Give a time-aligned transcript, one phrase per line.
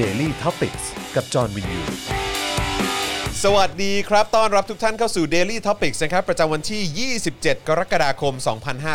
[0.00, 0.76] Daily t o p i c ก
[1.14, 1.80] กับจอห์นวินยู
[3.42, 8.34] สวัสดีครับ ต้อนรับทุกท่านเข้าสู่ Daily Topics นะครับ ประจำวันที่ 27 กรกฎาคม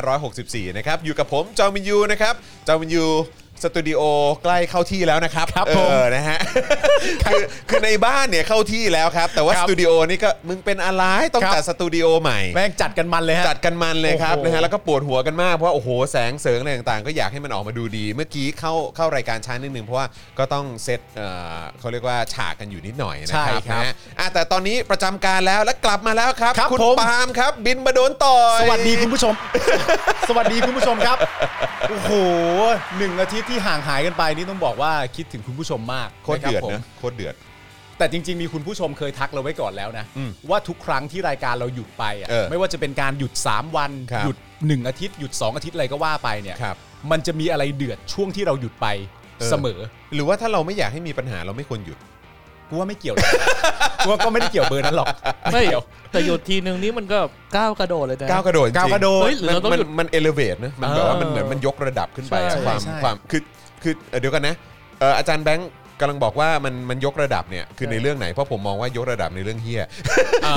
[0.07, 2.33] 2564 นะครับ อยู่กับผม จอห์นวินยู นะครับ
[2.67, 3.05] จอห์นวินยู
[3.63, 4.01] สตูดิโอ
[4.43, 6.39] ใกล้เข้าที่แล้วนะครับครับเอผมอนะฮะ
[7.29, 11.03] คือคือในบ้านเนี่ยเข้าที่แล้วครับ แต่ว่าครัสบตูดิโอนี่ก็มึงเป็นอะไร
[11.33, 20.07] ต้องครับ จัดสตูดิโอใหม่ แม่งจัดกันมันเลยฮะ จัดกันมันเลยครับโอ้โหนะฮะแล้วก็ปวดหัวกันมากเพราะว่าโอ้โหแสงเสริงอะไรต่างๆ ก็อยากให้มันออกมาดูดี เมื่อกี้เข้าเข้ารายการช้านิดนึงเพราะว่า
[20.39, 29.33] ก็ต้องเซตเอ่อเขาเรียกว่าฉากกันอยู่นิดหน่อยนะคใช่รับครับนะฮะอะแต่ตอนนี้ประจำการแล้วและกลับมาแล้วครับครับคุณผม ปาล์มครับ บินมาโดนต่อยสวัสดีคุณผู้ชม
[30.29, 31.17] สวัสดีคุณผู้ชมครับ
[31.89, 32.11] โอ้โห
[32.97, 37.35] หนึ่งอาทิตย์ที่ห่างหายกันไปนี่ต้องบอกว่าคิดถึงคุณผู้ชมมากโคตรเดือดคบผมนะโคตรเดือด
[37.97, 46.75] แต่จริง ๆ มีคุณผู้ชมเคยทักเราไว้ก่อนแล้วนะอืมว่าทุกครั้งที่รายการเราหยุดไปอะเออไม่ว่าจะเป็นการหยุด 3 วัน ครับหยุด 1 อาทิตย์หยุด 2 อาทิตย์อะไรก็ว่าไปเนี่ยครับ
[47.11, 48.87] มันจะมีอะไรเดือดช่วงที่เราหยุดไป
[49.39, 49.79] เออเสมอ
[50.13, 51.97] หรือว่าถ้าเราไม่อยากให้มีปัญหาเราไม่ควรหยุด
[52.69, 53.31] กูว่าไม่เกี่ยวหรอก
[53.99, 55.07] กูว่าก็ไม่ได้เกี่ยวเบอร์นั้นหรอก
[55.53, 57.19] ไม่เกี่ยว แต่หยุดทีนึงนี่มันก็
[57.57, 63.41] ก้าวกระโดดเลยนะ ก้าวกระโดดจริงก้าวกระโดด เฮ้ยหรือมันเราต้องมันหยุด มันเอเลเวตนะมันแบบว่าเออมันเหมือนมันยกระดับขึ้นไปอะใช่ความใช่ ความคือ
[63.83, 64.55] คือเอ่อเดี๋ยวกันนะ
[64.99, 65.69] เอ่ออาจารย์แบงค์
[66.03, 69.83] กำลังบอกว่ามันมันยกระดับเนี่ยคือในเรื่องไหนเพราะผมมองว่ายกระดับในเรื่องเฮีย
[70.45, 70.55] อ่า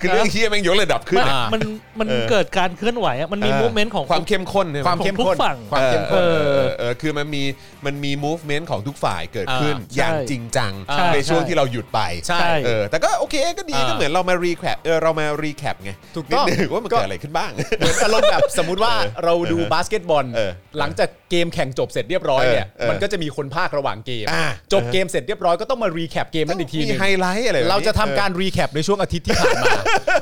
[0.00, 1.60] คือเรื่องเฮียแม่งยกระดับขึ้นมันอะอ่ามัมัน
[2.00, 7.42] มันเออ เกิดการเคลื่อนไหวอะมันมีเออมูเมนต์ของ ความเข้มข้นใช่ไหความเข้มทุกข้นฝั่งความเข้มข้น เออเออเออคือมันมี
[7.86, 18.92] มันมี movement ของทุกฝ่ายเกิดขึ้นอ่าอย่างใช่จริงจัง ใช่ในช่วงใช่ ที่เราหยุดไปใช่ เออแต่ก็โอเคก็ดีอ่าก็เหมือนเรามารีแคปเออเรามารีแคปไงถูกต้อง นิดนึว่ามันก็เกิดอะไรขึ้นบ้าง เหมือนอารมณ์แบบสมมุติว่า
[19.24, 29.72] เราดูเออบาสเกตบอล เออหลังจากเกมแข่งจบเสร็จเรียบร้อยเนี่ยเออเออมันก็จะมีคนภาคระหว่างเกม อ่าจบเกมเสร็จเรียบร้อยก็ต้องมารีแคปเกมนั้นอีกทีหนึมีงไฮไลท์อะไรแบบนี้เราจะทำการrecap ในช่วงอาทิตย์ที่ผ่านมา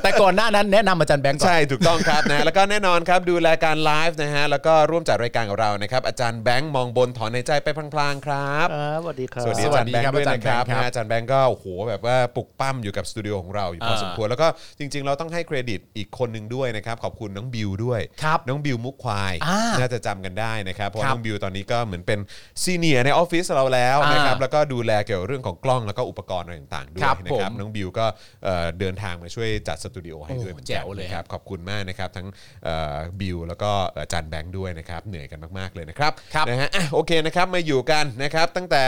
[0.03, 14.47] แต่ก่อนหน้านั้นแนะนำอาจารย์แบงค์ก่อน ใช่ ถูกต้องครับนะแล้วก็แน่นอนครับดูรายการไลฟ์นะฮะแล้วก็ร่วมจัดรายการกับเรานะครับอาจารย์แบงค์มองบนถอนในใจไปพลางๆครับครับสวัสดีครับสวัสดีครับค์ด้วยนะครับอาจารย์แบงค์ครับนะอาจารย์แบงค์ก็โอ้โหแบบว่าปลุกปล้ำอยู่กับสตูดิโอของเราอยู่พออ่าสมควรแล้วก็
[14.79, 22.19] จริง ๆ เราต้องให้เครดิตอีกคนหนึ่งด้วยนะครับขอบคุณน้องบิวด้วยครับน้องบิวมุกควายอ่าน่าจะจำกันได้นะครับเพราะว่าครับน้องบิวตอนนี้ก็เหมือนเป็น
[22.63, 28.05] senior ในออฟฟิศเราแล้วนะครับอ่าแล้วก็ดูแลเกี่ยวกับเรื่องของกล้องแล้วก็อุปกรณ์อะไรต่างๆด้วยครับนะครับผมน้องบิวก็
[28.43, 32.27] เอ่อเดินทางมาช่วยจัดสตูดิโอให้ด้วยเหมือนกันแจ๋วเลย นะครับขอบคุณมากนะครับทั้ง
[32.63, 33.71] เอ่อบิวแล้วก็
[34.01, 38.83] อาจารย์แบงค์ด้วยนะครับเหนื่อยกันมากๆเลยนะครับครับ นะฮะอะโอเคนะครับมาอยู่กันนะครับตั้งแต่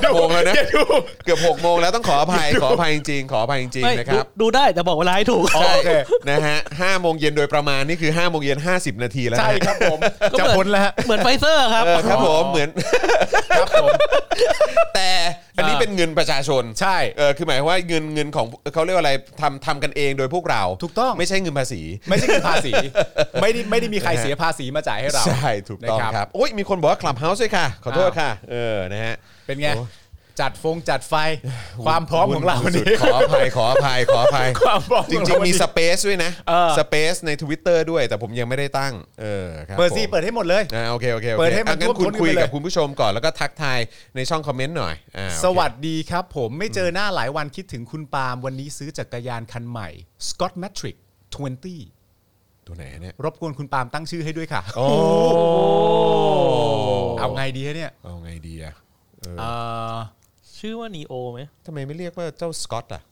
[0.00, 0.54] เกือบหกโมงแล้วนะ
[1.24, 5.72] เกือบหกโมงแล้วต้องขออภัยขออภัยจริงๆขออภัยจริงไม่ๆนะคดูรับดูได้แต่บอกเวลาให้ถูกใช่
[6.28, 9.98] นะฮะห้าโมงเย็นโดยประมาณนี่คือห้าโมงเย็นห้าสิบนาทีแล้วนะใช่ครับผม
[10.32, 12.68] ก็จะเหมือนพ้นแล้วฮะเหมือนไฟเซอร์ครับเออครับผมเหมือน
[13.58, 13.88] ครับผม
[14.94, 15.08] แต่
[15.58, 22.72] อันนี้เป็นเงินประชาชนใช่เออคือหมายความว่าเงินเงินของเขาเรียกว่าอะไรทำทำกันเองโดยพวกเราถูกต้องไม่ใช่เงินภาษี ไม่ใช่เงินภาษี
[23.40, 29.16] ไม่ได้ไม่ได้มีใครเสียภาษีมาจ่ายให้เรา ใช่ถูกต้องนะครับครับโอ้ยมีคนบอกว่าคลับเฮาส์ด้วยค่ะ ขอโทษค่ะ เออนะฮะ
[29.46, 29.84] เป็นไงโอ้
[30.40, 31.14] จัดฟงจัดไฟ
[31.86, 43.78] ความพร้อมของเราสุดนี่ ขออภัยขออภัยขออภัยความพร้อมจของริงเราๆมีวันนี้สเปซด้วยนะเออ สเปซใน Twitter ด้วย แต่ผมยังไม่ได้ตั้ง เออครับเปิดซิผม เปิดให้หมดเลย อ่าโอเคโอเคโอเคเปิดให้มันอะงั้นท่วมคุณท้นกันคุยไปเลย กับคุณผู้ชมก่อนแล้วก็ทักทาย
[44.16, 49.88] ในช่องคอมเมนต์หน่อยอ่าโอเคสวัสดีครับผมไม่เจอหน้าหลายวันคิดถึงคุณปาล์มวันนี้ซื้อจักรยานคันใหม่
[50.28, 50.96] Scott Matrix
[51.80, 54.88] 20 ตัวไหนเนี่ยรบกวนคุณปาล์มตั้งชื่อให้ด้วยค่ะ โอ้
[57.18, 58.74] เอาไงดีฮะเนี่ยเอาไงดีอะ
[59.20, 59.50] เออเอ่
[59.94, 59.96] อ
[60.60, 63.02] ชื่อว่านีโอไหมทำไมไม่เรียกว่าเจ้าสกอตอะ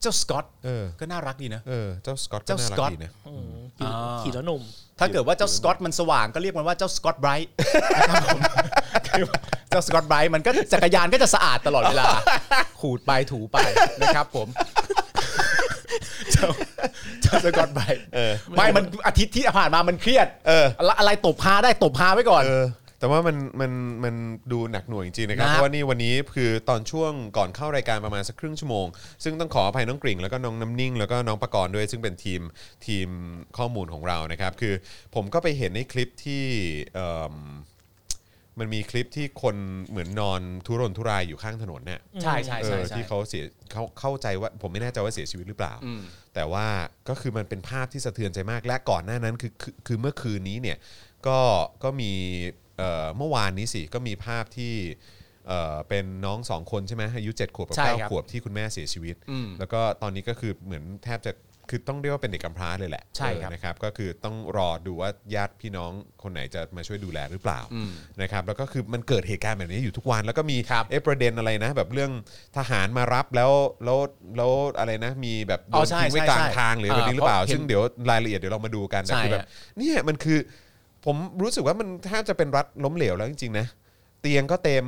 [0.00, 4.62] เจ้าสกอตเออ ก็น่ารักดีนะ เออ เจ้าสกอตก็เจ้าน่ารัก Scott ดีนะอืมขี่อ่า ขี่แล้วหนุ่ม
[4.98, 7.50] ถ้าเกิดว่าเจ้าสกอตมันสว่างก็เรียกมันว่าเจ้าสกอตไบรท์
[8.00, 8.40] นะครับผม
[9.06, 9.24] คือ
[9.70, 12.06] เจ้าสกอตไบรท์มันก็จักรยานก็จะสะอาดตลอดเวลา
[12.80, 13.56] ขูดไปถูไป
[14.02, 14.48] นะครับผม
[16.32, 16.48] เจ้า
[17.22, 22.66] เจ้าสกอตไบรท์เออไม่มันอาทิตย์ที่ผ่านมามันเครียดเออ แล้วอะไรตบฮาได้ตบฮาไว้ก่อน เออ
[23.04, 23.72] แต่ว่ามันมัน
[24.04, 24.14] มัน
[24.52, 28.86] ดูหนักหน่วงจริงๆนะครับ นะ เพราะว่านี่วันนี้คือตอนช่วงก่อนเข้ารายการประมาณสักครึ่งชั่วโมง
[29.24, 32.40] ซึ่งต้องขออภัยน้องกริ่งแล้วก็น้องน้ำนิ่ง แล้วก็น้องประกรณ์ด้วย ซึ่งเป็นทีม
[32.86, 33.08] ทีม
[33.58, 34.74] ข้อมูลของเรานะครับ คือ
[35.14, 36.44] ผมก็ไปเห็นในคลิปที่
[36.94, 37.34] เอิ่ม
[38.58, 39.56] มันมีคลิปที่คน
[39.88, 45.74] เหมือนนอนทุรนทุรายอยู่ข้างถนนเนี่ย ใช่ใช่เอใช่อใช่ที่เขาเสียเขาเข้าใจว่าผมไม่แน่ใจว่าเสียชีวิตหรือเปล่า
[46.34, 46.66] แต่ว่า
[47.08, 50.78] ก็คือมันเป็นภาพที่สะเทือนใจมากและก่อนหน้านั้นคือคือคือเมื่อคืนนี้เนี่ย
[51.26, 51.38] ก็
[51.82, 52.12] ก็มี
[52.78, 54.74] เอ่อเมื่อวานนี้สิก็มีภาพที่
[55.48, 61.32] เอ่อเป็นน้องสองคนใช่ไหมอายุ7ขวบกับใช่เก้าครับขวบที่คุณแม่เสียชีวิต อืมแล้วก็ตอนนี้ก็คือเหมือนแทบจะ
[61.70, 65.90] คือต้องเรียกว่าเป็นเด็กกำพร้าเลยแหละใช่ครับ เออนะครับก็คือต้องรอดูว่าญาติพี่น้อง
[66.22, 67.90] คนไหนจะมาช่วยดูแลหรือเปล่าอืม
[68.22, 72.12] นะครับแล้วก็คือมันเกิดเหตุการณ์แบบนี้อยู่ทุกวัน แล้วก็มีครับเอะประเด็นอะไรนะ แบบเรื่อง
[72.56, 73.50] ทหารมารับแล้ว
[73.84, 73.98] แล้ว
[74.36, 79.46] แล้วอะไรนะ มีแบบโดอ๋อนใช่ทิ้งไว้ใช่กลางใช่ทางหรือแบบนี้หรือเปล่า เออเพราะเห็นซึ่งเดี๋ยวรายละเอียดเดี๋ยวเรามาดูกันแต่ใช่คือแบบฮะ
[79.78, 80.38] เนี่ยมันคือ
[81.04, 83.66] ผมรู้สึกว่ามันแทบจะเป็นรัฐล้มเหลวแล้วจริงๆนะ
[84.20, 84.86] เตียงก็เต็ม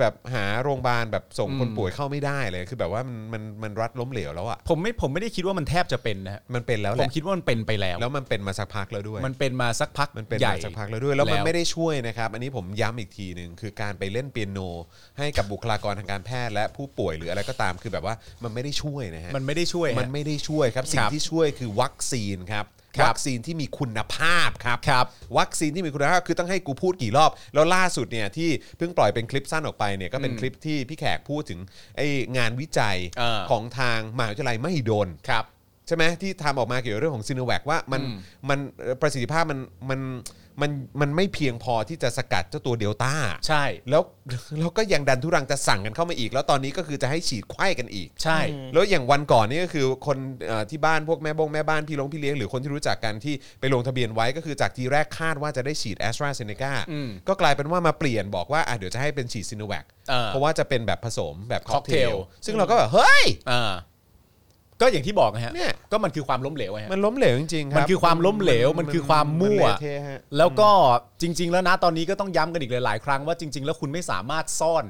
[0.00, 14.58] แบบหาโรงพยาบาลแบบส่งคนอืมป่วยเข้าไม่ได้เลย คือแบบว่ามันมันมันรัดล้มเหลวแล้วอะผมไม่ผมไม่ได้คิดว่ามันแทบจะเป็นนะฮะมันเป็นแล้วแหผมละคิดว่ามันเป็นไปแล้ว แล้วมันเป็นมาสักพักแล้วด้วย มันเป็นมาสักพักมันเป็นใหญ่ มาสักพักแล้วด้วย แล้วมันแล้ว ไม่ได้ช่วยนะครับ อันนี้ผมย้ำอีกทีหนึ่งคือการไปเล่นเปียโน
[15.18, 18.14] ให้กับบุคลากรทางการแพทย์และผู้ป่วยหรืออะไรก็ตาม คือแบบว่า
[18.44, 25.06] มันไม่ได้ช่วยนะฮะ มันไม่ได้ช่วยฮะ มันไม่ได้ช่วยครับ สิ่คงรับที่ช่วยคือวัคซีนครับครับ วัคซีนที่มีคุณภาพครับครับ
[25.38, 28.48] วัคซีนที่มีคุณภาพคือต้องให้กูพูดกี่รอบ แล้วล่าสุดเนี่ยที่
[28.78, 31.60] เพิ่งปล่อยเป็นคลิปสั้นออกไปเนี่ยก็เป็นอืมคลิปที่พี่แขกพูดถึง
[31.96, 32.06] ไอ้
[32.36, 35.44] งานวิจัยเออ ของทางมหาวิทยาลัยมหิดล ครับ
[35.86, 38.16] ใช่ไหมที่ทำออกมาเกี่ยวกับเรื่องของซีโนแวคว่ามันอืม
[38.48, 39.58] มันเอ่อประสิทธิภาพมัน
[39.90, 40.00] มัน
[40.62, 40.70] มัน
[41.00, 43.14] มันไม่เพียงพอที่จะสกัดเจ้าตัวเดลต้า
[43.46, 44.02] ใช่แล้ว
[44.58, 48.38] แล้วก็ยังดันทุรังจะสั่งกันเข้ามาอีก แล้วตอนนี้ก็คือจะให้ฉีดไข้กันอีก ใช่
[48.72, 63.72] แล้วอย่างวันก่อนนี่ก็คือคนเอ่อที่บ้านพวกแม่บงแม่บ้านพี่ลงพี่เลี้ยงหรือคนที่รู้จักกันที่ไปลงทะเบียนไว้ก็คือจากทีแรกคาดว่าจะได้ฉีดแอสตราเซเนกาอืมก็กลายเป็นว่ามาเปลี่ยนบอกว่าอะเดี๋ยวจะให้เป็นฉีดซิโนแวคเออเพราะว่าจะเป็นแบบผสมแบบค็อกเทล cocktail ซึ่งเราก็แบบเฮ้ย อ่า
[64.84, 70.68] ก็อย่างที่บอกนะฮะเนี่ย ก็มันคือความล้มเหลวไงฮะมันล้มเหลวจริงๆครับมันคือความล้มเหลวมันคือความมั่ว นเละเทะฮะ แล้วก็
[71.22, 74.84] จริง ๆ แล้วนะตอนนี้ก็ต้องย้ำกันอีกหลายๆครั้งว่าจริง ๆ แล้วคุณไม่สามารถซ่อน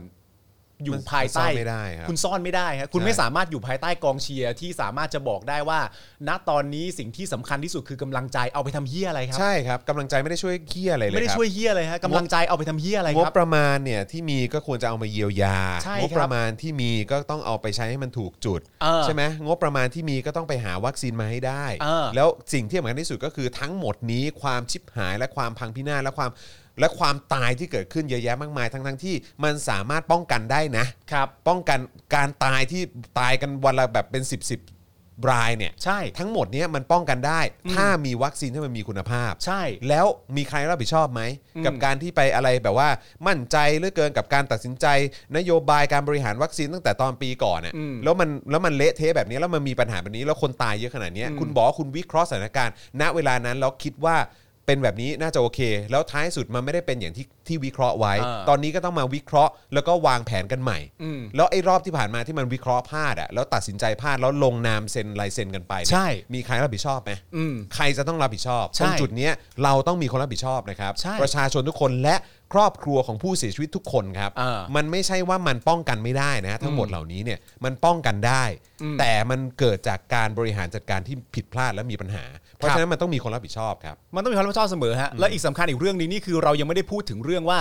[0.85, 5.81] อยู่มันภายซ่ใต้อนไม่ได้ครับคุณซ่อนไม่ได้ฮะคุณใช่ไม่สามารถอยู่ภายใต้กองเชียร์ที่สามารถจะบอกได้ว่า
[6.29, 26.31] ณตอนนี้สิ่งที่สำคัญที่สุดคือกำลังใจเอาไปทำเฮียอะไรครับใช่ครับกำลังใจไม่ได้ช่วยเคี้ยอะไรเลยไม่ได้ครับช่วยเฮียอะไรฮะกำลังใจเอาไปทำเฮียอะไรงคบรับประมาณเนี่ยที่มีก็ควรจะเอามาเยียวยาใช่งครับบประมาณที่มีก็ต้องเอาไปใช้ให้มันถูกจุดเออใช่ไหมงบประมาณที่มีก็ต้องไปหาวัคซีนมาให้ได้เออแล้วสิ่งที่สำคัญที่สุดก็คือทั้งหมดนี้ความชิบหายและความพังพินาศและความ
[26.81, 31.79] และความตายที่เกิดขึ้นเยอะแยะมากมายทั้งทั้งๆที่มันสามารถป้องกันได้นะครับ ป้องกัน
[32.15, 32.83] การตายที่
[33.19, 34.53] ตายกันวันละแบบเป็น 10บส
[35.31, 37.41] รายเนี่ยใช่ ทั้งหมดเนี้ยมันป้องกันได้
[37.75, 40.07] ถ้ามีวัคซีนที่มันมีคุณภาพ ใช่ แล้ว
[40.37, 41.23] มีใครรับผิดชอบไหม
[41.57, 42.89] อืมกับการที่ไปอะไรแบบว่า
[43.27, 44.87] มั่นใจเหลือเกินกับการตัดสินใจ
[45.37, 54.17] นโยบายการบริหารวัคซีนตั้งแต่ตอนปีก่อนน่ะอืมแล้วมันแล้วมันเละเทะแบบนี้แล้วมันมีปัญหาแบบนี้แล้วคนตายเยอะขนาดเนี้ยอืมคุณบอกว่าคุณวิเคราะห์สถานการณ์ ณเวลานั้นแล้วคิดว่า
[54.67, 69.33] เป็นแบบนี้น่าจะโอเค แล้วท้ายสุดมันไม่ได้เป็นอย่างที่ที่วิเคราะห์ไว้ อ่า ตอนนี้ก็ต้องมาวิเคราะห์ แล้วก็วางแผนกันใหม่ อืม แล้วไอ้รอบที่ผ่านมาที่มันวิเคราะห์พลาดอะแล้วตัดสินใจพลาดแล้วลงนามเซ็นลายเซ็นกันไปเนี่ยใช่ มีใครรับผิดชอบไหมอืม ใครจะต้องรับผิดชอบใช่ตรงจุดเนี้ย
[69.65, 72.17] เราต้องมีคนรับผิดชอบนะครับ ใช่ประชาชนทุกคนและ
[72.55, 78.45] ครอบครัวของผู้เสียชีวิตทุกคนครับ อ่ามันไม่ใช่ว่ามันป้องกันไม่ได้นะฮะทั้งหมดอืมเหล่านี้เนี่ยมันป้องกันได้
[78.83, 87.61] อืมแต่มันเกิดจากการบริหารจัดการที่ผิดพลาดและมีปัญหาเพ ราะครับฉะนั้นมันต้องมีคนรับผิดชอบครับ มันต้องมีความรับผิดชอบเสมอฮะและอีกสำคัญอีกเรื่องหนึงนี่คือเรายังไม่ได้พูดถึงเรื่องว่า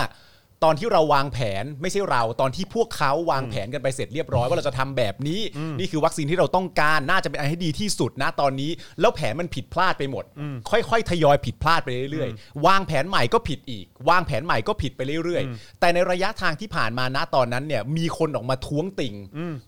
[0.64, 5.40] ตอนที่เราวางแผนไม่ใช่เรา ตอนที่พวกเขาวางแผนกันไปเสร็จเรียบร้อยว่าเราจะทำแบบนี้
[5.78, 8.70] นี่คือวัคซีนที่เราต้องการน่าจะเป็นอันให้ดีที่สุดนะตอนนี้
[9.00, 10.24] แล้วแผนมันผิดพลาดไปหมด
[10.70, 19.14] ค่อยๆ ทยอยผิดพลาดไปเรื่อยๆ วางแผนใหม่ก็ผิดอีก วางแผนใหม่ก็ผิดไปเรื่อยๆ แต่ในระยะทางที่ผ่านมาณตอนนั้นเนี่ยมีคนออกมาท้วงติง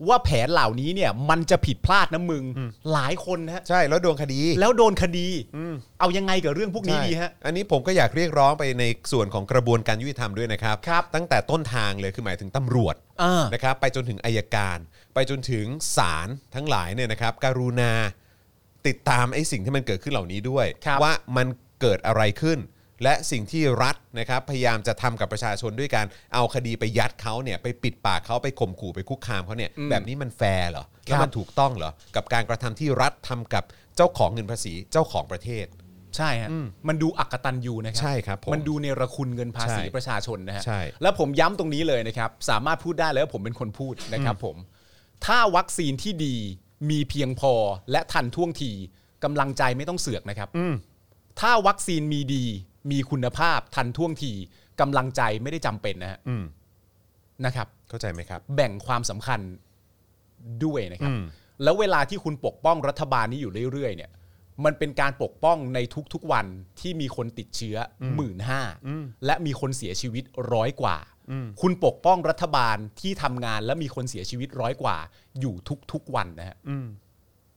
[0.09, 2.45] ว่าแผนเหล่านี้เนี่ยมันจะผิดพลาดนะมึง
[2.93, 5.27] หลายคนนะฮะใช่แล้วโดนคดีแล้วโดนคดี
[6.01, 14.79] เอายังไงกับเรื่องพวกนี้ดีฮะ ใช่อันนี้ผมก็อยากเรียกร้องไปในส่วนของกระบวนการยุติธรรมด้วยนะครับครับตั้งแต่ต้นทางเลยคือหมายถึงตำรวจอ่า นะครับไปจนถึงอายการ
[15.15, 15.67] ไปจนถึง
[15.97, 17.93] ศาลทั้งหลายเนี่ยนะครับการุณา
[18.87, 21.47] ติดตามไอ้สิ่งที่มันเกิดขึ้นเหล่านี้ด้วย ครับว่ามัน
[21.81, 22.59] เกิดอะไรขึ้น
[23.03, 33.65] และสิ่งที่รัฐนะครับพยายามจะทำกับประชาชนด้วยการเอาคดีไปยัดเขาเนี่ยไปปิดปากเขาไปข่มขู่ไปคุกคามเขาเนี่ยแบบนี้มันแฟร์เหรอแล้วมันถูกต้องเหรอกับการกระทำที่รัฐทำกับ
[33.97, 35.67] เจ้าของเงินภาษีเจ้าของประเทศ
[36.17, 36.51] ใช่ฮะ
[36.89, 44.57] มันดูอักตันยูนะครัใช่ครับผมมันดูเนรคุณเงินภาษีใช่ประชาชนนะฮะใช่ แล้วผมย้ำตรงนี้เลยนะครับ สามารถพูดได้เลยว่าผมเป็นคนพูดนะครับผม
[45.27, 46.37] ถ้าวัคซีนที่ดี
[46.91, 47.53] มีเพียงพอ
[47.91, 48.73] และทันท่วงที
[49.25, 50.49] กำลังใจไม่ต้องเสือกนะครับ
[51.41, 52.45] ถ้าวัคซีนมีดี
[52.91, 54.33] มีคุณภาพทันท่วงที
[54.81, 56.45] กำลังใจไม่ได้จำเป็นนะฮะอืม
[57.45, 59.41] นะครับ เข้าใจไหมครับ แบ่งความสำคัญ
[60.65, 61.23] ด้วยนะครับ อืม
[61.63, 64.11] แล้วเวลาที่คุณปกป้องรัฐบาลนี้อยู่เรื่อยๆเนี่ย
[64.65, 65.79] มันเป็นการปกป้องใน
[66.13, 66.47] ทุกๆวัน
[66.81, 67.77] ที่มีคนติดเชื้อ
[68.17, 68.63] หมื่นห้า
[69.27, 70.97] และมีคนเสียชีวิตร้อยกว่า
[71.61, 74.97] คุณปกป้องรัฐบาลที่ทำงานและมีคนเสียชีวิตร้อยกว่า
[75.41, 75.55] อยู่
[75.93, 76.57] ทุกๆวันนะฮะ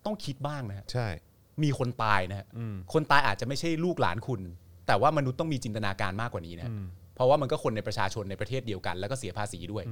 [0.05, 1.07] ต้องคิดบ้างนะฮะใช่
[1.63, 2.47] มีคนตายนะฮะ
[2.93, 4.41] คนตายอาจจะไม่ใช่ลูกหลานคุณ
[4.87, 6.71] แต่ว่ามนุษย์ต้องมีจินตนาการมากกว่านี้นะฮะ
[7.19, 9.83] เพราะว่ามันก็คนในประชาชนในประเทศเดียวกัน แล้วก็เสียภาษีด้วย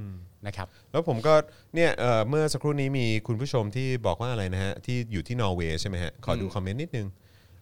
[0.46, 1.34] นะครับแล้วผมก็
[1.74, 7.08] เนี่ยเอ่อเมื่อสักครู่นี้มีคุณผู้ชมที่บอกว่าอะไรนะฮะที่อยู่ที่นอร์เวย์ใช่ไหมฮะขอดูคอมเมนต์นิดนึง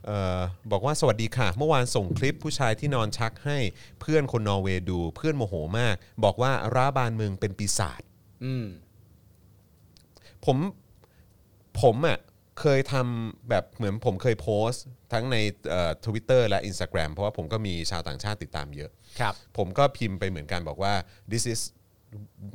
[0.06, 0.40] เอ่อ
[0.72, 3.58] บอกว่าสวัสดีค่ะ เมื่อวานส่งคลิปผู้ชายที่นอนชักให้
[4.00, 5.94] เพื่อนคนนอร์เวย์ดูเพื่อนโมโหมาก
[6.24, 8.00] บอกว่าร้าบานเมืองเป็นปีศาจ
[8.44, 8.66] อืม
[10.44, 10.56] ผม
[11.82, 12.18] ผมอะ
[12.60, 15.36] เคยทำแบบเหมือนผมเคยโพสต์ ทั้งใน
[16.06, 20.94] ทวิตเตอร์และ Instagram เพราะว่าผมก็มีชาวต่างชาติติดตามเยอะ ครับ ผมก็พิมพ์ไปเหมือนกันบอกว่า
[21.32, 21.60] this is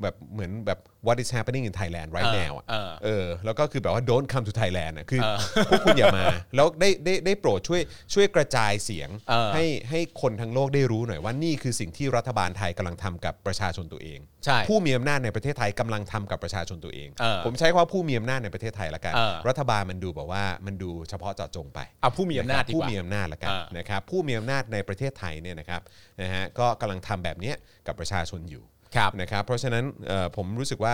[0.02, 5.38] แบบเหมือนแบบ what is happening in Thailand right เออ now อะเออเออแล้วก็คือแบบว่า don't come to Thailand อะคือเออ
[5.70, 7.82] พวกคุณอย่ามา แล้วได้ได้ได้โปรดช่วย
[8.14, 25.82] ช่วยกระจายเสียงเออให้ให้คนทั้งโลกได้รู้หน่อยว่านี่คือสิ่งที่รัฐบาลไทยกำลังทำกับประชาชนตัวเอง ใช่ ผู้มีอำนาจในประเทศไทยกำลังทำกับประชาชนตัวเองเออผมใช้คำว่าผู้มีอำนาจในประเทศไทยละกันเออรัฐบาลมันดูแบบว่ามันดูเฉพาะเจาะจงไปเอาผู้มีอำนาจดีกว่าผู้มีอำนาจละกันอ่านนะครับผู้มีอำนาจในประเทศไทยเนี่ยนะครับ
[26.22, 27.56] นะฮะก็กำลังทำแบบเนี้ย
[27.88, 28.81] กับประชาชนอยู่ครับ
[29.22, 30.94] นะครับเพราะฉะนั้นเอ่อผมรู้สึกว่า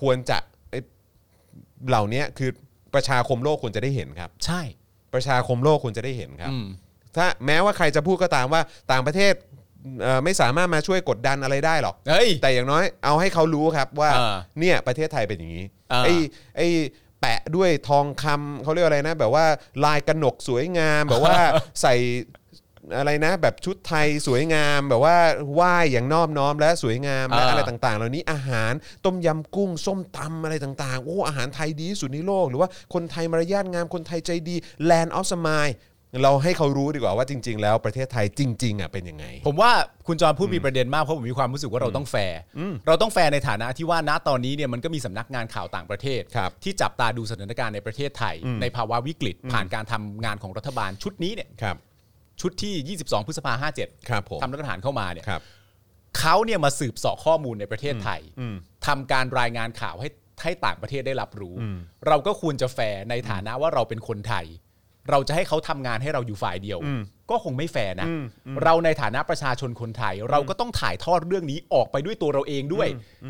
[0.00, 0.38] ควรจะ
[0.70, 0.82] เอ้ย
[1.88, 2.50] เหล่านี้คือ
[2.94, 4.62] ประชาคมโลกควรจะได้เห็นครับ ใช่
[5.14, 6.66] ประชาคมโลกควรจะได้เห็นครับอืม
[7.16, 9.34] ถ้าแม้ว่าใครจะพูดก็ตามว่าต่างประเทศ
[10.02, 16.14] เอ่อไม่สามารถมาช่วยกดดันอะไรได้หรอกเฮ้ยแต่อย่างน้อยเอาให้เขารู้ครับว่าเออเนี่ยประเทศไทยเป็นอย่างนี้เออไอ้
[16.56, 16.68] ไอ้
[17.20, 19.46] แปะด้วยทองคำเขาเรียกอะไรนะ แบบว่า
[19.84, 21.38] ลายกระหนกสวยงามแบบว่า
[21.82, 21.94] ใส่
[22.96, 25.16] อะไรนะ แบบชุดไทยสวยงามแบบว่า
[25.54, 28.72] ไหว้อย่างนอบน้อมและสวยงามและเอออ อะไรต่างๆ เหล่านี้อาหาร
[29.04, 34.56] ต้มยำกุ้ง ส้มตำอะไรต่างๆ โอ้อาหารไทยดีที่สุดในโลก หรือว่าคนไทยมารยาทงามคนไทยใจดี
[34.90, 35.74] Land of Smile
[36.22, 39.70] เราให้เขารู้ดีกว่าว่าจริง ๆ แล้วประเทศไทยจริง ๆอะเป็นยังไง ผมว่า
[40.06, 42.38] คุณจอห์นพูดมีประเด็นมากเพราะผมมีความรู้สึกว่าเราต้องแฟร์
[42.86, 51.76] เราต้องแฟร์ในฐานะที่ว่าณตอนนี้เนี่ยมันก็มีสำนักงานข่าวต่างประเทศ ครับที่จับตาดูสถานการณ์ในประเทศไทย ในภาวะวิกฤตผ่านการทำงานของรัฐบาลชุดนี้เนี่ยครับ
[52.40, 55.42] ชุดที่ 22 พฤษภาห้าเจ็ดครับผมทำรัฐประหารเข้ามาเนี่ยครับ
[56.18, 58.20] เขาเนี่ยมาสืบเสาะข้อมูลในประเทศไทย
[58.86, 60.08] ทำการรายงานข่าวให้
[60.42, 61.54] ให้ต่างประเทศได้รับรู้
[62.06, 64.46] เราก็ควรจะแฟร์ในฐานะว่าเราเป็นคนไทย
[65.10, 66.78] เราจะให้เขาทำงานให้เราอยู่ฝ่ายเดียว
[67.30, 68.08] ก็คงไม่แฟร์นะ
[68.64, 72.88] เราในฐานะประชาชนคนไทย เราก็ต้องถ่ายทอดเรื่องนี้ออกไปด้วยตัวเราเองด้วย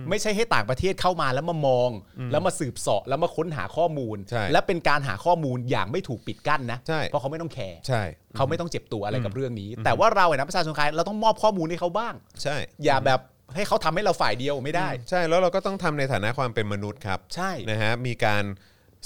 [0.09, 1.91] ไม่ใช่ให้ต่างประเทศเข้ามาแล้วมามอง
[2.33, 8.03] แล้วมาสืบเสาะแล้วมาค้นหาข้อมูล ใช่และเป็นการหาข้อมูลอย่างไม่ถูกปิดกั้นนะ ใช่ เพราะเขาไม่ต้องแคร์ใช่
[8.37, 13.21] เขาไม่ต้องเจ็บตัวอะไรกับเรื่องนี้ แต่ว่าเราเนี่ยนะประชาชนไทยเราต้องมอบข้อมูลให้เขาบ้าง ใช่ อย่าแบบ
[13.55, 18.45] ให้เขาทำให้เราฝ่ายเดียวไม่ได้ ใช่แล้วเราก็ต้องทำในฐานะความเป็นมนุษย์ครับ ใช่ นะฮะมีการ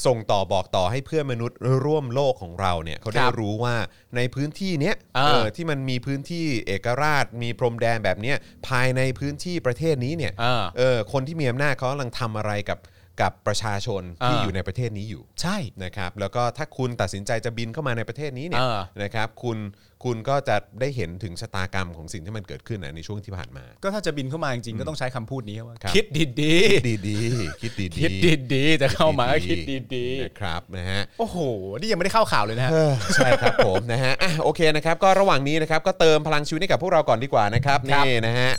[0.06, 3.74] ส่งต่อบอกต่อให้เพื่อนมนุษย์ร่วมโลกของเราเนี่ยเขาได้ครับรู้ว่า
[4.16, 8.36] ในพื้นที่เนี้ยอ่าเออที่มันมีพื้นที่เอกราช มีพรมแดนแบบเนี้ย
[8.68, 12.78] ภายในพื้นที่ประเทศนี้เนี่ยอ่าเออ คนที่มีอำนาจเขากำลังทำอะไรกับ
[13.20, 19.58] กับประชาชนที่อ่าอยู่ในประเทศนี้อยู่ใช่นะครับแล้วก็ถ้าคุณตัดสินใจจะบินเข้ามาในประเทศนี้เนี่ยเออนะครับคุณ
[20.04, 26.24] คุณก็จะได้เห็นถึงชะตากรรมของสิ่งที่มันเกิดขึ้นนะในช่วงที่ผ่านมา ก็ถ้าจะบินเข้ามาจริงๆก็ต้องใช้คำพูดนี้ว่าครับคิดดี
[26.72, 28.12] คิดดีๆคิดดีๆๆคิด
[28.54, 29.58] ดีๆจะเข้ามาก็คิด
[29.94, 31.36] ดีนะครับนะฮะๆโอ้โห
[31.78, 38.50] นี่ยังไม่ได้เข้าข่าวเลยนะฮะเออใช่ครับผมนะฮะอะโอเคนะครับก็ระหว่างนี้นะครับก็เติมพลังชีวิตให้กับพวกเราก่อนดีกว่านะครับครับนี่นะฮะ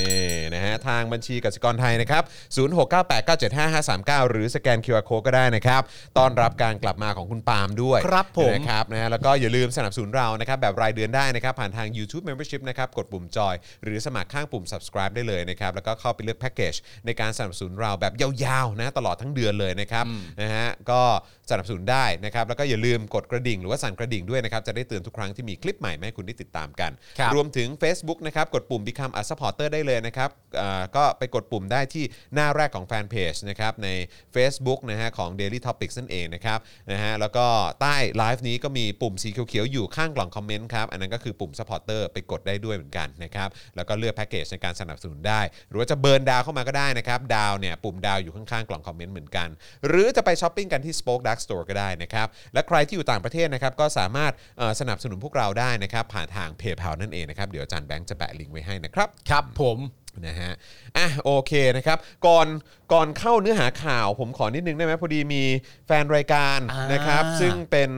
[0.00, 0.20] นี่
[0.54, 2.22] นะฮะทางบัญชีกสิกรไทยนะครับ
[2.56, 5.82] 0698975539 หรือสแกน QR Code ก็ได้นะครับ
[6.18, 16.74] ต้อนรับการกลับมาของคุณปาล์มด้วยครับผมนะครับนะฮะแล้วก็อย่าลืมสนับสนุนเรานะครับแบบรายเดือนได้นะครับ ผ่านทาง YouTube Membership นะครับกดปุ่มจอย หรือสมัครข้างปุ่ม subscribe ได้เลยนะครับ แล้วก็เข้าไปเลือกแพ็กเกจ
[17.06, 20.04] ในการสนับสนุนเราแบบยาวๆนะตลอดทั้งเดือนเลยนะครับ
[20.42, 21.02] นะฮะก็
[21.50, 33.88] สนับสนุนได้นะครับแล้วก็อย่าลืมกดกระดิ่งหรือว่าสั่นกระดิ่งด้วยนะครับจะได้เตือนทุกครั้งที่มีคลิปใหม่มาให้คุณได้ติดตามกัน ครับรวมถึง Facebook นะครับกดปุ่ม Become a supporter ได้เลยนะครับอ่าก็ไปกดปุ่มได้ที่หน้าแรกของแฟนเพจนะครับใน
[34.34, 36.58] Facebook นะฮะของ Daily Topics นั่นเองนะครับ
[36.92, 37.46] นะฮะแล้วก็
[37.80, 49.48] ใต้ไลฟ์นี้ก็มีปุ่มสีเขียวๆอยู่ข้างกล่องคอมเมนต์ครับอันนั้นก็คือปุ่ม supporter ไปกดได้ด้วยเหมือนกันนะครับแล้วก็เลือกแพ็กเกจในการสนับสนุนได้ หรือว่าจะเบิร์นดาวเข้ามาก็ได้นะครับดาวเนี่ยปุ่มดาวอยู่ข้างๆกล่องคอมเมนต์เหมือนกัน
[49.88, 59.78] หรือจะไปช้อปปิ้งกันที่ Spoke Dark Store ก็ได้นะครับ และใครที่อยู่ต่างประเทศนะครับก็สามารถเอ่อสนับสนุนพวกเราได้นะครับ ผ่านทาง PayPal นั่นเองนะครับเดี๋ยวอาจารย์แบงค์จะแปะลิงก์ไว้ให้นะครับครับผม
[60.26, 60.52] นะฮะ
[60.96, 62.46] อะโอเคนะครับ ก่อน
[62.92, 65.42] ก่อนเข้าเนื้อหาข่าวผมขอนิดนึงได้ไหมพอดีมี
[65.86, 67.90] แฟนรายการอ่านนะครับ ซึ่งเป็น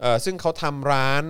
[0.00, 1.22] เอ่อซึ่งเขาทำร้าน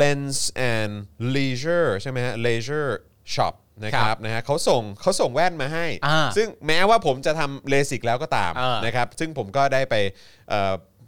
[0.00, 0.38] Lens
[0.74, 0.92] and
[1.34, 2.90] Leisure ใช่ไหมฮะ Leisure
[3.34, 9.94] Shop นะครับนะฮะเขาส่งเขาส่งแว่นมาให้อ่าซึ่งแม้ว่าผมจะทำเลสิกแล้วก็ตามอ่านนะครับ ซึ่งผมก็ได้ไป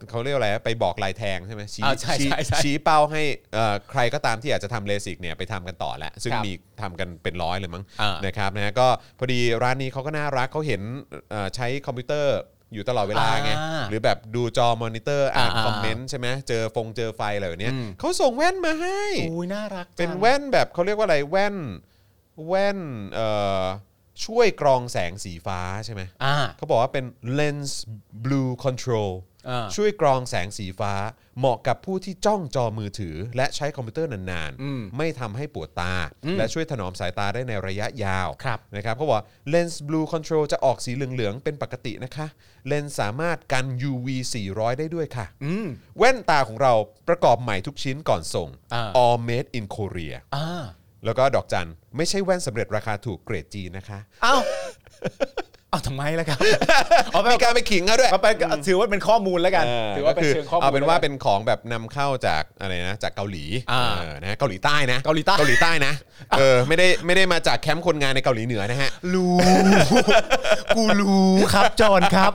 [0.00, 3.23] เอ่อเขาเรียกว่าอะไรไปบอกลายแทงใช่ไหมชี้อ่าใช่ชี้ใช่ใช่ชี้เป้าให้
[3.54, 6.52] เอ่อใครก็ตามที่อยากจะทำเลสิกเนี่ยไปทำกันต่อแล้วซึ่งครับมี
[6.83, 8.88] ทำกันเป็นร้อยเลยมั้งอ่านนะครับนะฮะก็
[9.19, 10.83] พอดีร้านนี้เขาก็น่ารักเขาเห็น
[11.30, 12.37] เอ่อใช้คอมพิวเตอร์
[12.75, 21.57] อยู่ตลอดเวลาไงอ่าหรือแบบดูจอมอนิเตอร์อ่านอ่า คอมเมนต์ใช่ไหมเจอฟงเจอไฟอะไรแบบเนี้ยอืมเขาส่งแว่นมาให้ อุ้ยน่ารักจัง เป็นแว่นแบบเขาเรียกว่าอะไรแว่น
[22.49, 22.78] แว่น
[23.12, 23.28] เอ่
[23.61, 23.62] อ
[24.25, 27.04] ช่วยกรองแสงสีฟ้าใช่ไหมอ่า เขาบอกว่าเป็น
[27.38, 27.71] lens
[28.25, 29.11] blue control
[29.49, 30.95] อ่า ช่วยกรองแสงสีฟ้า
[31.39, 35.95] เหมาะกับผู้ที่จ้องจอมือถือ และใช้คอมพิวเตอร์นานอืมๆไม่ทำให้ปวดตา
[36.25, 42.27] อืมและช่วยถนอมสายตาได้ในระยะยาวครับ นะครับเขาบอกว่า lens blue control จะออกสีเหลือง ๆ เป็นปกตินะคะ
[42.67, 44.07] เลนส์สามารถกัน UV
[44.49, 45.69] 400 ได้ด้วยค่ะ อืม
[45.99, 46.73] แว่นตาของเรา
[47.09, 50.47] ประกอบใหม่ทุกชิ้นก่อนส่ง อ่า all made in Korea อ่า
[51.05, 54.37] แล้วก็ดอกจันไม่ใช่แว่นสำเร็จราคาถูกเกรดจีนะคะ เอ้า
[55.71, 56.39] เอ้าทำไมล่ะครับ
[57.12, 58.27] เอาไปมีการไปขิงเขาด้วยเอาไป
[58.67, 59.65] ถือว่าเป็นข้อมูลแล้วกัน
[59.97, 65.93] ถือว่าเป็นก็เชิงข้อมูลเอาเป็นว่าแล้วกัเป็นของแบบนำเข้าจากอะไรนะจากเกาหลีอ่าเออนะเกาหลีใต้นะเกาหลีใต้เกาหลีใต้นะ
[66.39, 69.37] เออไม่ได้ไม่ได้มาจากแคมป์คนงานในเกาหลีเหนือนะฮะรู้
[70.77, 72.33] กูรู้ครับจอนครับ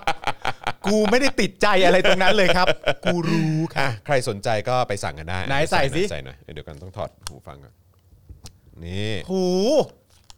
[0.88, 2.68] กูไม่ได้ติดใจอะไรตรงนั้นเลยครับ
[3.06, 7.74] กูรู้ครับอะใครสนใจก็ไปสั่งกันได้ไหนใส่สิใส่หน่อยเดี๋ยวกันต้องถอดหูฟังก่อน
[8.86, 9.44] นี่หู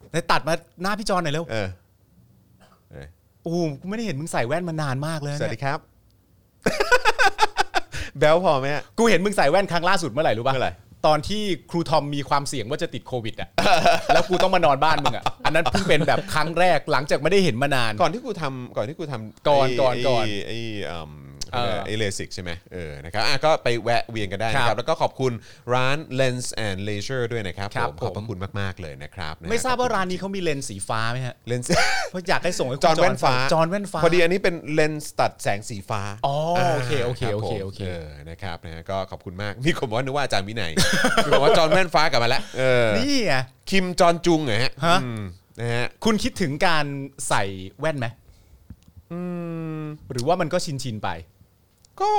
[0.10, 5.80] ไหนตัดมาหน้าพี่จอนหน่อยเร็วเออเออโอ้โหกูไม่ได้เห็นมึงใส่แว่นมานานมากเลยสวัสดีเนี่ยครับ
[8.20, 10.74] แบลพอไหมฮะ กูเห็นมึงใส่แว่นครั้งล่าสุดเมื่อไหร่รู้ป่ะเมื่อไหร่
[11.08, 13.50] ตอนที่ครูทอมมีความเสี่ยงว่าจะติดโควิดอะ
[14.13, 21.26] แล้วกูต้องมานอนบ้านมึงอะ อันนั้นเพิ่งเป็นแบบครั้งแรกหลังจากไม่ได้เห็นมานาน ก่อนที่กูทำก่อนที่กูทำก่อนไก่อนก่อน ไอ้ไอ้อืมเออ
[21.86, 25.34] ไอ้เลสิกใช่ไหมเออนะครับอะก็ไปแวะเวียนกันได้นะคครัรับบแล้วก็ขอบคุณ
[25.74, 31.70] ร้าน Lens and Leisure ด้วยนะครับครับผมขอบพผระมคุณมาก ๆ เลยนะครับนะฮะไม่ทราบว่าขอบคุณร้านนี้เขามีเลนส์สีฟ้าไหมฮะเลนส์
[32.12, 36.36] เพราะอยากให้ส่งให้คุณจอห์นแว่นฟ้าจอห์นแว่นฟ้า พอดีอันนี้เป็นเลนส์ตัดแสงสีฟ้าอ๋อ
[36.75, 40.72] โอเคโอเครับโอเคผมโอเคเออนะครับนะฮะก็ขอบคุณมากมีคนบอกว่านึกว่าอาจารย์วินัย
[41.18, 43.36] มีคนบอกว่าจอห์นแว่นฟ้ากลับมาแล้วเออนี่ไง
[43.70, 45.24] คิมจอนจุงเหรอฮะฮะอืม
[45.60, 46.86] นะฮะคุณคิดถึงการ
[47.30, 47.44] ใส่
[47.80, 48.08] แว่นไหม
[50.12, 51.10] หรือว่ามันก็ชินชินๆไป
[52.01, 52.12] ก็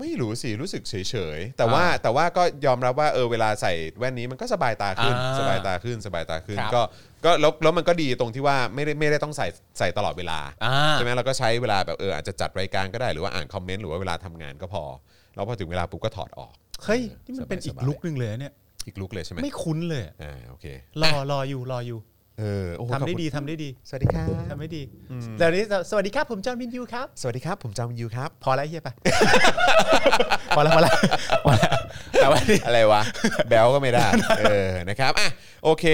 [0.00, 0.94] ไม่รู้สิรู้สึกเฉ
[1.36, 6.82] ยๆ แต่ว่าอ่าแต่ว่าก็ยอมรับว่าเออเวลาใส่แว่นนี้มันก็สบายตาขึ้น อ่าสบายตาขึ้นสบายตาขึ้น ครับ ก็
[7.24, 9.46] ก็แล้วแล้วมันก็ดีตรงที่ว่าไม่ได้ไม่ได้ต้องใส่
[9.78, 14.84] ใส่ตลอดเวลา อ่า ใช่ไหมเราก็ใช้เวลาแบบเอออาจจะจัดรายการก็ได้หรือว่าอ่านคอมเมนต์หรือว่าเวลาทำงานก็พอ
[15.34, 16.52] แล้วพอถึงเวลาปุ๊บก็ถอดออก
[16.84, 18.52] เฮ้ยนี่มันเป็นอีกสบายๆลุกนึงเลยนะเนี่ย
[18.86, 20.66] อีกลุกเลยใช่ไหมไม่คุ้นเลยอะอ่าโอเค
[21.02, 21.98] รอรออยู่รออยู่
[22.40, 24.82] เออโอ้โหทำได้ขอบคุณดีทำได้ดีสวัสดีครับทำได้ดี
[25.38, 28.88] แต่วันนี้สวัสดีครับผมจอห์นวินยูครับ สวัสดีครับผมจอมยูครับ พอแล้วเฮียไป
[30.56, 30.96] พอแล้วพอแล้ว
[31.44, 31.70] พอแล้ว
[32.20, 33.02] แต่ว่านี่อะไรวะ
[33.48, 34.06] แบลก็ไม่ได้
[34.40, 35.28] เออนะครับอะ
[35.64, 35.84] โอเค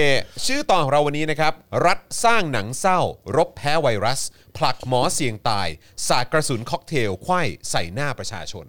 [0.45, 1.53] ชื่อตอนของเราวันนี้นะครับ
[1.85, 2.99] รัฐสร้างหนังเศร้า
[3.37, 4.19] รบแพ้ไวรัส
[4.57, 5.67] ผลักหมอเสี่ยงตาย
[6.07, 7.41] สาดกระสุนค็อกเทลไขว้
[7.71, 8.65] ใส่หน้าประชาชน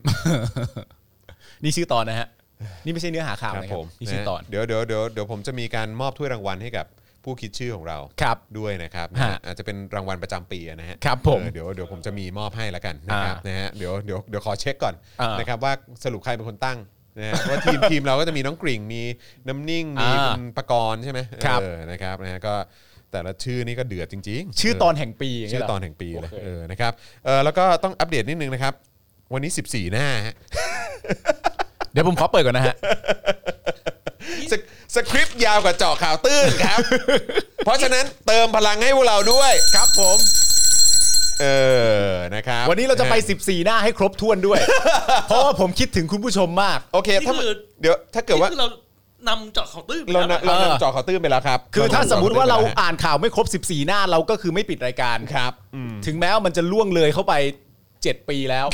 [1.62, 2.28] นี่ชื่อตอนนะฮะ
[2.84, 6.86] นี่ไม่ใช่เนื้อหาข่าวครับนะคผรับมนี่ชื่อตอนนะเดี๋ยวเดี๋ยวเดี๋ยวเดี๋ยวผมจะมีการมอบถ้วยรางวัลให้กับ
[7.24, 15.72] ผู้คิดชื่อของเราครับด้วยนะครับนะฮะฮะอาจจะเป็นรางวัลประจำปีนะฮะครับผมเออเดี๋ยวเดี๋ยวผมจะมีมอบให้แล้วกันนะครับอ่านนะฮะเดี๋ยวเดี๋ยวเดี๋ยวขอเช็คก่อนอ่าน นะครับว่า
[16.04, 16.78] สรุปใครเป็นคนตั้ง
[17.18, 19.02] นะฮะเพราะว่าทีม ทีมเราก็จะมีน้องกริ่งมี
[19.48, 22.54] น้ำนิ่งมีอ่าคุณประกรณ์ใช่ไหมครับ เออนะครับนะฮะก็
[23.12, 26.92] แต่ละชื่อนี่ก็เดือดจริงๆ ชื่อเตอนแห่งปีย่างชื่เงี้อยเหร ตอนแห่งปีเลยโอเค เออนะครับ
[27.24, 28.74] เออแล้วก็ต้องอัปเดตนิดนึงนะครับ
[29.32, 30.34] วันนี้ 14 หน้าฮะ
[31.92, 32.74] เดี๋ยวผมขอเปิดก่อนนะฮะ
[34.52, 34.60] สค
[34.94, 36.80] สคริปต์ยาวกว่าเจาะข่าวตื้นครับ
[37.64, 40.16] เพราะฉะนั้นเติมพลังให้พวกเราด้วย ครับผม
[41.40, 41.46] เอ
[42.06, 44.58] อ นะครับวันนี้เราจะไป 14 หน้าให้ครบถ้วนด้วย
[45.28, 48.68] เพราะว่าผมคิดถึงคุณผู้ชมมาก โอเคนี่ถ้าคือ เดี๋ยวถ้าเกิดว่านี่คือเรา
[49.28, 57.34] นำเจาะเขาตื้นไปเราแล้วเราเออนำเจาะข่าวตื้นไปแล้วครับคือถ้าเนำสมมติว่าเราจข่ตื้นไปแล้วฮะอ่านข่าวไม่ครบ 14 หน้าเราก็คือไม่ปิดรายการครับอืมถึงแม้ว่ามันจะล่วงเลยเข้าไป
[58.12, 58.66] 7 ปีแล้ว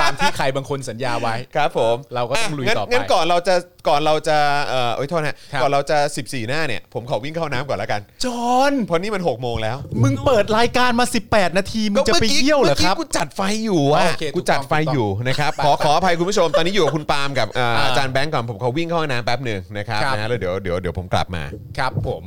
[0.00, 3.54] ตามที่ใครบางคนสัญญาไว้ ครับผมเราก็ต้องลุยะงั้นต่อไป งั้นก่อนเราจะ
[3.88, 21.42] ก่อนเราจะเอ่อโอ้ยโทษนะครับก่อนเราจะ 14 หน้าเนี่ย ผมขอวิ่งเข้าน้ำก่อนแล้วกัน จอน เพราะนี่มัน 6 โมงแล้วมึงเปิดรายการมา 18 นาที มึงจะไปเยี่ยวเหรอครับเมื่กี้กูจัดไฟอยู่อ๋อะอโอเคถูกูกต้องจัดไฟอยู่นะครับ ขอขออภัยคุณผู้ชม ตอนนี้อยู่กับคุณปาล์มกับเอ่ออ่าอาจารย์แบงก์ก่อน ผมขอวิ่งเข้าห้องน้ำแป๊บหนึ่งนะครับครับ นะฮะแล้วเดี๋ยวเดี๋ยวเดี๋ยวผมกลับมา
[21.78, 22.22] ครับผม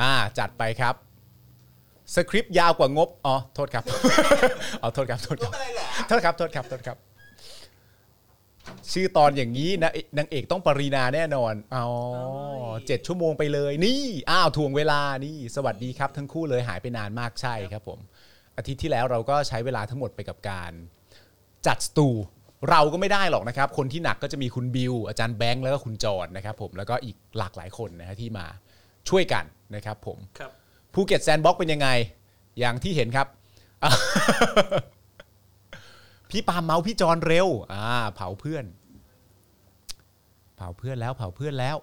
[0.00, 0.94] อ่าจัดไปครับ
[2.14, 3.84] สคริปต์ยาวกว่างบ อ๋อ โทษครับ
[4.82, 5.52] อ๋อ โทษครับ โทษครับ
[6.08, 6.96] โทษครับ โทษครับ โทษครับ
[8.92, 11.86] ชื่อตอนอย่างนี้นะนางเอกต้องปรีนาแน่นอน อ๋อ
[12.86, 17.98] เจ็ดชั่วโมงไปเลย นี่ อ้าวทวงเวลา นี่ สวัสดีครับ ทั้งคู่เลยหายไปนานมากใช่ครับผม
[18.56, 20.72] อาทิตย์ที่แล้วเราก็ใช้เวลาทั้งหมดไปกับการ
[21.66, 22.08] จัดสตู
[22.70, 28.46] เราก็ไม่ได้หรอกนะครับ คนที่หนักก็จะมีคุณบิว อาจารย์แบงค์ แล้วก็คุณจอห์นนะครับผม แล้วก็อีกหลากหลายคนนะฮะที่มา
[29.08, 30.52] ช่วยกันนะครับผม ครับ
[30.96, 31.88] ภูเก็ต sandbox เป็นยังไง
[32.58, 33.26] อย่างที่เห็นครับ
[36.30, 38.64] พี่ปาล์มเมาส์พี่จอห์นเร็ว อ่า เผาเพื่อน
[40.56, 41.76] เผาเพื่อนแล้ว เผาเพื่อนแล้ว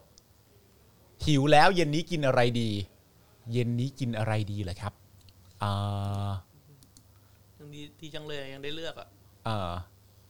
[1.26, 2.70] หิวแล้ว เย็นนี้กินอะไรดี
[3.54, 4.94] เย็นนี้กินอะไรดีเหรอครับ
[5.64, 6.30] อ่า
[7.60, 9.08] ยังดีดีจังเลยยังได้เลือกอะ
[9.46, 9.72] เอ่อ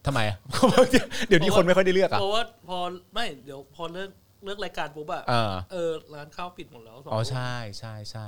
[0.05, 0.37] ทำไมอะ
[1.27, 2.77] เดี๋ยวนี้คนไม่ค่อยได้เลือกอะเพราะว่าพอ
[3.13, 4.09] ไม่เดี๋ยวพอเลิก
[4.45, 8.27] เลิกรายการปุ๊บอะเออเออร้านข้าวปิดหมดแล้วสงอ๋อทุ่มใช่ใช่ใช่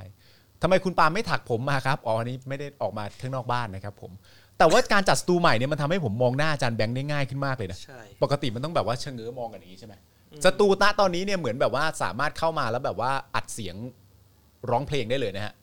[0.65, 4.11] ทำไมคุณปาล์มไม่ถักผมมาครับอ๋ออันนี้ไม่ได้ออกมาข้างนอกบ้านนะครับผม
[4.57, 9.93] แต่ว่าการจัดสตูใหม่เนี่ยมันทำให้ผมมองหน้าอาจารย์แบงค์ได้ง่ายขึ้นมากเลยนะใช่ ปกติมันต้องแบบว่าเชงเง้อมองกันอย่างนี้ใช่ไหม
[10.45, 13.75] สตูณตอนนี้เนี่ยเหมือนแบบว่าสามารถเข้ามาแล้วแบบว่าอัดเสียง
[14.69, 15.53] ร้องเพลงได้เลยนะฮะ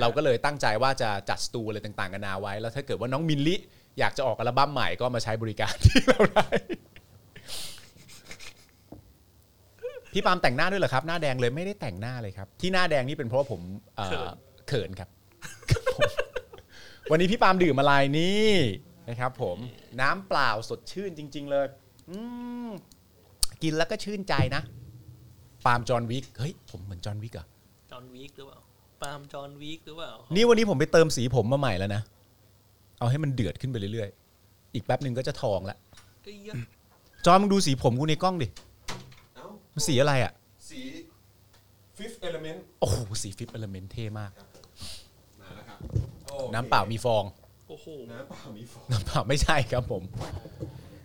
[0.00, 3.56] เราก็เลยตั้งใจว่าจะจัดสตูอะไรต่างๆกันานาไว้ แล้วถ้าเกิดว่าน้องมินลิ
[3.98, 6.48] อยากจะออกอัลบั้มใหม่ก็มาใช้บริการที่เราได้
[10.12, 13.60] พี่ปาล์มแต่งหน้าด้วยเหรอครับ หน้าแดงเลยไม่ได้แต่งหน้าเลยครับ ที่หน้าแดงนี่เป็นเพราะว่าผม
[13.96, 14.28] เอ่อ
[14.68, 15.08] เขินครับ
[15.70, 16.10] ครับผม
[17.10, 18.52] วันนี้พี่ปาล์มดื่มอะไรนี่
[19.08, 19.56] นะครับ ผม
[20.00, 21.66] น้ำเปล่าสดชื่นจริง ๆ เลย
[22.10, 22.18] อื
[22.68, 22.70] ม
[23.62, 24.62] กินแล้วก็ชื่นใจนะ
[25.66, 27.46] ปาล์มจอห์นวิกเฮ้ยผมเหมือนจอห์นวิกเหรอะ
[27.90, 28.58] จอห์นวิกหรือเปล่า
[29.02, 32.02] ปาล์มจอห์นวิกหรือเปล่านี่วันนี้ผมไปเติมสีผมมาใหม่แล้วนะ
[32.98, 35.76] เอาให้มันเดือดขึ้นไปเรื่อยๆ อีกแป๊บหนึ่งก็จะทองละ
[36.22, 36.54] เอ้ยยะ
[37.26, 38.71] จอห์นมึงดูสีผมกูในกล้องดิเอ้า
[39.74, 40.32] มันสีอะไรอะ
[40.70, 40.80] สี
[41.98, 44.32] fifth element โอ้โหสี fifth element เท่มาก
[45.40, 45.78] มาแล้วครับ
[46.54, 47.24] น้ำเปล่ามีฟอง
[47.68, 50.02] โอ้โห น้ำเปล่ามีฟองน้ำเปล่าไม่ใช่ครับผม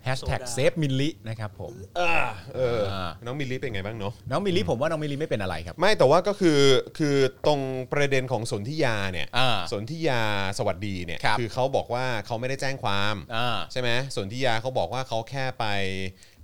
[0.04, 6.60] แฮชแท็กโซดา save มิลลินะครับผมเอออ่า น้องมิลลี่เป็นไงบ้างเนาะน้องมิลลิผมว่าน้องมิลลิไม่เป็นอะไรครับ ไม่แต่ว่าก็คือ
[6.98, 7.60] คือตรง
[7.92, 10.22] ประเด็นของสนธิยาเนี่ยอ่าสนธิยา
[10.58, 15.66] สวัสดีเนี่ยครับ อเขาบอกว่าเขาไม่ได้แจ้งความ อ่า ใช่ไหมสนธิยาเขาบอกว่าเขาแค่ไป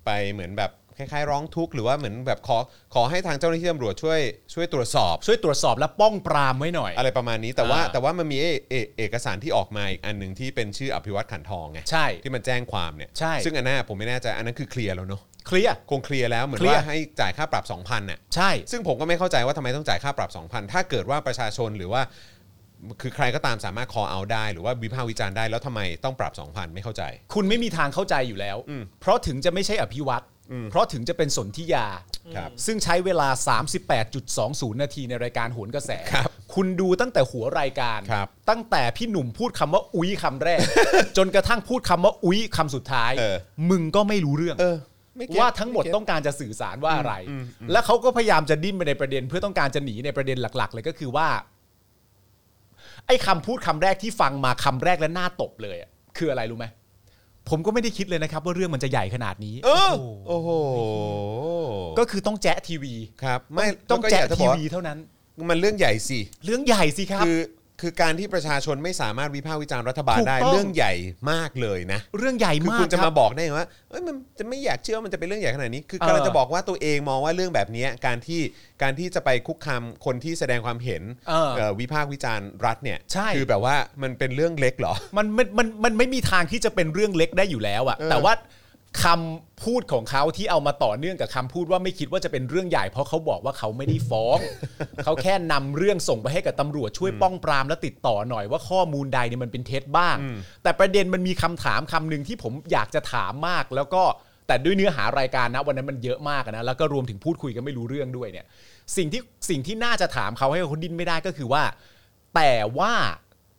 [0.06, 2.58] ไปเหมือนแบบ คล้ายๆร้องทุกข์หรือว่าเหมือนแบบขอ
[2.94, 4.20] ขอให้ทางเจ้าหน้าที่ตำรวจช่วย
[4.54, 22.02] ช่วยตรวจสอบ ช่วยตรวจสอบและป้องปรามไว้หน่อย อะไรประมาณนี้แต่ว่าอ่าแต่ว่ามันมีเอเอเอกสารที่ออกมาอีกอันหนึ่งที่เป็นชื่ออภิวัตขันทองไงใช่ที่มันแจ้งความเนี่ยใช่ ซึ่งอันนั้นผมไม่แน่ใจอันนั้นคือเคลียร์แล้วเนาะเคลียร์ คงเคลียร์แล้วเหมือนเคลียร์ ว่าให้จ่ายค่าปรับ2,000น่ะ ใช่ ซึ่งผมก็ไม่เข้าใจว่าทำไมต้องจ่ายค่าปรับ 2,000 ถ้าเกิดว่าประชาชนหรือว่า
[23.02, 27.02] คือใครก็ตามสามารถ call out ได้ หรือว่าวิพากษ์วิจารณ์ได้แล้วทำไมต้องปรับ 2,000 ไม่เข้าใจ
[27.34, 31.86] คุณไม่มีทางเข้าใจอยู่แล้วอืมเพราะถึงจะไม่ใช่อภิวัต รเพราะถึงจะเป็นสนธิยา
[32.36, 33.28] ครับ ซึ่งใช้เวลา
[34.04, 40.60] 38.20 นาทีในรายการโหนกระแสครับคุณดูตั้งแต่หัวรายการ ครับตั้งแต่พี่หนุ่มพูดคำว่าอุ้ยคำแรก
[41.16, 43.36] จนกระทั่งพูดคำว่าอุ้ยคำสุดท้าย เออ
[43.70, 44.76] มึงก็ไม่รู้เรื่อง เออ
[45.16, 47.12] ไม่เก็ตว่าทั้งหมดไเก็ต ต้องการจะสื่อสารว่าอะไร
[47.72, 51.28] และเขาก็พยายามจะดิ้นไปในประเด็น เพื่อต้องการจะหนีในประเด็นหลัก ๆ เลยก็คือว่า
[53.06, 56.66] ไอ้คำพูดคำแรกที่ฟังมาคำแรกและหน้าตบเลยอะคืออะไรรู้ไหม
[57.50, 59.92] ผมก็ไม่ได้คิดเลยนะครับ ว่าเรื่องมันจะใหญ่ขนาดนี้ เออ
[60.28, 60.48] โอ้โห
[61.98, 64.98] ก็คือต้องแจ๊ะทีวี ครับ ไม่ต้องแล้วก็แจ๊ะยากจทีบอกวีเท่านั้น
[65.50, 67.38] มันเรื่องใหญ่สิ เรื่องใหญ่สิครับคือ
[67.80, 70.92] คือการที่ประชาชนไม่สามารถวิพากษ์วิจารณ์รัฐบาลถูกได้ต้อง เรื่องใหญ่
[71.30, 78.40] มากเลยนะ เรื่องใหญ่คือมากคุณจะคมารับบอกได้ไงว่าเอ้ยมันจะไม่อยากเชื่อว่ามันจะเป็นเรื่องใหญ่ขนาดนี้ คือเออกำลังจะบอกว่าตัวเองมองว่าเรื่องแบบนี้การที่
[78.82, 88.32] การที่จะไปคุกคามคนที่แสดงความเห็นเออเอ่อวิพากษ์วิจารณ์รัฐเนี่ยใช่ คือแบบว่ามันเป็นเรื่องเล็กเหรอ มันมันมันมันไม่มีทางที่จะเป็นเรื่องเล็กได้อยู่แล้วอะเออแต่ว่า
[89.02, 94.38] คำพูดของเขาที่เอามาต่อเนื่องกับคำพูดว่าไม่คิดว่าจะเป็นเรื่องใหญ่ เพราะเขาบอกว่าเขาไม่ได้ฟ้อง
[95.04, 100.16] เขาแค่นำเรื่องส่งไปให้กับตำรวจช่วยป้องปรามและติดต่อหน่อยว่าข้อมูลใดเนี่ยมันเป็นเท็จบ้าง
[100.62, 104.02] แต่ประเด็นมันมีคำถามคำหนึ่งที่ผมอยากจะถามมาก แล้วก็
[104.46, 108.46] แต่ด้วยเนื้อหารายการนะวันนั้นมันเยอะมากอะนะแล้วก็รวมถึงพูดคุยกันไม่รู้เรื่องด้วยเนี่ย
[108.96, 111.62] สิ่งที่สิ่งที่น่าจะถามเขาให้เขาดิ้นไม่ได้ก็คือว่า
[112.34, 112.92] แต่ว่า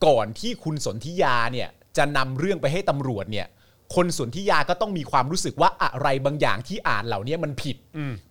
[0.06, 3.48] ก่อนที่คุณสนธิยาเนี่ยจะนำเรื่องไปให้ตำรวจเนี่ย
[3.96, 7.78] คนสนธิยาก็ต้องมีความรู้สึกว่าอะไรบางอย่างที่อ่านเหล่านี้มันผิด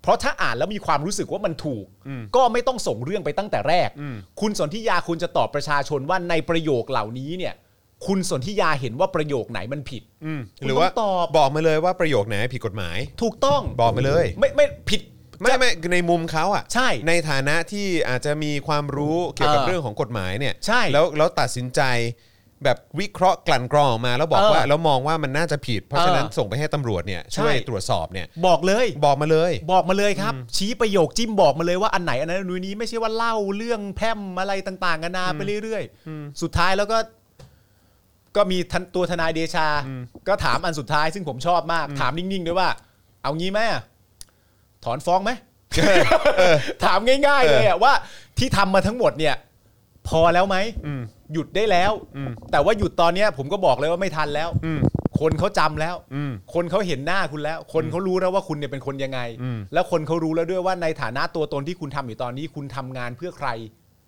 [0.02, 1.84] เพราะถ้าอ่านแล้วมีความรู้สึกว่ามันถูก
[2.36, 3.88] ก็ไม่ต้องส่งเรื่องไปตั้งแต่แรก
[4.40, 7.54] คุณสนธิยาคุณจะตอบประชาชนว่าในประโยคเหล่านี้เนี่ย
[8.06, 10.02] คุณสนธิยาเห็นว่าประโยคไหนมันผิด
[10.66, 15.00] หรือว่าคุณต้องตอบ บอกมาเลยว่าประโยคไหนผิดกฎหมาย ถูกต้องบอกมาเลย ไม่ไม่ผิด
[15.40, 21.80] ไม่ไม่ในมุมเขาอะใช่ในฐานะที่อาจจะมีความรู้เกี่ยวกับเออเรื่องของกฎหมายเนี่ยใช่แล้วแล้วตัดสินใจ
[22.64, 36.98] แบบวิเคราะห์กลั่นกรองออกมาแล้วบอกเออว่าแล้วมองว่ามันน่าจะผิด เพราะฉะนั้นเออส่งไปให้ตำรวจเนี่ยใช่ช่วยตรวจสอบเนี่ยบอกเลย บอกมาเลย บอกมาเลยครับ ชี้ประโยคจิ้มบอกมาเลยว่าอันไหนอันนั้นอันนี้ไม่ใช่ว่าเล่าเรื่องแพร่มอะไรต่างๆกันานาไปเรื่อยๆ สุดท้ายแล้วก็
[38.36, 39.66] ก็มีทันตัวทนายเดชา
[40.28, 42.68] ก็ถามอันสุดท้ายซึ่งผมชอบมาก ถามนิ่งๆด้วยว่า
[43.22, 43.82] เอางี้ไหมอะ
[44.84, 45.30] ถอนฟ้องไหม
[46.84, 47.92] ถามง่าย ๆ เลยอะว่า
[48.38, 49.34] ที่ทำมาทั้งหมดเนี่ย
[50.08, 50.56] พอแล้วไหม
[51.32, 51.92] หยุดได้แล้ว
[52.52, 54.48] แต่ว่าหยุดตอนเนี้ยผมก็บอกเลยว่าไม่ทันแล้ว
[55.20, 55.94] คนเขาจำแล้ว
[56.54, 59.20] คนเขาเห็นหน้าคุณแล้ว คนเขารู้แล้วว่าคุณเนี่ยเป็นคนยังไง
[59.72, 63.48] แล้วคนเขารู้แล้วด้วยว่าในฐานะตัวตนที่คุณทำอยู่ตอนนี้ คุณทำงานเพื่อใคร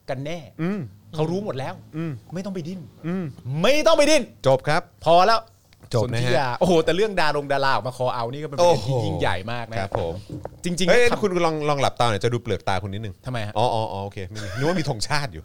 [0.09, 0.38] กันแน่
[1.14, 1.74] เขารู้หมดแล้ว
[2.35, 2.81] ไม่ต้องไปดิ้น
[3.62, 5.40] ไม่ต้องไปดิ้น จบครับ พอแล้ว
[5.94, 10.14] จบสนนะธิฮะยาโอ้โห แต่เรื่องดารงดาราออกมาคอเอานี่ก็เป็นประเด็นที่โอ้โห ยิ่งใหญ่มากนะครับ ผม
[10.64, 15.44] จริงๆเฮ้ยทำคุณลองลองหลับตาหน่อยจะดูเปลือกตาคุณนิดนึงทำไมฮะ อ๋ออ๋ออ๋อโอเคไม่มีนึกว่ามีธงชาติอยู่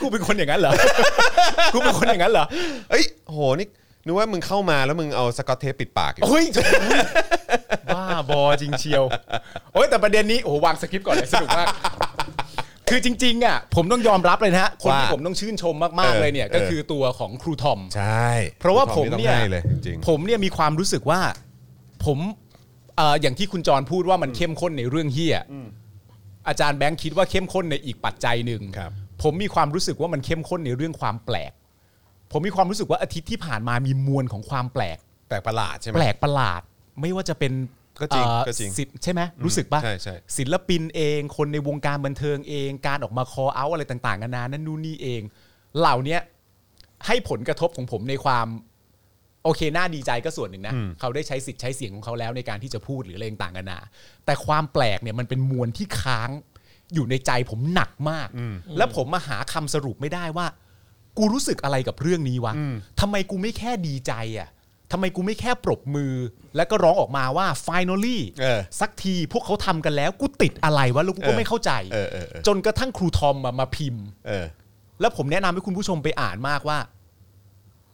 [0.00, 0.72] กูเป็นคนอย่างนั้นเหรอ
[1.72, 2.44] กูเป็นคนอย่างนั้นเหรอ
[2.90, 3.68] เอ้ยโหนี่
[4.04, 6.44] นึกว่ามึงเข้ามาแล้วมึงเอาสกอตเทปปิดปากอยู่โอ้ย
[7.94, 9.04] บ้าบอจริงเชียว
[9.72, 11.66] โอ้ยแต่ประเด็นนี้โอ้โหวางสคริปต์ก่อนเลยสนุกมาก
[12.88, 18.28] คือจริงๆอะผมต้องยอมรับเลยนะฮะคนที่ว่าผมต้องชื่นชมมากๆเลยเนี่ย ก็คือตัวของครูทอม ใช่
[18.60, 21.20] เพราะว่าผมต้องเนี่ยให้เลยจริง ผมเนี่ยมีความรู้สึกว่า
[22.04, 22.18] ผม
[22.96, 25.36] เอ่ออย่างที่คุณจรพูดว่ามันเข้มข้นในเรื่องเฮีย
[26.48, 31.52] อาจารย์แบงค์คิดว่าเข้มข้นในอีกปัจจัยหนึ่งครับ ผมมีความรู้สึกว่ามันเข้มข้นในเรื่องความแปลก
[32.32, 36.60] ผมมีความรู้สึกว่าอาทิตย์ที่ผ่านมามีมวลของความแปลก แปลกประหลาดใช่ไหมแปลกประหลาด
[37.00, 37.52] ไม่ว่าจะเป็น
[38.00, 45.22] ก็จริงเอ่อก็จริง ศิลป์ใช่ไหมรู้สึกป่ะใช่ใช่ ศิลปินเอง คนในวงการบันเทิงเอง การออกมาคอเอาอะไรต่างๆนานานั่นนู่นนี่เอง
[45.78, 46.20] เหล่าเนี้ย
[47.06, 48.46] ให้ผลกระทบของผมในความ
[49.48, 53.80] โอเคน่าดีใจก็ส่วนหนึ่งนะ เขาได้ใช้สิทธิ์ใช้เสียงของเขาแล้วในการที่จะพูดหรืออะไรต่างๆนานา
[54.26, 56.30] แต่ความแปลกเนี่ยมันเป็นมวลที่ค้าง
[56.94, 58.28] อยู่ในใจผมหนักมาก
[58.76, 60.46] แล้วผมมาหาคำสรุปไม่ได้ว่า
[61.18, 62.52] กูรู้สึกอะไรกับเรื่องนี้วะ
[63.00, 64.48] ทำไมกูไม่แค่ดีใจอะ
[64.92, 66.12] ทำไมกูไม่แค่ปรบมือ
[66.56, 74.46] แล้วก็ร้องออกมาว่า finally เออสักทีพวกเขาทำกันแล้ว กูติดอะไรวะแล้วกูก็ไม่เข้าใจเออเออเออจนกระทั่งครูทอมมามาพิมพ์เออ
[75.00, 76.78] แล้วผมแนะนำให้คุณผู้ชมไปอ่านมากว่า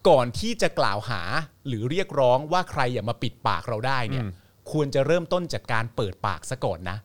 [0.09, 1.21] ก่อนที่จะกล่าวหา
[1.69, 4.25] หรือเรียกร้องว่าใครอย่ามาปิดปากเราได้เนี่ย
[4.73, 6.97] ควรจะเริ่มต้นจากการเปิดปากซะก่อนนะ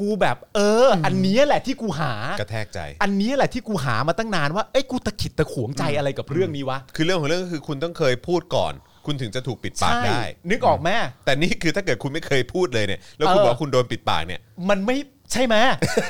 [0.00, 8.72] กูแบบ เออ อันเนี้ยแหละที่กูหา กระแทกใจ อันเนี้ยแหละที่กูหามาตั้งนานว่าเอ้ยกูตะขิดตะขวงใจอะไรกับเรื่องนี้วะ คือเรื่องของเรื่องก็คือคุณต้องเคยพูดก่อน
[9.06, 14.96] คุณถึงจะถูกปิดปากใช่ได้ นึกออกแม่แต่นี่คือถ้าเกิดคุณไม่เคยพูดเลยเนี่ย แล้วคุณเออบอกว่าคุณโดนปิดปากเนี่ย มันไม่
[15.32, 15.56] ใช่ไหม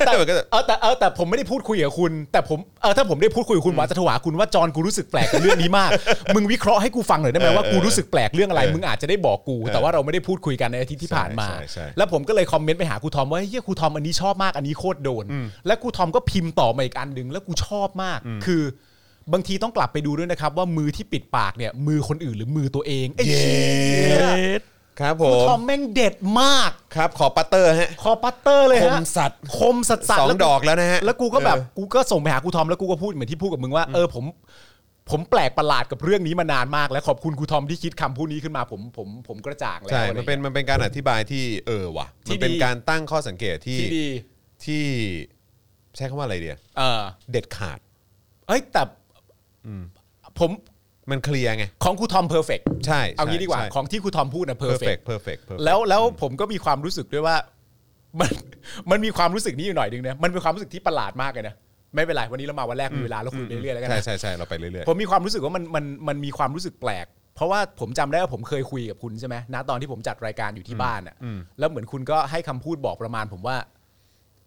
[0.05, 5.89] แต่มันก็จะ เออแต่เออแต่ผมไม่ได้พูดคุยกับคุณ แต่ผมเออถ้าผมได้พูดคุยกับคุณว่าจะถวาคุณว่าจอนกูรู้สึกแปลกกับเรื่องนี้มาก
[6.35, 15.25] มึงวิเคราะห์ให้กูฟังหน่อยได้ไหมว่ากูรู้สึกแปลกเรื่องอะไร มึงอาจจะได้บอกกู แต่ว่าเราไม่ได้พูดคุยกันในอาทิตย์ที่ผ่านมา ใช่ใช่ใช่ แล้วผมก็เลยคอมเมนต์ไปหาครูทอมว่าเฮียครูทอมอันนี้ชอบมากอันนี้โคตรโดน
[15.67, 18.61] แล้วครูทอมก็พิมพ์ต่อมาอีกอันหนึ่งแล้วกูชอบมาก คือ
[19.33, 24.61] บางทีต้องกลับไปดูด้วยนะครับ ว่ามือที่ปิดปากเนี่ยมือคนอื่นหรือมือตัวเองไอ้เหี้ย
[24.99, 34.25] ครับผครูมทอมแม่งเด็ดมาก ครับ ขอปัตเตอร์ฮะ คอปัตเตอร์เลยคฮะมสัตว์ คมสัตว์สัตสว์องแล้วดอกแล้วนะฮะแล้วกูก็แบบเออ กูก็ส่งไปหาครูทอมแล้วกูก็พูดเหมือนที่พูดกับมึงว่าเออผม
[35.09, 44.07] ผมแปลกประหลาดกับเรื่องนี้มานานมาก แล้วขอบคุณครูทอมที่คิดคำพูดนี้ขึ้นมาผมผมผมกระจ่างแล้วใช่อะไรมันเป็น มันเป็นการอธิบายที่เออว่ะ ที่มันเป็นดี การตั้งข้อสังเกตที่ที่ดี
[44.65, 44.83] ที่
[45.95, 47.79] ใช้คำว่าอะไรเดียเออเด็ดขาด
[48.47, 48.81] เอ้ยแต่
[50.39, 50.49] ผม
[51.11, 57.35] มันเคลียร์ไง ของครูทอม perfect ใช่เอางี้ดีกว่าใช่ของที่ครูทอมพูดนะเพอร์เฟก perfect perfect perfect แล้วแล้วผมก็มีความรู้สึกด้วยว่า
[58.19, 58.31] มัน
[58.91, 61.55] มันมีความรู้สึกนี้อยู่หน่อยนึงนะมันเป็นความรู้สึกที่ประหลาดมากเลยนะ
[61.95, 71.15] ไม่เป็นไรวันนี้เรามาวันแรกมีเวลาแล้วคุยไปเรื่อยๆแล้วกันใช่นะใช่ใช่เราไปเรื่อยผมมีความรู้สึกว่ามันมันมันมีความรู้สึกแปลก เพราะว่าผมจำได้ว่าผมเคยคุยกับคุณใช่ไหมณตอนที่ผมจัดรายการอยู่ที่บ้านอะ
[71.59, 73.57] แล้วเหมือนคุณก็ให้คำพูดบอกประมาณผมว่า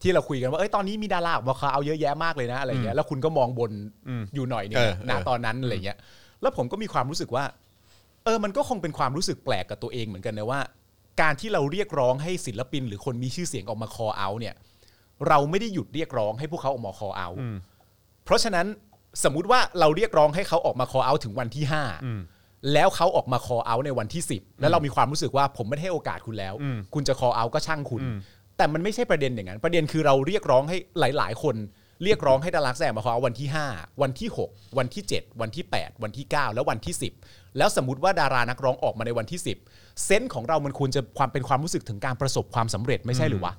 [0.02, 3.72] ที่เราคุยกันว่าเอ้ยตอนนี้มีดาราออกมาเอาเยอะแยะมากเลยนะอะไรเงี้ยแล้วคุณก็มองบน
[4.34, 5.98] อยู่หน่อยนึงเออนะณเออตอนนั้นอะไรเงี้ย
[6.42, 7.44] แล้วผมก็มีความรู้สึกว่า
[8.24, 10.60] เออ มันก็คงเป็นความรู้สึกแปลกกับตัวเองเหมือนกันนะว่า
[11.20, 14.54] การที่เราเรียกร้องให้ศิลปิน หรือคนมีชื่อเสียงออกมาคอเอาเนี่ย
[15.28, 17.28] เราไม่ได้หยุดเรียกร้องให้พวกเขาออกมาคอเอา
[18.24, 18.66] เพราะฉะนั้น
[19.24, 21.84] สมมุติว่าเราเรียกร้องให้เขาออกมาคอเอาถึงวันที่ห้า
[22.72, 26.54] แล้วเขาออกมาคอเอาในวันที่10แล้วเรามีความรู้สึกว่าผมไม่ได้ให้โอกาสคุณแล้ว
[26.94, 28.02] คุณจะคอเอาก็ช่างคุณ
[28.56, 31.56] แต่มันไม่ใช่ประเด็นอย่างนั้น ประเด็นคือเราเรียกร้องให้หลาย ๆ คน
[32.04, 43.54] เรียกร้องให้ดารานักแสดงมาคอเอาวันที่ 5 วันที่ 6 วันที่ 7 วันที่ 8 วันที่ 9 แล้ววันที่ 10 แล้วสมมติว่าดารานักร้องออกมาในวันที่ 10 เซนส์ของเรามันควรจะความเป็นความรู้สึกถึงการประสบความสำเร็จไม่ใช่หรือวะ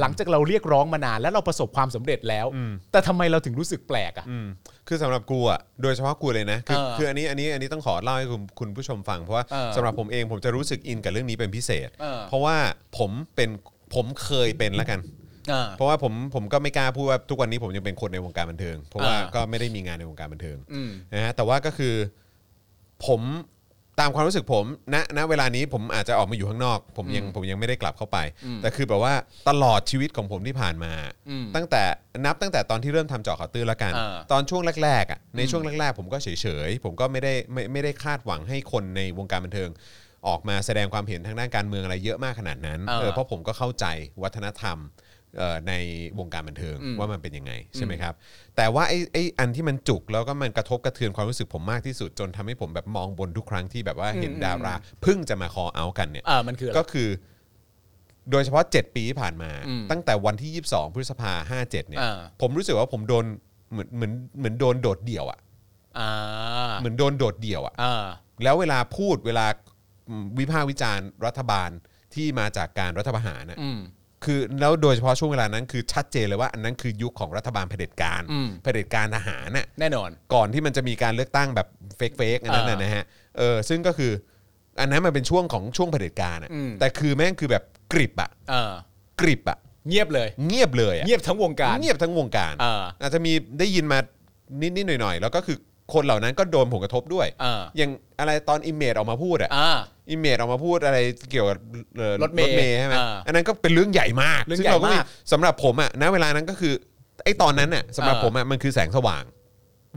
[0.00, 2.46] หลังจากเราเรียกร้องมานานแล้วเราประสบความสำเร็จแล้ว
[2.92, 4.46] แต่ทำไมเราถึงรู้สึกแปลกอะๆอืม
[4.88, 12.56] คือสำหรับกูอะโดยเฉพาะกูเลยนะคือเออคืออันนี้อันนี้อันนี้ต้องขอเล่าให้คุณคุณผู้ชมฟังเพราะว่าเออสำหรับผมเองผมจะรู้สึกอินกับเรื่องนี้เป็นพิเศษเออเพราะว่า
[12.98, 13.50] ผมเป็น
[13.94, 15.00] ผมเคยเป็นแล้วกัน
[15.52, 21.94] อ่า เพราะว่าผมผมก็ไม่กล้าพูดว่าทุกวันนี้ผมยังเป็นคนในวงการบันเทิง เพราะว่าอ่า ก็ไม่ได้มีงานในวงการบันเทิงอืม นะฮะแต่ว่าก็คือ
[23.06, 23.22] ผม
[24.00, 28.18] ตามความรู้สึกผมณณเวลานี้ผมอาจจะออกมาอยู่ข้างนอก ผมยังผมยังไม่ได้กลับเข้าไป
[28.62, 29.14] แต่คือแบบว่า
[29.48, 30.92] ตลอดชีวิตของผมที่ผ่านมา
[31.30, 31.82] อืม ตั้งแต่
[32.24, 39.70] นับตั้งแต่ตอนที่เริ่มทำเจาะข่าวตื้นแล้วกัน อ่าตอนช่วงแรกๆอะในช่วงแรกๆ ผมก็เฉยๆ ผมก็ไม่ได้ไม่ไม่ได้คาดหวังให้คนในวงการบันเทิง
[40.28, 43.86] ออกมาแสดงความเห็นทางด้านการเมืองอะไรเยอะมากขนาดนั้นอ่าเออเพราะผมก็เข้าใจ
[44.22, 45.08] วัฒนธรรมเอ่อ
[45.68, 45.72] ใน
[46.18, 48.14] วงการบันเทิงอืมว่ามันเป็นยังไงใช่ไหมครับ
[48.56, 57.08] แต่ว่าไอ้ไอ้อันที่มันจุกแล้วก็มันกระทบกระเทือนความรู้สึกผมมากที่สุดจนทำให้ผมแบบมองบนทุกครั้งที่แบบว่าเห็นดาราเพิ่งจะมาคอเอากันเนี่ยอ่ามันคืออะไรก็คือ
[58.30, 63.24] โดยเฉพาะ 7 ปีที่ผ่านมาอืมตั้งแต่วันที่ 22 พฤษภา57เนี่ยอ่าผมรู้สึกว่าผมโดน
[63.72, 65.38] เหมือนเหมือนเหมือนโดนโดดเดี่ยวอะ
[65.98, 66.10] อ่า
[66.80, 68.04] เหมือนโดนโดดเดี่ยวอะอ่า
[68.44, 69.46] แล้วเวลาพูดเวลา
[70.08, 71.70] อืมวิพากษ์วิจารณ์รัฐบาล
[72.14, 73.80] ที่มาจากการรัฐประหารนะอืม
[74.24, 83.04] คือแล้วโดยเฉพาะช่วงเวลานั้นคือชัดเจนเลยว่าอันนั้นคือยุคของรัฐบาลเผด็จการอืม เผด็จการทหารน่ะแน่นอน ก่อนที่มันจะมีการเลือกตั้งแบบเฟกเฟกอันนั้นนะอ่านนะฮะ
[83.38, 84.12] เออซึ่งก็คือ
[84.80, 88.72] อันนั้นมันเป็นช่วงของช่วงเผด็จการอะอืม แต่คือแม่งคือแบบกริบอะอ่า
[89.20, 93.98] กริบอะเงียบเลย เงียบเลยอะเงียบทั้งวงการเงียบทั้งวงการอ่าอาจจะมีได้ยินมา
[94.60, 95.56] นิดๆหน่อยๆ แล้วก็คือ
[95.94, 99.70] คนเหล่านั้นก็โดนผลกระทบด้วยอ่าอย่างอะไรตอนอิมเมจออกมาพูดอะอ่า
[100.10, 100.98] อิมเมจออกมาพูดอะไร
[101.30, 101.58] เกี่ยวกับ
[101.96, 106.74] เอ่อรถเมล์ใช่ไหมอ่าอันนั้นก็เป็นเรื่องใหญ่มากเรื่องใหญ่มากซึ่งเราก็ สำหรับผมอะณเวลานั้นก็คือ
[107.24, 109.24] ไอ้ตอนนั้นน่ะสำหรับอ่าผมอะมันคือแสงสว่าง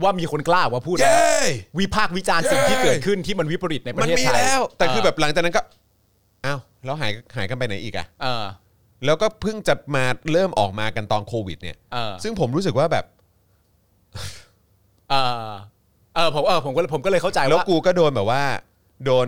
[0.04, 1.40] ว่ามีคนกล้าออกมาพูดแล้วเย้
[1.80, 5.62] วิพากษ์วิจารณ์สิ่งที่เกิดขึ้นที่มันวิปริตในปมัระนเทศมีไทยแล้วแต่คือแบบหลังจากนั้นก็
[6.46, 8.44] อ้าวแล้วหายหายกันไปไหนอีกอะเออ
[9.06, 13.06] แล้วก็เพิ่งจะมาเริ่มออกมากันตอนโควิดเนี่ย เออ ซึ่งผมรู้สึกว่าแบบ
[15.10, 15.16] เอ
[15.50, 15.52] อ
[16.16, 18.44] เออผมเออผมก็ผมก็เลยเข้าใจแล้วว่า กูก็โดนแบบว่า
[19.06, 19.28] โดน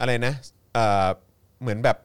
[0.00, 0.34] อะไรนะ
[0.74, 1.06] เออ
[1.62, 1.96] เหมือนแบบ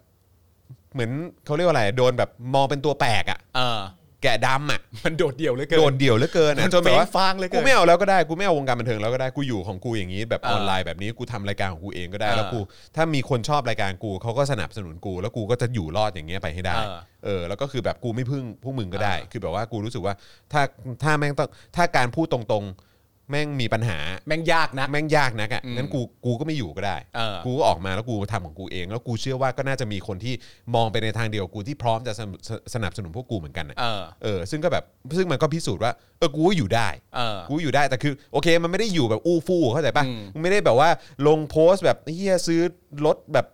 [0.94, 1.12] เหมือน
[1.46, 3.82] เขาเรียกว่าอะไรโดนแบบมองเป็นตัวแปลกอะเออ
[4.24, 12.60] แกะดำอะมันโดดเดี่ยวเหลือเกิน โดนเดี่ยวเหลือเกินมัอะนจนแบบว่าเฟ้งฟางเหลือเกินกูไม่เอาแล้วก็ได้กูไม่เอาวงการบันเทิงแล้วก็ได้กูอยู่ของกูอย่างนี้แบบเออออนไลน์แบบนี้กูทำรายการของกูเองก็ได้ เออแล้วกู
[12.96, 20.14] ถ้ามีคนชอบรายการกูเขาก็สนับสนุนกู แล้วกูก็จะอยู่รอดอย่างเงี้ยไปให้ได้ เออเออ แล้วก็คือแบบกูไม่พึ่งพวกมึงก็ได้ เออ คือแบบว่ากูรู้สึกว่า
[20.52, 20.62] ถ้า
[21.04, 22.97] ถ้าแม่งต้องถ้าการพูดตรงๆ
[23.30, 30.34] แม่งมีปัญหาแม่งยากนะ แม่งยากนักอะอืมงั้นกูกูก็ไม่อยู่ก็ได้ เออ กูก็ออกมาแล้วกูทำของกูเอง แล้วกูเชื่อว่าก็น่าจะมีคนที่
[30.76, 32.40] มองไปในทางเดียวกับกูที่พร้อมจะสนับ
[32.74, 34.84] สนับสนุนพวกกูเหมือนกันอะเออ เออซึ่งก็แบบ
[35.18, 40.90] ซึ่งมันก็พิสูจน์ว่าเออกูก็อยู่ได้ เออ กูอยู่ได้แต่คือโอเคมันไม่ได้อยู่แบบอู้ฟู่เข้าใจปะอืม มึงไม่ได้แบบว่า
[41.28, 42.62] ลงโพสต์แบบเฮียซื้อ
[43.06, 43.46] รถแบบ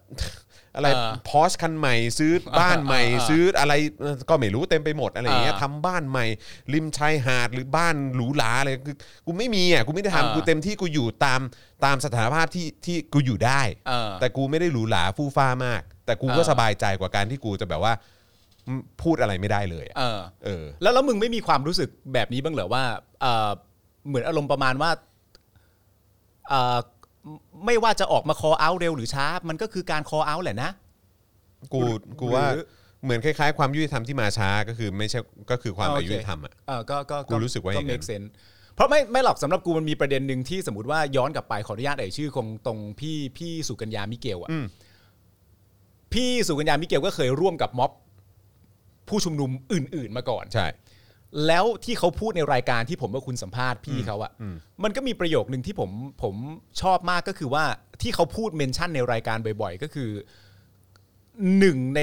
[0.75, 6.25] อะไรเออพอชคันใหม่ซื้อบ้านใหม่เออซื้ออะไรเออก็ไม่รู้เต็มไปหมดอะไรอย่างเงี้ยเออทำบ้านใหม่
[6.73, 11.41] ริมชายหาดหรือบ้านหรูหราอะไรคือกูไม่มีอะกูไม่ได้เออทำกูเต็มที่กูอยู่ตาม
[11.85, 17.93] ตามสถานภาพที่ที่กูอยู่ได้เออแต่กูไม่ได้หรูหราฟู่ฟ้ามาก แต่กูก็เออสบายใจกว่าการที่กูจะแบบว่า
[19.01, 22.83] พูดอะไรไม่ได้เลยอะเออเออ แล้วแล้วมึงไม่มีความรู้สึกแบบนี้บ้างเหรอว่า
[23.21, 23.49] เออ
[24.07, 24.91] เหมือนอารมณ์ประมาณว่า
[26.49, 26.77] เออ
[27.65, 30.71] ไม่ว่าจะออกมา call out เร็วหรือช้า มันก็คือการ call out แหละนะ
[31.73, 31.81] กู
[32.19, 32.65] กูว่าหรือ
[33.03, 35.19] เหมือนคล้ายๆ ความยุติธรรมที่มาช้าก็คือไม่ใช่
[35.51, 38.27] ก็คือความโออาเคยุติธรรมอะเออก็ก็กูรู้สึกว่าอย่างนั้น make sense
[38.75, 44.65] เพราะไม่ไม่หรอกสำหรับกูมันมีประเด็นหนึ่งที่สมมติว่าย้อนกลับไปขออนุญาตเอ่ยชื่อคงตรงพี่พี่สุกัญญามิเกลอะอืม
[46.13, 47.91] พี่สุกัญญามิเกลก็เคยร่วมกับม็อบ
[49.09, 50.67] ผู้ชุมนุมอื่น ๆมาก่อนใช่
[51.47, 54.31] แล้วที่เขาพูดในรายการที่ผมกับคุณสัมภาษณ์พี่เขาอะ
[54.83, 55.91] มันก็มีประโยคหนึ่งที่ผม
[56.23, 56.35] ผม
[56.81, 57.63] ชอบมากก็คือว่า
[58.01, 60.09] ที่เขาพูดเมนชั่นในรายการบ่อยๆ ก็คือ
[61.59, 62.01] หนึ่งใน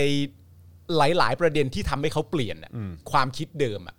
[0.97, 2.73] หลายๆ ประเด็นที่ทำให้เขาเปลี่ยนอะ
[3.11, 3.97] ความคิดเดิมอะ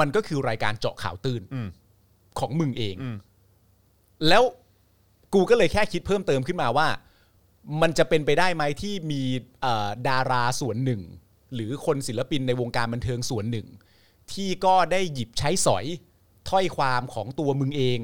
[0.00, 1.68] มันก็คือรายการเจาะข่าวตื้นอืม
[2.38, 3.16] ของมึงเองอืม
[4.28, 4.42] แล้ว
[5.34, 6.88] กูก็เลยแค่คิดเพิ่มเติมขึ้นมาว่า
[7.82, 9.22] มันจะเป็นไปได้ไหมที่มี
[9.62, 11.00] เอ่อดาราส่วนหนึ่ง
[11.54, 13.66] หรือคนศิลปินในวงการบันเทิงส่วนหนึ่ง
[14.32, 15.84] ที่ก็ได้หยิบใช้สอย
[16.50, 17.98] ถ้อยความของตัวมึงเอง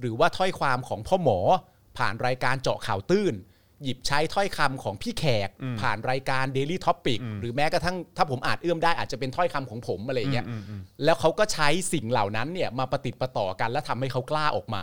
[0.00, 1.38] หรือว่าถ้อยความของพ่อหมอ
[1.98, 3.34] ผ่านรายการเจาะข่าวตื้น
[3.84, 5.48] หยิบใช้ถ้อยคำของพี่แขก
[5.80, 10.46] ผ่านรายการ Daily Topic หรือแม้กระทั่งถ้าผมอาจเอื้อมได้อาจจะเป็นถ้อยคำของผมอะไรอย่างเงี้ย
[11.04, 14.82] แล้วเขาก็ใช้สิ่งเหล่านั้นเนี่ยมาประติดประต่อกัน และทำให้เขากล้าออกมา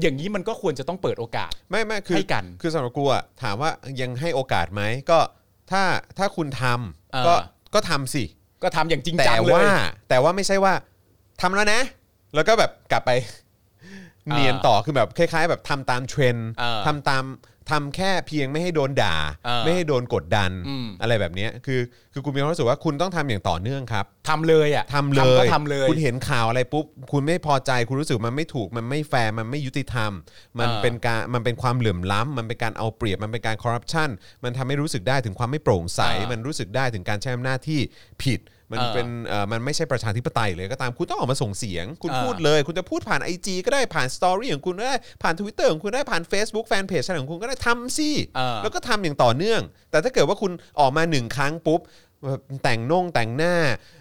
[0.00, 5.18] อย่างนี้มันก็ควรจะต้องเปิดโอกาส ไม่ไม่คือให้กัน คือสำหรับกูอะถามว่ายังให้โอกาสไหมก็
[5.70, 5.82] ถ้า
[6.18, 7.34] ถ้าคุณทำเออก็
[7.74, 8.24] ก็ทำสิ
[8.62, 9.68] ก็ทำอย่างจริงแต่จังเลย ว่า
[10.08, 10.72] แต่ว่าไม่ใช่ว่า
[11.40, 11.80] ทำแล้วนะ
[12.34, 13.10] แล้วก็แบบกลับไป
[14.34, 17.24] เนียนต่อคือแบบคล้าย ๆ แบบทำตามเทรนด์เออทำตาม
[17.70, 21.80] ทำแค่เพียงไม่ให้โดนด่า เออไม่ให้โดนกดดันอืมอะไรแบบเนี้ยคือ
[22.12, 30.12] คือกูมีความรู้สึกว่าคุณต้องทำอย่างต่อเนื่องครับทำเลยอะทำเลยก็ทำเลย คุณเห็นข่าวอะไรปุ๊บคุณไม่พอใจคุณรู้สึกมันไม่ถูกมันไม่แฟร์มันไม่ยุติธรรม
[30.58, 34.08] มันเออ เป็นการมันเป็นความเหลื่อมล้ำมันเป็นการเอาเปรียบมันเป็นการคอร์รัปชัน
[34.44, 37.80] มันทำให้รู้สึกได้ถึงความไม่โปร่งใสเออมันรู้สึกได้ถึงการใช้อำนาจที่
[38.22, 38.40] ผิด
[38.72, 51.80] มันเออเป็นเอ่อมันไม่ใช่ประชาธิปไตยเลยก็ตามคุณต้องออกมาส่งเสียง คุณเออพูดเลย คุณจะพูดผ่าน IG ก็ได้ผ่าน story ของคุณก็ได้ผ่าน Twitter ของคุณได้ผ่าน Facebook แฟนเพจอะไรของคุณก็ได้ทำสิเออแล้วก็ทำอย่างต่อเนื่อง แต่ถ้าเกิดว่าคุณออกมาหนึ่งครั้งปุ๊บ
[52.24, 53.54] แบบแต่งนงแต่งหน้า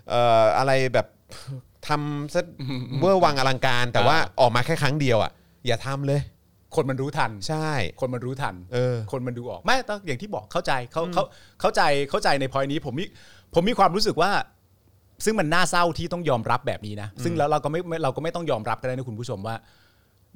[0.10, 1.08] เอ่ออะไรแบบ
[1.88, 2.42] ทำซะ
[3.00, 5.32] เมื่อร์วังอลังการ แต่ว่าออกมาแค่ครั้งเดียวอะ
[5.68, 6.22] อย่าทำเลย
[6.76, 7.70] คนมันรู้ทันใช่
[8.02, 11.24] คนมันรู้ทันเออคนมันดูออกไม่ต้องอย่างที่บอกเข้าใจเขาเขา
[11.62, 13.06] เข้าใจเข้าใจในพอยนี้ผมมี
[13.54, 14.32] ผมมีความรู้สึกว่า
[15.26, 19.56] ซึ่งมันน่าเศร้าที่ต้องยอมรับแบบนี้นะ ซึ่งแล้วเราก็ไม่ไม่เราก็ไม่ต้องยอมรับก็ได้นะคุณผู้ชมว่า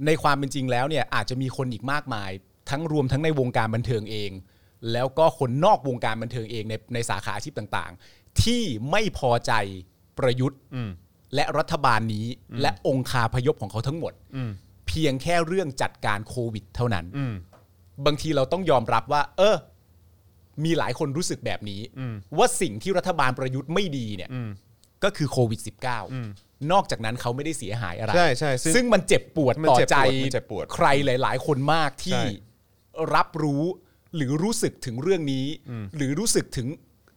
[0.06, 2.32] ในความเป็นจริงแล้วเนี่ยอาจจะมีคนอีกมากมาย
[2.70, 4.32] ทั้งรวมทั้งในวงการบันเทิงเอง
[4.92, 9.54] แล้วก็คนนอกวงการบันเทิงเองในในสาขาอาชีพต่างๆ ที่ไม่พอใจ
[10.18, 10.92] ประยุทธ์อืม
[11.36, 12.26] และรัฐบาลนี้
[12.62, 14.52] และองคาพยพของเขาทั้งหมดอืม
[14.88, 17.34] เพียงแค่เรื่องจัดการโควิด เท่านั้นอืม
[18.06, 19.56] บางทีเราต้องยอมรับว่า เออ
[20.66, 21.82] มีหลายคนรู้สึกแบบนี้
[22.38, 24.50] ว่าสิ่งที่รัฐบาลประยุทธ์ไม่ดีเนี่ยอืม
[25.06, 25.62] ก็คือโควิด
[26.16, 32.26] -19 นอกจากนั้นเขาไม่ได้เสียหายอะไร ใช่ใช่ซึ่งซึ่งมันเจ็บปวดมันต่อเจ็บปวดใจมันเจ็บปวดใครหลาย ๆ คนมากที่ใช่
[33.16, 33.64] รับรู้
[34.16, 35.46] หรือรู้สึกถึงเรื่องนี้
[35.96, 36.68] หรือรู้สึกถึง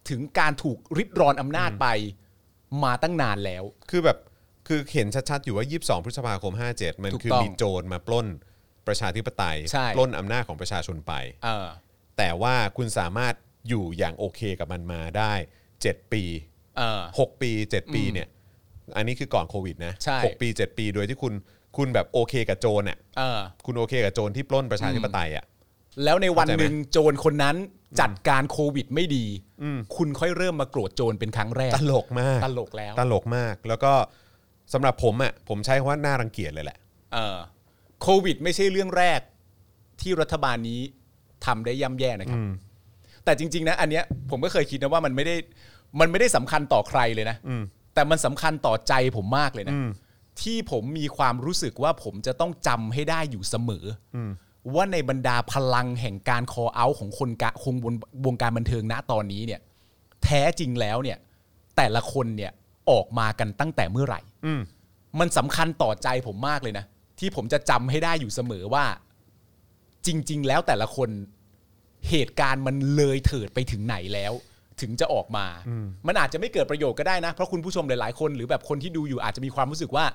[0.09, 1.87] ถึงการถูกริดรอนอำนาจไป
[2.83, 4.17] มาตั้งนานแล้ว คือแบบ
[4.67, 8.27] คือเห็นชัดๆ อยู่ว่า 22 พฤษภาคม 57 มันถูกคือต้องมีโจรมาปล้น
[8.87, 11.13] ประชาธิปไตยใช่ ปล้นอำนาจของประชาชนไป
[11.43, 11.67] เออ
[12.17, 13.33] แต่ว่าคุณสามารถ
[13.67, 15.33] อยู่อย่างโอเคกับมันมาได้
[15.73, 16.23] 7 ปี
[16.79, 18.27] เออ6ปี7ปีเนี่ย
[18.95, 21.33] อันนี้คือก่อนโควิดนะใช่ หกปี7ปีโดยที่คุณ
[21.77, 25.45] คุณแบบโอเคกับโจรอะเออ คุณโอเคกับโจรที่ปล้นประชาธิปไตยอะ
[26.03, 27.55] แล้วในวันเข้าใจไหมหนึ่งโจรคนนั้น
[28.01, 29.25] จัดการโควิดไม่ดี
[29.95, 33.93] คุณค่อยเริ่มมาโกรธโจรเป็นครั้งแรก ตลกมากตลกแล้วตลกมาก แล้วก็
[34.73, 36.77] สำหรับผมอะผมใช้คำว่าน่ารังเกียจเลยแหละ
[37.13, 37.37] เออ
[38.01, 39.19] โควิดไม่ใช่เรื่องแรก
[40.01, 40.81] ที่รัฐบาลนี้
[41.45, 42.41] ทำได้ย่ำแย่นะครับ
[43.25, 45.35] แต่จริง ๆ นะ อันเนี้ยผมก็เคยคิดนะว่ามันไม่ได้
[45.99, 47.37] มันไม่ได้สำคัญต่อใครเลยนะ
[47.93, 49.75] แต่มันสำคัญต่อใจผมมากเลยนะ
[50.41, 53.85] ที่ผมมีความรู้สึกว่าผมจะต้องจำให้ได้อยู่เสมอ
[54.15, 54.17] อ
[54.75, 57.93] ว่าในบรรดาพลังแห่งการคอเอาของคนกะคงบน
[58.25, 59.61] วงการบันเทิงณตอนนี้เนี่ย
[60.23, 61.17] แท้จริงแล้วเนี่ย
[61.77, 62.51] แต่ละคนเนี่ย
[62.89, 64.61] ออกมากันตั้งแต่เมื่อไหร่ อืม
[65.19, 66.85] มันสำคัญต่อใจผมมากเลยนะ
[67.19, 68.85] ที่ผมจะจำให้ได้อยู่เสมอว่า
[70.05, 71.09] จริง ๆ แล้วแต่ละคน
[72.09, 74.33] เหตุการณ์มันเลยเถิดไปถึงไหนแล้ว
[74.81, 75.45] ถึงจะออกมา
[76.07, 80.05] มันอาจจะไม่เกิดประโยชน์ก็ได้นะ เพราะคุณผู้ชมหลายๆคน หรือแบบคนที่ดูอยู่อาจจะมีความรู้สึกว่า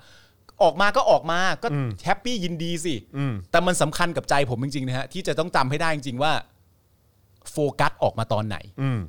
[0.63, 1.69] ออกมาก็ออกมาก็
[2.05, 6.33] แฮปปี้ยินดีสิอืมแต่มันสำคัญกับใจผมจริงๆนะฮะที่จะต้องจำให้ได้จริงๆว่า
[7.53, 9.01] โฟกัสออกมาตอนไหนอืม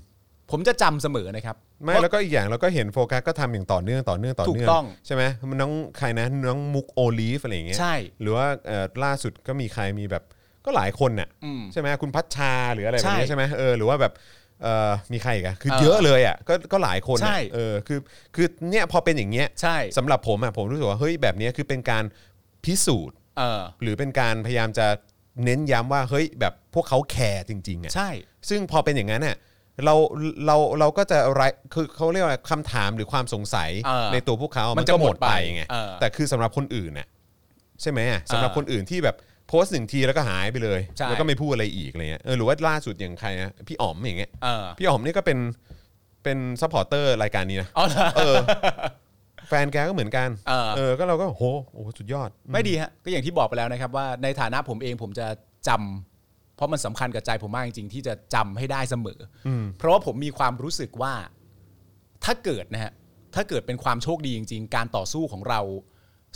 [0.51, 10.23] ผมจะจำเสมอนะครับไม่แล้วก็อีกอย่างเราก็เห็นโฟกัสก็ทำอย่างต่อเนื่องต่อเนื่องต่อเนื่องถูกต้องใช่ไหมมันน้องใครนะน้องมุกโอลีฟอะไรอย่างเงี้ยใช่หรือว่าเอ่อล่าสุดก็มีใครมีแบบ
[10.65, 14.13] ก็หลายคนน่ะอืมใช่ไหมคุณพัชชาหรืออะไรแบบใช่นี้ใช่ไหมเออหรือว่าแบบ
[14.63, 17.99] เออมีใครอีกอะคือเออเยอะเลยอะก็ก็หลายคนใช่อะเออคือ
[18.35, 22.03] คือเนี่ยพอเป็นอย่างเงี้ยใช่สำหรับผมอะผมรู้สึกว่าเฮ้ยแบบเนี้ยคือเป็นการ
[22.65, 24.87] พิสูจน์ เออหรือเป็นการพยายามจะ
[25.45, 28.09] เน้นย้ำว่าเฮ้ยแบบพวกเขาแคร์จริงๆอะ ใช่
[28.49, 29.37] ซึ่งพอเป็นอย่างนั้นเนี่ย
[29.85, 29.95] เรา
[30.45, 31.41] เราเราก็จะอะไร
[31.73, 37.07] คือเขาเรียกว่าคำถามหรือความสงสัยเออในตัวพวกเขามันมันก็จะหมดหมดไปไงเออแต่คือสำหรับคนอื่นน่ะ
[37.81, 39.15] ใช่ไหมอะสำหรับเออคนอื่นที่แบบ
[39.47, 45.39] โพสต์หนึ่งทีแล้วก็หายไปเลย ใช่แล้วก็ไม่พูดอะไรอีกอะไรเงี้ยเออหรือว่าล่าสุดอย่างใครนะพี่อ๋อมอย่างเงี้ยเออ พี่อ๋อมนี่ก็เป็น
[46.23, 48.35] เป็น supporter รายการนี้นะอ๋อเหรอ เออ
[49.47, 51.43] แฟนแกก็เหมือนกันเออ เออก็เราก็โห
[51.73, 55.27] โอ้โหสุดยอด ไม่ดีฮะก็อย่างที่บอกไปแล้วนะครับว่าในฐานะผมเองผมจะ
[55.67, 61.13] จำเพราะมันสำคัญกับใจผมมากจริงๆที่จะจำให้ได้เสมออเพราะว่าผมมีความรู้สึกว่า
[62.23, 62.93] ถ้าเกิดนะฮะ
[63.35, 65.61] ถ้าเกิดเป็นความโชคดีจริง ๆ การต่อสู้ของเรา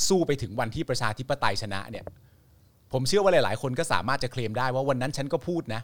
[0.08, 2.06] สู้ไปถึงวันที่ประชาธิปไตยชนะเนี่ย
[2.92, 5.82] ผมเชื่อว่าหลาย ๆ คนก็สามารถจะเคลมได้ว่าวันนั้นฉันก็พูดนะ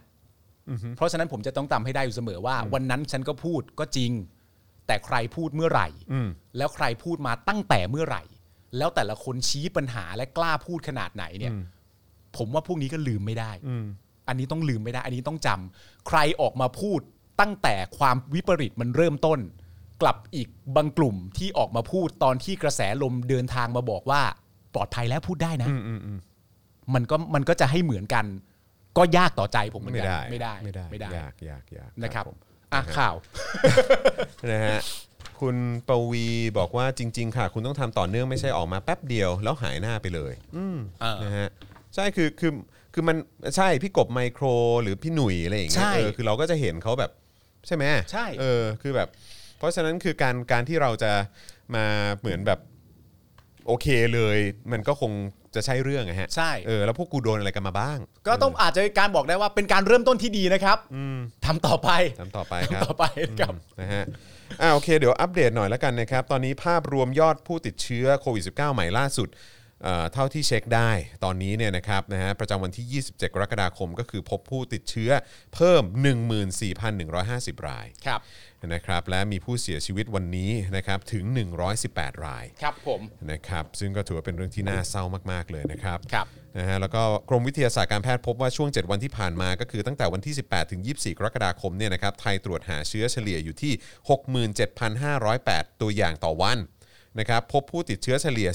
[0.96, 4.12] เพราะฉะนั้นผมจะต้องจำให้ได้อยู่เสมอว่า วันนั้นฉันก็พูดก็จริง
[4.86, 8.22] แต่ใครพูดเมื่อไหร่อืมแล้วใครพูดมาตั้งแต่เมื่อไหร่
[8.78, 11.52] แล้วแต่ละคนชี้ปัญหาและกล้าพูดขนาดไหนเนี่ย
[12.36, 13.84] ผมว่าพวกนี้ก็ลืมไม่ได้อืม
[14.28, 17.00] อันนี้ต้องลืมไม่ได้ อันนี้ต้องจำใครออกมาพูด
[17.40, 19.38] ตั้งแต่ความวิปริตมันเริ่มต้น
[20.02, 24.22] กลับอีกบางกลุ่มที่ออกมาพูดตอนที่กระแสลมเดินทางมาบอกว่า
[24.74, 26.12] ปลอดภัยแล้วพูดได้นะอื
[26.86, 28.26] มอืมอืมมันก็มันก็จะให้เหมือนกัน
[28.98, 32.36] ก็ยากต่อใจผมเหมือนไม่กันได้ไม่ได้ไม่ได้ไม่ได้ยากยากยากนะครับผม
[32.72, 33.14] อะข่าว
[34.50, 34.80] นะฮะ
[35.40, 35.56] คุณ
[35.88, 36.26] ปวี
[36.58, 41.48] บอกว่าจริง ๆ ค่ะ คุณต้องทำต่อเนื่องไม่ใช่ออกมาแป๊บเดียว แล้วหายหน้าไปเลย อืมเออนะฮะ
[41.94, 42.52] ใช่คือคือ
[42.94, 43.16] คือมัน
[43.56, 44.44] ใช่พี่กบไมโคร
[44.82, 47.10] หรือพี่หนุ่ยอะไรอย่างเงี้ยใช่เออคือเราก็จะเห็นเขาแบบ
[47.66, 49.08] ใช่ไหมใช่เออคือแบบ
[49.58, 51.12] เพราะฉะนั้นคือการการที่เราจะ
[51.74, 51.84] มา
[52.18, 52.60] เหมือนแบบ
[53.66, 54.38] โอเคเลย
[54.72, 55.12] มันก็คง
[55.56, 60.78] จะใช่เรื่องอะฮะใช่ เออแล้วพวกกูโดนอะไรกันมาบ้างก็ต้องอาจจะการบอกได้ว่าเป็นการเริ่มต้นที่ดีนะครับ
[61.46, 61.88] ทำต่อไป
[62.20, 64.04] ทำต่อไปครับ ทำต่อไปนะครับ นะฮะ
[64.60, 69.30] อ่าโอเค เดี๋ยวอัปเดตหน่อยแล้วกันนะครับ ตอนนี้ภาพรวมยอดผู้ติดเชื้อโควิด -19 ใหม่ล่าสุด
[69.82, 70.90] เอ่อเท่าที่เช็คได้
[71.24, 75.10] ตอนนี้เนี่ยนะครับนะฮะประจำวันที่ 27 กรกฎาคมก็คือพบผู้ติดเชื้อ
[75.54, 75.82] เพิ่ม
[76.94, 78.20] 14,150 ราย ครับ
[78.74, 81.24] นะครับและมีผู้เสียชีวิตวันนี้นะครับถึง
[81.74, 83.00] 118 รายครับผม
[83.30, 86.26] นะครับซึ่งก็ถือว่าเป็นเรื่องที่น่าเศร้ามาก ๆ เลยนะครับครับ
[86.58, 93.72] นะฮะแล้วก็กรมวิทยาศาสตร์การแพทย์พบว่าช่วง 7 วันที่ผ่านมาก็คือตั้งแต่วันที่ 18 ถึง 24 กรกฎาคมเนี่ยนะครับไทยตรวจหาเชื้อเฉลี่ยอยู่ที่
[94.96, 96.58] 67,508 ตัวอย่างต่อวัน
[97.18, 98.48] นะครับพบผู้ติดเชื้อเฉลี่ย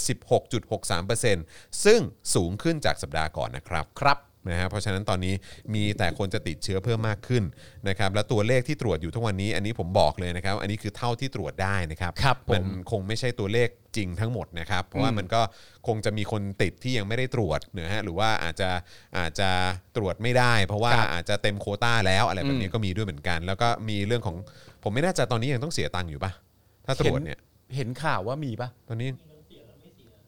[1.09, 2.01] 16.63%ซึ่ง
[2.35, 4.17] สูงขึ้นจากสัปดาห์ก่อนนะครับครับ
[4.49, 5.33] นะฮะเพราะฉะนั้นตอนนี้
[5.73, 7.43] มีแต่คนจะติดเชื้อเพิ่มมากขึ้น
[7.89, 15.41] นะครับและตัวเลขที่ตรวจอยู่ทุกวันนี้ อันนี้ผมบอกเลยนะครับ อันนี้คือเท่าที่ตรวจได้นะครับครับผม มันคงไม่ใช่ตัวเลขจริงทั้งหมดนะครับ เพราะว่ามันก็
[15.87, 18.69] คงจะมีคนติดที่ยังไม่ได้ตรวจนะฮะหรือว่าอาจจะ
[19.17, 19.49] อาจจะ
[19.95, 24.35] ตรวจไม่ได้ เพราะว่าครับอาจจะเต็มโควต้าแล้วอะไรแบบนี้ก็มีด้วยเหมือนกัน แล้วก็มีเรื่องของ
[24.83, 26.31] ผมไม่แน่ใจตอนนี้ยังต้องเสียตังค์อยู่ปะ
[26.85, 27.39] ถ้าตรวจเนี่ย
[27.75, 29.09] เห็นข่าวว่ามีปะตอนนี้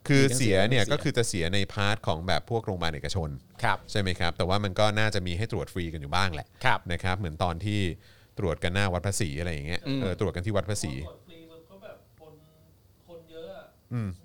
[0.07, 3.29] คือมีทั้งเสีเสียยและไม่เนี่ยเสียก็คือจะเสียใน part ของแบบพวกโรงพยาบาลเอกชน
[3.63, 7.79] ครับใช่ไหมครับ แต่ว่ามันก็น่าจะมีให้ตรวจฟรีกันอยู่บ้างแหละครับนะครับเหมือนตอนที่
[8.39, 10.79] ตรวจกันหน้าวัดพระศรีอะไรอย่างเงี้ยอืมเออตรวจกันที่วัดพระ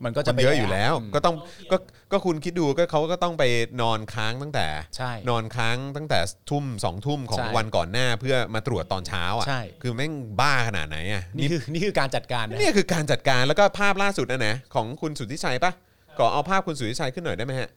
[0.05, 1.35] มันก็ก็จะจะไปเยอะอยู่แล้วมก็ต้อง
[1.71, 1.77] ก็
[2.12, 3.45] ก็คุณคิดดูก็เขาก็ต้องไป
[3.83, 4.66] นอนค้างตั้งแต่
[4.97, 6.19] ใช่ นอนค้างตั้งแต่
[6.51, 15.73] ทุ่มสองทุ่มของใช่วันก่อนหน้าเพื่อมาตรวจตอนเช้าอะใช่ คือแม่งบ้าขนาดไหนอะนี่คือนี่คือการจัดการนะนี่คือการจัดการแล้วก็ภาพล่าสุดนะนะของคุณสุทธิชัยปะ
[16.19, 17.69] ขอเอาภาพคุณสุทธิชัยขึ้นหน่อยได้ไหมฮะ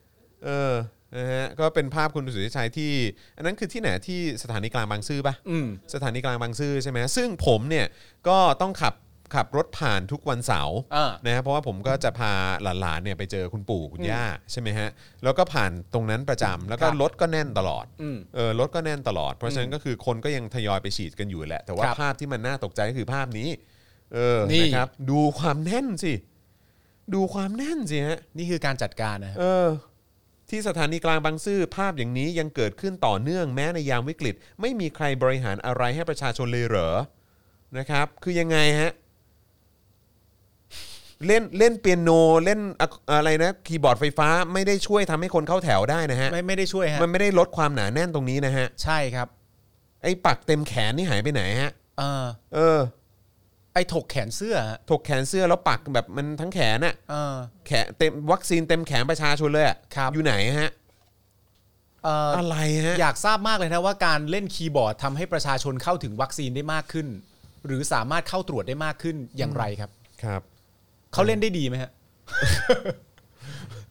[0.45, 0.73] เออ
[1.17, 2.91] นะฮะก็เป็นภาพคุณสุทธิชัยที่
[3.37, 7.85] อันนั้นคือที่ไหนที่สถานีกลางบางซื่อปะ อืม สถานีกลางบางซื่อใช่ไหมซึ่งผมเนี่ย
[8.27, 8.93] ก็ต้องขับ
[9.35, 12.31] ขับรถผ่านทุกวันเสาร์อ่านะฮะเพราะว่าผมก็จะพา
[12.81, 14.89] หลานๆเนี่ยไปเจอคุณปู่คุณย่าใช่ไหมฮะ
[15.23, 23.49] แล้วก็ผ่านตรงนั้นประจำแล้วก็ครับรถก็แน่นตลอดอืมเออรถก็แน่นตลอด เพราะฉะนั้นก็คือคนก็ยังทยอยไปฉีดกันอยู่แหละ แต่ว่าครับภาพที่มันน่าตกใจก็คือภาพนี้
[24.13, 26.13] เออนี่ นะครับ ดูความแน่นสิ
[27.13, 29.67] ดูความแน่นสิฮะ นี่คือการจัดการนะฮะเออ
[30.49, 36.89] ที่สถานีกลางบางซื่อภาพอย่างนี้ยังเกิดขึ้นต่อเนื่องแม้ในยามวิกฤต ไม่มีใครบริหารอะไรให้ประชาชนเลยเหรอ
[37.77, 38.91] นะครับ คือยังไงฮะ
[41.27, 42.09] เล่นเล่นเปียโน
[42.45, 49.27] เล่นอะอะไรนะคีย์บอร์ดไฟฟ้าไม่ได้ช่วยทำให้คนเข้าแถวได้นะฮะ ไม่ไม่ได้ช่วยฮะ มันไม่ได้ลดความหนาแน่นตรงนี้นะฮะ ใช่ครับ
[50.03, 52.79] ไอ้ปักเต็มแขนนี่หายไปไหนฮะ เออเออ
[53.73, 57.35] ไอ้ถกแขนเสื้อฮะถกแขนเสื้อแล้วปักแบบมันทั้งแขนอะเออ
[57.67, 60.71] แขนเต็มวัคซีนเต็มแขนประชาชนเลยอะครับ อยู่ไหนฮะ
[62.03, 67.07] เออออะไรฮะ อยากทราบมากเลยนะว่าการเล่นคีย์บอร์ดทำให้ประชาชนเข้าถึงวัคซีนได้มากขึ้น
[67.65, 69.91] หรือสามารถเข้าตรวจได้มากขึ้นอย่างไรครับ
[70.23, 70.41] ครับ
[71.13, 71.91] เขาเล่นได้ดีไหมฮะ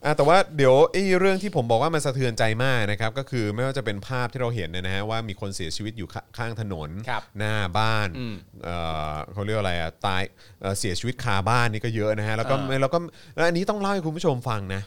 [0.05, 8.75] อะแต่ว่าเดี๋ยวไอ้เรื่องที่ผมบอกว่ามันสะเทือนใจมากนะครับก็คือไม่ว่าจะเป็นภาพที่เราเห็นเนยนะฮะว่ามีคนเสียชีวิตอยู่ขข้างถนน ครับหน้าบ้านอืมเอ่
[9.11, 10.21] อเขาเรียกว่าอะไรอะตาย
[10.61, 12.99] เอ่อเสียชีวิตคาบ้านนี่ก็เยอะนะฮะแล้วก็อ่าแล้วก็
[13.35, 14.81] แล้วอันนี้ต้องเล่าให้คุณผู้ชมฟังนะ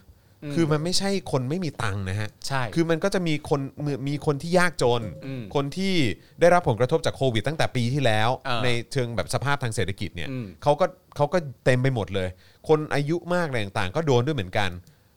[0.54, 5.94] คือมันไม่ใช่คนไม่มีตังค์นะฮะ ใช่ คือมันก็จะมีคนมีมีคนที่ยากจนอืมคนที่
[6.40, 10.86] ได้รับผลกระทบจากโควิดตั้งแต่ปีที่แล้วอ่าในเชิงแบบสภาพทางเศรษฐกิจเนี่ยอืมเขาก็
[11.16, 12.28] เขาก็เต็มไปหมดเลย
[12.68, 14.70] คนอายุมากอะไรต่างๆ ก็โดนด้วยเหมือนกัน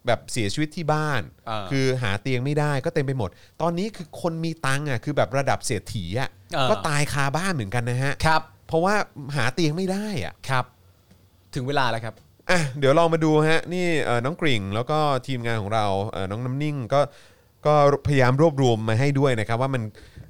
[0.07, 3.30] แบบเสียชีวิตที่บ้านอ่าคือหาเตียงไม่ได้ก็เต็มไปหมด
[3.61, 8.95] ตอนนี้คือคนมีตังค์อะคือแบบระดับเศรษฐีอะอ่าก็ตายคาบ้านเหมือนกันนะฮะครับ เพราะว่า
[9.36, 10.65] หาเตียงไม่ได้อะครับ
[11.55, 12.15] ถึงเวลาแล้วครับ
[12.50, 17.02] อะเดี๋ยวลองมาดูฮะนี่เอ่อน้องกริ่งแล้วก็ทีมงานของเราเอ่อน้องน้ำนิ่งก็
[17.66, 17.76] ก็
[18.08, 19.84] พยายามรวบรวมมาให้ด้วยนะครับว่ามัน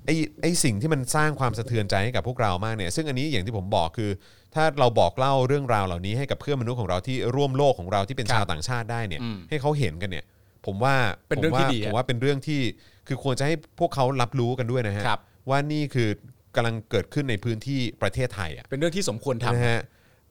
[0.06, 0.10] ไอ
[0.42, 4.10] ไอสิ่งที่มันสร้างความสะเทือนใจให้กับพวกเรามากเนี่ยซึ่งอันนี้อย่างที่ผมบอกคือ
[4.56, 10.26] ถ้าเราบอกเล่าเรื่องราวเหล่านี้ให้กับเพื่อนมนุษย์ของเราที่ร่วมโลกของเราที่เป็นครับชาวต่างชาติได้เนี่ยอืมให้เขาเห็นกันเนี่ย
[10.66, 10.96] ผมว่า
[11.28, 12.62] เป็นเรื่องที่ดีผมว่าฮะผมว่าเป็นเรื่องที่
[13.08, 16.10] คือควรจะให้พวกเขารับรู้กันด้วยนะฮะครับว่านี่คือ
[16.56, 19.82] กำลังเกิดขึ้นในพื้นที่ประเทศไทยอะเป็นเรื่องที่สมควรทำนะฮะ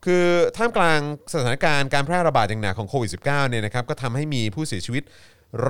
[0.05, 0.25] คือ
[0.57, 1.01] ท่ามกลาง
[1.33, 5.05] สถานการณ์การแพร่ระบาดอย่างหนักของโควิด -19 เนี่ยนะครับก็ทำให้มีผู้เสียชีวิต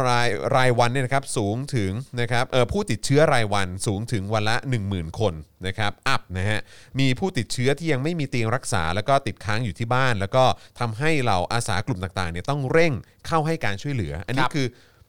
[0.05, 4.57] รายรายวันเนี่ยนะครับสูงถึงนะครับเอ่อผู้ติดเชื้อรายวันสูงถึงวันละ
[4.89, 5.35] 10,000 คน
[5.66, 6.61] นะครับอัพนะฮะ
[7.01, 10.45] มีผู้ติดเชื้อที่ยังไม่มีเตียงรักษา แล้วก็ติดค้างอยู่ที่บ้าน แล้วก็
[10.81, 12.93] ทำให้เหล่าอาสากลุ่มต่างๆเนี่ยต้องเร่ง
[13.27, 14.66] เข้าให้การช่วยเหลือ อันนี้ครับคือ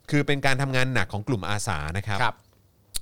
[0.09, 2.36] คือเป็นการทำงานหนักของกลุ่มอาสานะครับ ครับ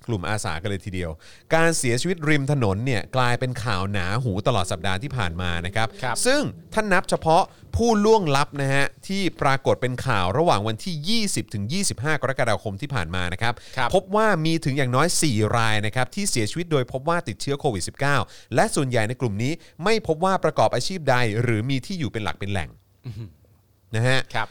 [0.07, 1.11] กลุ่มอาสากันเลยทีเดียว
[1.55, 6.41] การเสียชีวิตริมถนนเนี่ยกลายเป็นข่าวหนาหูตลอดสัปดาห์ที่ผ่านมานะครับ ครับ ซึ่ง
[6.73, 7.43] ท่านนับเฉพาะ
[7.75, 17.83] ผู้ล่วงลับนะฮะที่ปรากฏเป็นข่าวระหว่างวันที่ 20ถึง25 กรกฎาคมที่ผ่านมานะครับ ครับพบว่ามีถึงอย่างน้อย 4 รายนะครับที่เสียชีวิตโดยพบว่าติดเชื้อโควิด
[18.19, 19.53] -19 และส่วนใหญ่ในกลุ่มนี้
[19.83, 22.69] ไม่พบว่าประกอบอาชีพใด หรือมีที่อยู่เป็นหลักเป็นแหล่ง
[23.95, 24.47] นะฮะ ครับ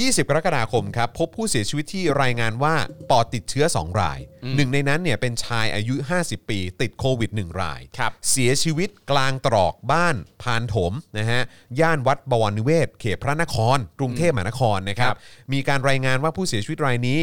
[0.00, 2.74] 20 กรกฎาคมครับพบผู้เสียชีวิตที่รายงานว่า
[3.10, 4.18] ปอดติดเชื้อ 2 ราย
[4.56, 11.42] หนึ่งในนั้นเนี่ยเป็นชายอายุ 50 ปี ติดโควิด 1 ราย ครับเสียชีวิตกลางตรอกบ้านพานถมนะฮะ
[11.80, 15.14] ย่านวัดบวรนิเวศ เขตพระนคร กรุงเทพมหานครนะครับ
[15.52, 17.20] มีการรายงานว่าผู้เสียชีวิตรายนี้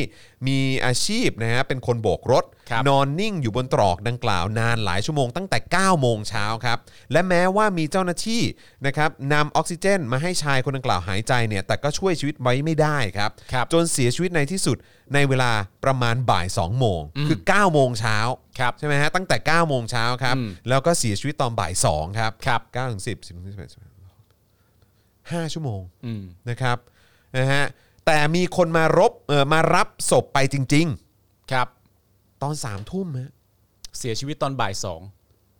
[0.48, 2.59] มีอาชีพนะฮะเป็นคนโบกรถครับ
[2.90, 6.78] นอนนิ่งอยู่บนตรอกดังกล่าวนานหลายชั่วโมงตั้งแต่ 9 โมงเช้าครับ
[7.12, 8.42] และแม้ว่ามีเจ้าหน้าที่
[8.86, 14.78] นะครับนำออกซิเจนมาให้ชายคนดังกล่าวหายใจเนี่ยแต่ก็ช่วยชีวิตไว้ไม่ได้ครับครับจนเสียชีวิตในที่สุด
[15.14, 15.52] ในเวลา
[15.84, 18.18] ประมาณบ่าย 2 โมง คือ 9 โมงเช้า
[18.60, 23.60] ครับใช่ไหมฮะตั้งแต่ 9 โมงเช้าครับอืมแล้วก็เสียชีวิตตอนบ่าย2ครับครับ9ถึง10 10ถึง11
[25.32, 26.78] 5ชั่วโมงอืมนะครับ
[27.38, 27.64] นะฮะ
[28.06, 30.88] แต่มีคนมารบเออมารับศพไปจริง
[31.54, 31.79] ครับๆ
[32.44, 33.32] ตอน3ามทุ่มฮะ
[33.98, 35.02] เสียชีวิตตอนบ่ายสอง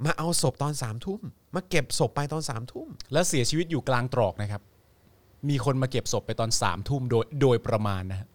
[0.06, 1.22] มาเอาศพตอน3ามทุ่ม
[1.56, 4.62] มาเก็บศพไปตอน3ามทุ่มแล้วเสียชีวิตอยู่กลางตรอกนะครับ
[5.50, 8.28] มีคนมาเก็บศพไปตอนสามทุ่มโดยโดยประมาณนะฮะ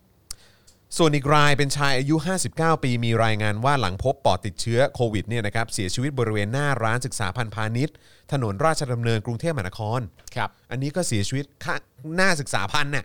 [0.97, 2.17] ส่วนอีกรายเป็นชายอายุ
[2.51, 7.95] 59 ปี มีรายงานว่าหลังพบปอดติดเชื้อโควิดเนี่ยนะครับเสียชีวิตบริเวณหน้าร้านศึกษาพันธ์พาณิชย์
[8.33, 10.01] ถนนราชดำเนินกรุงเทพมหานคร
[10.37, 11.81] ครับ อันนี้ก็เสียชีวิตข้าง
[12.17, 13.05] หน้าศึกษาพันธ์น่ะ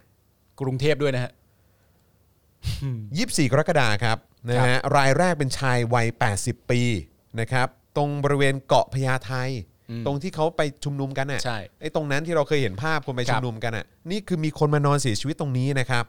[0.62, 1.32] กรุงเทพด้วยนะฮะ
[2.68, 4.18] 24 กรกฎาคมครับ
[4.50, 6.08] นะฮะรายแรกเป็นชายวัย
[6.40, 6.82] 80 ปี
[7.40, 9.34] นะครับ ตรงบริเวณเกาะพญาไท
[10.06, 16.06] ตรงที่เขาไปชุมนุมกันน่ะใช่ไอ้ตรงนั้นที่เราเคยเห็นภาพคนไปครัชุบมนุมกันอะนี่คือมีคนมานอนเสียชีวิตตรงนี้นะครับ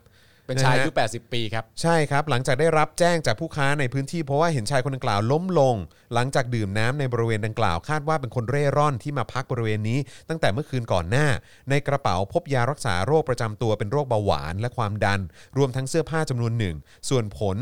[0.51, 5.77] เป็นชายะฮะอายุ80 ปีครับ ใช่ครับ หลังจากได้รับแจ้งจากผู้ค้าในพื้นที่เพราะว่าเห็นชายคนดังกล่าวล้มลง
[6.15, 9.99] หลังจากดื่มน้ำในบริเวณดังกล่าวคาดว่าเป็นคนเร่ร่อนที่มาพักบริเวณนี้
[10.29, 11.27] ตั้งแต่เมื่อคืนก่อนหน้า
[11.71, 15.21] ในกระเป๋าพบยารักษาโรคประจำตัวเป็นโรคเบาหวานและความดัน
[15.59, 16.77] รวมทั้งเสื้อผ้าจำนวนหนึ่ง
[17.09, 17.57] ส่วนผล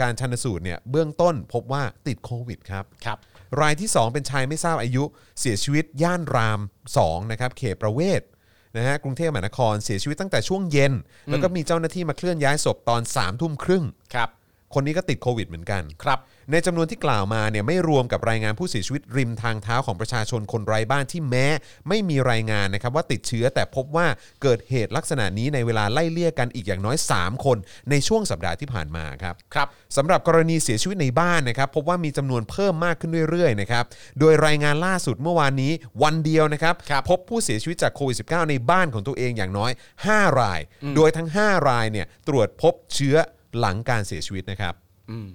[0.00, 3.18] การชันสูตรเนี่ยเบื้องต้นพบว่าติดโควิดครับ ครับ
[3.60, 5.04] รายที่ 2 เป็นชายไม่ทราบอายุ
[5.40, 6.60] เสียชีวิตย่านราม
[6.96, 8.20] 2นะครับเขตประเวศ
[8.76, 10.92] นะฮะกรุงเทพมหานครเสียชีวิตตั้งแต่ช่วงเย็น
[11.30, 14.28] แล้วก็มีเจ้าหน้าที่มาเคลื่อนย้ายศพตอน3ามทุ่มครึ่งครับ
[14.74, 16.18] คนนี้ก็ติดโควิดเหมือนกัน ครับ
[16.52, 21.46] ในจำนวนที่กล่าวมาเนี่ยไม่รวมกับรายงานผู้เสียชีวิตริมทางเท้าของประชาชนคนไร้บ้านที่แม้
[21.88, 24.06] ไม่มีรายงานนะครับว่าติดเชื้อแต่พบว่า
[24.42, 27.56] เกิดเหตุลักษณะนี้ในเวลาไล่เลี่ยกันอีกอย่างน้อย 3 คน
[27.90, 33.84] ในช่วงสัปดาห์ที่ผ่านมาครับครับสำหรับกรณีเสียชีวิตในบ้านนะครับพบว่ามีจำนวนเพิ่มมากขึ้นเรื่อยๆนะครับ
[34.20, 39.70] โดยรายงานล่าสุดเมื่อวานนี้วันเดียวนะครับครับพบผู้เสียชีวิตจากโควิด -19 ในบ้านของตัวเองอย่างน้อย
[40.06, 40.60] 5 ราย
[40.96, 43.16] โดยทั้ง 5 รายเนี่ยตรวจพบเชื้อ
[43.58, 44.74] หลังการเสียชีวิตนะครับ
[45.12, 45.30] อืม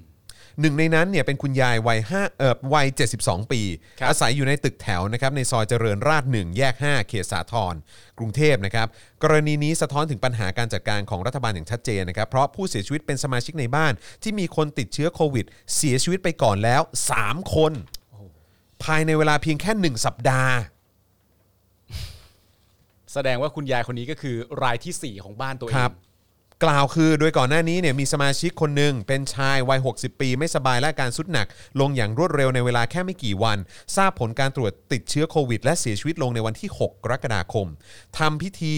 [0.61, 2.87] หนึ่งในนั้นเนี่ยเป็นคุณยายวัยห้าเอ่อวัย
[3.19, 3.61] 72 ปี
[3.99, 7.75] ครับอาศัยอยู่ในตึกแถวนะครับในซอยเจริญราษฎร์1แยก 5 เขตสาทร
[8.17, 8.87] กรุงเทพนะครับ
[9.23, 13.93] กรณีนี้สะท้อนถึงปัญหาการจัดการของรัฐบาลอย่างชัดเจนนะครับ เพราะผู้เสียชีวิตเป็นสมาชิกในบ้าน
[14.23, 15.45] ที่มีคนติดเชื้อโควิด
[15.75, 16.81] เสียชีวิตไปก่อนแล้ว
[17.19, 17.73] 3 คน
[18.83, 20.55] ภายในเวลาเพียงแค่ 1 สัปดาห์
[23.13, 25.93] แสดงว่าคุณยายคนนี้ก็คือรายทีสี่4 ของบ้านตัวเอครังบ
[26.63, 31.47] กล่าวคือโดยก่อนหน้านี้เนี่ยมีสมาชิกคนหนึ่งเป็นชายวัย 60 ปี ไม่สบายและอาการสุดหนัก
[31.79, 33.57] ลงอย่างรวดเร็วในเวลาแค่ไม่กี่วัน
[33.95, 37.67] ทราบผลการตรวจติดเชื้อโควิด และเสียชีวิตลงในวันที่ 6 กรกฎาคม
[38.17, 38.73] ทำพิธี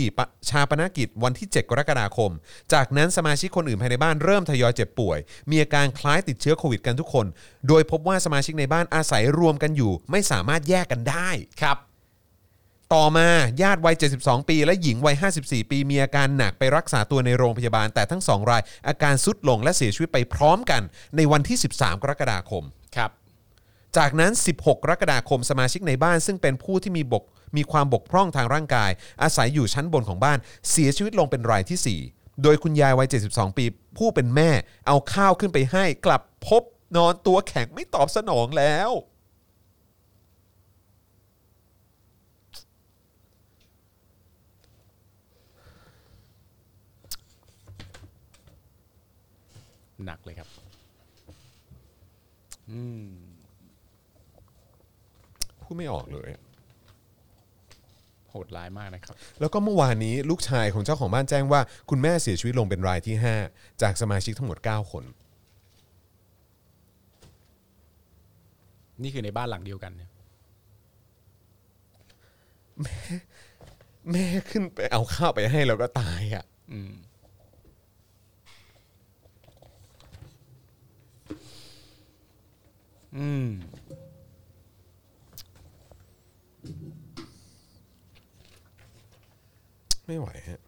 [0.49, 2.31] ชาปนกิจวันที่ 7 กรกฎาคม
[2.73, 5.19] จากนั้นสมาชิกคนอื่นภายในบ้านเริ่มทยอยเจ็บป่วย
[5.49, 7.25] มีอาการคล้ายติดเชื้อโควิดกันทุกคน
[7.67, 11.29] โดยพบว่าสมาชิกในบ้านอาศัยรวมกันอยู่ ไม่สามารถแยกกันได้
[11.63, 11.77] ครับ
[12.95, 13.27] ต่อมา
[13.61, 20.81] ญาติวัย 72 ปี และหญิงวัย 54 ปี มีอาการหนักไปรักษาตัวในโรงพยาบาล แต่ทั้งสองราย อาการสุดลงและเสียชีวิตไปพร้อมกัน
[21.15, 22.63] ในวันที่ 13 กรกฎาคม
[22.95, 23.11] ครับ
[23.97, 27.23] จากนั้น 16 กรกฎาคมสมาชิกในบ้าน ซึ่งเป็นผู้ที่มีบก
[27.57, 30.37] มีความบกพร่องทางร่างกาย อาศัยอยู่ชั้นบนของบ้าน
[30.71, 33.65] เสียชีวิตลงเป็นรายทีสี่4 โดยคุณยายวัย 72 ปี
[33.97, 34.49] ผู้เป็นแม่
[34.87, 36.63] เอาข้าวขึ้นไปให้กลับพบ
[36.95, 38.91] นอนตัวแข็งไม่ตอบสนองแล้ว
[50.05, 51.37] หนักเลยครับ อืม
[55.61, 56.29] พูดไม่ออกเลย
[58.29, 63.15] โหดร้ายมากนะครับ แล้วก็เมื่อวานนี้ลูกชายของเจ้าของบ้านแจ้งว่า คุณแม่เสียชีวิตลงเป็นรายที่
[63.49, 65.03] 5 จากสมาชิกทั้งหมด 9 คน
[69.03, 70.11] นี่คือในบ้านหลังเดียวกันเนี่ย
[74.11, 76.93] แม่ขึ้นไปเอาข้าวไปให้แล้วก็ตายอะ อืม
[90.07, 90.59] ไม่ไหวฮะ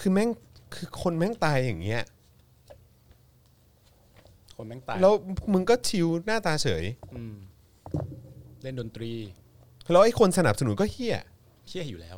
[0.00, 0.30] คือแม่ง
[0.74, 2.02] คือคนแม่งตายอย่างเงี้ย
[4.56, 5.12] คนแม่งตายแล้ว
[5.52, 6.84] มึงก็ชิวหน้าตาเฉย
[7.14, 7.34] อืม
[8.62, 9.12] เล่นดนตรี
[9.90, 11.16] แล้วไอ้คนสนับสนุนก็เฮี้ย
[11.68, 12.16] เชี่ยอยู่แล้ว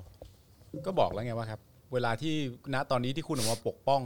[0.87, 1.61] ก็บอกแล้วไงว่าครับ
[1.93, 2.35] เวลาที่
[2.75, 4.03] ณตอนนี้ที่คุณออกมาปกป้อง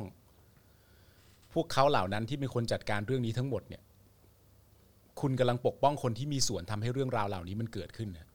[1.54, 3.82] พวกเขาเหล่านั้นที่เป็นคนจัดการเรื่องนี้ทั้งหมดเนี่ย
[5.20, 8.26] คุณกำลังปกป้องคนที่มีส่วนทำให้เรื่องราวเหล่านี้มันเกิดขึ้นนะ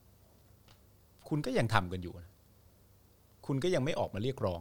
[1.28, 2.30] คุณก็ยังทำกันอยู่นะ
[3.46, 4.60] คุณก็ยังไม่ออกมาเรียกร้อง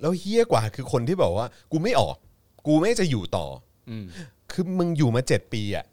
[0.00, 2.16] แล้วเฮี้ยกว่าคือคนที่บอกว่า กูไม่ออก
[2.66, 3.46] กูไม่จะอยู่ต่อ
[3.90, 4.04] อืม
[4.52, 5.84] คือมึงอยู่มาเจ็ดปีอะ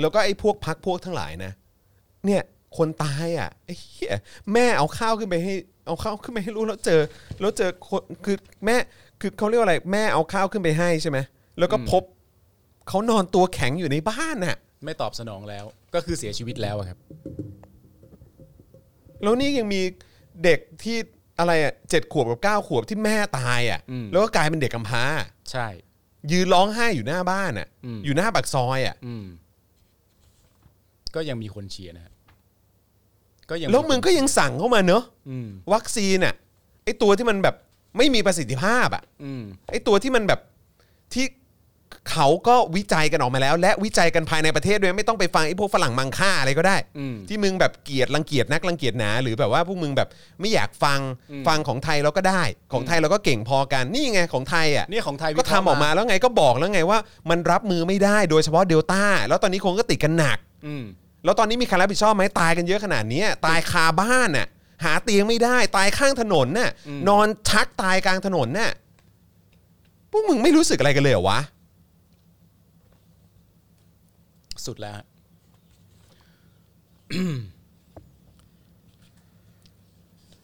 [0.00, 1.52] แล้วก็ไอ้พวกพักพวกทั้งหลายนะ
[2.26, 2.42] เนี่ย
[2.76, 4.12] คนตายอะไอ้เหี้ย
[4.52, 5.54] แม่เอาข้าวขึ้นไปให้
[5.86, 7.00] เอาข้าวขึ้นไปให้ลูกแล้วเจอ
[7.40, 8.76] แล้วเจอคนคือแม่
[9.20, 11.18] คือเขาเรียกว่าอะไร แม่เอาข้าวขึ้นไปให้ใช่ไหม
[11.58, 12.02] แล้วก็พบ
[12.88, 15.64] เขานอนตัวแข็งอยู่ในบ้านน่ะ ไม่ตอบสนองแล้ว
[15.94, 16.98] ก็คือเสียชีวิตแล้วอะครับ
[19.22, 19.80] แล้วนี่ยังมี
[20.44, 20.96] เด็กที่
[21.38, 25.02] อะไรอะเจ็ดขวบกับเก้าขวบที่แม่ตายอะ อืม แล้วก็กลายเป็นเด็กกำพร้า
[25.50, 25.66] ใช่
[26.32, 29.26] ยืนร้องไห้อยู่หน้าบ้านอะ อืม อยู่หน้าปากซอยอะ อืม
[31.14, 32.12] ก็ยังมีคนเชียร์นะฮะ
[33.50, 36.34] ก็ยังแล้วมึงก็ยังสั่งเข้ามาเนอะอืม วัคซีนอะ
[36.84, 37.56] ไอตัวที่มันแบบ
[37.96, 40.40] ไม่มีประสิทธิภาพอะ อืม ไอตัวที่มันแบบ
[41.12, 41.26] ที่
[42.12, 50.08] เขาก็วิจัยกันออกมาแล้ว และวิจัยกันภายในประเทศด้วยไม่ต้องไปฟังไอพวกฝรั่งมังค่าอะไรก็ได้ อืม ที่มึงแบบเกลียดรังเกียจนักรังเกียจหนาหรือแบบว่าพวกมึงแบบ
[50.40, 56.98] ไม่อยากฟังอืม ฟังของไทยเราก็ได้ ของไทยเราก็เก่งพอกันนี่ไงของไทยอะ เนี่ยของไทยก็ทำออกมาแล้วไงก็บอกแล้วไงว่า
[57.30, 60.84] มันรับมือไม่ได้โดยเฉพาะเดลต้าแล้วตอนนี้คนก็ติดกันหนัก อืม
[61.24, 64.46] แล้วตอนนี้มีใครรับผิดชอบไหมตายกันเยอะขนาดเนี้ยตายคาบ้านน่ะ
[64.84, 66.70] หาเตียงไม่ได้ตายข้างถนนน่ะ
[67.08, 68.70] นอนชักตายกลางถนนน่ะ
[70.10, 71.40] พวกมึงไม่รู้สึกอะไรกันเลยเหรอวะ
[74.66, 75.06] สุดแล้วฮะ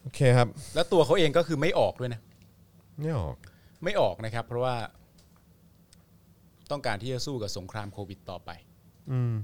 [0.01, 2.21] โอเคครับ แล้วตัวเขาเองก็คือไม่ออกด้วยนะ
[3.01, 3.37] ไม่ออก
[3.85, 4.77] ไม่ออกนะครับ เพราะว่า
[6.71, 8.51] ต้องการที่จะสู้กับสงครามโควิดต่อไป
[9.11, 9.35] อืม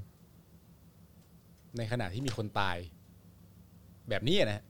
[1.77, 2.77] ในขณะที่มีคนตาย
[4.09, 4.65] แบบนี้นะฮะ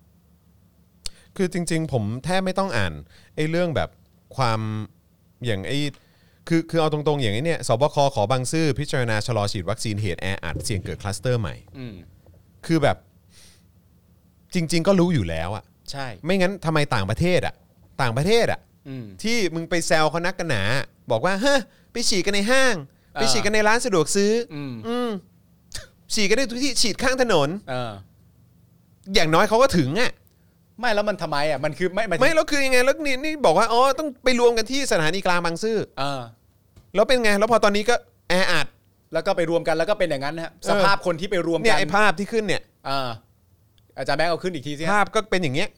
[1.36, 2.92] คือจริง ๆ ผมแทบไม่ต้องอ่าน
[3.34, 3.90] ไอ้เรื่องแบบ
[4.36, 4.60] ความ
[5.46, 5.78] อย่างไอ้
[6.48, 11.94] คือคือเอาตรงๆอย่างไอ้เนี่ยสบคขอบางซื่อพิจารณาชะลอฉีดวัคซีนเหตุแออัดเสี่ยงเกิดคลัสเตอร์ใหม่ อืม
[12.66, 12.96] คือแบบ
[14.54, 17.54] จริง ๆ ก็รู้อยู่แล้วอะใช่ ไม่งั้นทำไมต่างประเทศอะ
[18.02, 20.62] ต่างประเทศอะอืม ที่มึงไปแซวเขานักกันหนา
[21.10, 21.60] บอกว่าเฮ้ย
[21.92, 22.74] ไปฉีดกันในห้าง
[23.12, 25.10] ไปฉีดกันในร้านสะดวกซื้อออืม อืม
[26.14, 27.92] ฉีดกันได้ทุกที่ฉีดข้างถนน เออ
[29.14, 30.12] อย่างน้อยเขาก็ถึงอะ
[30.80, 36.20] ไม่แล้วมันทำไมอะมันคือไม่ไม่แล้วคือยังไงแล้วนี่นี่บอกว่าอ๋อต้องไปรวมกันที่สถานีกลางบางซื่อ เออ
[36.94, 37.94] แล้วเป็นไง แล้วพอตอนนี้ก็
[38.28, 38.66] แออัด
[39.12, 43.08] แล้วก็ไปรวมกันแล้วก็เป็นอย่างนั้นนะฮะเออสภาพคนที่ไปรวมเนี่ยกันไอ้ภาพที่ขึ้นเนี่ยเออ
[43.98, 45.68] อาจารย์แบงค์เอาขึ้นอีกทีสิฮะภาพก็เป็นอย่างเงี้ย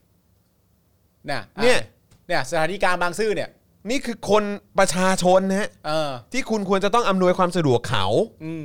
[1.27, 1.83] เนี่ยเนี่ยอะ
[2.29, 3.49] เนี่ยสถานีกลางบางซื่อเนี่ย
[3.91, 4.45] นี่คือคน
[4.79, 8.07] ประชาชนนะฮะเออ ที่คุณควรจะต้องอำนวยความสะดวกเขา
[8.45, 8.65] อืม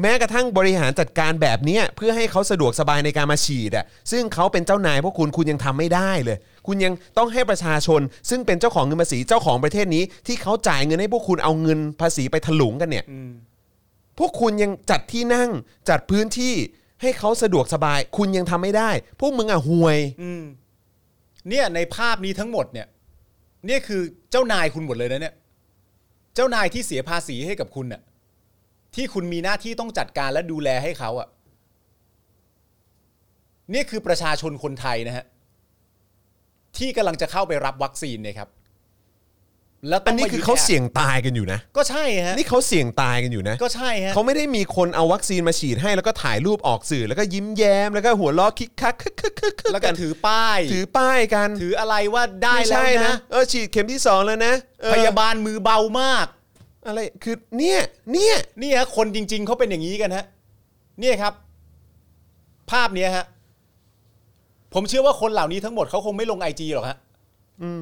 [0.00, 8.00] แม้กระทั่งบริหารจัดการแบบเนี้ยเพื่อให้เขาสะดวกสบายในการมาฉีดอะซึ่งเขาเป็นเจ้านายพวกคุณคุณยังทำไม่ได้เลย คุณยังต้องให้ประชาชน
[8.30, 13.30] ซึ่งเป็นเจ้าของเงินภาษีเจ้าของประเทศนี้ ที่เขาจ่ายเงินให้พวกคุณเอาเงินภาษีไปถลุงกันเนี่ยอืม
[14.18, 15.50] พวกคุณยังจัดที่นั่ง
[15.88, 16.54] จัดพื้นที่
[17.02, 18.90] ให้เขาสะดวกสบาย คุณยังทำไม่ได้
[19.20, 20.44] พวกมึงอะห่วย อืม
[21.48, 22.86] เนี่ยในภาพนี้ทั้งหมดเนี่ย
[23.66, 24.00] เนี่ยคือ
[24.30, 25.34] เจ้านายคุณหมดเลยนะเนี่ย
[26.34, 28.02] เจ้านายที่เสียภาษีให้กับคุณน่ะ
[28.94, 31.28] ที่คุณมีหน้าที่ต้องจัดการและดูแลให้เขาอะ
[33.70, 35.24] เนี่ยคือประชาชนคนไทยนะฮะ
[36.78, 38.48] ที่กำลังจะเข้าไปรับวัคซีนเนี่ยครับ
[39.88, 56.26] แล้วต้อัอนงนี้มคือดเขาแเสี่ยงตายกันอยู่นะ ก็ใช่ฮะนี่เขาเสี่ยงตายกันอยู่นะ ก็ใช่ฮะ เขาไม่ได้มีคนเอาวัคซีนมาฉีดให้แล้วก็ถ่ายรูปออกสื่อแล้วก็ยิ้มแย้มแล้วก็หัวเราะคิกคักคึกคึกคึกคึกแล้วก็ถือป้าย ถือป้ายกันถืออะไรว่าได้ไม่แล้วใช่นะ เออฉีดเข็มที่สองแล้วนะเออพยาบาลมือเบามาก
[56.86, 57.80] อะไรคือเนี่ย
[58.12, 60.24] เนี่ย นี่ฮะคนจริง ๆเขาเป็นอย่างนี้กันฮะ
[61.00, 61.32] เนี่ยครับ
[62.70, 63.24] ภาพเนี้ยฮะ
[64.74, 66.96] ผมเชื่อว่าคนเหล่านี้ทั้งหมดเขาคงไม่ลงไอจีหรอกฮะ
[67.62, 67.80] อืม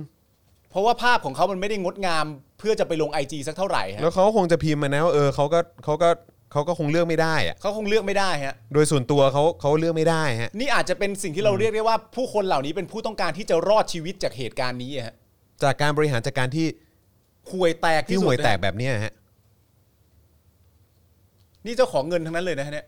[0.71, 2.27] เพราะว่าภาพของเขามันไม่ได้งดงาม
[2.59, 6.09] เพื่อจะไปลงไอจีสักเท่าไหร่ฮะแล้วเขาก็คงจะพิมพ์มานะว่าเออเขาก็เขาก็
[6.53, 15.15] เขาก็คงเลือกไม่ได้อะเขาคงเลือกไม่ได้ฮะ โดยส่วนตัวเขาเขาเลือกไม่ได้ฮะ นี่อาจจะเป็นสิ่งที่เราเรียกได้ว่าผู้คนเหล่านี้เป็นผู้ต้องการที่จะรอดชีวิตจากเหตุการณ์นี้อะฮะ
[15.63, 16.67] จากการบริหารจัดการที่
[17.51, 19.13] ห่วยแตกที่ที่สุห่ดวยแตกนะแบบเนี้ยฮะ
[21.67, 22.87] นี่เจ้าของเงินทั้งนั้นเลยนะฮะเนี่ย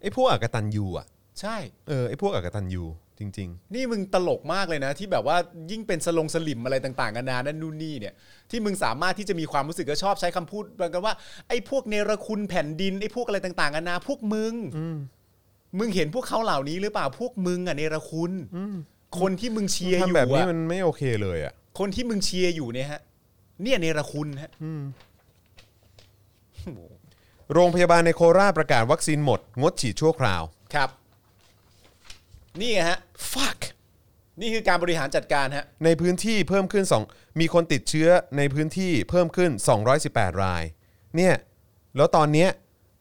[0.00, 1.06] ไอ้พวกอกตันยูอะ
[1.40, 1.56] ใช่
[1.88, 2.84] เออไอ้พวกอกตันยู
[3.18, 5.36] จริง นี่มึงตลกมากเลยนะ ที่แบบว่า
[5.70, 8.14] ยิ่งเป็นสลงสลิมอะไรต่างๆกันานานั่นนู่นนี่เนี่ย
[8.50, 10.64] ที่มึงสามารถที่จะมีความรู้สึกก็ชอบใช้คำพูด
[10.94, 11.14] กันว่า
[11.48, 14.54] ไอ้พวกเนรคุณแผ่นดินไอ้พวกอะไรต่างๆกันานาพวกมึง
[15.78, 18.32] มึงเห็นพวกเขาเหล่านี้หรือเปล่าพวกมึงอะเนรคุณ
[19.20, 23.00] คนที่มึงเชียร์ๆอยู่ทำแบบนี้อะมันไม่โอเคเลยอะ คนที่มึงเชียร์อยู่เนี่ยฮะ
[23.62, 24.50] เนี่ยเนรคุณฮะ
[27.52, 30.42] โรงพยาบาลในโคราชประกาศวัคซีนหมด งดฉีดชั่วคราว
[30.74, 30.90] ครับ
[32.58, 32.98] นี่ไงฮะ
[33.32, 33.60] fuck
[34.40, 39.50] นี่คือการบริหารจัดการฮะ ในพื้นที่เพิ่มขึ้น 2 มีคนติดเชื้อในพื้นที่เพิ่มขึ้น
[39.96, 40.64] 218 ราย
[41.16, 41.34] เนี่ย
[41.96, 42.48] แล้วตอนเนี้ย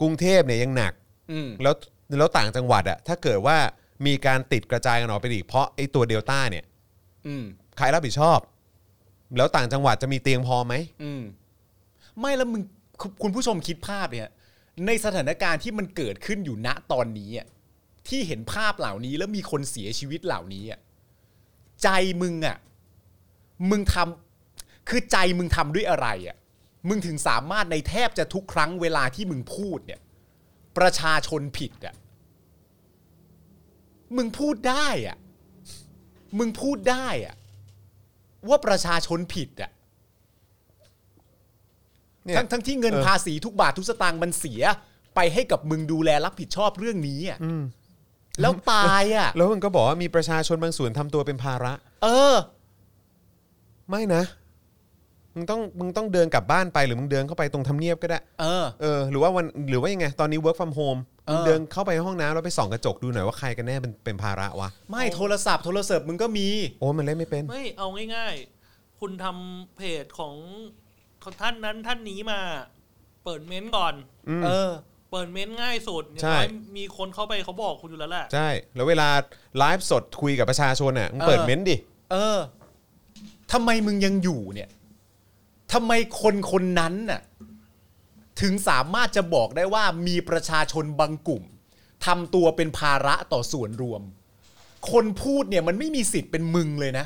[0.01, 0.93] กรุงเทพเนี่ยยังหนัก
[1.31, 1.75] อืม แล้ว
[2.17, 3.57] แล้วต่างจังหวัดอะถ้าเกิดว่า
[4.05, 6.65] มีการติดกระจายกันออกไปอีกเพราะไอ้ตัวเดลต้าเนี่ย
[7.27, 7.45] อืม
[7.77, 8.39] ใครรับผิดชอบ
[9.37, 10.73] แล้วต่างจังหวัดจะมีเตียงพอไหม
[11.03, 11.23] อืม
[12.19, 12.61] ไม่แล้วมึง
[13.01, 14.27] คุณคุณผู้ชมคิดภาพเนี่ย
[14.85, 17.47] ในสถานการณ์ที่มันเกิดขึ้นอยู่ณตอนนี้อะ
[18.09, 20.79] ที่เห็นภาพเหล่านี้แล้วมีคนเสียชีวิตเหล่านี้อะ
[21.83, 21.89] ใจ
[22.21, 22.57] มึงอะ
[23.69, 26.37] มึงทำคือใจมึงทำด้วยอะไรอะ
[26.89, 29.99] มึงถึงสามารถในแทบจะทุกครั้งเวลาที่มึงพูดเนี่ย
[30.77, 31.95] ประชาชนผิดอะ
[34.17, 35.17] มึงพูดได้อะ
[36.39, 37.35] มึงพูดได้อะ
[38.49, 39.71] ว่าประชาชนผิดอะ
[42.25, 44.61] เนี่ยทั้งทั้งที่เงินเออภาษีทุกบาททุกสตางค์มันเสีย
[45.15, 47.39] ไปให้กับมึงดูแลรับผิดชอบเรื่องนี้อะ
[48.41, 51.73] แล้วตายอะ แล้วมึงก็บอกว่ามีประชาชนบางส่วนทำตัวเป็นภาระ
[52.03, 52.35] เออ
[53.89, 54.23] ไม่นะ
[55.35, 66.47] มึงต้องมึงต้องเดินกลับบ้านไปหรือมึงเดินเข้าไปตรงทำเนียบก็ได้ เออ เออ หรือว่าวันหรือว่ายังไง ตอนนี้ work from home เออมึงเดินเข้าไปห้องน้ำแล้วไปส่องกระจกดูหน่อยว่าใครกันแน่เป็นเป็นภาระวะ ไม่โทรศัพท์โทรศัพท์มึงก็มี
[66.79, 70.35] โอ้มันเล่นไม่เป็น ไม่เอาง่ายๆ คุณทำเพจของ
[71.23, 72.39] ของท่านนั้นท่านนี้มา
[73.23, 73.93] เปิดเม้นต์ก่อน
[74.29, 74.69] อืม เออ
[75.11, 76.47] เปิดเม้นต์ง่ายสุดอย่างใช่น้อย
[76.77, 79.09] มีคนเข้าไปเขาบอกคุณอยู่แล้วแหละใช่ แล้วเวลา
[79.57, 81.77] ไลฟ์สดคุยกับประชาชนอะมึงเปิดเออเม้นต์ดิ
[82.11, 82.39] เออ
[83.51, 84.69] ทำไมมึงยังอยู่เนี่ย
[85.73, 85.91] ทำไม
[86.21, 87.21] คนคนนั้นน่ะ
[88.41, 91.43] ถึงสามารถจะบอกได้ว่ามีประชาชนบางกลุ่ม
[92.05, 94.01] ทำตัวเป็นภาระต่อส่วนรวม
[94.91, 97.05] คนพูดเนี่ยมันไม่มีสิทธิ์เป็นมึงเลยนะ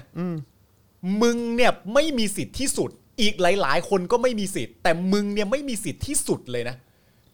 [1.21, 2.89] มึงเนี่ยไม่มีสิทธิ์ที่สุด
[3.21, 6.75] อีกหลาย ๆ คนก็ไม่มีสิทธิ์ แต่มึงเนี่ยไม่มีสิทธิ์ที่สุดเลยนะ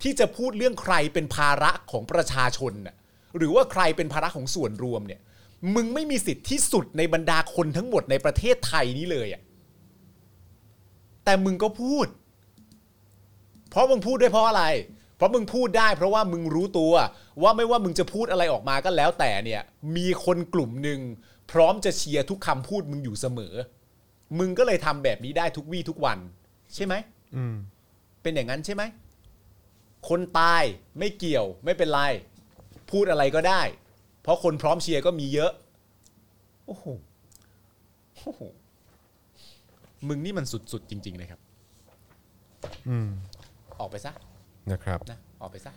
[0.02, 2.96] ที่จะพูดเรื่องใครเป็นภาระของประชาชนน่ะ
[3.38, 5.22] หรือว่าใครเป็นภาระของส่วนรวมเนี่ย
[5.76, 9.42] มึงไม่มีสิทธิ์ที่สุดในบรรดาคนทั้งหมดในประเทศไทยนี้เลยอะ
[11.26, 12.08] แต่มึงก็พูด
[13.70, 14.64] เพราะมึงพูดได้เพราะอะไร
[15.16, 16.94] เพราะมึงพูดได้ เพราะว่ามึงรู้ตัว
[17.42, 19.62] ว่าไม่ว่ามึงจะพูดอะไรออกมาก็แล้วแต่เนี่ย
[19.96, 21.00] มีคนกลุ่มหนึ่ง
[21.52, 23.54] พร้อมจะเชียร์ทุกคำพูดมึงอยู่เสมอ
[24.40, 26.18] มึงก็เลยทำแบบนี้ได้ทุกวี่ทุกวัน
[26.76, 26.94] ใช่ไหม
[27.36, 27.56] อืม
[28.22, 28.84] เป็นอย่างนั้นใช่ไหม
[30.10, 30.64] คนตาย
[31.00, 32.02] ไม่เกี่ยวไม่เป็นไร
[32.92, 33.62] พูดอะไรก็ได้
[34.22, 35.52] เพราะคนพร้อมเชียร์ก็มีเยอะ
[36.66, 36.86] โอ้โห
[38.16, 38.42] โอ้โห
[40.08, 41.40] มึงนี่มันสุดๆจริงๆนะครับ
[42.90, 43.10] อืม
[43.80, 44.12] ออกไปซะ
[44.72, 45.72] นะครับ นะออกไปซะ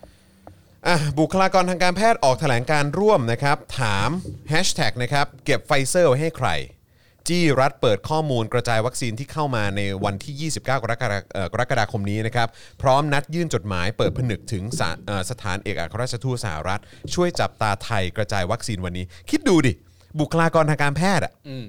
[0.86, 4.10] อะบุคลากรทางการแพทย์ออกแถลงการร่วมนะครับ ถาม
[4.48, 6.48] แฮชแท็กนะครับ เก็บไฟเซอร์ไว้ให้ใคร
[7.28, 12.48] จี้รัฐเปิดข้อมูลกระจายวัคซีนที่เข้ามาในวันที่ 29 กรกฎาเอ่อกรกฎาคมนี้นะครับ
[12.82, 16.80] พร้อมนัดยื่นจดหมายเปิดผนึกถึงสาเอ่อสถานเอกอัครราชทูตสหรัฐ
[17.14, 19.72] ช่วยจับตาไทยกระจายวัคซีนวันนี้ คิดดูดิ
[20.20, 21.64] บุคลากรทางการแพทย์อะอืม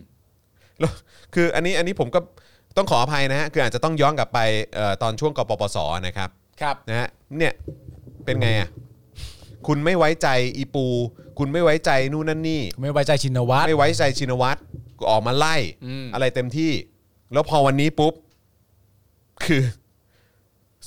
[0.79, 0.91] แล้ว
[1.33, 2.19] คืออันนี้อันนี้ผมก็
[2.77, 4.39] ต้องขออภัยนะฮะคืออาจจะต้องย้อนกลับไป
[4.75, 5.77] เอ่อตอนช่วงกปปส
[6.07, 6.29] นะครับ
[6.61, 7.53] ครับนะฮะเนี่ย
[8.25, 8.69] เป็นไงอะ
[9.67, 10.27] คุณไม่ไว้ใจ
[10.57, 10.85] อีปู
[11.39, 14.63] คุณไม่ไว้ใจนู่นนั่นนี่ ไม่ไว้ใจชินวัตรไม่ไว้ใจชินวัตรก็
[15.09, 16.71] ออกมาไล่อืมอะไรเต็มที่
[17.33, 18.13] แล้วพอวันนี้ปุ๊บ
[19.45, 19.63] คือ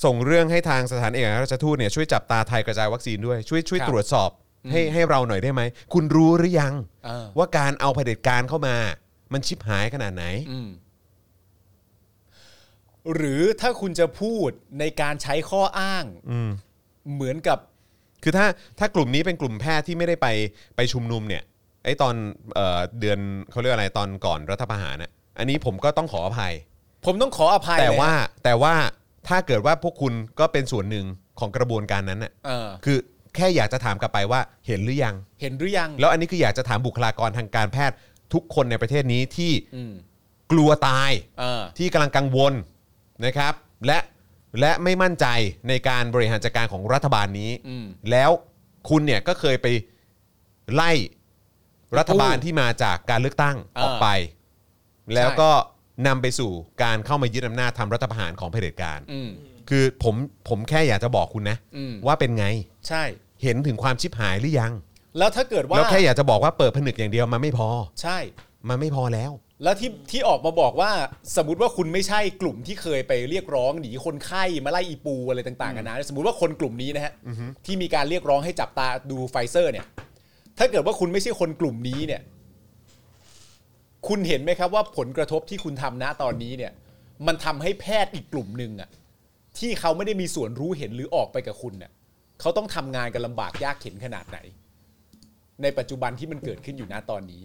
[0.03, 4.29] ส่งเรื่องให้ทางสถานเอกอัครราชทูตเนี่ยช่วยจับตาไทยกระจายวัคซีนด้วยช่วยช่วยตรวจสอบ
[4.71, 5.61] ให้ให้เราหน่อยได้ไหม
[5.93, 6.73] คุณรู้หรือยัง
[7.05, 8.75] เออว่าการเอาเผด็จการเข้ามา
[9.33, 10.69] มันชิบหายขนาดไหน อืม
[13.15, 14.49] หรือถ้าคุณจะพูด
[14.79, 16.49] ในการใช้ข้ออ้างอืม
[17.13, 17.57] เหมือนกับ
[18.23, 18.47] คือถ้า
[18.79, 20.27] ถ้ากลุ่มนี้เป็นกลุ่มแพทย์ที่ไม่ได้ไป
[20.75, 21.43] ไปชุมนุมเนี่ย
[21.83, 22.15] ไอ้ตอน
[22.55, 23.19] เอ่อเดือน
[23.51, 26.53] เขาเรียกอะไรตอนก่อนรัฐประหารน่ะอันนี้ผมก็ต้องขออภัย
[27.05, 28.73] ผมต้องขออภัยแต่เลยว่าฮะแต่ว่า
[29.27, 31.05] ถ้าเกิดว่าพวกคุณก็เป็นส่วนหนึ่ง
[31.39, 32.97] ของกระบวนการนั้นน่ะเออ คือ
[33.35, 37.95] แค่อยากจะถามกลับไปว่าเห็นหรือยัง เห็นหรือยังแล้วอันนี้คืออยากจะถามบุคลากรทางการแพทย์
[38.33, 39.93] ทุกคนในประเทศนี้ที่อืม
[40.51, 42.53] กลัวตาย เออ ที่กำลังกังวล
[43.25, 43.53] นะครับ
[43.87, 43.99] และ
[44.59, 45.25] และไม่มั่นใจ
[45.67, 48.31] ในการบริหารจัดการของรัฐบาลนี้ อืม แล้ว
[48.89, 49.67] คุณเนี่ยก็เคยไป
[50.73, 50.91] ไล่
[51.97, 54.07] รัฐบาลอู้ที่มาจากการเลือกตั้งเออออกไป
[55.15, 55.49] แล้วก็
[56.07, 56.51] นำไปสู่
[56.83, 59.29] การเข้ามายึดอำนาจทำรัฐประหารของเผด็จการ อืม
[59.69, 60.15] คือผม
[60.49, 62.45] ผมแค่อยากจะบอกคุณนะ อืม ว่าเป็นไง
[62.87, 63.03] ใช่
[63.43, 64.73] เห็นถึงความชิบหายหรือยัง
[65.17, 67.69] แล้วถ้าเกิดว่าแล้วแค่อยากจะบอกว่าเปิดผนึกอย่างเดียวมันไม่พอ
[68.01, 68.17] ใช่
[68.69, 69.31] มันไม่พอแล้ว
[69.63, 70.91] แล้วที่ที่ออกมาบอกว่า
[71.37, 77.13] สมมติว่าคุณไม่ใช่กลุ่มที่เคยไปเรียกร้องหนีคนไข้มาไล่อีปูอะไรต่างๆกันานะสมมติว่าคนกลุ่มนี้นะฮะ
[77.65, 79.85] ที่มีการเรียกร้องให้จับตาดูไฟเซอร์เนี่ย
[80.57, 82.21] ถ้าเกิดว่าคุณไม่ใช่คนกลุ่มนี้เนี่ย
[84.07, 86.71] คุณเห็นไหมครับว่าผลกระทบที่คุณทำนะตอนนี้เนี่ย
[87.27, 88.89] มันทำให้แพทย์อีกกลุ่มหนึ่งอะ
[89.59, 91.91] ที่เขาไม่ได้มีส่วนรู้เห็นหรือออกไปกับคุณเนี่ย
[92.39, 94.37] เขาต้องทำงานกันลำบากยากเข็นขนาดไหน
[95.61, 97.41] ในปัจจุบันที่มันเกิดขึ้นอยู่นะตอนนี้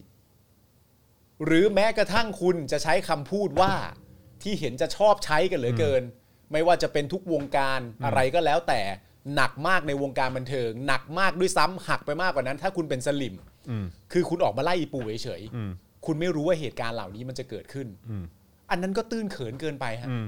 [1.44, 3.72] หรือแม้กระทั่งคุณจะใช้คำพูดว่า
[4.42, 6.02] ที่เห็นจะชอบใช้กันเหลือเกิน
[6.52, 8.80] ไม่ว่าจะเป็นทุกวงการอะไรก็แล้วแต่
[9.34, 13.34] หนักมากในวงการบันเทิง หนักมากด้วยซ้ำหักไปมากกว่านั้น ถ้าคุณเป็นสลิม
[13.70, 18.24] อืมคือคุณออกมาไล่อีปูเฉยอืมๆคุณไม่รู้ว่าเหตุการณ์เหล่านี้มันจะเกิดขึ้น อืม
[18.70, 20.26] อันนั้นก็ตื้นเขินเกินไปฮะ อืม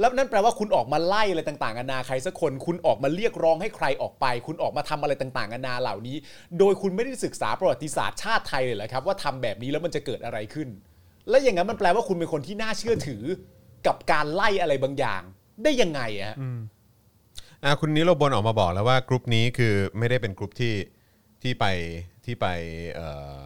[0.00, 6.16] แล้วนั่นแปลว่าคุณออกมาไล่อะไรต่างๆนานาใครสักคน คุณออกมาเรียกร้องให้ใครออกไป คุณออกมาทำอะไรต่างๆนานาเหล่านี้
[6.58, 10.68] โดยคุณไม่ได้ศึกษาประวัติศาสตร์ชาติไทยเลยเหรอครับ ว่าทำแบบนี้แล้วมันจะเกิดอะไรขึ้น
[11.28, 13.22] และอย่างนั้นมันแปลว่าคุณเป็นคนที่น่าเชื่อถือ
[13.86, 15.22] กับการไล่อะไรบางอย่าง
[15.64, 20.74] ได้ยังไงอะฮะอ่ะคุณนิโรบลออกมาบอกแล้วว่ากรุ๊ปนี้คือไม่ได้เป็นกรุ๊ปที่
[21.42, 21.64] ที่ไป
[22.24, 22.46] ที่ไป
[22.94, 23.38] เอ่อ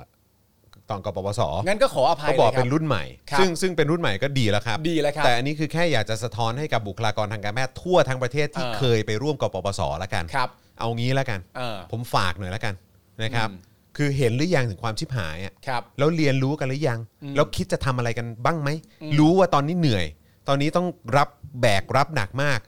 [0.90, 10.48] ตอนกปปสงั้นก็ขออภัยเขาบอกเลยครับเป็นรุ่นใหม่ ครับซึ่งซึ่งเป็นรุ่นใหม่ก็ดีแล้วครับ ดีแล้วครับแต่อันนี้คือแค่อยากจะสะท้อนให้กับบุคลากรทางการแพทย์ทั่วทั้งประเทศที่เออ เคยไปร่วมกปปสแล้วกัน ครับ
[10.78, 12.74] เอางี้แล้วกัน เออ ผมฝากหน่อยแล้วกัน
[13.22, 18.68] นะครับ อืม คือเห็นหรือยังถึงความชิบหายอะครับ แล้วเรียนรู้กันหรือยังอืมแล้วคิดจะทำอะไรกันบ้างไหม
[19.02, 20.06] อืมรู้ว่าตอนนี้เหนื่อย
[20.48, 21.28] ตอนนี้ต้องรับ
[21.60, 22.60] แบกรับหนักมาก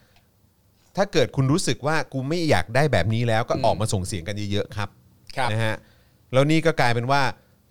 [0.96, 4.88] ถ้าเกิดคุณรู้สึกว่ากูไม่อยากได้แบบนี้แล้วก็ออกมาส่งเสียงกันเยอะๆครับ
[5.36, 5.74] ครับ นะฮะ
[6.32, 7.22] แล้วนี่ก็กลายเป็นว่า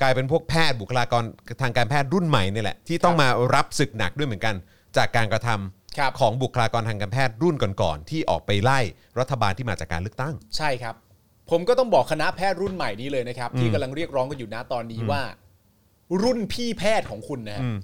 [0.02, 1.24] กลายเป็นพวกแพทย์บุคลากร
[1.62, 4.56] ทางการแพทย์รุ่นใหม่นี่แหละที่ต้องมารับศึกหนักด้วยเหมือนกัน
[4.98, 5.50] จากการกระท
[5.98, 8.80] ครับ ของบุคลากรทางการแพทย์รุ่นก่อนๆที่ออกไปไล่
[9.20, 10.96] รัฐบาลที่มาจากการเลือกตั้ง ใช่ครับ
[11.50, 15.22] ผมก็ต้องบอกคณะแพทย์รุ่นใหม่นี้เลยนะครับ ที่กำลังเรียกร้องกันอยู่นะตอนนี้ว่า
[16.24, 17.78] รุ่นพี่แพทย์ของคุณนะฮะอืม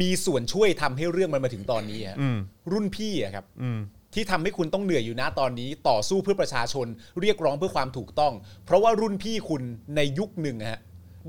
[0.00, 2.38] มีส่วนช่วยทำให้เรื่องมันมาถึงตอนนี้ฮะอืม
[2.72, 3.80] รุ่นพี่อะครับ อืม
[4.14, 6.86] ที่ทำให้คุณต้องเหนื่อยอยู่นะตอนนี้ ต่อสู้เพื่อประชาชน
[7.20, 8.32] เรียกร้องเพื่อความถูกต้อง
[8.64, 9.62] เพราะว่ารุ่นพี่คุณ
[9.96, 10.80] ในยุคหนึ่งฮะ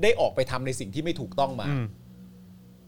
[0.02, 1.84] ได้ออกไปทำในสิ่งที่ไม่ถูกต้องมาอืม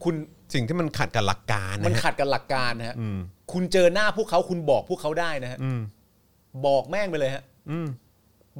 [0.05, 0.15] คุณ
[0.55, 3.19] สิ่งที่มันขัดกับหลักการนะมันฮะขัดกับหลักการนะฮะอืม
[3.53, 5.81] คุณเจอหน้าพวกเขาคุณบอกพวกเขาได้นะฮะอืม
[6.67, 7.89] บอกแม่งไปเลยฮะอืม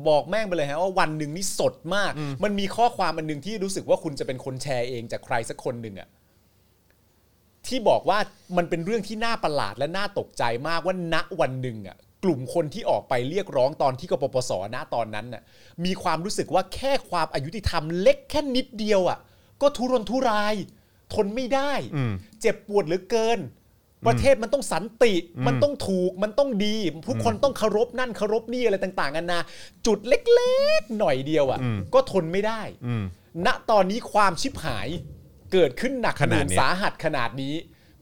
[0.09, 2.13] บอกแม่งไปเลยฮะว่าวันหนึ่งนี่สดมาก
[2.45, 6.09] มันมีข้อความอันหนึ่งที่รู้สึกว่าคุณจะเป็นคนแชร์เองจากใครสักคนหนึ่งอะ
[7.69, 8.19] ที่บอกว่า
[8.57, 15.43] มันเป็นเรื่องที่น่าประหลาดและน่าตกใจมากว่าณวันหนึ่งอะกลุ่มคนที่ออกไปเรียกร้องตอนที่กปปสณตอนนั้นน่ะ
[15.85, 19.19] มีความรู้สึกว่าแค่ความอายุติธรรมเล็กแค่นิดเดียวอะ
[19.63, 20.55] ก็ทุรนทุราย
[21.15, 23.39] ทนไม่ได้ อืม เจ็บปวดเหลือเกิน
[24.07, 25.13] ประเทศมันต้องสันติ
[25.47, 29.41] มันต้องถูกมันต้องดีผู้คนต้องเคารพนั่นเคารพนี่อะไรต่างๆกันานา
[29.87, 31.61] จุดเล็กๆ หน่อยเดียวอะ
[31.95, 33.05] ก็ทนไม่ได้ อืม
[33.47, 34.89] ณตอนนี้ความชิบหาย
[35.53, 37.55] เกิดขึ้นหนักขหนาดน่วงเนี้ย สาหัสขนาดนี้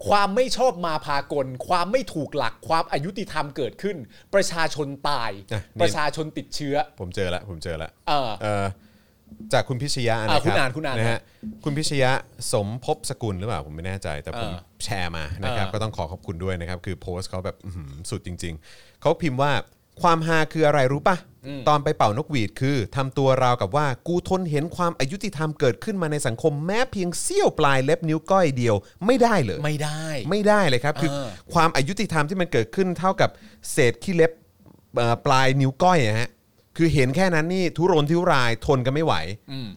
[0.08, 3.96] ความไม่ชอบมาพากล ความไม่ถูกหลักความอายุติธรรมเกิดขึ้น
[4.34, 8.66] ประชาชนตาย อะนี่ ประชาชนติดเชื้อ ผมเจอแล้วผมเจอแล้วเออ เอ่อ
[9.52, 11.20] จากคุณพิชยะอ่านะคคุณรับอ่านคุณอ่านนะฮะ
[11.64, 12.10] คุณพิชยะ
[12.52, 19.52] สมภพสกุลหรือเปล่าผมไม่แน่ใจ แต่ผมเออแชร์มานะครับ เออ ก็ต้องขอขอบคุณด้วยนะครับ คือโพสต์เขาแบบอื้อหือสุดจริง ๆเขาพิมพ์ว่า
[20.02, 21.18] ความฮาคืออะไรรู้ปะ
[21.68, 28.74] ตอนไปเป่านกหวีดคือทำตัวราวกับว่ากูทนเห็นความอายุติธรรมเกิดขึ้นมาในสังคมแม้เพียงเสี้ยวปลายเล็บนิ้วก้อยเดียว
[29.06, 33.30] ไม่ได้เลย ไม่ได้ ไม่ได้เลยครับ คือเออความอายุติธรรมที่มันเกิดขึ้นเท่ากับ
[33.72, 34.32] เศษขี้เล็บ
[34.96, 36.28] เอ่อปลายนิ้วก้อยอะฮะ
[36.76, 39.14] คือเห็นแค่นั้นนี่ทุรนทุรายทนกันไม่ไหว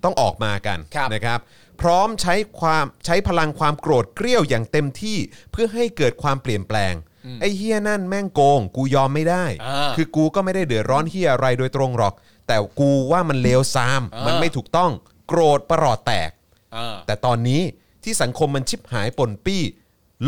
[0.04, 1.40] ต้องออกมากันครับนะครับ
[1.82, 5.18] พร้อมใช้ความใช้พลังความโกรธเกรี้ยวอย่างเต็มที่
[5.52, 6.94] เพื่อให้เกิดความเปลี่ยนแปลง
[7.42, 12.14] ไอ้เฮียนั่นแม่งโกง กูยอมไม่ได้ อ่าคือกูก็ไม่ได้เดือดร้อนเฮียอะไรโดยตรงหรอก
[12.48, 14.92] แต่กูว่ามันเลวซาม อ่ามั มันไม่ถูกต้อง
[15.28, 16.32] โกรธประหลอดแตก
[16.76, 17.62] อ่า แต่ตอนนี้
[18.04, 19.62] ที่สังคมมันชิบหายปนปี้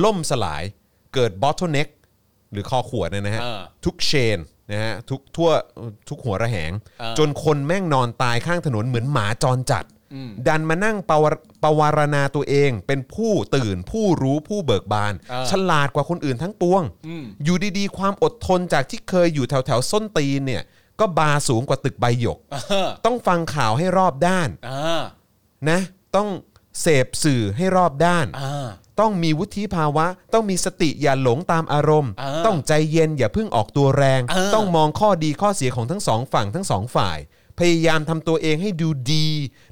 [0.04, 0.64] ล่มสลาย
[1.14, 1.88] เกิดบอ t เ l เน็ก
[2.52, 4.40] หรือคอขวดเนยนะฮะอ่าทุกเชน
[4.72, 5.50] นะฮะทุกทั่ว
[6.10, 6.72] ทุกหัวระแหง
[7.02, 9.86] อ่าจนคนแม่งนอนตายข้างถนนเหมือนหมาจรจัด
[10.48, 16.84] ดันมานั่งปวารปวารณาตัวเอง เป็นผู้ตื่นผู้รู้ผู้เบิกบานอ่าฉลาดกว่าคนอื่นทั้งปวง
[17.44, 20.64] อยู่ดีๆ ความอดทนจากที่เคยอยู่แถวแถวๆส้นตีนเนี่ย
[21.00, 25.02] ก็บาสูงกว่าตึกใบหยกอ่าต้องฟังข่าวให้รอบด้านอ่า
[25.70, 25.80] นะ
[26.16, 26.30] ต้อง
[26.82, 28.68] เสพสื่อให้รอบด้าน อ่า
[29.00, 37.18] ต้องมีวุฒิภาวะ ต้องมีสติอย่าหลงตามอารมณ์อ่าต้องใจเย็นอย่าเพิ่งออกตัวแรงอ่าต้องมองข้อดีข้อเสียของทั้งสองฝั่งทั้งสองฝ่าย
[37.60, 39.28] พยายามทำตัวเองให้ดูดี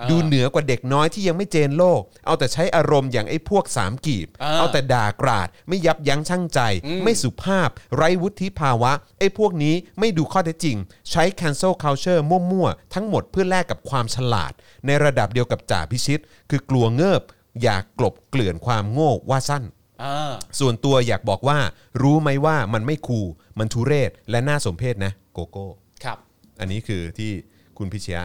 [0.09, 6.59] ดูเหนือกว่าเด็กน้อยที่ยังไม่เจนโลก เอาแต่ใช้อารมณ์อย่างไอ้พวกสามกีบ อ่า เอาแต่ด่ากราด ไม่ยับยั้งชั่งใจ
[7.03, 10.77] ไม่สุภาพ ไร้วุฒิภาวะ ไอ้พวกนี้ไม่ดูข้อเท็จจริง
[11.09, 14.51] ใช้ cancel culture มั่วๆ ทั้งหมดเพื่อแลกกับความฉลาด
[14.85, 17.21] ในระดับเดียวกับจ่าพิชิต คือกลัวเงิบ
[17.63, 19.63] อยากกลบเกลื่อนความโง่ว่าสั้น
[20.03, 21.59] อ่าส่วนตัวอยากบอกว่า
[22.01, 23.27] รู้ไหมว่ามันไม่คูล
[23.59, 25.67] มันทุเรศและน่าสมเพชนะโกโก้
[26.03, 26.17] ครับ
[26.59, 27.31] อันนี้คือที่
[27.77, 28.23] คุณพิชยะ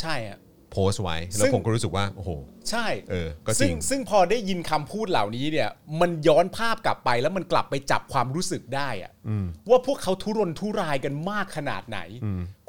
[0.00, 0.38] ใช่อะ
[0.72, 2.30] โพสต์ไว้ซึ่แล้วงผมก็รู้สึกว่า โอ้โห
[2.70, 5.68] ใช่เออก็จริซึ่งซึ่งพอได้ยินคำพูดเหล่านี้เนี่ย
[6.00, 9.12] มันย้อนภาพกลับไปแล้วมันกลับไปจับความรู้สึกได้อะ
[9.70, 11.98] ว่าพวกเขาทุรนทุรายกันมากขนาดไหน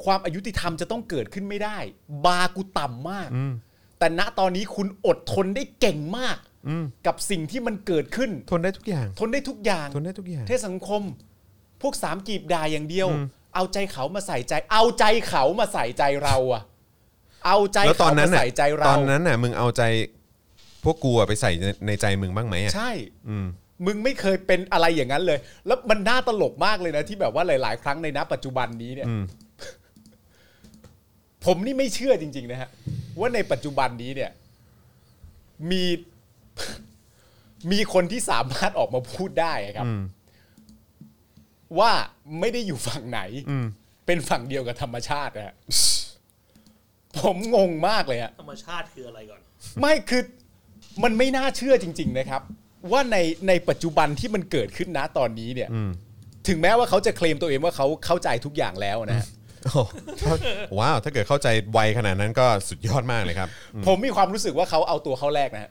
[0.04, 1.78] ความอายุติธรรมจะต้องเกิดขึ้นไม่ได้
[2.26, 3.28] บาร์กูต่ำมาก
[3.98, 6.38] แต่ณตอนนี้คุณอดทนได้เก่งมาก
[7.06, 11.02] กับสิ่งที่มันเกิดขึ้น ทนได้ทุกอย่าง ทนได้ทุกอย่าง ทนได้ทุกอย่าง เทศสังคม
[11.82, 13.08] พวกสามกีบด่าอย่างเดียว
[13.54, 16.62] เอาใจเขามาใส่ใจ เอาใจเขามาใส่ใจเราอะ
[17.46, 19.82] เอาใจแล้วตอเขานนั้มานน่ะใส่ใจเราตอนนั้นน่ะมึงเอาใจ
[20.84, 22.90] พวกกูอะไปใส่ในในใจมึงบ้างไหมอะใช่
[23.28, 23.46] อืม
[23.86, 29.22] มึงไม่เคยเป็นอะไรอย่างนั้นเลย แล้วมันน่าตลกมากเลยนะที่แบบว่าหลาย ๆ ครั้งในณปัจจุบันนี้เนี่ยอืม
[31.44, 32.70] ผมนี่ไม่เชื่อจริง ๆ นะฮะ
[33.18, 34.30] ว่าในปัจจุบันนี้เนี่ย
[35.70, 35.84] มี
[37.72, 40.00] มีคนที่สามารถออกมาพูดได้อะครับ อืม
[41.78, 41.92] ว่า
[42.40, 43.66] ไม่ได้อยู่ฝั่งไหน อืม
[44.06, 45.54] เป็นฝั่งเดียวกับธรรมชาตินะฮะ
[47.18, 49.40] ผมงงมากเลยฮะธรรมชาติคืออะไรก่อน
[49.80, 50.22] ไม่คือ
[51.02, 52.42] มันไม่น่าเชื่อจริง ๆ นะครับ
[52.92, 53.16] ว่าใน
[53.48, 55.90] ในปัจจุบันที่มันเกิดขึ้นนะตอนนี้เนี่ย อืม
[56.48, 59.26] ถึงแม้ว่าเขาจะเคลมตัวเองว่าเขาเข้าใจทุกอย่างแล้วนะฮะ
[59.66, 59.82] โอ้
[60.78, 63.48] ว้าว ถ้าเกิดเข้าใจไวขนาดนั้นก็สุดยอดมากเลยครับ
[63.86, 65.70] ผมมีความรู้สึกว่าเขาเอาตัวเขาแรกนะฮะ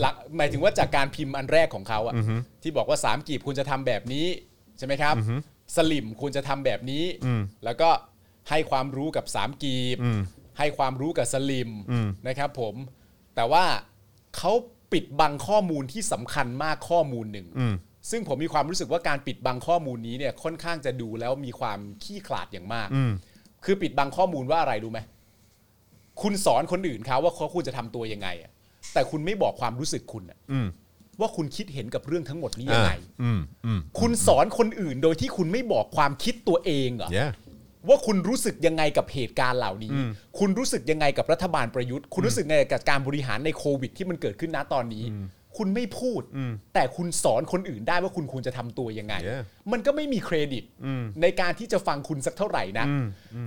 [0.00, 2.14] หลักหมายถึงว่าจากการพิมพ์อันแรกของเขาอะ
[2.62, 4.26] ที่บอกว่าสามกีบคุณจะทำแบบนี้
[4.78, 5.14] ใช่ไหมครับ
[5.76, 7.90] สลิมคุณจะทำแบบนี้อืมแล้วก็
[8.50, 10.20] ให้ความรู้กับสามกีบอืม
[10.58, 12.74] ให้ความรู้กับสลิมอืมนะครับผม
[13.34, 13.64] แต่ว่า
[14.36, 14.52] เขา
[14.92, 17.74] ปิดบังข้อมูลที่สำคัญมากข้อมูลหนึ่งอืม
[18.10, 23.12] ซึ่งผมมีความรู้สึกว่าการปิดบังข้อมูลนี้เนี่ยค่อนข้างจะดูแล้วมีความขี้ขลาดอย่างมาก อืม
[23.64, 25.00] คือปิดบังข้อมูลว่าอะไรรู้ไหม
[26.22, 28.50] คุณสอนคนอื่นเขาว่าเขาควรจะทำตัวยังไงอะ
[28.92, 30.66] แต่คุณไม่บอกความรู้สึกคุณอะอืม
[31.20, 32.92] ว่าคุณคิดเห็นกับเรื่องทั้งหมดนี้ยังไง
[33.22, 37.32] อืมอืมคุณสอนคนอื่นโดยที่คุณไม่บอกความคิดตัวเองเหรอ yeah
[37.88, 39.92] ว่าคุณรู้สึกยังไงกับเหตุการณ์เหล่านี้
[40.38, 45.04] คุณรู้สึกยังไงกับรัฐบาลประยุทธ์ คุณรู้สึกยังไงกับการบริหารในโควิด ที่มันเกิดขึ้นณตอนนี้
[45.56, 46.22] คุณไม่พูด
[46.74, 49.42] แต่คุณสอนคนอื่นได้ว่าคุณควรจะทำตัวยังไง Yeah
[49.72, 50.64] มันก็ไม่มีเครดิต
[51.22, 52.86] ในการที่จะฟังคุณสักเท่าไหร่นะ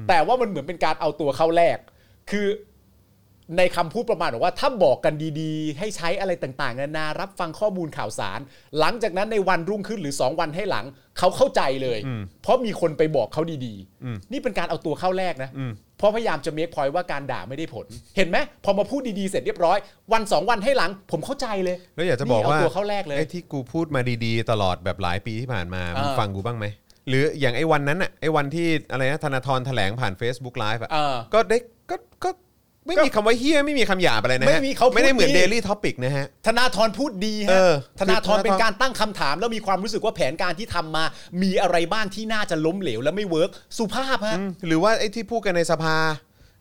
[0.09, 1.78] แต่ว่ามันเหมือนเป็นการเอาตัวเข้าแลก
[2.32, 2.47] คือ
[3.57, 8.39] ในคำพูดประมาณบอกว่าถ้าบอกกันดีๆ ให้ใช้อะไรต่างๆนานารับฟังข้อมูลข่าวสาร
[8.79, 10.85] หลังจากนั้นในวันรุ่งขึ้นหรือ 2 วันให้หลัง
[11.17, 11.99] เขาเข้าใจเลย
[12.41, 15.49] เพราะมีคนไปบอกเขาดีๆนี่เป็นการเอาตัวเข้าแลกนะ
[15.97, 17.85] เพราะพยายามจะเมคพอยว่าการด่าไม่ได้ผล
[18.17, 19.77] เห็นไหมพอมาพูดดีๆเสร็จเรียบร้อย
[20.13, 26.65] วันสองวันให้หลัง ผมเข้าใจเลยแล้วอยากจะบอกว่านี่เอาตัวเข้าแรกเลย ไอ้ที่กูพูดมาดีๆ ตลอดแบบหลายปีที่ผ่านมาเออมึงฟังกูบ้างไหม
[27.09, 31.57] หรืออย่างไอ้วันนั้นอะไอ้วันที่อะไรนะธนาธรแถลงผ่าน Facebook Live อะเออ ก็ได้
[31.89, 32.29] ก็ก็
[32.88, 41.03] ไม่มีคำว่าเหี้ยไม่มีคำหยาบอะไรนะฮะไม่มีเขาพูดไม่ได้เหมือนดี Daily Topic นะฮะ ธนาธรพูดดีเอฮะอธนาธรคือธนาธร เป็นการตั้งคำถาม แล้วมีความรู้สึกว่าแผนการที่ทำมา
[41.41, 45.95] มีอะไรบ้างที่น่าจะล้มเหลวและไม่ work สุภาพฮะ หรือว่าไอ้ที่พูดกันในสภา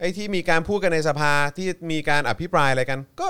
[0.00, 3.28] ไอ้ที่มีการพูดกันในสภาที่มีการอภิปรายอะไรกัน ก็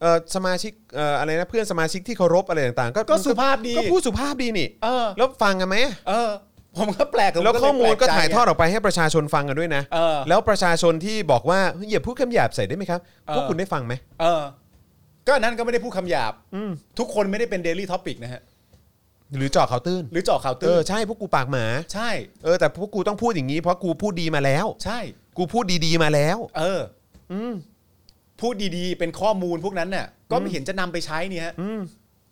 [0.00, 5.76] เออสมาชิกเอ่ออะไรนะเพื่อนสมาชิกที่เคารพอะไรต่างๆ ก็ก็สุภาพดี ก็พูดสุภาพดีนี่ เออ แล้วฟังกันไหม
[6.08, 6.30] เออ
[6.78, 14.42] ผมก็แปลกผแล้วเยข้อมูลก็แปใจถ่ายทอดออกไปให้ประชาชนฟังกันด้วยนะ เออ แล้วประชาชนที่บอกว่าเฮ้ยอย่าพูดคำหยาบใส่ได้ไหมครับ เออ พวกคุณได้ฟังไหม เออ
[15.26, 16.32] ก็อันนั้นก็ไม่ได้พูดคำหยาบ
[16.98, 18.42] ทุกคนไม่ได้เป็น Daily Topic นะฮะ
[19.36, 21.64] หรือเจาะข่าวตื้นหรือเจาะข่าวเอ่อตื้นใช่พวกกูปากหมา
[21.94, 22.10] ใช่
[22.44, 24.98] เออแต่พวกกูต้องพูดอย่างนี้เพราะกูพูดดีมาแล้ว ใช่
[25.38, 26.80] กูพูดดีๆมาแล้ว เออ
[27.32, 27.34] อ
[28.40, 31.54] พูดดีๆ เป็นข้อมูลพวกนั้นน่ะ ก็ไม่เห็นจะนำไปใช้เนี่ยฮะ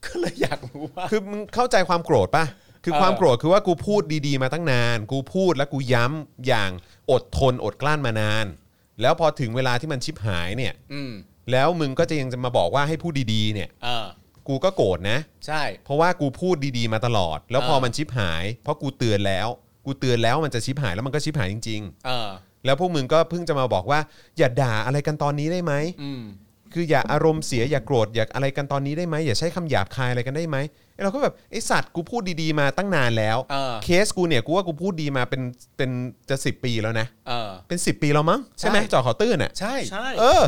[0.04, 2.44] ก็เลยอยากรู้ว่า คือมึงเข้าใจความโกรธป่ะ
[2.84, 6.70] คือเออความโกรธคือว่ากูพูดดีๆมาตั้งนาน กูพูดแล้วกูย้ำอย่าง
[7.10, 8.46] อดทนอดกลั้นมานาน
[9.00, 11.12] แล้วพอถึงเวลาที่มันชิบหายเนี่ยอืม
[11.52, 14.06] แล้วมึงก็จะยังจะมาบอกว่าให้พูดดีๆเนี่ย เออ
[14.48, 19.48] กูก็โกรธนะ ใช่ เพราะว่ากูพูดดีๆมาตลอด แล้วพอเออมันชิบหาย เพราะกูเตือนแล้ว
[19.86, 24.00] กูเตือนแล้วมันจะชิบหายแล้วมันก็ชิบหายจริง เออ ๆ แล้วพวกมึงก็เพิ่งจะมาบอกว่า
[24.38, 25.72] อย่าด่าอะไรกันตอนนี้ได้ไหม
[26.02, 26.22] อืม
[26.74, 30.58] คืออย่าอารมณ์เสียอย่าโกรธอย่าอะไรกันตอนนี้ได้ไหมอย่าใช้คำหยาบคายอะไรกันได้ไหม
[30.94, 35.42] ไอ้เราก็แบบไอสัตว์กูพูดดีๆมาตั้งนานแล้วเออ เคสกูเนี่ยกูว่ากูพูดดีมาเป็น
[35.76, 35.90] เป็น
[36.28, 40.42] จะสิปีแล้วนะ เออ เป็น 10 ปีแล้วมั้งใช่ไหมใช่จอขอตื้นอะใช่ ใช่ เออ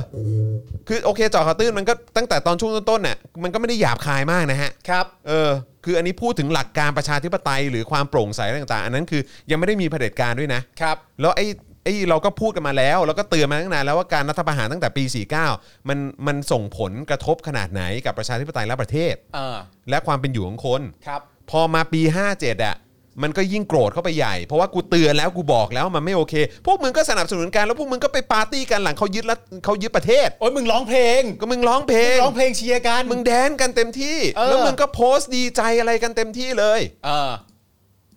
[0.89, 5.51] คือโอเคจอขอตื้นมันก็ตั้งแต่ตอนช่วงต้นๆน่ะมันก็ไม่ได้หยาบคายมากนะฮะ ครับ เออ
[5.85, 11.47] คืออันนี้พูดถึงหลักการประชาธิปไตยหรือความโปร่งใสอะไรต่างๆ อันนั้นคือยังไม่ได้มีเผด็จการด้วยนะ ครับ แล้วไอ้
[11.85, 15.05] ไอ้เราก็พูดกันมาแล้ว แล้วก็เตือนมาตั้งนานแล้วว่าการรัฐประหารตั้งแต่ปี
[15.47, 19.57] 49 มันมันส่งผลกระทบขนาดไหนกับประชาธิปไตยและประเทศ เออ
[19.91, 21.21] และความเป็นอยู่ของคน ครับ
[21.51, 22.01] พอมาปี
[22.35, 22.77] 57อะ
[23.23, 26.35] มันก็ยิ่งโกรธเข้าไปใหญ่ เพราะว่ากูเตือนแล้วกูบอกแล้วมันไม่โอเค
[26.67, 37.31] พวกมึงก็สนับสนุนกันแล้วพวกมึงก็ไปปาร์ตี้กันหลังเขายึดรัฐเขายึดประเทศ โอ้ยมึงร้องเพลงก็มึงร้องเพลงร้องเพลงเชียร์กัน มึงแดนกันเต็มที่ เออ แล้วมึงก็โพสต์ดีใจอะไรกันเต็มที่เลย เออ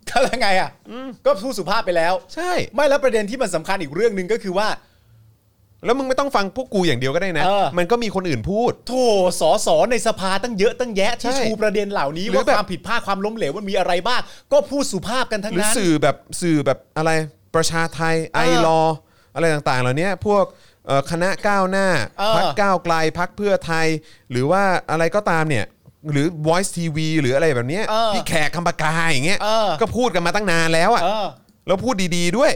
[0.08, 0.70] ก็แล้วไงอะ
[1.26, 4.68] ก็พูดสุภาพไปแล้ว ใช่ ไม่แล้วประเด็นที่มันสำคัญอีกเรื่องหนึ่งก็คือว่า
[5.84, 8.92] แล้วมึงไม่ต้องฟังพวกกูอย่างเดียวก็ได้นะ เออ มันก็มีคนอื่นพูด โถ
[9.40, 14.20] สอสอในสภาตั้งเยอะตั้งแยะที่ใช่ชูประเด็นเหล่านี้หรือว่าแบบ ความผิดพลาดความล้มเหลวมันมีอะไรบ้าง
[14.52, 17.10] ก็พูดสุภาพกันทั้งหรือนั้น สื่อแบบสื่อแบบอะไร
[17.54, 18.80] ประชาไทยไอเออรอ
[19.34, 20.44] อะไรต่างๆ เหล่านี้พวก
[20.86, 21.88] เอ่อคณะก้าวหน้า
[22.18, 23.86] เออพักก้าวไกลพักเพื่อไทย
[24.30, 25.64] หรือว่าอะไรก็ตามเนี่ย
[26.12, 31.26] หรือ Voice TV หรืออะไรแบบเนี้ยเออ พี่แขกคำปากาอย่างเงี้ย เออ ก็พูดกันมาตั้งนานแล้วอะเออ
[31.66, 32.52] แล้วพูดดีๆด้วย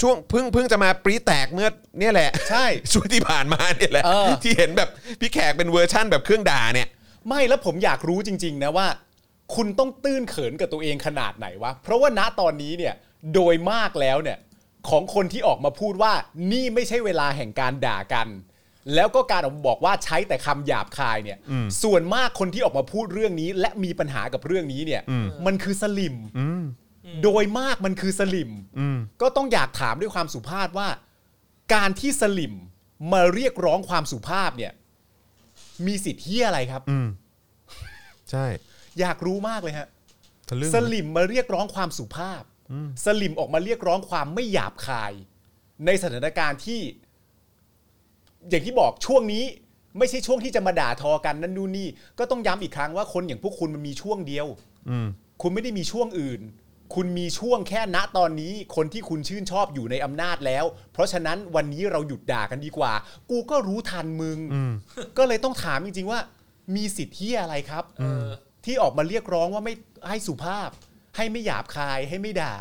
[0.00, 1.68] ช่วงเพิ่งเพิ่งจะมาปรีแตกเมื่อ
[1.98, 4.88] เนี่ยแหละ ใช่ ช่วงที่ผ่านมาเนี่ยแหละ เออ ที่เห็นแบบ
[5.20, 6.88] พี่แขกเป็นเวอร์ชั่นแบบเครื่องด่าเนี่ย
[7.28, 8.86] ไม่แล้วผมอยากรู้จริง ๆ นะว่า
[9.54, 12.94] คุณต้องตื้นเขินกับตัวเองขนาดไหนวะ เพราะว่าณตอนนี้เนี่ย
[13.34, 14.38] โดยมากแล้วเนี่ย
[14.88, 16.12] ของคนที่ออกมาพูดว่า
[16.52, 18.28] นี่ไม่ใช่เวลาแห่งการด่ากัน
[18.94, 21.38] แล้วก็การออกมาบอกว่าใช้แต่คำหยาบคายเนี่ย
[21.82, 25.02] ส่วนมากคนที่ออกมาพูดเรื่องนี้ และมีปัญหากับเรื่องนี้เนี่ย
[25.46, 26.16] มันคือสลิม
[27.22, 28.50] โดยมากมันคือสลิม
[29.22, 30.88] ก็ต้องอยากถามด้วยความสุภาพว่า
[31.74, 32.54] การที่สลิม
[33.12, 34.72] มาเรียกร้องความสุภาพเนี่ย
[35.86, 36.82] มีสิทธิ์เฮียอะไรครับ
[38.30, 38.46] ใช่
[39.00, 39.88] อยากรู้มากเลยฮะ
[40.48, 42.42] ทะลึ่ง สลิมมาเรียกร้องความสุภาพ
[43.04, 45.12] สลิมออกมาเรียกร้องความไม่หยาบคาย
[45.86, 46.80] ในสถานการณ์ที่
[48.48, 49.44] อย่างที่บอกช่วงนี้
[49.98, 51.88] ไม่ใช่ช่วงที่จะมาด่าทอกันนั่นนู่นนี่
[52.18, 54.46] ก็ต้องย้ำอีกครั้งว่าคนอย่างพวกคุณมันมีช่วงเดียว
[54.88, 55.06] อืม
[55.42, 56.40] คุณไม่ได้มีช่วงอื่น
[56.94, 62.92] คุณมีช่วงแค่ณตอนนี้ คนที่คุณชื่นชอบอยู่ในอำนาจแล้ว เพราะฉะนั้นวันนี้เราหยุดด่ากันดีกว่า
[63.30, 64.38] กูก็รู้ทันมึง
[65.18, 66.20] ก็เลยต้องถามจริงๆว่า
[66.76, 68.26] มีสิทธิ์ที่อะไรครับ เออ
[68.64, 69.74] ที่ออกมาเรียกร้องว่าไม่
[70.08, 70.70] ให้สุภาพ
[71.16, 72.54] ให้ไม่หยาบคายให้ไม่ด่า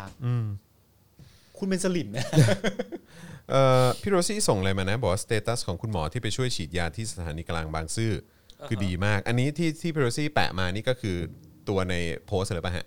[1.58, 2.26] คุณเป็นสลิ่มนะ
[3.52, 8.12] เอ่อพี่โรซี่ส่งอะไรมานะ บอกว่า status ของคุณหมอที่ไปช่วยฉีดยาที่สถานีกลางบางซื่อ
[8.62, 11.18] อคือดีมาก อันนี้ที่ที่พี่โรซี่แปะมานี่ก็คือ
[11.70, 11.96] ตัวใน
[12.28, 12.86] โพสต์เลยป่ะฮะ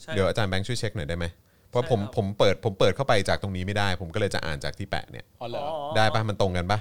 [0.00, 1.26] ใช่เดี๋ยวอาจารย์แบงค์ช่วยเช็คหน่อยได้ไหม
[1.70, 5.64] เพราะใช่ผมครับ ผมเปิดผมเปิดเข้าไปจากตรงนี้ไม่ได้ ผมก็เลยจะอ่านจากที่แปะเนี่ย อ๋อเหรอ
[5.96, 6.78] ได้ปะมันตรงกันปะ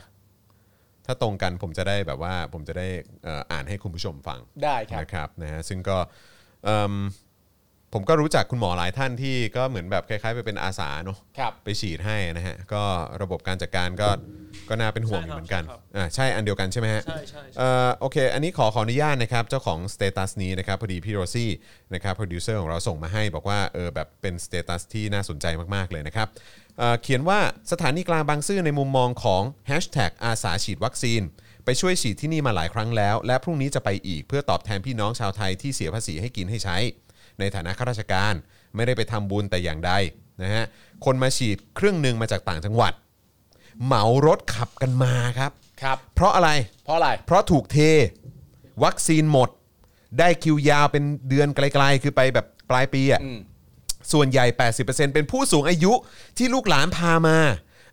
[1.05, 2.88] ถ้าตรงกันผมจะได้แบบว่าผมจะได้
[3.23, 5.97] เอ่ออ่านให้คุณผู้ชมฟังได้ครับ นะครับนะฮะซึ่งก็
[6.64, 6.93] เอิ่ม
[7.94, 12.84] ผมก็รู้จักคุณหมอหลายท่านที่ก็เหมือนแบบคล้ายๆ ไปเป็นอาสาเนาะครับไปฉีดให้นะฮะก็
[13.22, 14.10] ระบบการจัดการก็
[14.70, 15.64] ก็น่าเป็นห่วงอยู่เหมือนกัน
[15.95, 21.52] อ่าใช่อันเดียวกันใช่ไหมฮะใช่ใช่ใช่เอ่อโอเค อันนี้ขอขออนุญาตนะครับเจ้าของ status นี้นะครับพอดีพี่โรซี่
[21.94, 25.45] นะครับโปรดิวเซอร์ของเราส่งมาให้บอกว่าเออแบบเป็น status ที่น่าสนใจ
[25.76, 26.28] มากๆเลยนะครับ
[26.78, 27.40] เอ่อเขียนว่า
[27.72, 31.22] สถานีกลางบางซื่อในมุมมองของ Hashtag อาสาฉีดวัคซีน
[31.65, 36.78] ไปช่วยฉีดที่นี่มาหลายครั้งแล้ว และพรุ่งนี้จะไปอีกเพื่อตอบแทนพี่น้องชาวไทยที่เสียภาษีให้กินให้ใช้
[37.39, 38.34] ในฐานะข้าราชการ
[38.76, 39.91] ไม่ได้ไปทำบุญแต่อย่างใด
[40.41, 40.65] นะฮะ
[41.05, 42.93] คนมาฉีดครึ่งหนึ่งมาจากต่างจังหวัด
[43.85, 45.51] เหมารถขับกันมาครับ
[45.81, 46.49] ครับ เพราะอะไร
[46.85, 47.77] เพราะอะไร เพราะถูกเท
[48.84, 49.49] วัคซีนหมด
[50.19, 53.39] ได้คิวยาวเป็นเดือนไกลๆ คือไปแบบปลายปีอะ่ะ อืม
[54.11, 54.45] ส่วนใหญ่
[54.80, 55.93] 80%เป็นผู้สูงอายุ
[56.38, 57.38] ที่ลูกหลานพามา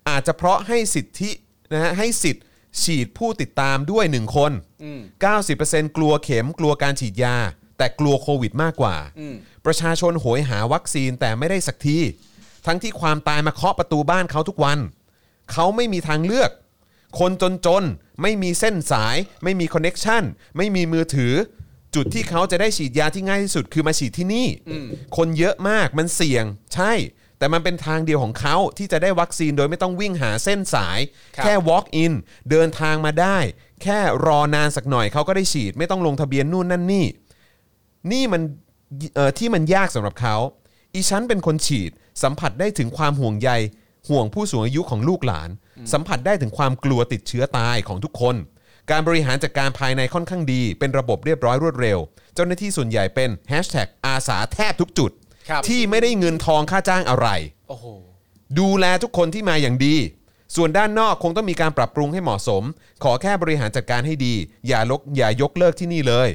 [0.09, 1.31] อาจจะเพราะให้สิทธิ
[1.73, 2.45] นะฮะให้สิทธิ์
[2.83, 4.53] ฉีดผู้ติดตามด้วย 1 คน
[4.85, 5.01] อืม
[5.49, 7.37] 90%กลัวเข็มกลัวการฉีดยา
[7.81, 9.35] แต่กลัวโควิดมากกว่าอืม
[9.67, 11.99] ประชาชนโหยหาวัคซีนแต่ไม่ได้สักที
[12.67, 14.79] ทั้งที่ความตายมาเคาะประตูบ้านเขาทุกวัน
[15.53, 16.51] เขาไม่มีทางเลือก
[17.21, 17.33] คน
[17.67, 20.23] จนๆ ไม่มีเส้นสาย ไม่มี connection
[20.57, 21.35] ไม่มีมือถือ
[21.95, 24.47] จุดที่เขาจะได้ฉีดยาที่ง่ายที่สุดคือมาฉีดที่นี่
[25.17, 26.45] คนเยอะมากมันเสี่ยง
[26.75, 26.93] ใช่
[27.39, 30.99] แต่มันเป็นทางเดียวของเขาที่จะได้วัคซีนโดยไม่ต้องวิ่งหาเส้นสาย
[31.37, 32.13] ครับ แค่ walk in
[32.51, 33.39] เดินทางมาได้
[33.83, 37.07] แค่รอนานสักหน่อยเขาก็ได้ฉีด ไม่ต้องลงทะเบียนนู่นนั่นนี่
[38.13, 38.43] นี่มัน
[39.15, 40.37] เอ่อที่มันยากสำหรับเขา
[40.95, 41.91] อีฉันเป็นคนฉีด
[42.23, 43.51] สัมผัสได้ถึงความห่วงใย
[44.09, 45.51] ห่วงผู้สูงอายุของลูกหลาน
[45.93, 48.37] สัมผัสได้ถึงความกลัวติดเชื้อตายของทุกคน
[48.91, 51.99] การบริหารจัดการภายในค่อนข้างดี เป็นระบบเรียบร้อยรวดเร็ว
[52.35, 55.11] เจ้าหน้าที่ส่วนใหญ่เป็น hashtag อาสาแทบทุกจุด
[55.49, 57.29] ครับที่ไม่ได้เงินทองค่าจ้างอะไร
[57.69, 57.87] โอ้โห
[58.59, 59.97] ดูแลทุกคนที่มาอย่างดี
[60.57, 62.63] ส่วนด้านนอกคงต้องมีการปรับปรุงให้เหมาะสม
[63.03, 64.35] ขอแค่บริหารจัดการให้ดี
[64.69, 66.29] อย่าลกอย่ายกเลิกที่นี่เลย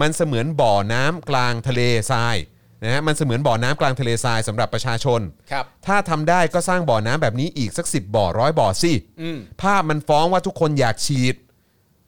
[0.00, 2.36] มันเสมือนบ่อน้ำกลางทะเลทราย
[2.84, 5.20] นะฮะมันเสมือนบ่อน้ำกลางทะเลทรายสำหรับประชาชน
[5.50, 11.34] ครับ ถ้าทำได้ก็สร้างบ่อน้ำแบบนี้อีกสักสิบบ่อร้อยบ่อสิอืม ภาพมันฟ้องว่าทุกคนอยากฉีด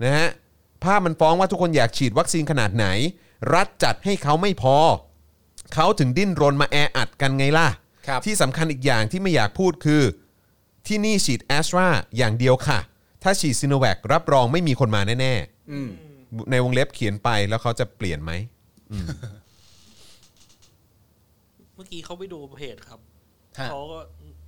[0.04, 0.28] นะฮะ
[0.84, 2.86] ภาพมันฟ้องว่าทุกคนอยากฉีดวัคซีนขนาดไหน
[3.54, 4.76] รัฐจัดให้เขาไม่พอ
[5.74, 7.68] เขาถึงดิ้นรนมาแออัดกันไงล่ะ
[8.06, 10.02] ครับ ที่สำคัญอีกอย่างที่ไม่อยากพูดคือ
[10.86, 11.86] ที่นี่ฉีดแอสตรา
[12.16, 12.78] อย่างเดียวค่ะ
[13.22, 15.34] ถ้าฉีดซิโนแวครับรองไม่มีคนมาแน่
[15.72, 16.03] อืมๆ
[16.50, 18.32] ในวงเล็บเขียนไปแล้วเขาจะเปลี่ยนไหม
[21.74, 23.00] เมื่อกี้เขาไปดูเพจครับ
[23.58, 23.98] ฮะ เขาก็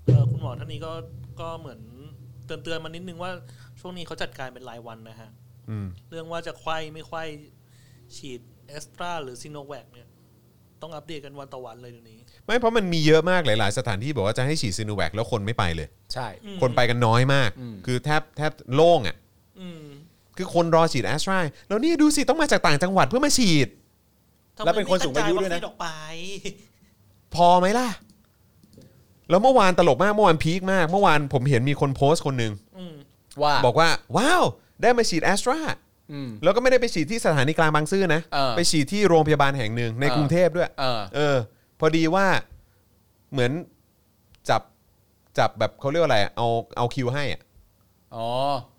[0.05, 0.93] เอ่อคุณหมอท่านนี้ก็
[1.41, 1.81] ก็เหมือน
[2.47, 3.31] เตือนเตือนๆมานิดนึงว่า
[3.81, 5.31] ช่วงนี้เขาจัดการเป็นรายวันนะฮะ
[5.71, 7.23] อืมเรื่องว่าจะไขว้ไม่ไขว้
[8.17, 10.09] ฉีดแอสตราหรือซีโนแวคเนี่ย
[10.83, 19.17] ต้องอัปเดตกันวันต่อวันเลยเดี๋ยวนี้ ไม่เพราะมันมีเยอะมากหลาย ๆ สถานที่บอกว่าจะให้ฉีดซิโนแวคแล้วคนไม่ไปเลย ใช่ อืม คนไปกันน้อยมาก อืม คือแทบแทบโล่งอะ
[19.61, 19.85] อืม
[20.37, 21.39] คือคนรอฉีดแอสตรา
[21.69, 23.69] แล้วนี่ดูสิต้องมาจากต่างจังหวัดเพื่อมาฉีด
[24.57, 25.87] ทำไมแล้วเป็นคนสูงอายุด้วยนะไม่กระจาวัคซีออกไป
[27.35, 27.89] พอไหมล่ะ
[29.31, 32.95] แล้วเมื่อวานตลกมากเมื่อวานพีคมาก เมื่อวานผมเห็นมีคนโพสต์คนหนึ่งอืม
[33.43, 34.43] ว่าบอกว่า ว้าว
[34.83, 35.59] ได้มาฉีดแอสตรา
[36.13, 41.37] อืมแล้วก็ไม่ได้ไปฉีดที่สถานีกลางบางซื่อนะเออไปฉีดที่โรงพยาบาลแห่งหนึ่งในเออกรุงเทพด้วยเออเออ
[41.81, 42.27] พอดีว่า
[43.33, 43.53] เหมือน
[44.49, 44.63] จับ
[45.39, 47.43] จับแบบเขาเรียกว่าอะไรอะเอาเอาคิวให้อะ
[48.17, 48.76] อ๋อฮะ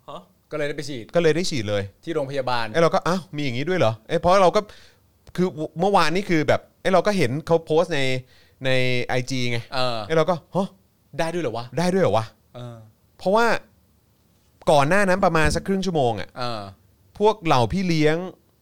[0.52, 4.62] ก็เลยได้ไปฉีดก็เลยได้ฉีดเลยที่โรงพยาบาล ไอ้เราก็อ้าวมีอย่างนี้ด้วยเหรอเอ้ยเพราะเราก็
[5.36, 5.48] คือ
[5.80, 8.02] เมื่อวานนี่คือแบบไอ้เราก็เห็นเขาโพสต์ใน
[8.66, 8.70] ใน
[9.20, 10.70] IG ไงเออ ไอ้เราก็ฮะ
[11.20, 12.26] ได้ด้วยเหรอวะได้ด้วยเหรอวะ
[12.56, 12.78] เออ
[13.18, 13.46] เพราะว่า
[14.72, 16.62] ก่อนหน้านั้นประมาณสักครึ่งชั่วโมงอะเออ
[17.20, 18.18] พวกเหล่าพี่เลี้ยง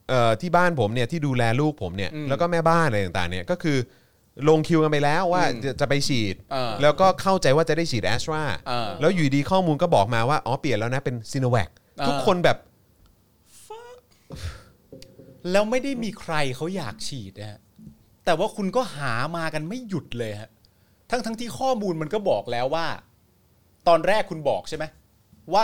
[0.09, 3.77] เอ่อที่บ้านผมเนี่ยที่ดูแลลูกผมเนี่ย อืม แล้วก็แม่บ้านอะไรต่างๆเนี่ยก็คือ
[4.49, 12.57] ลงคิวกันไปแล้วว่าอืมจะจะไปฉีด เออแล้วก็เข้าใจว่าจะได้ฉีดแอสตราเออแล้วอยู่ดีข้อมูลก็บอกมาว่า อ๋อเปลี่ยนแล้วนะเป็นซีโนแวคเออ ทุกคนแบบ
[15.51, 17.59] แล้วไม่ได้มีใครเขาอยากฉีดนะฮะ
[18.25, 20.49] แต่ว่าคุณก็หามากันไม่หยุดเลยฮะ
[21.09, 22.87] ทั้งทั้งที่ข้อมูลมันก็บอกแล้วว่า
[23.87, 24.85] ตอนแรกคุณบอกใช่ไหม
[25.53, 25.63] ว่า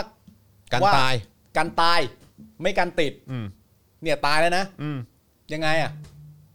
[0.73, 1.13] การว่าตาย
[1.57, 1.99] การตาย
[2.61, 3.45] ไม่การติด อืม
[4.01, 4.97] เนี่ยตายแล้วนะอืม
[5.53, 5.91] ยังไงอะ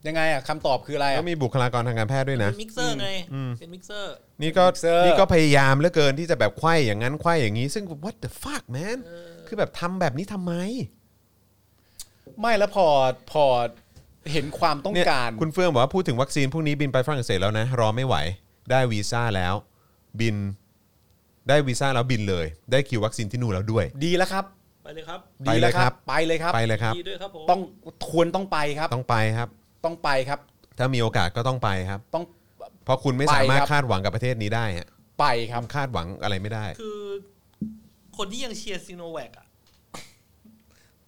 [0.09, 8.99] ยังไงอะคำตอบคืออะไรแล้อะวมีบุคลากรทางการแพทย์ด้วยนะเป็นมิกเซอร์ไงอืม เป็นมิกเซอร์ นี่ก็ Mixer นี่ก็พยายามเหลือเกินที่จะแบบไขว้อย่างนั้นไขว้อย่างนี้ ซึ่ง what the fuck man
[9.47, 10.53] คือแบบทำแบบนี้ทำไม
[12.41, 12.87] ไม่แล้วพอ
[13.33, 13.45] พอ
[14.33, 18.16] เห็นความต้องเนี่ยการ คุณเฟื่องบอกว่าพูดถึงวัคซีนพรุ่งนี้บินไปฝรั่งเศสแล้วนะ รอไม่ไหว
[18.70, 19.55] ได้วีซ่าแล้ว
[20.20, 20.37] บิน
[21.49, 24.45] ได้วีซ่าแล้วบินเลย ได้คิววัคซีนที่นู่นแล้วด้วย ดีแล้วครับ
[24.85, 27.61] ไปเลยครับ ไปดีเลแล้ยวคครัรับบไปเลยครับ ไปเลยครับ ดีด้วยครับผม ต้อง
[28.11, 29.49] ควรต้องไปครับ ต้องไปครับ
[29.87, 30.41] ต้องไปครับ
[30.79, 32.25] ถ้ามีโอกาสก็ต้องไปครับ ต้อง
[32.85, 34.89] เพราะคุณไม่สามารถไปครับ คาดหวังกับประเทศนี้ได้ฮะ
[35.21, 37.01] ไปครับ คาดหวังอะไรไม่ได้ คือ
[38.17, 39.47] คนที่ยังเชียร์ซีโนแวคอะ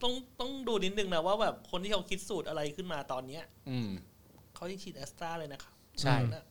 [0.02, 3.88] ต้องต้องดูนิดนึงนะว่าแบบคนที่เขาคิดสูตรอะไรขึ้นมาตอนเนี้ยอืม
[4.54, 6.44] เขายังฉีดแอสตราเลยนะครับใช่ นะ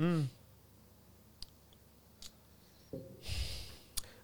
[0.00, 0.20] อืม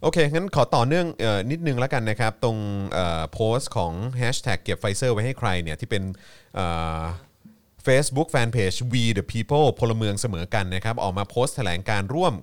[0.03, 2.57] โอเค งั้นขอต่อเนื่องเอ่อนิดนึงแล้วกันนะครับ ตรง
[2.93, 6.03] เอ่อโพสต์ของ Hashtag เก็บไฟเซอร์ไว้ให้ใครเนี่ย ที่เป็น
[6.55, 6.67] เอ่
[7.01, 7.03] อ
[7.89, 12.35] Facebook Fanpage We the People พลเมืองเสมอกันนะครับออกมาโพสต์แถลงการร่วม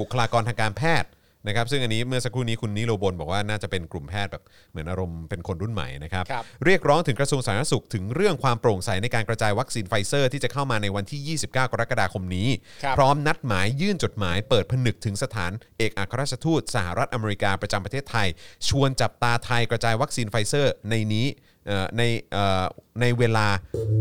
[0.00, 1.10] บุคลากรทางการแพทย์
[1.46, 12.48] นะครับซึ่งอันนี้เมื่อสักครู่นี้คุณนิโรบลบอกว่าน่าจะเป็นกลุ่มแพทย์แบบเหมือนอารมณ์เป็นคนรุ่นใหม่นะครับครับเรียกร้องถึงกระทรวงสาธารณสุขถึงเรื่องความโปร่งใสในการกระจายวัคซีนไฟเซอร์ที่จะเข้ามาในวันที่ 29 กรกฎาคมนี้
[12.82, 18.28] ครับพร้อมนัดหมายยื่นจดหมายเปิดผนึกถึงสถานเอกอัครราชทูตสหรัฐอเมริกาประจำประเทศไทย
[18.68, 21.53] ชวนจับตาไทยกระจายวัคซีนไฟเซอร์ในนี้เอ่อ
[21.96, 22.64] ในเอ่อ
[23.00, 23.46] ในเวลา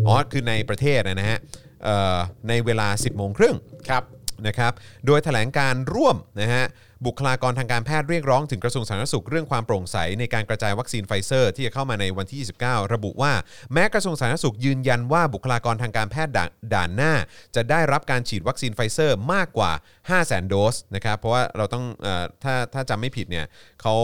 [0.07, 1.39] อ๋อคือในประเทศนะฮะ
[1.83, 2.17] เอ่อ
[2.49, 3.55] ในเวลา 10โมงครึ่ง
[3.89, 4.03] ครับ
[4.47, 4.73] นะครับ
[5.05, 6.65] โดยแถลงการณ์ร่วมนะฮะ
[7.05, 13.33] บุคลากรทางการแพทย์เรียกร้องถึงกระทรวงสาธารณสุขเรื่องความโปร่งใสในการกระจายวัคซีนไฟเซอร์ ที่จะเข้ามาในวันที่ 29 ระบุว่า
[13.73, 17.13] แม้กระทรวงสาธารณสุขยืนยันว่าบุคลากรทางการแพทย์ด่านด่านหน้า
[17.55, 19.71] จะได้รับการฉีดวัคซีนไฟเซอร์มากกว่า
[20.09, 23.45] 5 0 0 0 0 0 โดสนะครับเพราะว่าเราต้องเออถ้าถ้าจำไม่ผิดเนี่ย
[23.81, 23.95] เขา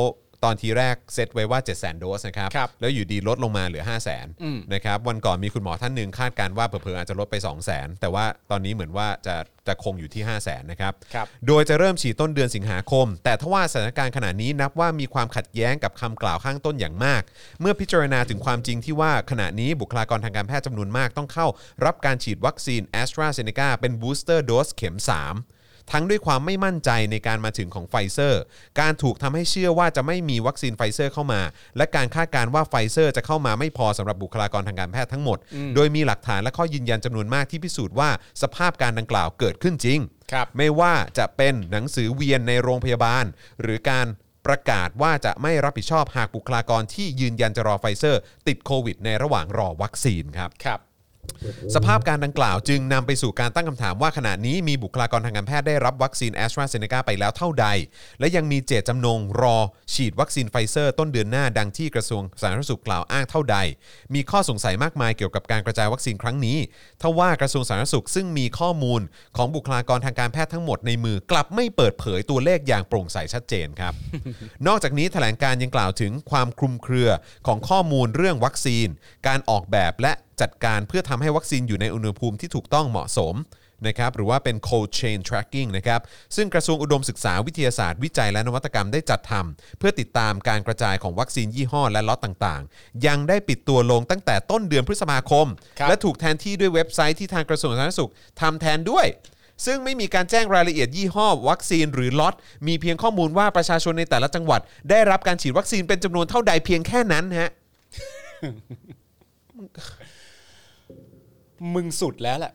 [0.44, 7.86] ตอนทีแรกเซตไว้ว่า7 0 0 0 0 0โดสนะครับครับแล้วอยู่ดีลดลงมาเหลือ 5 0 0 0 0อืม0นะครับวันก่อนมีคุณหมอท่านหนึ่งคาดการณ์ว่าเผลอๆอาจจะลดไป2 0 0 0 0
[7.88, 9.36] 0แต่ว่าตอนนี้เหมือนว่าจะ
[9.68, 17.22] จะคงอยู่ที่ 5 0 0 0 0 0นะครับ ครับ โดยจะเริ่มฉีดต้นเดือนสิงหาคม แต่ทว่าสถานการณ์ขณะนี้นับว่ามีความขัดแย้งกับคำกล่าวข้างต้นอย่างมาก
[17.61, 21.48] เมื่อพิจารณาถึงความจริงที่ว่าขณะนี้บุคลากรทางการแพทย์จำนวนมากต้องเข้า
[21.86, 25.59] รับการฉีดวัคซีน a s t r a z เซ e c a เป็นบูสเตอร์โดสเข็ม 3
[25.91, 28.41] ทั้งด้วยความไม่มั่นใจในการมาถึงของไฟเซอร์
[28.80, 31.41] การถูกทำให้เชื่อว่าจะไม่มีวัคซีนไฟเซอร์เข้ามา
[31.78, 35.38] และการคาดการณ์ว่าไฟเซอร์จะเข้ามาไม่พอสำหรับบุคลากรทางการแพทย์ทั้งหมด
[35.76, 38.10] โดยมีหลักฐานและข้อยืนยันจำนวนมากที่พิสูจน์ว่า
[38.41, 39.99] สภาพการณ์ดังกล่าวเกิดขึ้นจริง
[40.32, 43.26] ครับไม่ว่าจะเป็นหนังสือเวียนในโรงพยาบาล
[43.61, 44.07] หรือการ
[44.48, 50.80] ประกาศว่าจะไม่รับผิดชอบหากบุคลากรที่ยืนยันจะรอไฟเซอร์ ติดโควิด ในระหว่างรอวัคซีนครับครับ
[51.76, 57.68] สภาพการณ์ดังกล่าวจึงนำไปสู่การตั้งคำถามว่าขณะนี้มีบุคลากรทางการแพทย์ได้รับวัคซีนแอสตราเซเนกาไปแล้วเท่าใด
[58.20, 59.58] และยังมีเจตจำนงรอ
[59.94, 63.58] ฉีดวัคซีนไฟเซอร์ต้นเดือนหน้าดังที่กระทรวงสาธารณสุขกล่าวอ้างเท่าใด
[64.14, 66.58] มีข้อสงสัยมากมายเกี่ยวกับการกระจายวัคซีนครั้งนี้
[67.02, 69.02] ทว่ากระทรวงสาธารณสุขซึ่งมีข้อมูล
[69.38, 73.94] ของบุคลากรทางการแพทย์ทั้งหมดในมือกลับไม่เปิดเผยตัวเลขอย่างโปร่งใสชัดเจนครับ
[74.68, 77.10] นอกจากนี้แถลงการณ์ยังกล่าวถึงความคลุมเครือ
[77.48, 78.88] ของข้อมูลเรื่องวัคซีน
[79.28, 83.36] การออกแบบและ จัดการเพื่อทำให้วัคซีนอยู่ในอุณหภูมิที่ถูกต้องเหมาะสม
[83.88, 86.02] นะครับหรือว่าเป็น cold chain tracking นะครับ
[86.36, 95.48] ซึ่งกระทรวงอุดมศึกษาวิทยาศาสตร์วิจัยและนวัตกรรมได้จัดทำเพื่อติดตามการกระจายของวัคซีนยี่ห้อและล็อตต่างๆ ยังได้ปิดตัวลงตั้งแต่ต้นเดือนพฤษภาคม
[95.80, 98.11] ครับและถูกแทนที่ด้วยเว็บไซต์ที่ทางกระทรวงสาธารณสุข
[98.41, 99.07] ทำแทนด้วย
[99.66, 102.36] ซึ่งไม่มีการแจ้งรายละเอียดยี่ห้อ วัคซีนหรือล็อต
[102.68, 107.49] มีเพียงข้อมูลว่าประชาชนในแต่ละจังหวัด ได้รับการฉีดวัคซีนเป็นจำนวนเท่าใดเพียงแค่นั้นฮะ
[111.73, 112.53] มึงสุดแล้วแหละ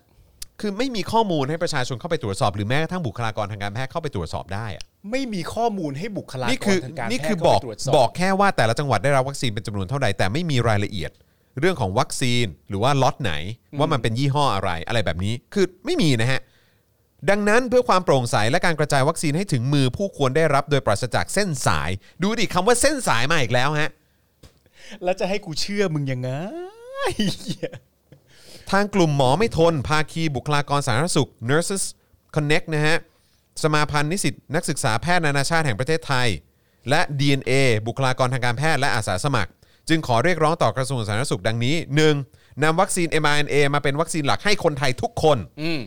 [0.60, 11.10] คือไม่มีข้อมูลให้ประชาชนเข้าไปตรวจสอบหรือแม้กระทั่งบุคลากรทางการแพทย์เข้าไปตรวจสอบได้อะไม่มีข้อมูลให้บุคลากนี่รคือทางการนี่แพคืทอย์บอกเข้าไปตรวจสอบ บอกแค่ว่าแต่ละจังหวัดได้รับวัคซีนเป็นจำนวนเท่าใดแต่ไม่มีรายละเอียด
[11.60, 13.32] เรื่องของวัคซีนหรือว่าล็อตไหน
[13.78, 16.40] ว่ามันเป็นยี่ห้ออะไรอะไรแบบนี้คือไม่มีนะฮะ
[17.30, 21.90] ดังนั้นเพื่อความโปร่งใสและการกระจายวัคซีนให้ถึงมือผู้ควรได้รับโดยปราศจากเส้นสาย
[22.22, 23.90] ดูดิคำว่าเส้นสายมาอีกแล้วฮะ
[25.04, 26.30] แล้วจะให้กูเชื่อมึงยังไง
[27.42, 27.70] เหี้ย
[28.72, 31.84] ทางกลุ่มหมอไม่ทน ภาคีบุคลากรสาธารณสุข Nurses
[32.34, 32.96] Connect นะฮะ
[33.62, 36.28] สมาพันธ์นิสิตนักศึกษาแพทย์นานาชาติแห่งประเทศไทย
[36.90, 37.52] และ DNA
[37.86, 39.50] บุคลากรทางการแพทย์และอาสาสมัคร
[39.88, 41.74] จึงขอเรียกร้องต่อกระทรวงสาธารณสุขดังนี้
[42.18, 42.62] 1.
[42.62, 45.80] นำวัคซีน mRNA มาเป็นวัคซีนหลักให้คนไทยทุกคนอืม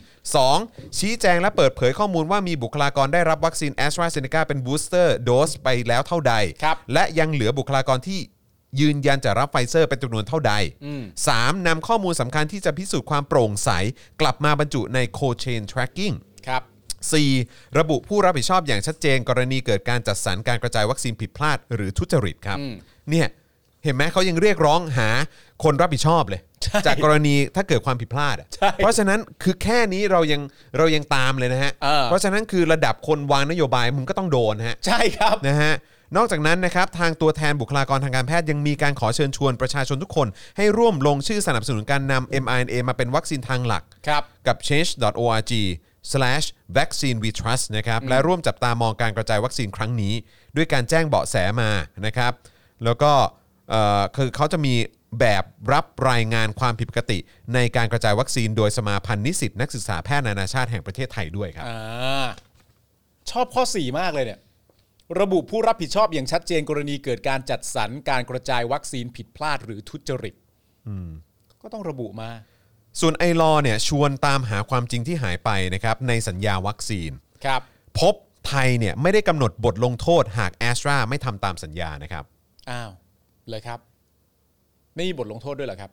[0.45, 0.97] 2.
[0.99, 6.33] ชี้แจงและเปิดเผยข้อมูลว่ามีบุคลากรได้รับวัคซีน แอสตราเซ เนกา เป็น booster dose ไปแล้วเท่าใด
[6.63, 8.19] ครับและยังเหลือบุคลากรที่
[8.79, 10.53] ยืนยันจะรับไฟเซอร์เป็นจำนวนเท่าใด
[10.85, 11.03] อืม
[11.35, 11.67] 3.
[11.67, 13.69] นำข้อมูลสำคัญที่จะพิสูจน์ความโปร่งใส
[14.21, 16.15] กลับมาบรรจุใน cold chain tracking
[16.47, 16.61] ครับ
[17.21, 17.77] 4.
[17.79, 22.73] ระบุผู้รับผิดชอบอย่างชัดเจน กรณีเกิดการจัดสรรการกระจายวัคซีนผิดพลาดหรือทุจริตครับ อืม
[23.11, 23.27] เนี่ย
[23.83, 25.09] เห็นไหมเขายังเรียกร้องหา
[25.63, 30.41] คนรับผิดชอบเลย ใช่จากกรณีถ้าเกิดความผิดพลาดอะใช่เพราะฉะนั้นคือแค่นี้เรายัง
[30.77, 35.73] เรายังตามเลยนะฮะเออเพราะฉะนั้นคือระดับคนวางนโยบายมึงก็ต้องโดนฮะ ใช่ครับ นะฮะ
[36.15, 40.27] นอกจากนั้นนะครับทางตัวแทนบุคลากรทางการแพทย์ยังมีการขอเชิญชวนประชาชนทุกคน
[40.57, 45.53] ให้ร่วมลงชื่อสนับสนุนการนำ mRNA มาเป็นวัคซีนทางหลัก ครับ กับ change.org
[46.11, 46.45] slash
[46.77, 50.13] vaccine we trust นะครับและร่วมจับตามองการกระจายวัคซีนครั้งนี้
[50.55, 51.69] ด้วยการแจ้งเบาะแสมา
[52.05, 52.31] นะครับ
[52.83, 53.11] แล้วก็
[53.69, 54.73] เอ่อคือเขาจะมี
[55.19, 55.43] แบบ
[55.73, 57.19] รับรายงานความผิดปกติ
[57.53, 62.27] ในการกระจายวัคซีนโดยสมาพันธ์นิสิตนักศึกษาแพทย์นานาชาติแห่งประเทศไทยด้วยครับ อ่า
[63.31, 64.39] ชอบข้อ 4 มากเลยเนี่ย
[65.19, 70.35] ระบุผู้รับผิดชอบอย่างชัดเจนกรณีเกิดการจัดสรรการกระจายวัคซีนผิดพลาดหรือทุจริต
[71.61, 72.29] ก็ต้องระบุมา
[72.99, 77.11] ส่วนไอรอว์เนี่ยชวนตามหาความจริงที่หายไปนะครับในสัญญาวัคซีน
[77.45, 77.61] ครับ
[77.99, 78.15] พบ
[78.47, 82.23] ไทยเนี่ยไม่ได้กำหนดบทลงโทษหากแอสตราไม่ทำตามสัญญานะครับ
[82.69, 82.91] อ้าว
[83.49, 83.79] เลยครับ
[84.95, 85.91] ไม่มีบทลงโทษด้วยเหรอครับ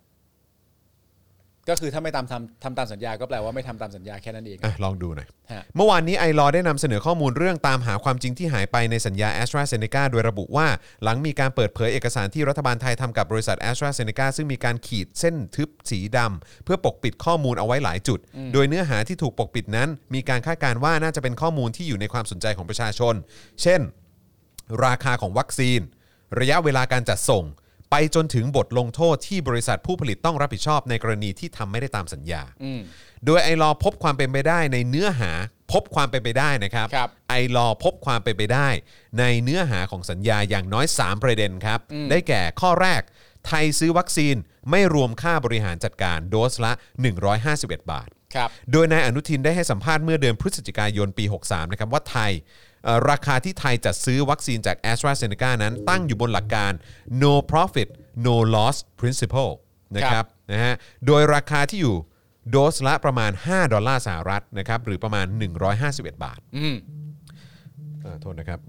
[1.68, 10.66] ก็คือถ้าไม่ตามทำทำตามสัญญาก็แปลว่าไม่ทำตามสัญญาแค่นั้นเองอะลองดูหน่อย ฮะ เมื่อวานนี้ไอรอได้นำเสนอข้อมูลเรื่องตามหาความจริงที่หายไปในสัญญา a s t r a z เซ e c a โดยระบุว่า
[11.04, 18.18] หลังมีการเปิดเผยเอกสารที่รัฐบาลไทยทำกับบริษัท a s t r a z เซ e c a ซึ่งมีการขีดเส้นทึบสีดำเพื่อปกปิดข้อมูลเอาไว้หลายจุด
[18.52, 23.14] โดยเนื้อหาที่ถูกปกปิดนั้น มีการคาดการณ์ว่าน่าจะเป็นข้อมูลที่อยู่ในความสนใจของประชาชน
[23.62, 23.80] เช่น
[24.84, 25.80] ราคาของวัคซีน
[26.40, 27.44] ระยะเวลาการจัดส่ง
[27.96, 32.42] ไปจนถึงบทลงโทษที่บริษัทผู้ผลิตต้องรับผิดชอบในกรณีที่ทำไม่ได้ตามสัญญา
[33.26, 35.30] โดยไอรอพบความเป็นไปได้ในเนื้อหา
[35.72, 38.68] พบความเป็นไปได้นะครับ ครับไอรอพบความเป็นไปได้
[39.18, 41.80] ในเนื้อหาของสัญญาอย่างน้อย 3 ประเด็นครับ
[42.10, 43.02] ได้แก่ข้อแรก
[43.46, 44.36] ไทยซื้อวัคซีน
[44.70, 46.72] ไม่รวมค่าบริหารจัดการโดสละ
[47.30, 52.63] 151 บาท ครับ โดยนายอนุทินได้ให้สัมภาษณ์เมื่อเดือนพฤศจิกายนปี 63 นะครับว่าไทยเอ่อ
[53.10, 56.72] ราคาที่ไทยจัดซื้อวัคซีนจาก a s t r a z เซ e c a นั้นตั้งอยู่บนหลักการ
[57.22, 57.88] no profit
[58.26, 59.52] no loss principle
[59.96, 60.74] นะครับนะฮะ
[61.06, 61.96] โดยราคาที่อยู่
[62.50, 65.26] โดสละประมาณ 5 ดอลลาร์สหรัฐนะครับหรือประมาณ
[65.74, 66.76] 151 บาทอืม
[68.04, 68.60] อ่าโทษนะครับ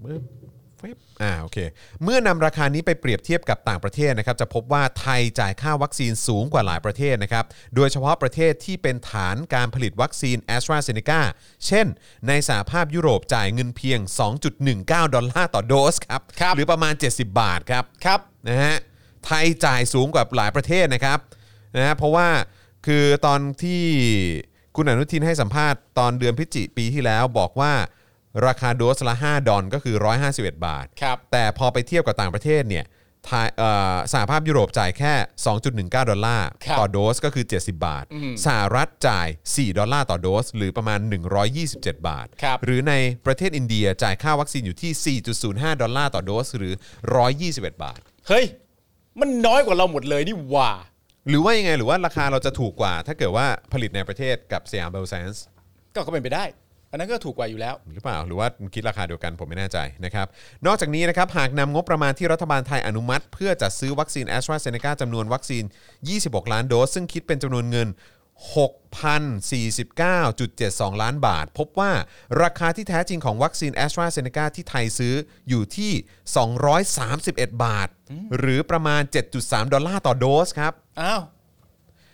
[0.80, 1.58] ปึ๊บฟึบอ่าโอเค
[2.02, 7.44] เมื่อนำราคานี้ไปเปรียบเทียบกับต่างประเทศนะครับจะพบว่าไทยจ่ายค่าวัคซีนสูงกว่าหลายประเทศนะครับ
[7.76, 11.20] โดยเฉพาะประเทศที่เป็นฐานการผลิตวัคซีน a s t r a z เซ e c a
[11.66, 11.86] เช่น
[12.28, 14.00] ในสหภาพยุโรปจ่ายเงินเพียง
[14.56, 18.76] 2.19 ดอลลาร์ต่อโดสครับครับ หรือประมาณ 70 บาทครับ ครับ นะฮะ
[19.26, 21.18] ไทยจ่ายสูงกว่าหลายประเทศนะครับ
[21.76, 22.28] นะฮะเพราะว่า
[22.86, 23.82] คือตอนที่
[24.76, 27.72] คุณอนุทินให้สัมภาษณ์ตอนเดือนพฤศจิปีที่แล้วบอกว่า
[28.46, 29.96] ราคาโดสละ 5 ดอลก็คือ
[30.30, 32.86] 151 บาท ครับแต่พอไปเทียบกับต่างประเทศเนี่ย
[33.26, 35.14] ไทยเอ่อสหภาพยุโรปจ่ายแค่
[35.56, 38.04] 2.19 ดอลลาร์ครับต่อโดสก็คือ 70 บาท
[38.44, 41.00] สหรัฐจ่าย 4 ดอลลาร์ต่อโดส หรือประมาณ
[41.54, 42.94] 127 บาท ครับหรือใน
[43.26, 45.18] ประเทศอินเดียจ่ายค่าวัคซีนอยู่ที่
[45.72, 46.74] 4.05 ดอลลาร์ต่อโดส หรือ
[47.28, 48.44] 121 บาท เฮ้ย
[49.20, 50.72] มันน้อยกว่าเราหมดเลยนี่หว่า
[51.28, 55.44] หรือว่ายังไงหรือว่าราคาเราจะถูกกว่า ถ้าเกิดว่าผลิตในประเทศกับสยามไบโอไซเอนซ์
[55.94, 56.44] ก็ก็เป็นไปได้
[56.90, 60.26] อันนั้นก็ถูกกว่าอยู่แล้ว หรือเปล่าหรือว่าคิดราคาเดียวกันผมไม่แน่ใจนะครับ
[60.66, 65.64] นอกจากนี้นะครับหากนำงบประมาณที่รัฐบาลไทยอนุมัติ เพื่อจัดซื้อวัคซีนแอสตราเซเนกาจำนวนวัคซีน
[66.08, 67.88] 26 ล้านโดส ซึ่งคิดเป็นจำนวนเงิน
[68.56, 71.92] 6,049.72 ล้านบาท พบว่า
[72.42, 75.14] ราคาที่แท้จริงของวัคซีนแอสตราเซเนกาที่ไทยซื้อ
[75.48, 75.92] อยู่ที่
[76.96, 77.88] 231 บาท
[78.38, 79.02] หรือประมาณ
[79.38, 81.22] 7.3 ดอลลาร์ต่อโดสครับอ้าว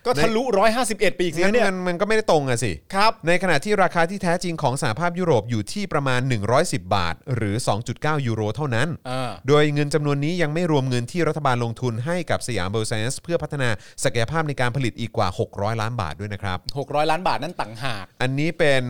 [0.07, 0.43] ก็ทะลุ
[0.83, 6.21] 151 ไปอีกสิงั้นเนี่ย มันมันก็ไม่ได้ตรงอะสิ ครับ ในขณะที่ราคาที่แท้จริงของสหภาพยุโรปอยู่ที่ประมาณ
[6.59, 7.55] 110 บาท หรือ
[7.91, 13.69] 2.9 ยูโรเท่านั้นอ่าโดยเงินจำนวนนี้ยังไม่รวมเงินที่รัฐบาลลงทุนให้กับสยามไบโอไซเอนซ์เพื่อพัฒนา
[14.05, 18.83] ศักยภาพในการผลิตอีกกว่า 600 ล้านบาทด้วยนะครับ 600 ล้านบาทนั่นต่างหาก อันนี้เป็น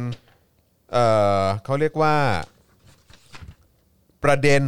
[0.92, 1.06] เอ่
[1.40, 2.16] อเขาเรียกว่า
[4.24, 4.62] ประเด็น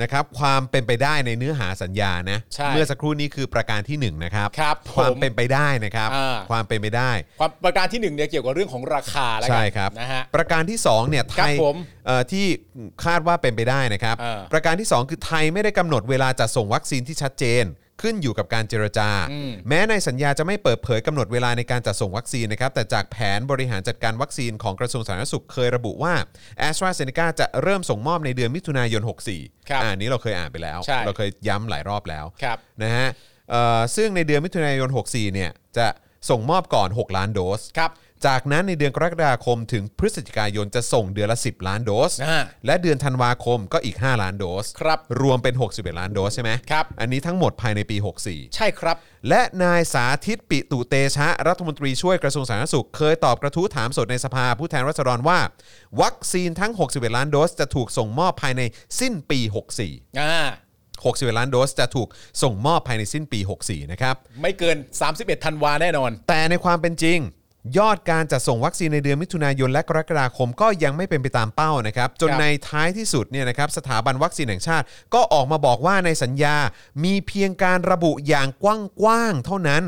[0.00, 7.10] นะครับความเป็นไปได้ในเนื้อหาสัญญานะใช่เมื่อสักครู่นี้คือประการที่หนึ่งนะครับครับผมความเป็นไปได้นะครับ อ่า ความเป็นไปได้
[7.40, 12.44] ความประการที่หนึ่งเนี่ยเกี่ยวกับเรื่องของราคาแล้วกันใช่ครับ นะฮะ ประการที่2เนี่ยไทครับยผมเอ่อที่
[13.04, 17.64] คาดว่าเป็นไปได้นะครับ เออประการที่2คือไทยไม่ได้กำหนดเวลาจัดส่งวัคซีนที่ชัดเจน
[18.02, 19.08] ขึ้นอยู่กับการเจรจา
[19.68, 26.14] แม้ในสัญญาจะไม่เปิดเผยกำหนดเวลาในการจัดส่งวัคซีนนะครับแต่จากแผนบริหารจัดการวัคซีนของกระทรวงสาธารณสุขเคยระบุว่า
[26.68, 29.02] a s t r a z เซ e c a จะเริ่มส่งมอบในเดือนมิถุนายน
[29.34, 33.08] 64ครับอ่านี้เราเคยอ่านไปแล้ว ใช่ เราเคยย้ำหลายรอบแล้วครับ นะฮะ
[33.50, 35.86] เอ่อซึ่งในเดือนมิถุนายน 64เนี่ยจะ
[36.30, 37.90] ส่งมอบก่อน 6 ล้านโดส ครับ
[38.26, 47.96] จากนั้นในเดือนกรกฎาคมถึงพฤศจิกายนจะส่งเดือนละ 10 ล้านโดส อ่าและเดือนธันวาคมก็อีก 5 ล้านโดสครับรวมเป็น 61 ล้านโดสใช่ไหมครับ อันนี้ทั้งหมดภายในปี
[48.56, 55.38] ใช่ครับ64และนายสาธิตปิตุเตชะ รัฐมนตรีช่วยกระทรวงสาธารณสุข เคยตอบกระทู้ถามสดในสภาผู้แทนราษฎรว่า
[56.00, 58.62] วัคซีนทั้ง 61 ล้านโดสจะถูกส่งมอบภายใน
[59.00, 59.40] สิ้นปี
[59.78, 60.34] 64 อ่า
[60.90, 62.08] 61 ล้านโดสจะถูก
[62.42, 64.76] ส่งมอบภายในสิ้นปี 64 นะครับ ไม่เกิน
[65.10, 67.20] 31ธันวาแน่นอน แต่ในความเป็นจริง
[67.78, 74.84] ยอดการจัดส่งวัคซีนในเดือนมิถุนายนและกรกฎาคมก็ยังไม่เป็นไปตามเป้านะครับ จนครับในท้ายที่สุดเนี่ยนะครับสถาบันวัคซีนแห่งชาติ
[75.14, 76.56] ก็ออกมาบอกว่าในสัญญา
[77.04, 79.82] มีเพียงการระบุอย่างกว้างๆเท่านั้น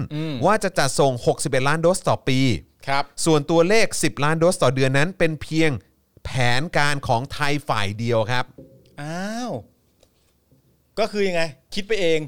[0.45, 2.41] ว่าจะจัดส่ง 61 ล้านโดสต่อปี
[2.89, 5.71] ครับส่วนตัวเลข 10 ล้านโดสต่อเดือนนั้น เป็นเพียง
[6.25, 6.31] แผ
[6.61, 8.45] นการของไทยฝ่ายเดียวครับ
[9.03, 9.53] อ้าว
[10.99, 11.43] ก็คือยังไง
[11.75, 12.21] คิดไปเอง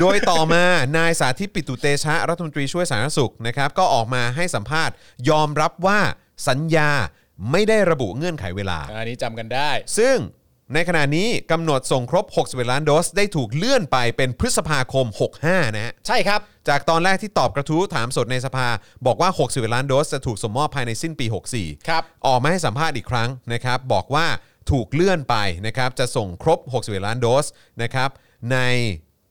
[0.00, 0.64] โดยต่อมา
[0.96, 4.94] นายสาธิตปิตุเตชะรัฐมนตรีช่วยสาธารณสุขนะครับก็ออกมาให้สัมภาษณ์
[5.30, 6.00] ยอมรับว่า
[6.48, 6.90] สัญญา
[7.50, 10.16] ไม่ได้ระบุเงื่อนไขเวลา อันนี้จำกันได้ ซึ่ง
[10.74, 15.06] ในขณะนี้กำหนดส่งครบ 61 ล้านโดส ได้ถูกเลื่อนไปเป็นพฤษภาคม
[15.40, 18.68] 65 นะฮะ ใช่ครับ จากตอนแรกที่ตอบกระทู้ถามสดในสภา
[19.06, 24.26] บอกว่า 61 ล้านโดสจะถูกส่งมอบภายในสิ้นปี 64 ครับ ออกมาให้สัมภาษณ์อีกครั้งนะครับ บอกว่า
[24.70, 25.36] ถูกเลื่อนไป
[25.66, 27.46] นะครับ จะส่งครบ 61 ล้านโดส
[27.82, 28.10] นะครับ
[28.52, 28.58] ใน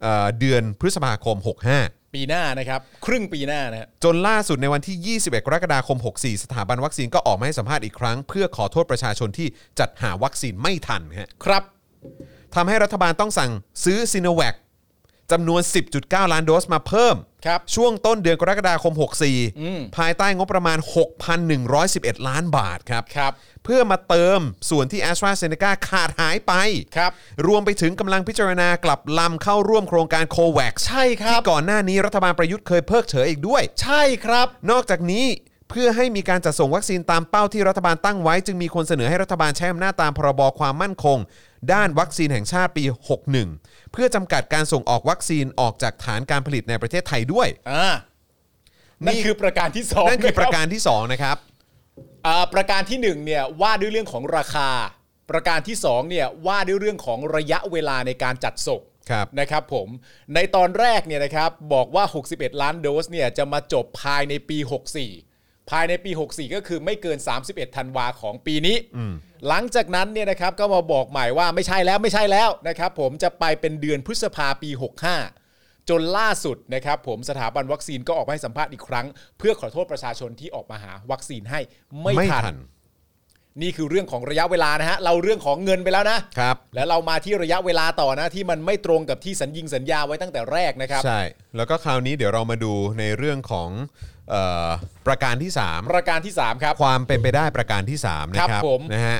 [0.03, 1.37] เอ่อเดือนพฤษภาคม
[1.75, 9.47] 65 ปีหน้านะครับ ครึ่งปีหน้านะฮะ จนล่าสุดในวันที่ 21 กรกฎาคม 64 สถาบันวัคซีนก็ออกมาให้สัมภาษณ์อีกครั้ง เพื่อขอโทษประชาชนที่
[9.79, 11.63] จัดหาวัคซีนไม่ทันฮะ ครับ
[12.55, 13.51] ทำให้รัฐบาลต้องสั่ง
[13.83, 14.55] ซื้อซีโนแวค
[15.33, 15.61] จำนวน
[15.97, 17.15] 10.9 ล้านโดสมาเพิ่ม
[17.45, 20.77] ครับ ช่วงต้นเดือนกรกฎาคมอืม64 ภายใต้งบประมาณ
[21.53, 23.33] 6,111 ล้านบาทครับ ครับ
[23.63, 24.39] เพื่อมาเติม
[24.69, 26.53] ส่วนที่ a s t r a z เซ e c a ขาดหายไป
[26.97, 27.11] ครับ
[27.47, 35.25] รวมไปถึงกำลังพิจารณากลับลำเข้าร่วมโครงการโควัคใช่ครับ ที่ก่อนหน้านี้รัฐบาลประยุทธ์เคยเพิกเฉยอีกด้วย ใช่ครับ นอกจากนี้
[35.69, 41.17] เพื่อให้มีการจัดส่งวัคซีนตามเป้าที่รัฐบาลตั้งไว้ จึงมีคนเสนอให้รัฐบาลใช้อำนาจตามพรบความมั่นคง
[41.73, 42.83] ด้านวัคซีนแห่งชาติปี
[43.37, 47.93] 61 เพื่อจำกัดการส่งออกวัคซีนออกจากฐานการผลิตในประเทศไทยด้วย อ่า
[49.05, 51.37] นั่นคือประการที่สองนั่นคือประบการที่2นะครับ
[52.25, 54.69] อ่าประการที่หนึ่งเนี่ยว่าด้วยเรื่องของราคา
[55.31, 59.87] ประการที่สองเนี่ยว่าด้วยเรื่องของระยะเวลาในการจัดส่งครับนะครับผม
[60.33, 62.03] ในตอนแรกเนี่ยนะครับบอกว่า
[62.33, 65.32] 61 ล้านโดสเนี่ยจะมาจบภายในปี 64
[65.69, 67.17] ภายในปี 64 ก็คือไม่เกิน
[67.47, 68.77] 31ธันวาของปีนี้
[69.47, 74.69] หลังจากนั้นเนี่ยนะครับก็มาบอกใหม่ว่าไม่ใช่แล้วไม่ใช่แล้วนะครับผมจะไปเป็นเดือนพฤษภาปี
[75.29, 79.05] 65 จนล่าสุดนะครับผมสถาบันวัคซีนก็ออกมาให้สัมภาษณ์อีกครั้ง
[79.37, 81.59] เพื่อขอโทษประชาชนที่ออกมาหาวัคซีนให้
[82.03, 82.55] ไม่ทัน
[83.61, 91.21] นี่คือเรื่องของระยะเวลานะฮะเราเรื่องของเงินไปแล้วนะครับ แล้วเรามาที่ระยะเวลาต่อนะ ที่มันไม่ตรงกับที่สัญญิงสัญญาไว้ตั้งแต่แรกนะครับ ใช่
[91.55, 93.69] แล้วก็คราวนี้เดี๋ยวเรามาดูในเรื่องของ
[94.29, 94.35] เอ
[94.67, 94.69] อ
[95.07, 99.19] ประการที่ 3 ประการที่ 3 ครับ ความเป็นไปได้ประการที่ 3 นะคครัรับบผมนะฮะ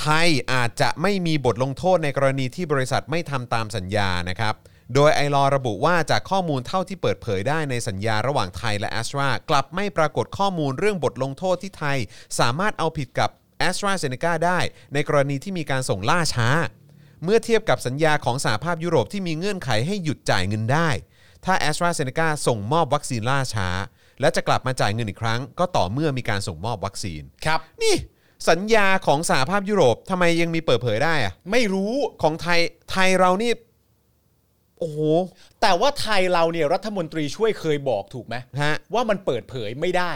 [0.00, 4.54] ไทยอาจจะไม่มีบทลงโทษในกรณีที่บริษัทไม่ทำตามสัญญานะครับ
[4.94, 11.98] โดยไอรอระบุว่าจากข้อมูลเท่าที่เปิดเผยได้ในสัญญาระหว่างไทยและแอสตรากลับไม่ปรากฏข้อมูลเรื่องบทลงโทษที่ไทย
[12.40, 14.58] สามารถเอาผิดกับแอสตราเซเนกาได้
[14.94, 16.48] ในกรณีที่มีการส่งล่าช้า
[17.24, 20.88] เมื่อเทียบกับสัญญาของสหภาพยุโรปที่มีเงื่อนไขให้หยุดจ่ายเงินได้
[21.44, 23.68] ถ้าแอสตราเซเนกาส่งมอบวัคซีนล่าช้า
[24.22, 27.96] และจะกลับมาจ่ายเงินอีกครั้ง ก็ต่อเมื่อมีการส่งมอบวัคซีน ครับ นี่
[28.48, 31.92] สัญญาของสหภาพยุโรปทำไมยังมีเปิดเผยได้อะไม่รู้
[32.22, 33.52] ของไทยไทยเรานี่
[34.78, 34.98] โอ้โห
[35.62, 40.12] แต่ว่าไทยเราเนี่ยรัฐมนตรีช่วยเคยบอกถูกไหมฮะ ว่ามันเปิดเผยไม่ได้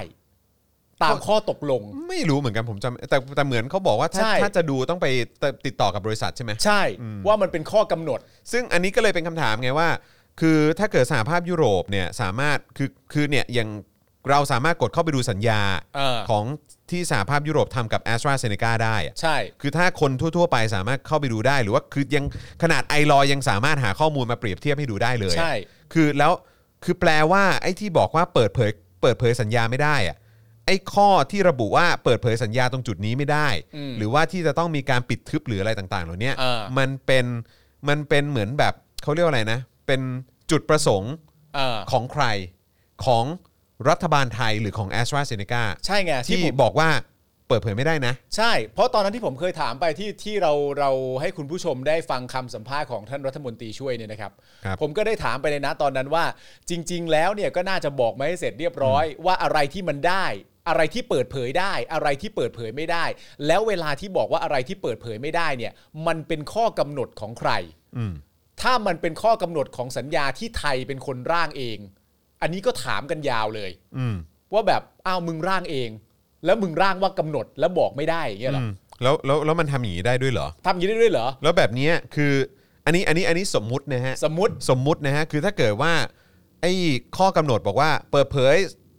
[1.03, 5.07] ตามข้อตกลง ไม่รู้เหมือนกันผมจำแต่แต่เหมือนเขาบอกว่าถ้าใช่ ถ้าจะดูต้องไป
[5.67, 6.83] ติดต่อกับบริษัทใช่ไหม ใช่
[7.27, 8.19] ว่ามันเป็นข้อกำหนด
[8.53, 9.89] ซึ่งอันนี้ก็เลยเป็นคำถามไงว่า
[10.41, 13.69] คือถ้าเกิดสหภาพยุโรปเนี่ยสามารถคือคือเนี่ยอย่าง
[14.31, 15.61] เราสามารถกดเข้าไปดูสัญญา
[15.97, 16.45] เออ ของ
[16.91, 22.25] ที่สหภาพยุโรปทำกับ a s t r a z เซ e c a ได้อะใช่ คือถ้าคนทั่ว ๆ ไปสามารถเข้าไปดูได้ หรือว่าคือยัง
[22.63, 25.55] ขนาดไอรอยังสามารถหาข้อมูลมาเปรียบเทียบให้ดูได้เลยอะ ใช่
[25.93, 26.33] คือแล้ว
[26.85, 28.71] คือแปลว่าไอ้ที่บอกว่าเปิดเผย
[29.03, 30.17] เปิดเผยสัญญาไม่ได้อะ
[30.67, 37.25] ไอ้ข้อที่ระบุว่าเปิดเผยสัญญาตรงจุดนี้ไม่ได้ อืมหรือว่าที่จะต้องมีการปิดทึบหรืออะไรต่างๆ เหล่านี้เออ มันเป็น
[37.89, 40.01] มันเป็นเหมือนแบบเขาเรียกว่าอะไรนะ เป็น
[40.51, 41.13] จุดประสงค์
[41.57, 42.25] เออ ของใคร
[43.05, 43.25] ของ
[43.89, 46.91] รัฐบาลไทยหรือของ a s t r a z เซ e c a ใช่ไงที่ผม บอกว่า
[47.49, 50.91] เปิดเผยไม่ได้นะ ใช่ เพราะตอนนั้นที่ผมเคยถามไปที่ที่เราเรา
[51.21, 54.33] ให้คุณผู้ชมได้ฟังคำสัมภาษณ์ของท่านรัฐมนตรีช่วยเนี่ยนะครับ
[54.65, 56.25] ครับผมก็ได้ถามไปในนะตอนนั้นว่า
[56.71, 60.27] จริง ๆ แล้วเนี่ยก็น่าจะบอกมาให้เสร็จเรียบร้อย ว่าอะไรที่มันได้
[60.69, 63.05] อะไรที่เปิดเผยได้ อะไรที่เปิดเผยไม่ได้
[63.47, 65.73] แล้วเวลาที่บอกว่าอะไรที่เปิดเผยไม่ได้เนี่ย
[66.07, 67.51] มันเป็นข้อกำหนดของใคร
[67.97, 68.13] อืม
[68.63, 71.79] ถ้ามันเป็นข้อกำหนดของสัญญาที่ไทยเป็นคนร่างเอง
[72.43, 74.15] อันนี้ก็ถามกันยาวเลย อืม
[74.53, 75.91] ว่าแบบอ้าวมึงร่างเอง
[76.45, 78.71] แล้วมึงร่างว่ากำหนดแล้วบอกไม่ได้อย่างเงี้ยเหรออืม
[79.03, 82.33] แล้วแล้วแล้วมันทำอย่างนี้ได้ด้วยเหรอ ทำอย่างนี้ได้ด้วยเหรอ แล้วแบบเนี้ยคือ
[82.87, 85.93] อันนี้อันนี้อันนี้สมมุตินะฮะสมมุติ สมมุตินะฮะคือถ้าเกิดว่า
[86.63, 86.73] ไอ้
[87.17, 88.57] ข้อกำหนดบอกว่า เปิดเผย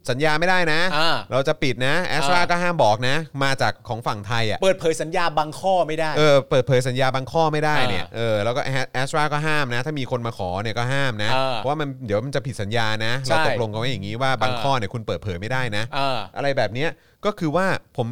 [0.10, 8.62] สัญญาไม่ได้นะ อ่าเราจะปิดนะแอสตราอ่า ก็ห้ามบอกนะ มาจากของฝั่งไทยอะ เปิดเผยสัญญาบางข้อไม่ได้ เออเปิดเผยสัญญาบางข้อไม่ได้เนี่ยอ่าเออแล้วก็
[8.94, 16.90] แอสตราก็ห้ามนะ ถ้ามีคนมาขอเนี่ยก็ห้ามนะอ่าเพราะว่ามันเดี๋ยวมันจะผิดสัญญานะ ใช่ เราตกลงกันไว้อย่างนี้ว่าบางอ่าข้อเนี่ยคุณเปิดเผยไม่ได้นะ อ่า อะไรแบบเนี้ย
[17.26, 17.68] ก็คือว่า
[17.98, 18.08] ผม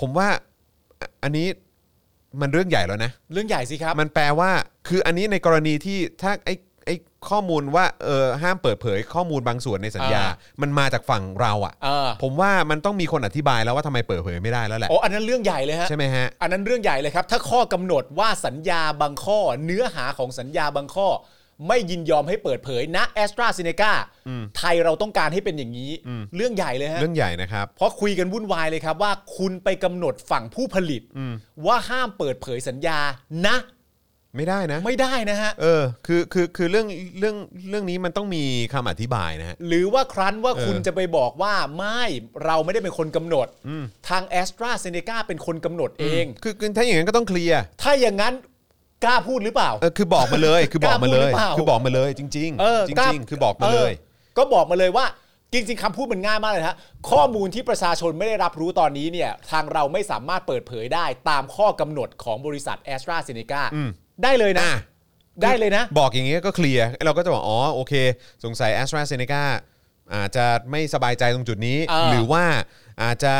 [0.00, 0.28] ผมว่า
[1.00, 1.46] อะอันนี้
[2.40, 4.50] มันเรื่องใหญ่แล้วนะ เรื่องใหญ่สิครับ มันแปลว่า
[4.88, 6.54] คืออันนี้ในกรณีที่ถ้าไอ้ไอ้
[7.28, 10.32] ข้อมูลว่าเออห้ามเปิดเผยข้อมูลบางส่วนในสัญญา อ่า
[10.62, 21.08] มันมาจากฝั่งเราอะ เออ ผมว่ามันต้องมีคนอธิบายแล้วว่าทำไมเปิดเผยไม่ได้แล้วแหละ โอ้อันนั้นเรื่องใหญ่เลยฮะ ใช่ไหมฮะ อันนั้นเรื่องใหญ่เลยครับ ถ้าข้อกำหนดว่าสัญญาบางข้อ เนื้อหาของสัญญาบางข้อ
[21.68, 23.92] ไม่ยินยอมให้เปิดเผยณแอสตราเซเนกา
[24.56, 25.90] ไทยเราต้องการให้เป็นอย่างนี้
[26.36, 31.02] เรื่องใหญ่เลยฮะ เรื่องใหญ่นะครับ เพราะคุยกันวุ่นวายเลยครับว่าคุณไปกำหนดฝั่งผู้ผลิต
[31.66, 32.98] ว่าห้ามเปิดเผยสัญญา
[33.46, 33.56] นะ
[34.38, 36.86] ไม่ได้นะ ไม่ได้นะฮะ เออ คือคือคือเรื่อง
[37.18, 37.36] เรื่อง
[37.70, 42.02] เรื่องนี้มันต้องมีคำอธิบายนะฮะ หรือว่าครั้นว่าเออคุณจะไปบอกว่าไม่
[42.44, 43.46] เราไม่ได้เป็นคนกำหนด
[44.08, 48.34] ทางแอสตราเซเนกาเป็นคนกำหนดเอง คือคือถ้าอย่างนั้นก็ต้องเคลียร์ถ้าอย่างนั้น
[49.04, 53.96] กล้าพูดหรือเปล่า เออ คือบอกมาเลย คือบอกมาเลย กล้าพูดหรือเปล่าคือบอกมาเลยจริงเออๆจกล้า ริง ๆ คือบอกมาเลย อ
[54.34, 55.06] อก็บอกมาเลยว่า
[55.52, 56.76] จริงๆคำพูดมันง่ายมากเลยฮะ
[57.10, 63.62] ข้อมูลที่ประชาชนไม่ได้รับรู้ตอนนี้เนี่ย ทางเราไม่สามารถเปิดเผยได้ตามข้อกำหนดของบริษัทแอสตราเซเนกา
[64.22, 64.76] ได้เลยนะ อะ
[65.42, 67.94] ได้เลยนะ บอกอย่างงี้ก็เคลียร์เราก็จะบอกอ๋อโอเค
[68.44, 69.44] สงสัย a s t r a z เซ e c a
[70.14, 72.44] อาจจะไม่สบายใจตรงจุดนี้อ่าหรือว่า
[73.02, 73.34] อาจจะ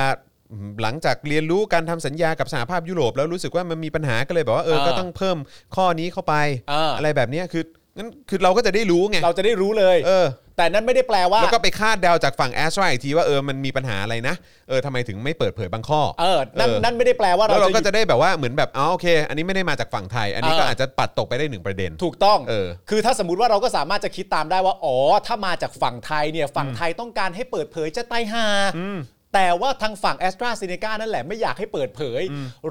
[0.83, 5.37] หลังจากเรียนรู้การทำสัญญากับสหภาพยุโรป แล้วรู้สึกว่ามันมีปัญหาก็เลยแบบว่าเออก็ต้องเพิ่ม
[5.77, 6.35] ข้อนี้เข้าไป
[6.73, 7.65] อ่าอะไรแบบเนี้ยคือ
[7.97, 10.27] งั้นคือเราก็จะได้รู้ไงเราจะได้รู้เลย เออ
[10.59, 14.35] แต่นั่นไม่ได้แปลว่า แล้วก็ไปคาดเดาจากฝั่ง a s t r a อีกทีว่าเออมันมีปัญหาอะไรนะ
[14.69, 28.47] เออทำไมถึงไม่เปิดเผยบางข้อเออนั่นเออนั่นไม่ได้แปลว่าแล้วเราเราก็จะจะได้แบบว่าเหมือนแบบอ๋อโอเค อันนี้ไม่ได้มาจากฝั่งไทย อันนี้ก็เออออาจจะปัดตกไปได้หนึ่งประเด็น ถูกต้องเออคือถ้าสมมติว่าเราก็สามารถจะคิดตามได้ว่าอ๋อถ้ามาจากฝั่งไทยเนี่ยฝั่งไทยต้องการให้เปิดเผยจะไตายหา
[29.35, 32.23] แต่ว่าทางฝั่งแอสตราเซเนกานั่นแหละไม่อยากให้เปิดเผย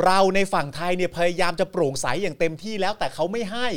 [0.04, 3.68] เราในฝั่งไทยเนี่ยพยายามจะโปร่งใสอย่างเต็มที่แล้วแต่เขาไม่ให้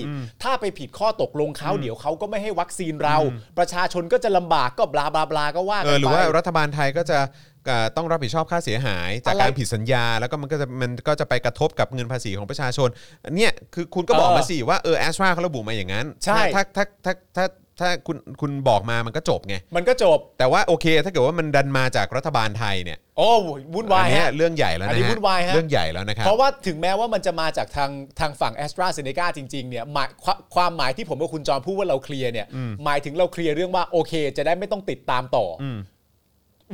[0.43, 3.17] ถ้าไปผิดข้อตกลงเขาเดี๋ยวเขาก็ไม่ให้วัคซีนเรา
[3.59, 7.19] ประชาชนก็จะลำบากก็บลาบลาบลาก็ว่าเอกัอนหรือไปว่ารัฐบาลไทยก็จะ
[7.67, 12.89] เอ่อต้องรับผิดชอบค่าเสียหาย จากอะไรการผิดสัญญา แล้วก็มันก็จะมันก็จะไปกระทบกับเงินภาษีของประชาชน
[13.37, 17.45] เนี่ยคือคุณก็บอกเออมาสิว่าเออแอสตราเขาระบุมาอย่างนั้น ใช่ ถ้าถ้าถ้าถ้า
[17.81, 23.29] ถ้าคุณคุณบอกมามันก็จบไง มันก็จบ แต่ว่าโอเค ถ้าเกิดว่ามันดันมาจากรัฐบาลไทยเนี่ยโอ้
[23.75, 27.91] วุ่นวายอันเนี้ยฮะเรื่องใหญ่แล้วอันะนนี้ฮะวุ่นวายฮะเรื่องใหญ่แล้วนะครับเพราะว่าถึงแม้ว่ามันจะมาจากทาง
[28.21, 32.47] ทางฝั่งแอสตราเซเนกาจริงๆเนี่ยหมายความความหมายที่ผมกับคุณจอมพูดว่าเราเคลียร์เนี่ย
[32.85, 35.65] หมายถึงเราเคลียร์เรื่องว่าโอเค จะได้ไม่ต้องติดตามต่ออ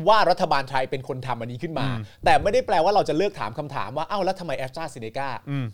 [0.08, 1.86] ว่ารัฐบาลไทยเป็นคนทำอันนี้ขึ้นมา
[2.24, 5.28] แต่ไม่ได้แปลว่าเราจะเลิกถามคำถามว่า เอ้าแล้วทำไมแอสตราเซเนกา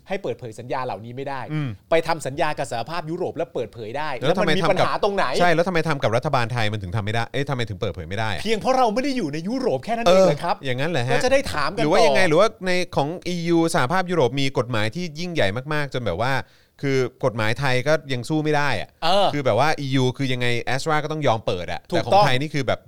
[0.07, 1.41] ให้เปิดเผยสัญญาเหล่านี้ไม่ได้
[1.89, 16.33] ไปทำสัญญากับสหภาพยุโรปแล้วเปิดเผยได้ แล้วมันมีปัญหาตรงไหน ใช่ แล้วทำไมทำกับรัฐบาลไทยมันถึงทำไม่ได้ เอ๊ะทำไมถึงเปิดเผยไม่ได้อะเพียงเพราะเราไม่ได้อยู่ในยุโรปแค่นั้นเอเองอนะครับ อย่างนั้นเหรอก็ฮะจะได้ถามกันหรือว่าต่ยังไง หรือว่าในของ EU สหภาพยุโรปมีกฎหมายที่ยิ่งใหญ่มากๆ จนแบบว่า
[16.81, 22.79] คือกฎหมายไทยก็ยังสู้ไม่ได้อะเออคือแบบว่า EU คือยังไงแอสตราก็ต้องยอมเปิดอะถูกแต่ของต้องไทยนี่คือแบบ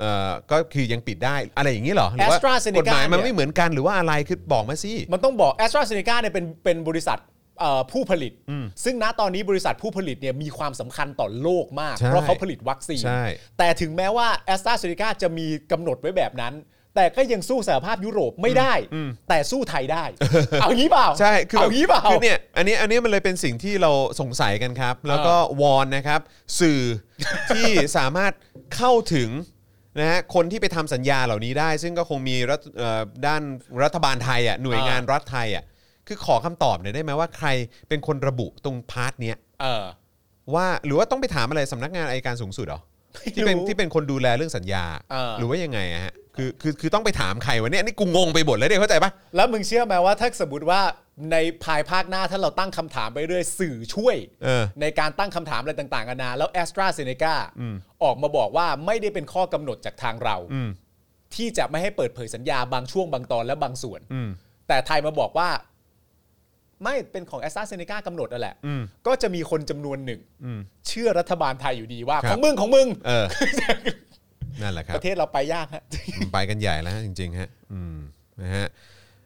[0.00, 7.18] เอ่อก็คือยังปิดได้อะไรอย่างนี้เหรอหรือว่า AstraZeneca กฎหมายมันเนี่ยไม่เหมือนกันหรือว่าอะไรคือบอกมาสิ มันต้องบอก a s t r a z เซ e c a เนี่ยเป็นเป็นบริษัท
[7.60, 8.32] เอ่อผู้ผลิต
[8.84, 13.24] ซึ่งณตอนนี้บริษัทผู้ผลิตเนี่ยมีความสำคัญต่อโลกมาก ใช่เพราะเขาผลิตวัคซีน ใช่
[13.58, 16.54] แต่ถึงแม้ว่า a s t r a z เซ e c a จะมีกำหนดไว้แบบนั้น
[16.98, 18.74] แต่ก็ยังสู้สหภาพยุโรปไม่ได้
[19.28, 20.04] แต่สู้ไทยได้
[20.60, 26.20] เอางี้เปล่าใช่คือเอาแบบงี้เปล่า คือเนี่ยอันนี้อันนี้มันเลยเป็นสิ่งที่เราสงสัยกันครับ แล้วก็วอนนะครับ
[26.60, 26.80] สื่อ
[27.50, 28.32] ที่สามารถ
[28.76, 29.28] เข้าถึง
[29.98, 33.42] นะฮะคนที่ไปทำสัญญาเหล่านี้ได้ ซึ่งก็คงมีรัฐเอ่อด้าน
[33.82, 35.64] รัฐบาลไทยอะหน่วยงานรัฐไทยอะ
[36.06, 37.48] คือขอคำตอบหน่อยได้ไหมว่าใคร
[37.88, 39.84] เป็นคนระบุตรงพาร์ทเนี้ยเออ
[40.54, 42.80] ว่าหรือว่าต้องไปถามอะไรสำนักงานอายการสูงสุดเหรอ
[43.34, 50.80] ที่เป็นไม่รู้ที่เป็นคนดูแลเรื่องสัญญา เออ หรือว่ายังไงอะฮะ คือคือคือต้องไปถามใครวะเนี่ยนี่กูงงไปหมดแล้วเนี่ยเข้าใจปะแล้วมึงเชื่อไหมว่าถ้าสมมติว่า
[51.32, 57.34] ในภายภาคหน้าถ้าเราตั้งคำถามไปเรื่อยสื่อช่วย เออ ในการตั้งคำถามอะไรต่างๆกันานาแล้ว a s t r a z เซ e c a
[58.02, 60.68] ออกมาบอกว่าไม่ได้เป็นข้อกำหนดจากทางเรา อืม
[61.34, 64.28] ที่จะไม่ให้เปิดเผยสัญญาบางช่วงบางตอนและบางส่วน อืม
[64.68, 65.48] แต่ไทยมาบอกว่า
[66.84, 70.60] ไม่เป็นของ a s t r a z เซ e c a กำหนดนั่นแหละ อืม ก็จะมีคนจำนวนหนึ่ง อืม
[70.88, 73.24] เชื่อรัฐบาลไทยอยู่ดีว่า ครับ ของมึงของมึง เออ
[74.62, 75.82] นั่นแหละครัปบระเทศเราไปยากฮะ
[76.34, 77.96] ไปกันใหญ่แล้วฮะจริงๆฮะอืม
[78.42, 78.66] นะฮะ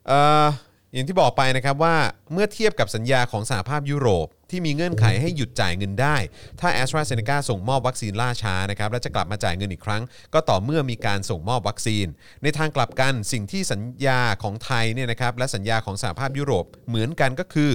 [0.06, 0.46] เอ่อ
[0.92, 1.94] อย่างที่บอกไปนะครับว่า
[2.32, 6.16] เมื่อเทียบกับสัญญาของสหภาพยุโรป ที่มีเงื่อนไขให้หยุดจ่ายเงินได้
[6.60, 10.02] ถ้า a s t r a z เซ e c a ส่งมอบวัคซีนล่าช้านะครับและจะกลับมาจ่ายเงินอีกครั้ง
[10.34, 12.06] ก็ต่อเมื่อมีการส่งมอบวัคซีน
[12.42, 17.72] ในทางกลับกันสิ่งที่สัญญาของไทยเนี่ยนะครับและสัญญาของสหภาพยุโรปเหมือนกันก็คือ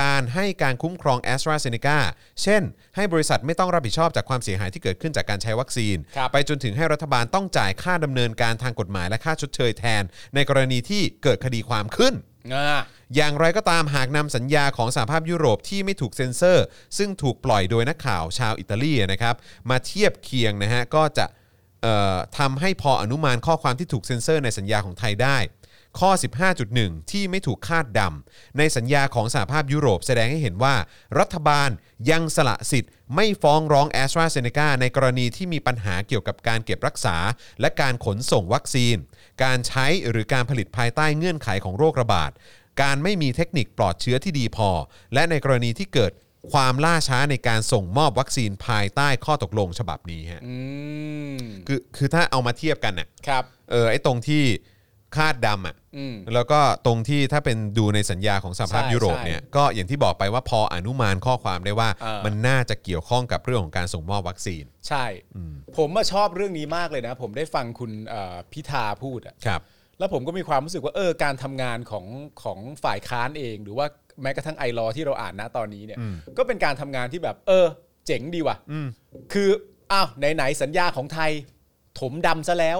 [0.00, 1.98] การให้การคุ้มครอง a s t r a z เซ e c a
[2.42, 2.62] เช่น
[2.96, 10.02] ให้บริษัทไม่ต้องรับผิดชอบจากความเสียหายที่เกิดขึ้นจากการใช้วัคซีนครับไปจนถึงให้รัฐบาลต้องจ่ายค่าดำเนินการทางกฎหมายและค่าชดเชยแทน
[10.34, 12.14] ในกรณีที่เกิดคดีความขึ้น
[13.16, 16.64] อย่างไรก็ตามหากนำสัญญาของสหภาพยุโรปที่ไม่ถูกเซ็นเซอร์
[16.98, 19.34] ซึ่งถูกปล่อยโดยนักข่าวชาวอิตาลีนะครับ
[19.70, 21.26] มาเทียบเคียงนะฮะก็จะ
[21.82, 25.38] เอ่อทำให้พออนุมานข้อความที่ถูกเซ็นเซอร์ในสัญญาของไทยได้
[26.00, 26.10] ข้อ
[26.60, 30.74] 15.1 ที่ไม่ถูกคาดดำในสัญญาของสหภาพยุโรปแสดงให้เห็นว่า
[31.18, 31.70] รัฐบาล
[32.10, 37.16] ยังสละสิทธิ์ ไม่ฟ้องร้องแอสตราเซเนกาในกรณีที่มีปัญหาเกี่ยวกับการเก็บรักษา
[37.60, 38.96] และการขนส่งวัคซีน
[39.44, 42.30] การใช้หรือการผลิตภายใต้เงื่อนไขของโรคระบาด
[42.82, 44.70] การไม่มีเทคนิคปลอดเชื้อที่ดีพอ
[45.14, 46.12] และในกรณีที่เกิด
[46.52, 50.56] ความล่าช้าในการส่งมอบวัคซีนภายใต้ข้อตกลงฉบับนี้ฮะอื
[51.34, 54.42] มคือคือถ้าเอามาเทียบกันน่ะครับเออไอ้ตรงที่
[55.16, 65.04] คาดดำอะอืม แล้วก็ตรงที่ถ้าเป็นดูในสัญญาของสหภาพใช่ยุโรปใช่เนี่ยก็อย่างที่บอกไปว่าพออนุมานข้อความได้ว่า เออ มันน่าจะเกี่ยวข้องกับเรื่องของการส่งมอบวัคซีน ใช่
[65.78, 69.60] ผมมาชอบเรื่องนี้มากเลยนะ ผมได้ฟังคุณเอ่อพิธาพูดอะครับ
[69.98, 72.06] แล้วผมก็มีความรู้สึกว่าเออการทำงานของ
[72.42, 73.86] ของฝ่ายค้านเอง หรือว่า
[74.22, 75.98] แม้กระทั่งไอรอที่เราอ่านนะตอนนี้เนี่ย
[76.38, 77.66] ก็เป็นการทำงานที่แบบ เออ
[78.06, 78.56] เจ๋งดีว่ะ
[79.32, 79.48] คือ
[79.92, 81.30] อ้าวไหนๆสัญญาของไทย
[82.00, 82.78] ถมดำซะแล้ว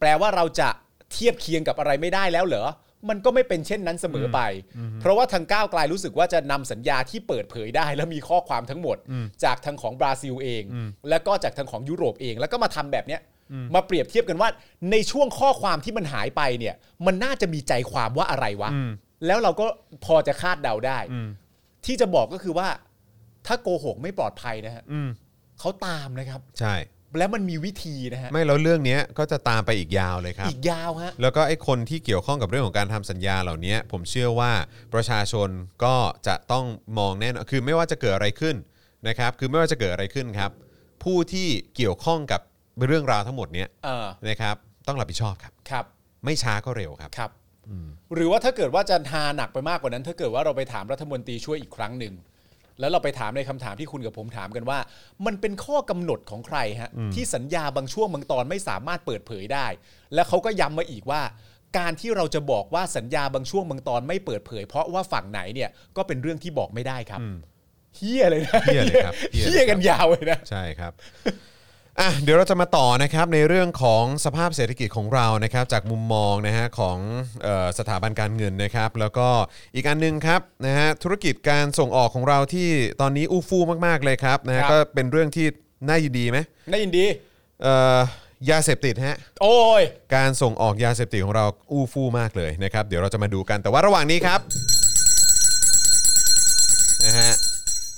[0.00, 0.68] แปลว่าเราจะ
[1.12, 2.66] เทียบเคียงกับอะไรไม่ได้แล้วเหรอ
[3.08, 4.40] มันก็ไม่เป็นเช่นนั้นเสมอไป
[5.00, 8.96] เพราะว่าทางก้าวไกลรู้สึกว่าจะนำสัญญาที่เปิดเผยได้ แล้วมีข้อความทั้งหมด
[9.44, 10.62] จากทางของบราซิลเอง
[11.10, 13.20] แล้วก็จากทางของยุโรปเอง แล้วก็มาทำแบบเนี้ย
[13.74, 14.48] มาเปรียบเทียบกันว่า
[14.90, 16.74] ในช่วงข้อความที่มันหายไปเนี่ย
[17.06, 18.70] มันน่าจะมีใจความว่าอะไรวะ
[19.26, 19.66] แล้วเราก็
[20.04, 20.98] พอจะคาดเดาได้
[21.86, 22.68] ที่จะบอกก็คือว่า
[23.46, 25.08] ถ้าโกหกไม่ปลอดภัยนะฮะอืม
[25.60, 26.74] เขาตามนะครับ ใช่
[27.18, 34.52] แล้วมันมีวิธีนะฮะ ไม่แล้วเรื่องเนี้ยก็จะตามไปอีกยาวเลยครับ อีกยาวฮะ แล้วก็ไอ้คนที่เกี่ยวข้องกับเรื่องของการทำสัญญาเหล่านี้ผมเชื่อว่า
[34.94, 35.48] ประชาชน
[35.84, 36.66] ก็จะต้อง
[36.98, 38.56] มองแน่นอนคือไม่ว่าจะเกิดอะไรขึ้น
[39.08, 40.50] นะครับ คือไม่ว่าจะเกิดอะไรขึ้นครับ
[41.04, 42.40] ผู้ที่เกี่ยวข้องกับ
[42.86, 44.56] เรื่องราวทั้งหมดเนี้ยเออนะครับ
[44.86, 45.84] ต้องรับผิดชอบครับ ครับ
[46.24, 47.30] ไม่ช้าก็เร็วครับ ครับ
[48.14, 52.14] หรือว่าถ้าเกิดว่าจะทาหนักไปมากกว่านั้น ถ้าเกิดว่าเราไปถามรัฐมนตรีช่วยอีกครั้งหนึ่ง
[52.80, 54.78] แล้วเราไปถามในคำถามที่คุณกับผมถามกันว่า
[55.26, 59.66] มันเป็นข้อกำหนดของใครฮะที่สัญญาบางช่วงบางตอนไม่สามารถเปิดเผยได้
[60.14, 61.22] และเขาก็ย้ำมาอีกว่า
[61.78, 67.20] การที่เราจะบอกว่าสัญญาบางช่วงบางตอนไม่เปิดเผย เพราะว่าฝั่งไหนเนี่ยก็เป็นเรื่องที่บอกไม่ได้ครับ
[67.96, 70.92] เฮียเลยนะเหี้ยเลยครับเหี้ยเลยครับเฮียกันยาวเลยนะใช่ครับ
[72.00, 76.98] อะเดี๋ยวเราจะมาต่อนะครับในเรื่องของสภาพเศรษฐกิจของเรานะครับจากมุมมองนะฮะของ
[77.42, 79.28] เออสถาบันการเงินนะครับแล้วก็
[79.74, 82.68] อีกอันหนึงครับนะฮะธุรกิจการส่งออกของเราที่
[83.00, 85.46] ตอนนี้อู้ฟู่มากๆเลยครับนะฮะครับ ก็เป็นเรื่องที่
[85.88, 86.38] น่ายินดีไหม
[86.70, 87.04] น่ายินดี
[87.62, 87.98] เอ่อ
[88.50, 89.82] ยาเสพติดฮะ โอ้ย
[90.14, 94.40] การส่งออกยาเสพติดของเราอู้ฟู่มากเลยนะครับ เดี๋ยวเราจะมาดูกันแต่ว่าระหว่างนี้ครับ
[97.04, 97.32] นะฮะ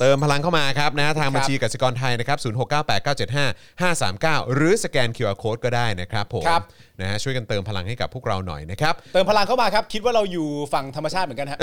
[0.00, 6.62] เติมพลังเข้ามาครับนะทางบัญชีกสิกรไทยนะครับ 0698975539 หรือสแกน QR Code ก็ได้นะครับผมครับ
[7.00, 11.58] นะฮะช่วยกันเติมพลังให้กับพวกเราหน่อยนะครับ เติมพลังเข้ามาครับ คิดว่าเราอยู่ฝั่งธรรมชาติเหมือนกันฮะ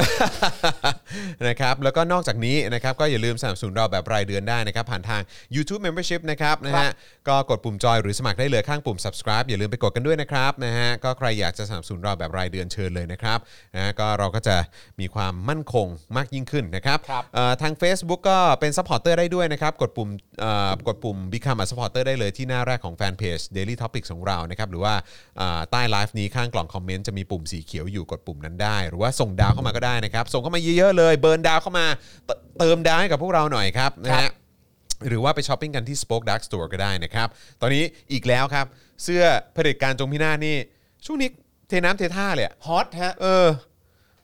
[1.48, 5.22] นะครับแล้วก็นอกจากนี้นะครับก็อย่าลืมสนับสนุนเราแบบรายเดือนได้นะครับ ผ่านทาง
[5.56, 6.90] YouTube Membership นะครับนะฮะ
[7.28, 13.40] ก็กดปุ่มจอยหรือสมัครได้เลยข้างปุ่ม subscribe อย่าลืมไปกดกันด้วยนะครับนะฮะก็ใครอยากจะสนับสนุนเราแบบรายเดือนเชิญเลยนะครับ
[13.76, 14.56] นะฮะก็เราก็จะ
[15.00, 15.88] มีความมั่นคง
[16.18, 20.10] มากยิ่งขึ้นนะครับครับ เอ่อทาง Facebook ก็เป็น supporter ได้ด้วยนะครับ กดปุ่ม
[20.40, 25.27] เอ่อกดปุ่ม become a supporter ได้เลยที่หน้าแรกของแฟนเพจ Daily Topics ของเรานะครับหรือว่าอ่า
[25.72, 31.86] ใต้ไลฟ์นี้ข้างกล่องคอมเมนต์จะมีปุ่มสีเขียวอยู่กดปุ่มนั้นได้ หรือว่าส่งดาวเข้ามาก็ได้นะครับ ส่งเข้ามาเยอะๆเลยเบิร์นดาวเข้ามา
[32.26, 34.32] เตเติมดาวให้กับพวกเราหน่อยครับนะครัฮะบ
[35.08, 37.28] หรือว่าไปช้อปปิ้งกันที่ Spoke Dark Store ก็ได้นะครับ
[37.62, 38.66] ตอนนี้อีกแล้วครับ
[39.04, 39.24] เสื้อ
[39.54, 40.56] เผด็จการจงพินาศนี่
[41.06, 41.30] ช่วงนี้
[41.68, 43.48] เทน้ำเทท่าเลยอะฮอตฮะเออ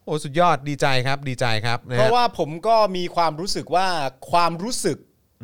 [0.05, 3.87] โอ้สุดยอดดีใจครับดีใจครับนะฮะเพราะว่าผมก็มีความรู้สึกว่า
[4.31, 4.97] ความรู้สึก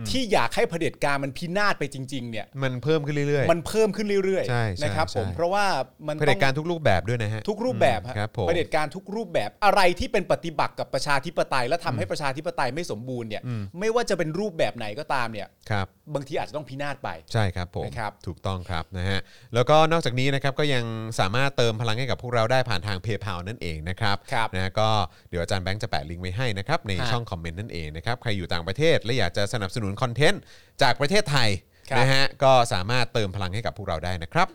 [0.10, 5.66] ที่อยากให้เผด็จการมันพินาศไปจริง ๆ เนี่ย มันเพิ่มขึ้นเรื่อย ๆ มันเพิ่มขึ้นเรื่อยใช่ใช่ๆนะครับใช่ผมเพราะว่า
[6.08, 13.42] มันเผด็จการทุกรูปแบบด้วยนะฮะ ทุกรูปแบบฮะครับผม เผด็จการทุกรูปแบบอะไรที่เป็นปฏิบัติกับประชาธิปไตย และทำให้ประชาธิปไตยไม่สมบูรณ์เนี่ย
[13.80, 19.20] ไม่ว่าจะเป็นรูปแบบไหนก็ตามเนี่ย ครับ บางทีอาจจะต้องพินาศไป ใช่ครับผมนะครับถูกต้องครับนะฮะ
[19.54, 20.84] แล้วก็นอกจากนี้นะครับก็ยัง
[21.20, 24.90] สามารถเติมพลังให้กับพวกเราได้ผ่านทางเพย์เพานั่นเองนะครับครับนะฮะก็
[25.30, 30.42] เดี๋ยวอาจารย์แบงค์จะแปะลิงก์ไว้ให้นะครับในฮะช่องคอมเมนต์นั่นเองนะครับใครอยู่ต่างประเทศและอยากจะสนับสนุนคอนเทนต์
[30.82, 31.50] จากประเทศไทย
[31.90, 34.50] ครับ นะฮะก็สามารถเติมพลังให้กับพวกเราได้นะครับ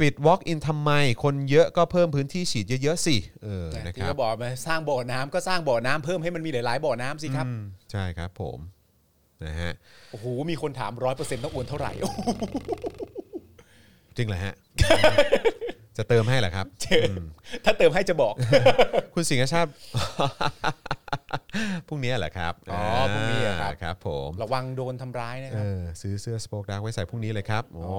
[0.00, 0.90] ปิด Walk in ทำไม
[1.22, 7.62] คนเยอะก็เพิ่มพื้นที่ฉีดเยอะๆสิเออนะคที่รับก็บอกมาสร้างบ่อน้ำก็สร้างบ่อน้ำเพิ่มให้มันมีหลายๆบ่อน้ำสิครับ อืม
[7.92, 8.58] ใช่ครับผม
[9.46, 9.72] นะฮะ
[10.10, 12.18] โอ้โหมีคนถามร้อยเปอร์เซ็นต์ต้องโอนเท่าไหร่โอ้โห
[14.16, 14.54] จริงเหรอฮะ
[15.96, 17.02] จะเติมให้เหรอครับเจอ
[17.64, 18.34] ถ้าเติมให้จะบอก
[19.14, 19.70] คุณสิงห์ชาติ
[21.88, 22.82] พรุ่งนี้เหรอครับอ๋อ
[23.12, 27.90] พรุ่งนี้เหรอครับ ครับ ผมระวังโดนทำร้ายนะคเอรับ อซื้อเสื้อสป o อ e ดาร์กไว้ใส่พรุ่งนี้เลยครับอ๋อ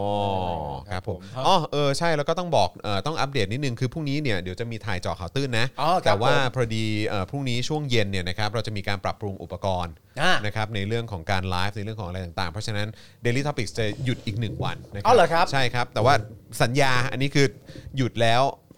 [0.90, 12.88] คครัรับบผมผมอ๋อเออใช่แล้วก็ต้องบอกเอ่อต้องอัปเดตนิดนึงคือพรุ่งนี้เนี่ยเดี๋ยวจะมีถ่ายเจาะข่าวตื้นนะ อ๋อครับแต่ว่าผมพอดีเอ่อพรุ่งนี้ช่วงเย็นเนี่ยนะครับเราจะมีการปรับปรุงอุปกรณ์อ่านะครับในเรื่องของการไลฟ์ในเรื่องของอะไรต่างๆ เพราะฉะนั้น
[13.26, 16.14] Daily Topics จะหยุดอีก1วันนะครัอ๋อเหรอครับ ใช่ครับ แต่ว่า
[16.62, 17.48] สัญญาอันนี้คือ
[17.98, 18.71] หยุดแล้วเอ่อ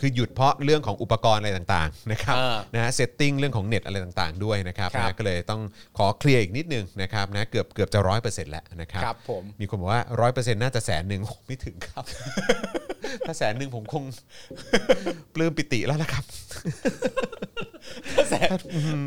[0.00, 5.60] คือหยุดเพราะเรื่องของอุปกรณ์อะไรต่างๆนะครับอ่านะฮะ setting เรื่องของเน็ตอะไรต่างๆด้วยนะครับครับนะก็เลยต้อง
[5.98, 12.04] ขอเคลียร์อีกนิดนึงนะครับนะเกือบเกือบจะร้อยเปอร์เซ็นต์แล้วนะครับครับผมมีคนบอกว่าร้อยเปอร์เซ็นต์น่าจะแสนหนึ่งโอ้ไม่ถึงครับ
[13.26, 14.04] ถ้าแสนหนึ่งผมคง
[15.34, 16.24] ปลื้มปิติแล้วละครับ
[18.14, 18.50] ถ้าแสน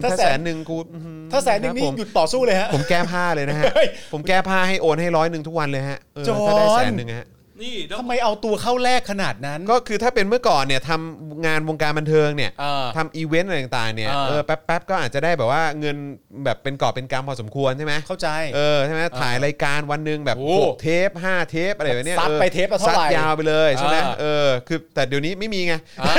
[0.03, 7.27] ถ้าถ้าแสแสนนหนึ่งกูอื้อหือถ้าแสนหนึ่งครับนี่ผมหยุดต่อสู้เลยฮะผมแก้ผ้าเลยนะฮะเฮ้ยผมแก้ผ้าให้โอนให้ร้อยหนึ่งทุกวันเลยฮะเออจอห์นถ้าได้แสนหนึ่งฮะ
[7.61, 15.97] นี่เดี๋ยวทำไมเอาตัวเข้าแลกขนาดนั้น ก็คือถ้าเป็นเมื่อก่อนเนี่ยทำงานวงการบันเทิงเนี่ยเออทำอีเวนต์อะไรต่างๆเนี่ยเออ เออแป๊บๆก็อาจจะได้แบบว่าเงิน
[16.45, 26.15] แบบเป็นกอบเป็นกำพอสมควรใช่ไหมเข้าใจ เออใช่ไหมถ่ายรายการวันหนึ่งแบบโอ้หกเทปห้าเทปอะไรแบบเนี้ยซัดออกไปเทปละเท่าไหร่ซัดยาวไปเลยใช่ไหมอ่า เออคือแต่เดี๋ยวนี้ไม่มีไงอ่า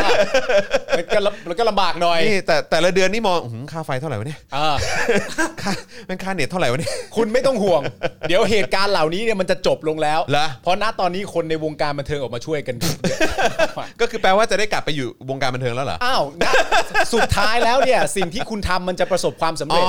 [0.96, 4.76] มันก็ลำมันก็ลำบากหน่อยนี่แต่แต่ละเดือนนี่มองอื้อหือค่าไฟเท่าไหร่วะเนี่ยอ่า
[5.62, 5.72] ค่า
[6.06, 7.82] แม่งค่าเน็ตเท่าไหร่วะเนี่ย คุณไม่ต้องห่วง
[8.28, 12.96] เดี๋ยวเหตุการณ์เหล่านี้เนี่ยมันจะจบลงแล้ว เหรอ เพราะณตอนนี้คนในวงการบันเทิงออกมาช่วยกันเยอะ
[13.78, 16.44] มากก็คือแปลว่าจะได้กลับไปอยู่วงการบันเทิงแล้วเหรอ อ้าวณ
[17.14, 19.86] สุดท้ายแล้วเนี่ยสิ่งที่คุณทำมันจะประสบความสำอ๋อเร็จ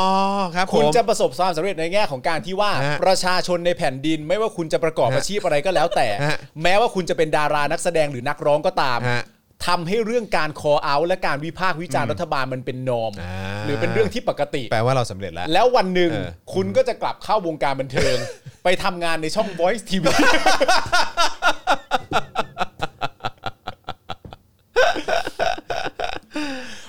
[0.55, 9.23] ครับผม คุณจะประสบความสำเร็จในแง่ของการที่ว่า ฮะประชาชนในแผ่นดิน ไม่ว่าคุณจะประกอบฮะอาชีพอะไรก็แล้วแต่ ฮะแม้ว่าคุณจะเป็นดารานักแสดงหรือนักร้องก็ตาม ฮะ
[9.65, 18.17] ทำให้เรื่องการ call out และการวิพากษ์วิจารณ์รัฐบาลมันเป็นนอม อ่าหรือเป็นเรื่องที่ปกติ แปลว่าเราสำเร็จแล้ว แล้ววันหนึ่งเออ คุณก็จะกลับเข้าวงการบันเทิง
[18.63, 20.05] ไปทำงานในช่อง Voice TV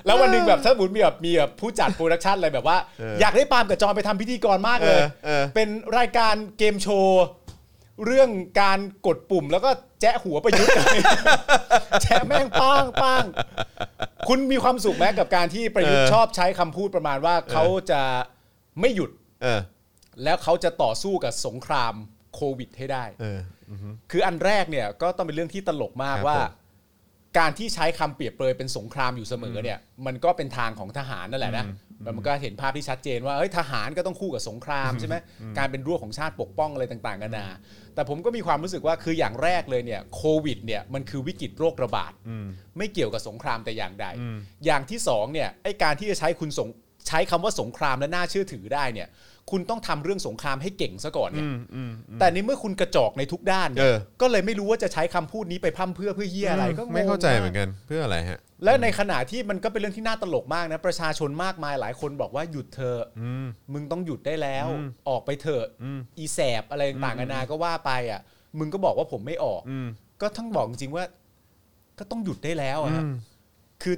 [0.07, 2.77] แล้ววันหนึ่งแบบถ้าสมมติมีแบบมีแบบผู้จัดโปรดักชันอะไรแบบว่า
[3.21, 5.69] อยากได้ปาล์มกับจอนไปทำพิธีกรมากเลย เออเออ เป็น
[5.99, 7.25] รายการเกมโชว์
[8.05, 8.31] เรื่อง
[8.61, 9.71] การกดปุ่มแล้วก็
[10.01, 10.71] แจ๊ะหัวประยุทธ์
[12.03, 13.25] แจ๊ะแม่งป้างป้าง
[14.29, 18.03] คุณมีความสุขไหมกับการที่ประยุทธ์เออชอบใช้คำพูดประมาณว่าเขาจะ
[18.81, 19.11] ไม่หยุด
[19.43, 19.61] เออ
[20.25, 21.95] แล้วเขาจะต่อสู้กับสงคราม
[22.35, 26.51] โควิดให้ได้ เออ อือฮึ คืออันแรกเนี่ยก็ต้องเป็นเรื่องที่ตลกมากครับว่า ผม
[27.39, 31.65] การที่ใช้คำเปรียบเปรยเป็นสงครามอยู่เสมอเนี่ย มันก็เป็นทางของทหารนั่นแหละนะ
[32.05, 35.17] แล้วมันก็เห็นภาพที่ชัดเจนว่าเฮ้ยทหารก็ต้องคู่กับสงครามใช่ไหม
[35.59, 37.47] การเป็นรั้วของชาติปกป้องอะไรต่างๆกันานา
[37.95, 42.13] แต่ผมก็มีความรู้สึกว่าคืออย่างแรกเลยเนี่ยโควิดเนี่ยมันคือวิกฤตโรคระบาด
[42.79, 44.07] ไม่เกี่ยวกับสงครามแต่อย่างใด
[44.67, 46.69] อย่างที่สองเนี่ยไอการที่จะใช้คุณสง
[47.09, 49.09] ใช้คำว่าสงครามและน่าเชื่อถือได้เนี่ย
[49.51, 51.49] คุณต้องทำเรื่องสงครามให้เก่งซะก่อนเนี่ย
[52.21, 63.03] แต่ในเมื่อคุณกระจอกในทุกด้านเนี่เอยอก็เลยไม่รู้ว่าจะใช้คำพูดนี้ไปพร่ำเพื่อเพื่อเยี่ยอะไรก็งงไม่เข้าใจกเหมือนกันเพื่ออะไรฮะ และในขณะที่มันก็เป็นเรื่องที่น่าตลกมากนะประชาชนมากมายหลายคนบอกว่าหยุดเถอะ
[63.73, 64.67] มึงต้องหยุดได้แล้ว
[65.09, 65.65] ออกไปเถอะ
[66.19, 68.21] อีแสบอะไรต่างๆนานาก็ว่าไปอะ
[68.59, 69.63] มึงก็บอกว่าผมไม่ออก
[70.23, 71.05] ก็ต้องบอกจริงๆว่า
[71.99, 73.05] ก็ต้องหยุดได้แล้วอะฮะ
[73.83, 73.97] คือ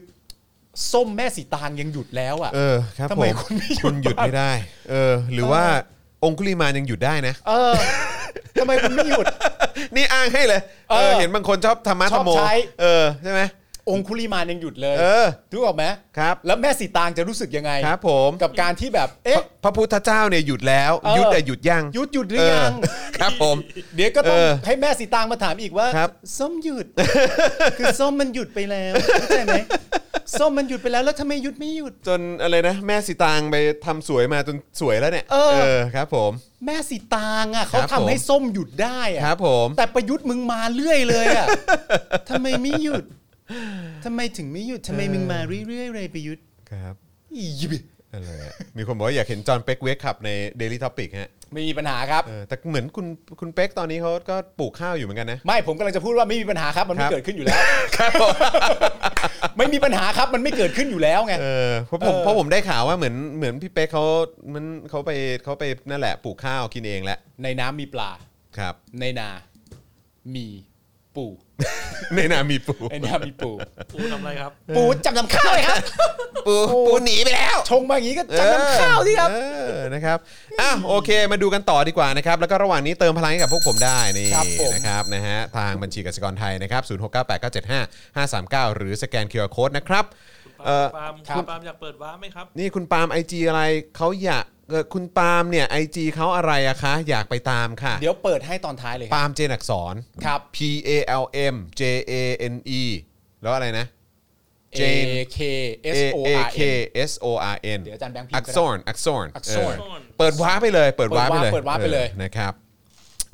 [0.92, 4.50] ส้มแม่สีตางยังหยุดแล้วอะเออครับทำผไมมคุณไม่หยุดคุณหยุดไม่ได้
[4.90, 5.62] เออ หรือว่า
[6.24, 7.74] องคุลิมานยังหยุดได้นะ เออ
[8.60, 9.26] ทำไมคุณไม่หยุด
[9.96, 13.40] นี่อ้างให้เลยเอเอออเห็นบางคนชอบธรรมะชธรอบรมโมใช้ เออใช่ไหม
[13.88, 15.84] องคุลีมานยังหยุดเลยเออรู้ออกไหม
[16.18, 23.56] ครับ แล้วแม่สีตางจะรู้สึกยังไงครับ ผมกับการที่แบบเอ๊ะ พระพุทธเจ้าเนี่ยหยุดแล้วเออ หยุดแต่หยุดยังหยุดหยุดหรือยังเออครับผม
[23.94, 26.86] เดี๋ยวก็ต้องเออให้แม่สีตางมาถามอีกว่าครับ ส้มหยุด
[27.78, 29.58] คือส้มมันหยุดไปแล้วเข้าใจไหม
[30.40, 35.36] ส้มมันหยุดไปแล้วแล้วทำไมหยุดไม่หยุด จนอะไรนะ แม่สีตางไปทำสวยมาจนสวยแล้วเนี่ยเอ
[35.76, 36.32] อ ครับ ผม
[36.66, 41.46] แม่สีตางอะเขาครับทำให้ผมส้มหยุดได้อะครับผม แต่ประยุทธ์มึงมาเรื่อยเลยอะ
[42.30, 43.04] ทำไมไม่หยุด
[44.04, 46.94] ทำไมถึงไม่หยุดทำไมมึงมาเรื่อยๆเลยประยุทธ์ครับ
[47.36, 47.72] อียิบ
[48.12, 53.06] อะไรอะมีคนบอกว่าอยากเห็นจอห์นเป็กเวกขับใน Daily Topic ฮะไม่มีปัญหาครับ เออแต่เหมือนคุณ
[53.40, 57.60] คุณเป็กตอนนี้เขาก็ปลูกข้าวอยู่เหมือนกันนะ ไม่ผมกำลังจะพูดว่าไม่มีปัญหาครับ มันคไม่รับเกิดขึ้นอยู่แล้ว
[59.58, 64.04] ไม่มีปัญหาครับมันไม่เกิดขึ้นอยู่แล้วไง เออเพราะผมเออ เพราะผมได้ข่าวว่าเหมือนเหมือนพี่เป๊กเขา
[64.54, 65.10] มันเขาไป
[65.44, 68.10] เขาไปนั่นแหละปลูกข้าวกินเองแหละในน้ำมีปลา
[68.58, 69.28] ครับ ในนา
[70.34, 70.46] มี
[71.14, 71.49] ปูปู
[72.16, 73.50] ในนามีปูในน้ำมีปู
[73.92, 75.76] ปูทำอะไรครับ ปูจำนำข้าวเลยครับ
[76.46, 76.54] ปู
[76.86, 79.36] ปูหนีไปแล้ว ชงมาอย่างนี้ก็จำนำข้าวสิครับ เอ
[79.72, 80.18] อนะครับ
[80.60, 86.82] อะโอเค มาดูกันต่อดีกว่านะครับ แล้วก็ระหว่างนี้เติมพลังให้กับพวกผมได้นี่ครับผม นะครับนะฮะทางบัญชีกสิกรไทยนะครับ
[88.64, 90.04] 0698975539หรือสแกน QR Code นะครับ
[90.64, 93.62] เอ่อ ปาล์มครับคุณปาล์มอยากเปิดว้าร์ปไหมครับ นี่คุณปาล์ม IG อะไร
[93.96, 99.94] เขาอยาก เอ่อคุณปาล์มเนี่ย IG เขาอะไรอะคะ อยากไปตามค่ะ เดี๋ยวเปิดให้ตอนท้ายเลยครับปาล์มเจนอักษร
[100.24, 100.90] ครับ P A
[101.22, 101.24] L
[101.54, 102.12] M J A
[102.52, 102.82] N E
[103.42, 103.86] แล้วอะไรนะ
[104.74, 105.38] A Jane K
[105.94, 112.52] S A O A R K N S O R N เดี๋ยวอาจารย์แบงค์พิมพ์อัก็กได้ษรอักษรอักษรเออเปิดว้าร์ปไปเลย เปิดว้าร์ปไปเลยเปิดวาร์ปเปิดวาร์ปไปเลย ออนะครับ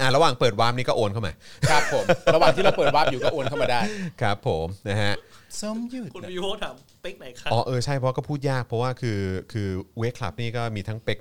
[0.00, 1.32] อ่าระหว่างเปิดว้าร์ปนี่ก็โอนเข้ามา
[1.70, 2.04] ครับผม
[2.34, 3.80] ระหว่างที่เราเปิดวาร์ปอยู่ก็โอนเข้ามาได้
[4.20, 5.14] ครับผมนะฮะ
[5.60, 9.18] สมยืดคุณวิโวถามเป๊กไหนครับอ๋อเออใช่เพราะก็พูดยากเพราะว่าคือ
[9.52, 9.68] คือ
[9.98, 11.18] เวกคลับนี่ก็มีทั้งเป็ก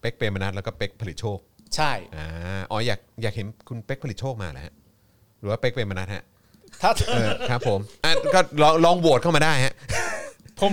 [0.00, 1.38] เป็กเปรมนัทแล้วก็เป็กผลิตโชค
[1.76, 2.26] ใช่อ่า
[2.70, 4.74] อ๋ออยากอยากเห็นคุณเป็กผลิตโชคมาแล้วฮะ
[5.38, 6.22] หรือว่าเป็กเปรมนัทฮะ
[6.82, 9.74] ถ้าเออครับผมอะก็ลองลองโหวตเข้ามาได้ฮะ
[10.60, 10.72] ผม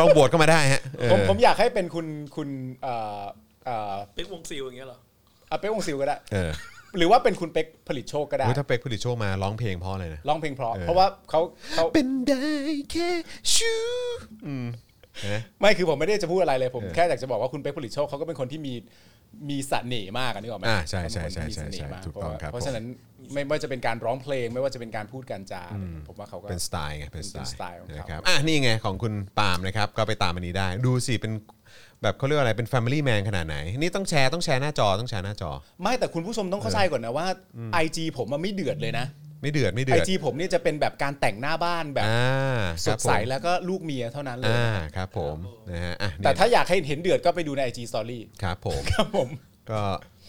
[0.00, 2.48] ลองโหวตเข้ามาได้ฮะเออผมผมอยากให้เป็นคุณคุณ
[2.82, 3.22] เอ่อ
[3.66, 5.00] เอ่อเป๊กวงซิลอย่างเงี้ยเหรอ
[5.48, 6.50] เอาเป๊กวงซิลก็ได้ เออ
[6.98, 11.40] หรือว่าเป็นคุณเป๊กผลิตโชคก็ได้อุ๊ยถ้าเป็กผลิตโชคมาร้องเพลงเพราะอะไรนะ ร้องเพลงเพราะ เออ เพราะว่าเขา
[11.74, 12.46] เขาเป็นได้
[12.90, 13.10] แค่
[13.54, 13.74] ชู
[14.46, 14.66] อืม
[15.32, 18.74] นะไม่คือผมไม่ได้จะพูดอะไรเลยผมเออแค่อยากจะบอกว่าคุณเป๊กผลิตโชคเขาก็เป็นคนที่มี
[19.50, 22.84] มีเสน่ห์มากอะนึกออกไหมอ่าใช่ใช่เขาเป็นคนที่ใช่มีเสน่ห์ใช่มากถูกต้องครับเพราะฉะนั้น
[23.32, 25.62] ไม่ว่าจะเป็นการร้องเพลง ไม่ว่าจะเป็นการพูดการจา
[26.08, 31.32] ผมว่าเขาก็ เป็นสไตล์ไงเป็นสเป็นสไตไตล์ล์ของเขานะครับอะนี่ไงของคุณปาล์มนะครับก็ไปตามอันนี้ได้ ดูสิเป็น
[32.04, 35.50] แบบเขาเรียกว่าอะไรเป็น Family Man ขนาดไหน นี่ต้องแชร์ต้องแชร์หน้าจอต้องแชร์หน้าจอ
[35.82, 37.26] ไม่แต่คุณผู้ชมต้องเข้าใจก่อนนะว่า
[37.84, 39.06] IG ผมมันไม่เดือดเลยนะ
[39.42, 45.36] ไม่เดือดไม่เดืไออดจีผมเนี่ยจะเป็นแบบการแต่งหน้าบ้านแบบอ่าคสรับดผมใสแล้วก็ลูกเมียเท่านั้นเลย อ่าครับผม
[45.70, 49.28] นะฮะอะแต่เนี่ยถ้าอยากให้เห็นเดือดก็ไปดูใน IG Story ครับผม ครับผม
[49.70, 49.80] ก็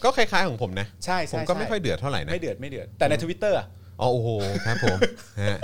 [0.03, 3.68] ก็คล้ายๆของผมนะ ใช่ใช่ผมก็ใช่ไม่ค่อยเดือดเท่าไหร่นะ ไม่เดือดไม่เดือดแต่ใน Twitter อะ
[4.02, 4.30] อ๋อโอ้โห
[4.65, 4.97] ครับผม
[5.41, 5.57] ฮะ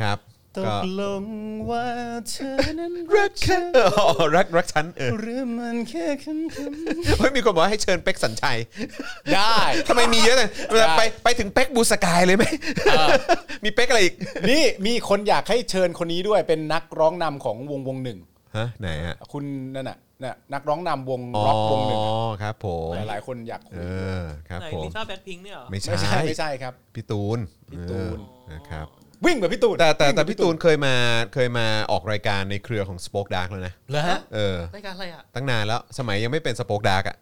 [0.00, 0.18] ครับ
[0.56, 1.24] ตก็กลง
[1.70, 1.86] ว่า
[2.30, 3.64] เธอนั้นรักฉัน
[3.98, 4.06] อ๋อ
[4.36, 6.56] รักรักฉันเออหรือมันแค่คำค
[7.18, 9.56] เฮ้ยมีคนบอกว่าให้เชิญเป็กสัญชัยำได้
[9.88, 12.44] ทำไมมีเยอะจังได้ไปไปถึงเป็กบูสกายเลยไหม
[13.64, 14.14] มีเป็กอะไรอีก
[14.50, 18.18] นี่มีคนอยากให้เชิญคนนี้ด้วยเป็นนักร้องนำของวงวงหนึ่ง
[18.56, 27.38] ฮะไหนฮะคุณนั่นน่ะน่ะนักร้องนำวงอ๋อร็อกวงหนึ่งอะครับผมหลายๆคนอยากคุเอยอครับไหนผมลิซ่าแบ็คพิงค์เนี่ยเหรอไม่ใช่ไม่ใช่ไม่ใช่ครับพี่ตูน
[27.70, 28.86] พี่ตูนเออนะครับ
[29.26, 30.94] วิ่งแบบพี่ตูนแต่แต่แต่วิ่งบบพี่ตูนเคยมา
[31.34, 37.16] เคยมาออกรายการในเครือของ Spoke Dark แล้วนะเหรอฮะเออรายการอะไรอะตั้งนานแล้วสมัยยังไม่เป็น Spoke Dark อะ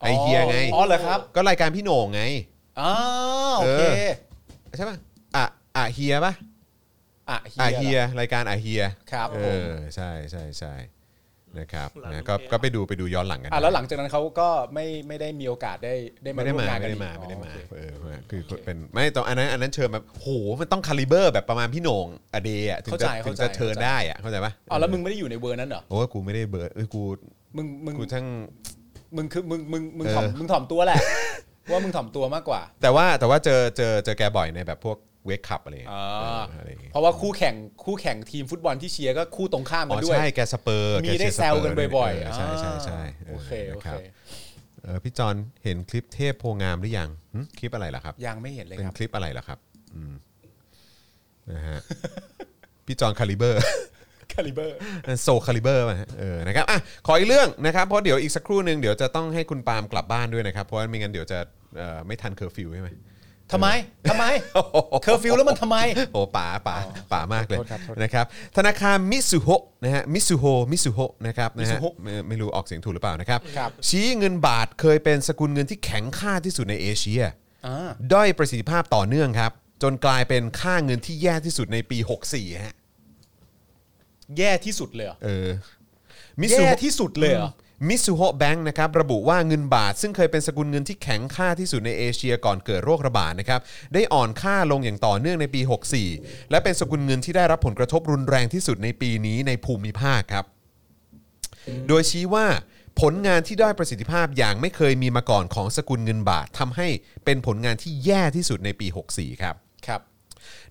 [0.00, 2.22] ไอเฮียไงอ๋อเหรอครับ ก็รายการพี่โหน่งไง
[2.80, 2.92] อ๋อ
[3.58, 4.96] โอเคเออใช่ป่ะ
[5.36, 5.44] อะ
[5.76, 6.32] อะเฮียป่ะ
[7.30, 10.72] อะอะเฮีเฮียยรายการอะเฮียครับเอผมอใช่ใช่ใช่
[11.58, 17.80] นะครับหลังนะก็โอเคก็ไปดูไปดูย้อนหลังกันอะแล้วหลังจากนั้นเขาก็ไม่ไม่ได้มีโอกาสได้ได้มาไม่ได้ร่วมมางานกัไม่นได้อีกมาไม่ได้มาอ๋อโอเคเอ
[18.14, 20.28] อคือเป็นไม่ตอนอันนั้นอันนั้นเชิญแบบโห
[20.60, 27.02] มันต้องคาลิเบอร์แบบประมาณพี่โหน่งอเดย์อะถึงจะถึงจะเชิญได้อะเข้าใจปะอ๋อแล้วมึงไม่ได้อยู่ในเวอร์นั้นเหรอโอ้ยกูไม่ได้เบอร์เอ้ยกู
[27.56, 28.26] มึงมึงกูทั้ง
[29.16, 31.00] มึงคือมึงมึงมึงเออถ่อมมึงถ่อมตัวแหละ
[31.70, 34.96] ว่ามึงถ่อมตัวมากกว่า แต่ว่าแต่ว่าเจอเจอเจอแกบ่อยในแบบพวก
[35.26, 44.00] เวกคัพอะไรอย่างเงี้ยอ่าเอออะไรอย่างเงี้ยเพราะว่าคู่แข่งคู่แข่งทีมฟุตบอลที่เชียร์ก็คู่ตรงข้ามอ๋กัอนด้วย ใช่แกสเปอร์มีแกได้เชียร์แซวกันสเปร์บ่อยเใช่ใช่ใช่โอเคโอนะเค รับ
[44.82, 45.34] เออพี่จอน
[45.64, 49.58] เห็นคลิปเทพโพงามหรือยังหึคลิปอะไรล่ะครับ ยังไม่เห็นเลยเป็นครับ คลิปอะไรล่ะครับ
[49.94, 50.14] อืม
[51.52, 51.78] นะฮะ
[52.86, 53.60] พี่จอนคาลิเบอร์
[54.32, 54.76] คาลิเบอร์
[55.22, 61.38] โซคาลิเบอร์มาฮะเออนะครับอะขออีกเรื่องนะครับ เพราะเดี๋ยวอีกสักครู่หนึ่งเดี๋ยวจะต้องให้คุณปาล์มกลับบ้านด้วยนะครับ เพราะว่าไม่งั้นเดี๋ยวจะ
[61.76, 62.90] เอ่อไม่ทันเคอร์ฟิวใช่ไหม
[63.52, 63.68] ทำไม
[64.10, 64.24] ทำไม
[65.02, 65.76] เคอร์ฟิวแล้วมันทำไม
[66.12, 66.76] โอ้ป๋าป๋า
[67.12, 68.24] ป๋ามากเลยโทษครับโทษนะครับ
[68.56, 77.22] ธนาคาร Mizuho นะฮะ Mizuho Mizuho นะครับนะฮะ Mizuho ไม่ไม่รู้ออกเสียงถูกหรือเปล่านะครับครับชี้เงินบาทเคยเป็นสกุลเงินที่แข็งค่าที่สุดในเอเชีย
[77.66, 79.52] อ่าด้อยประสิทธิภาพต่อเนื่องครับ
[79.82, 81.98] จนกลายเป็นค่าเงินที่แย่ที่สุดในปี
[82.30, 82.76] 64ฮะ
[84.38, 85.48] แย่ที่สุดเลยเหรอเออ
[86.50, 87.50] แย่ที่สุดเลยเหรอ
[87.88, 93.60] Mizuho Bank นะครับระบุว่าเงินบาท ซึ่งเคยเป็นสกุลเงินที่แข็งค่าที่สุดในเอเชียก่อนเกิดโรคระบาดนะครับ
[93.94, 95.60] ได้อ่อนค่าลงอย่างต่อเนื่องในปี
[96.06, 100.44] 64 และเป็นสกุลเงินที่ได้รับผลกระทบรุนแรงที่สุดในปีนี้ในภูมิภาคครับ
[101.88, 102.46] โดยชี้ว่า
[103.00, 106.88] ผลงานที่ได้อยประสิทธิภาพอย่างไม่เคยมีมาก่อนของสกุลเงินบาททำให้
[107.24, 108.86] เป็นผลงานที่แย่ที่สุดในปี
[109.16, 109.54] 64 ครับ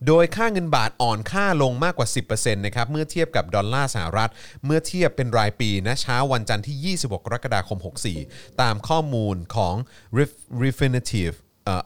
[0.08, 4.32] โดยค่าเงินบาทอ่อนค่าลงมากกว่า 10%นะครับเมื่อเทียบกับดอลลาร์สหรัฐ
[4.66, 7.80] เมื่อเทียบเป็นรายปีนะเช้าวันจันทร์ที่ 26 กรกฎาคม
[8.18, 9.76] 64 ตามข้อมูลของ
[10.18, 11.34] Ref- Refinitiv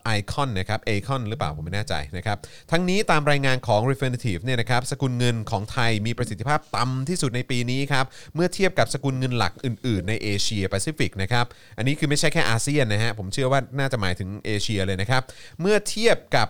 [0.05, 2.38] Eikon นะครับ Eikon หรือเปล่า ผมไม่แน่ใจนะครับ
[2.72, 11.45] ทั้งนี้ตามรายงานของ Refinitiv เนี่ยนะครับสกุลเงินของไทยมีประสิทธิภาพต่ำที่สุดในปีนี้ครับ เมื่อเทียบกับสกุลเงินหลักอื่น ๆ ในเอเชียแปซิฟิกนะครับ
[11.77, 15.22] อันนี้คือไม่ใช่แค่อาเซียนนะฮะ ผมเชื่อว่าน่าจะหมายถึงเอเชียเลยนะครับ
[15.61, 16.48] เมื่อเทียบกับ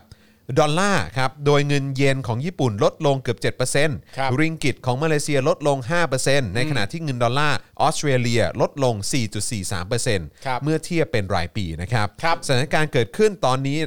[0.59, 3.37] ดอลลาร์ครับ โดยเงินเยนของญี่ปุ่นลดลงเกือบ
[3.77, 5.77] 7%ครับริงกิตของมาเลเซียลดลง
[6.17, 8.95] 5%ในขณะที่เงินดอลลาร์ออสเตรเลียลดลง
[9.71, 13.77] 4.43%ครับเมื่อเทียบเป็นรายปีนะครับ ครับสถานการณ์เกิดขึ้นตอนนี้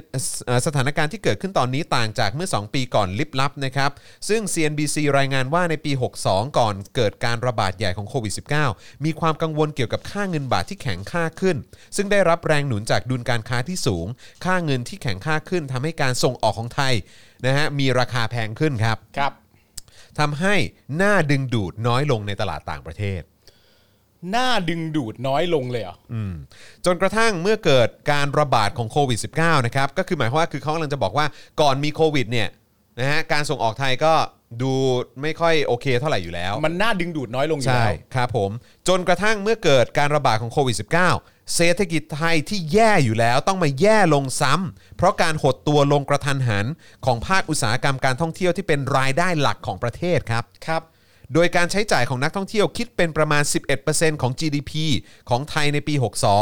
[0.46, 3.90] เอ่อสถานการณ์ที่เกิดขึ้นตอนนี้ต่างจากเมื่อ 2 ปีก่อนลิบลับนะครับ
[4.28, 5.92] ซึ่ง CNBC รายงานว่าในปี
[6.24, 8.34] 62 ก่อนเกิดการระบาดใหญ่ของโควิด
[8.68, 11.56] -19 มีความกังวลเกี่ยวกับค่าเงินบาทที่แข็งค่าขึ้น
[11.96, 14.06] ซึ่งได้รับแรงหนุนจากดุลการค้าที่สูง
[14.44, 16.94] ค่าเงินที่แข็งค่าขึ้นทำให้การส่งออกของไทย
[17.46, 19.32] นะฮะมีราคาแพงขึ้นครับครับ
[20.18, 20.54] ทำให้
[20.96, 23.22] หน้าดึงดูดน้อยลงในตลาดต่างประเทศ
[24.30, 25.96] หน้าดึงดูดน้อยลงเลยเหรอ
[26.86, 31.26] จนกระทั่งเมื่อเกิดการระบาดของโควิด -19 นะครับก็คือหมายความว่าคือเขากำลังจะบอกว่า
[31.60, 32.48] ก่อนมีโควิดเนี่ย
[33.00, 34.14] นะฮะการส่งออกไทยก็
[34.62, 34.72] ดู
[35.22, 38.50] ไม่ค่อยโอเคเท่าไหร่อยู่แล้ว มันน่าดึงดูดน้อยลงอยู่ใช่แล้ว ครับผม
[38.88, 46.66] จนกระทั่งเมื่อเกิดการระบาดของโควิด -19 เศรษฐกิจไทยที่แย่อยู่แล้วต้องมาแย่ลงซ้ำเพราะการหดตัวลงกระทันหัน
[47.04, 50.82] ของภาคอุตสาหกรรมการท่องเที่ยวที่เป็นรายได้หลักของประเทศครับ ครับ
[51.34, 53.42] โดยการใช้จ่ายของนักท่องเที่ยวคิดเป็นประมาณ
[53.82, 54.72] 11%ของ GDP
[55.30, 55.94] ของไทยในปี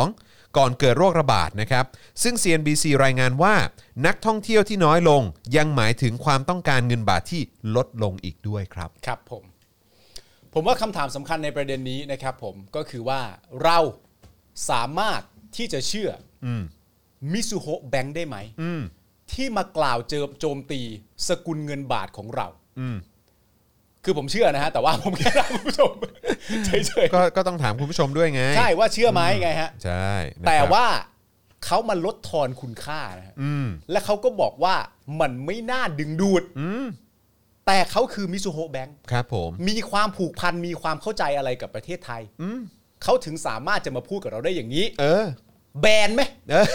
[0.04, 1.84] 62 ก่อนเกิดโรคระบาดนะครับ
[2.22, 3.54] ซึ่ง CNBC รายงานว่า
[4.06, 5.22] นักท่องเที่ยวที่น้อยลง
[5.56, 7.42] ยังหมายถึงความต้องการเงินบาทที่
[7.76, 9.44] ลดลงอีกด้วยครับ ครับผม
[10.54, 13.20] ผมว่าคำถามสำคัญในประเด็นนี้นะครับผมก็คือว่า
[13.62, 13.78] เรา
[14.70, 15.20] สามารถ
[15.56, 16.10] ที่จะเชื่อ
[16.44, 16.48] อ
[17.32, 18.36] Mizuho Bank ได้ไหม
[19.32, 20.80] ที่มากล่าวเจอโจมตี
[21.28, 22.46] สกุลเงินบาทของเรา
[24.04, 25.92] คือผมเชื่อนะฮะแต่ว่าผมแค่ถามคุณผู้ชม
[26.66, 30.10] เฉยก็ก็ต้องถามคุณผู้ชมด้วยไง ๆใช่ว่าเชื่อไหมไงฮะ ใช่
[30.40, 30.86] นะครับแต่ว่า
[31.64, 33.34] เขามาลดทอนคุณค่านะฮะ
[33.90, 34.74] และเขาก็บอกว่า
[35.20, 36.42] มันไม่น่าดึงดูด
[37.66, 42.22] แต่เขาคือ Mizuho Bank ครับผม มีความผูกพันมีความเข้าใจอะไรกับประเทศไทย
[43.02, 45.26] เขาถึงสามารถจะมาพูดกับเราได้อย่างนี้ เออ
[45.80, 46.66] แบนไหมเออ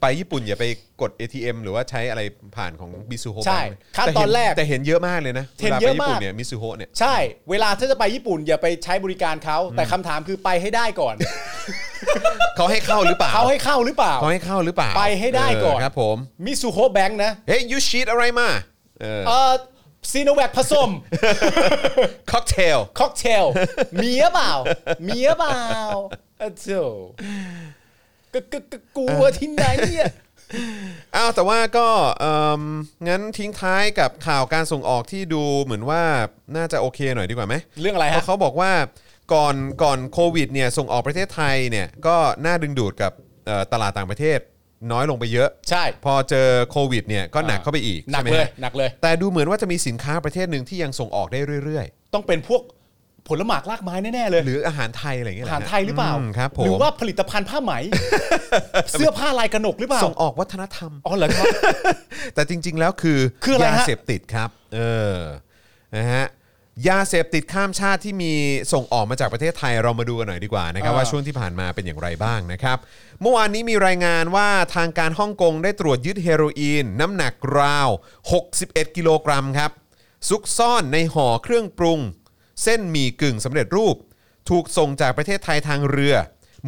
[0.00, 0.64] ไปญี่ปุ่นอย่าไป
[1.00, 2.22] กด ATM หรือว่าใช้อะไร
[2.56, 3.60] ผ่านของ Mizuho ใช่
[3.96, 7.16] ขั้นตอนแรกแต่เห็นเยอะมากเลยนะเห็นเยอะวลไปญี่ปุ่นมากเนี่ย Mizuho เนี่ย ใช่
[7.50, 11.14] เวลาถ้าจะไปญี่ปุ่นอย่าไปใช้บริการเขาแต่คำถามคือไปให้ได้ก่อน
[12.56, 18.48] เขาให้เข้าหรือเปล่าเขาให้เข้าหรือเปล่า เขาให้เข้าหรือเปล่าไปให้ได้ก่อน เครับผม Mizuho Bank นะ เฮ้ยยูชีตอะไรมา
[19.00, 19.52] เออ เออ
[20.12, 20.90] ซีโนแวคผสม
[22.30, 23.44] ค็อกเทล ค็อกเทล
[24.02, 24.52] มีหรือเปล่า
[25.06, 25.66] มีหรือเปล่า
[26.38, 26.82] เออโธ่
[28.32, 30.08] ก็ก็ก็กลัวที่ไหนเนี่ย
[31.16, 31.86] อ้าวแต่ว่าก็
[32.20, 32.62] เอิ่ม
[33.08, 36.02] งั้นทิ้งท้ายกับข่าวการส่งออกที่ดูเหมือนว่า
[36.56, 38.72] น่าจะโอเคหน่อยดีกว่าไหมเรื่องอะไรเพฮะ ราะเขาบอกว่า
[39.34, 43.12] ก่อนก่อนโควิดเนี่ยส่งออกประเทศไทยเนี่ยก็น่าดึงดูดกับ
[43.46, 44.38] เอ่อตลาดต่างประเทศ
[44.92, 52.62] น้อยลงไปเยอะ ใช่ พอเจอโควิดเนี่ยก็หนักเข้าไปอีกหนักใช่ไมเลยฮะหนักเลย แต่ดูเหมือนว่าจะมีสินค้าประเทศหนึ่งที่ยังส่งออกได้เรื่อย ต้องเป็นพวก
[53.28, 57.72] ผลหมากลากไม้แน่ๆเลยๆ หรืออาหารไทยอะไรอย่างเงี้ยอาแหละหารไทยหรือเปล่า มครับผมหรือว่าผลิตภัณฑ์ผ้าไหม
[58.90, 61.46] เสื้อผ้าลายกระหนกหรือเปล่าส่งออกวัฒนธรรม อ๋อเหรอครับ
[62.34, 64.80] แต่จริงๆแล้วคือคืออะไรฮะ ยาเสพติดครับ เอ
[65.14, 65.16] อ
[65.96, 66.24] นะฮะ
[66.88, 68.32] ยาเสพติดข้ามชาติที่มี
[68.72, 72.78] ส่งออกมาจากประเทศไทยเรามาดูกันหน่อยดีกว่านะครับอ่าว่าช่วงที่ผ่านมาเป็นอย่างไรบ้างนะครับ
[73.20, 77.88] เมื่อวานนี้มีรายงานว่าทางการฮ่องกงได้ตรวจยึดเฮโรอีน น้ำหนักราว
[78.42, 79.70] 61 กิโลกรัมครับ
[80.28, 82.00] ซุกซ่อนในห่อเครื่องปรุง
[82.62, 83.96] เส้นหมี่กึ่งสำเร็จรูป
[84.50, 86.16] ถูกส่งจากประเทศไทยทางเรือ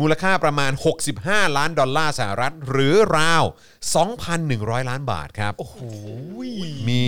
[0.01, 0.73] มูลค่าประมาณ
[1.15, 3.45] 65 ล้านดอลลาร์สหรัฐ หรือราว
[4.17, 5.77] 2,100 ล้านบาทครับโอ้โห
[6.89, 7.03] มี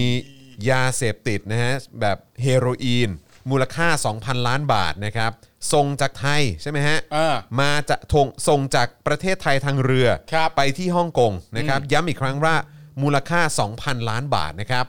[0.70, 3.10] ยาเสพติดนะฮะแบบเฮโรอีน
[3.50, 5.32] มูลค่า 2,000 ล้านบาทนะครับ
[5.72, 12.54] ส่งจากไทยใช่ไหมฮะอ่ามาจะทงส่งจากประเทศไทยทางเรือครับไปที่ฮ่องกงนะครับย้ำอีกครั้งว่า
[13.02, 13.40] มูลค่า
[13.74, 14.86] 2,000 ล้านบาทนะครับ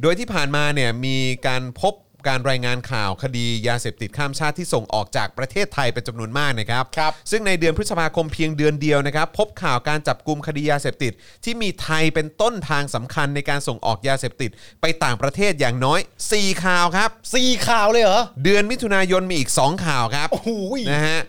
[0.00, 1.16] โดยที่ผ่านมาเนี่ยมี
[1.46, 1.94] การพบ
[2.28, 11.12] การรายงานข่าวคดียาเสพติดข้ามชาติที่ส่งออกจากประเทศไทยเป็นจำนวนมากนะครับครับ ซึ่งในเดือนพฤษภาคมเพียงเดือนเดียวนะครับ พบข่าวการจับกลุ่มคดียาเสพติด
[11.44, 14.50] ที่มีไทยเป็นต้นทางสำคัญในการส่งออกยาเสพติด
[14.80, 16.00] ไปต่างประเทศอย่างน้อย
[16.32, 20.50] 4 ข่าวครับ สี่ข่าวเลยเหรอ เดือนมิถุนายนมีอีก 2 ข่าวครับ โอ้โห
[20.92, 21.20] นะฮะ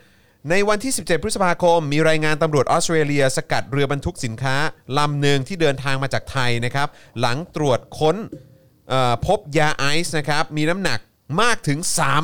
[0.49, 4.55] ในวันที่ 17 พฤษภาคม มีรายงานตำรวจออสเตรเลีย สกัดเรือบรรทุกสินค้า
[4.97, 6.87] ลำหนึ่งที่เดินทางมาจากไทยนะครับ
[7.19, 8.51] หลังตรวจค้นเอ่อ
[9.25, 10.99] พบยาไอซ์นะครับมีน้ำหนัก
[11.41, 11.79] มากถึง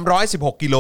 [0.10, 0.78] 316 กิโล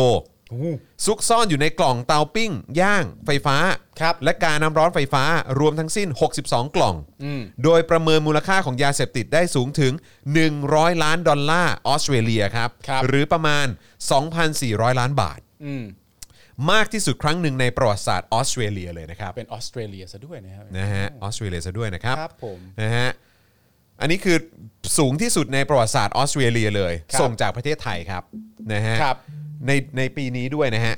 [1.05, 2.51] ซุกซ่อนอยู่ในกล่องเตาปิ้ง
[2.81, 3.57] ย่างไฟฟ้า
[4.01, 5.23] ครับและการน้ำร้อนไฟฟ้า
[5.59, 6.07] รวมทั้งสิ้น
[6.41, 6.95] 62 กล่อง
[7.63, 9.93] โดยประเมินมูลค่าของยาเสพติดได้สูงถึง
[10.47, 13.65] 100 ล้านดอลลาร์ออสเตรเลียครับครับหรือประมาณ
[14.33, 15.83] 2,400 ล้านบาทอืม
[16.71, 23.09] มากที่สุดครั้งหนึ่งในประวัติศาสตร์ออสเตรเลียเลยนะครับ เป็นออสเตรเลียซะด้วยนะครับนะฮะออสเตรเลียซะด้วยนะครับครับผมนะฮะ
[23.99, 24.37] อันนี้คือ
[24.97, 28.23] สูงที่สุดในประวัติศาสตร์ออสเตรเลียเลย ครับ ส่งจากประเทศไทยครับ
[28.73, 29.17] นะฮะ ครับ
[29.67, 30.95] ในในปีนี้ด้วยนะฮะ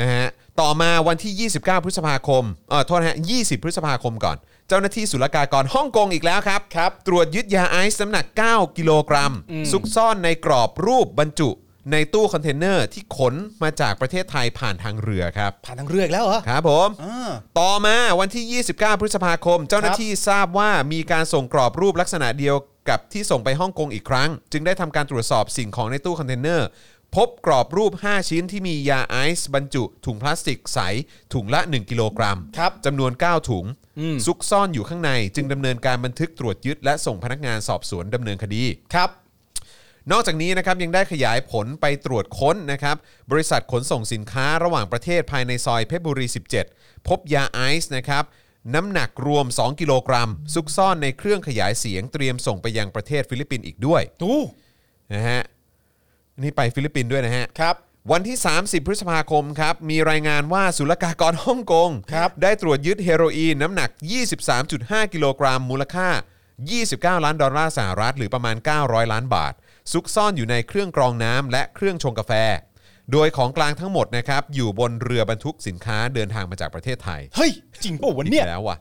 [0.00, 0.26] นะฮะ
[0.60, 4.36] ต่อมาวันที่ 29 พฤษภาคมเออโทษนะฮะ 20 พฤษภาคมก่อน
[4.68, 9.32] เจ้าหน้าที่ศุลกากรฮ่องกงอีกแล้วครับ ครับ ตรวจยึดยาไอซ์น้ำหนัก 9 กิโลกรัม
[9.72, 11.50] ซุกซ่อนในกรอบรูปบรรจุ
[11.90, 17.30] ในตู้คอนเทนเนอร์ที่ขนมาจากประเทศไทยผ่านทางเรือครับ ผ่านทางเรืออีกแล้วเหรอ ครับผม อ่า
[17.60, 22.56] ต่อมาวันที่ 29 พฤษภาคม เจ้าหน้าที่ทราบว่ามีการส่งกรอบรูปลักษณะเดียว
[22.88, 26.68] กับที่ส่งไปฮ่องกงอีกครั้ง จึงได้ทำการตรวจสอบสิ่งของในตู้คอนเทนเนอร์
[27.16, 30.78] พบกรอบรูป 5 ชิ้นที่มียาไอซ์บรรจุ ถุงพลาสติกใส
[31.32, 33.64] ถุงละ 1 กิโลกรัมครับ จำนวน 9 ถุง
[34.26, 38.64] ซุกซ่อนอยู่ข้างใน จึงดำเนินการบันทึกตรวจยึดและส่งพนักงานสอบสวนดำเนินคดี
[38.94, 39.10] ครับ
[40.10, 42.96] นอกจากนี้นะครับยังได้ขยายผลไปตรวจค้นนะครับ
[43.30, 46.26] บริษัทขนส่งสินค้าระหว่างประเทศภายในซอยเพชรบุรี
[46.66, 48.24] 17 พบยาไอซ์นะครับ
[48.74, 54.32] น้ำหนักรวม 2 กิโลกรัม ซุกซ่อนในเครื่องขยายเสียงเตรียมส่งไปยังประเทศฟิลิปปินส์อีกด้วยดู
[55.14, 55.42] นะฮะ
[56.42, 57.76] นี่ไปฟิลิปปินส์ด้วยนะฮะ ครับ
[58.12, 63.90] วันที่ 30 พฤษภาคมครับ มีรายงานว่าศุลกากรฮ่องกง ครับ ได้ตรวจยึดเฮโรอีนน้ำหนัก
[64.50, 66.08] 23.5 กิโลกรัม มูลค่า
[66.66, 69.52] 29 ล้านดอลลาร์สหรัฐ หรือประมาณ 900 ล้านบาท
[69.92, 72.32] ซุกซ่อนอยู่ในเครื่องกรองน้ำและเครื่องชงกาแฟ
[73.12, 77.50] โดยของกลางทั้งหมดนะครับอยู่บนเรือบรรทุกสินค้าเดินทางมาจากประเทศไทยเฮ้ย
[77.82, 78.76] จริงป่ะวันเนี้ยแล้วว่ะ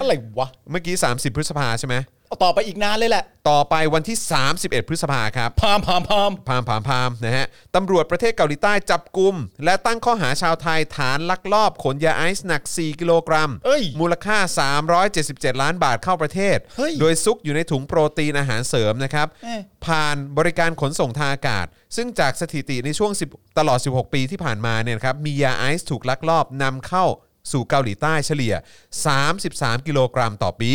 [0.00, 4.18] อะไรวะ เมื่อกี้ 30 พฤษภาใช่ไหมเอา ต่อไปอีกนานเลยแหละ ต่อไปวันที่
[4.54, 9.34] 31 พฤษภาครับพามพามพามพามพามพามนะฮะตำรวจประเทศเกาหลีใต้จับกลุ่ม
[9.64, 14.38] และตั้งข้อหาชาวไทยฐานลักลอบขนยาไอซ์หนัก 4 กิโลกรัมเอ้ยมูลค่า
[15.00, 21.66] 377 ล้านบาทเข้าประเทศ เฮ้ยโดยซุกอยู่ในถุงโปรตีนอาหารเสริมนะครับ เอ๊ะผ่านบริการขนส่งทางอากาศ
[21.96, 27.04] ซึ่งจากสถิติในช่วง 10 ตลอด 16 ปีที่ผ่านมาเนี่ยนะครับมียาไอซ์ถูกลักลอบนำเข้า
[27.52, 28.54] สู่เกาหลีใต้เฉลี่ย
[29.20, 30.72] 33 กิโลกรัมต่อปี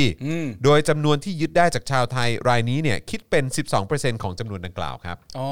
[0.64, 3.44] โดยจำนวนที่ยึดได้จากชาวไทยรายนี้เนี่ยคิดเป็น
[3.84, 5.50] 12%ของจำนวนดังกล่าวครับ อ๋อ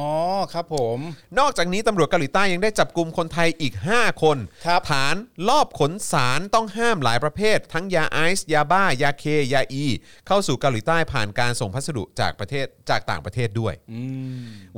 [0.53, 0.99] ครับผม
[1.39, 5.15] นอกจากนี้ตำรวจเกาหลีใต้ยังได้จับกลุ่มคนไทยอีก 5 คนครับฐาน
[5.49, 9.23] ลอบขนสารต้องห้ามหลายประเภท ทั้งยาไอซ์ยาบ้า ยาเค
[9.53, 9.85] ยาอี
[10.27, 13.73] เข้าสู่เกาหลีใต้ผ่านการส่งพัสดุจากประเทศจากต่างประเทศด้วย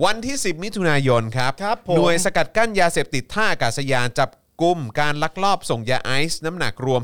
[0.03, 4.30] วันที่ 10 มิถุนายนครับครับผมหน่วยสกัดกั้นยาเสพติดท่าอากาศยานจับ
[4.61, 7.01] กลุ่มการลักลอบส่งยาไอซ์น้ำหนักรวม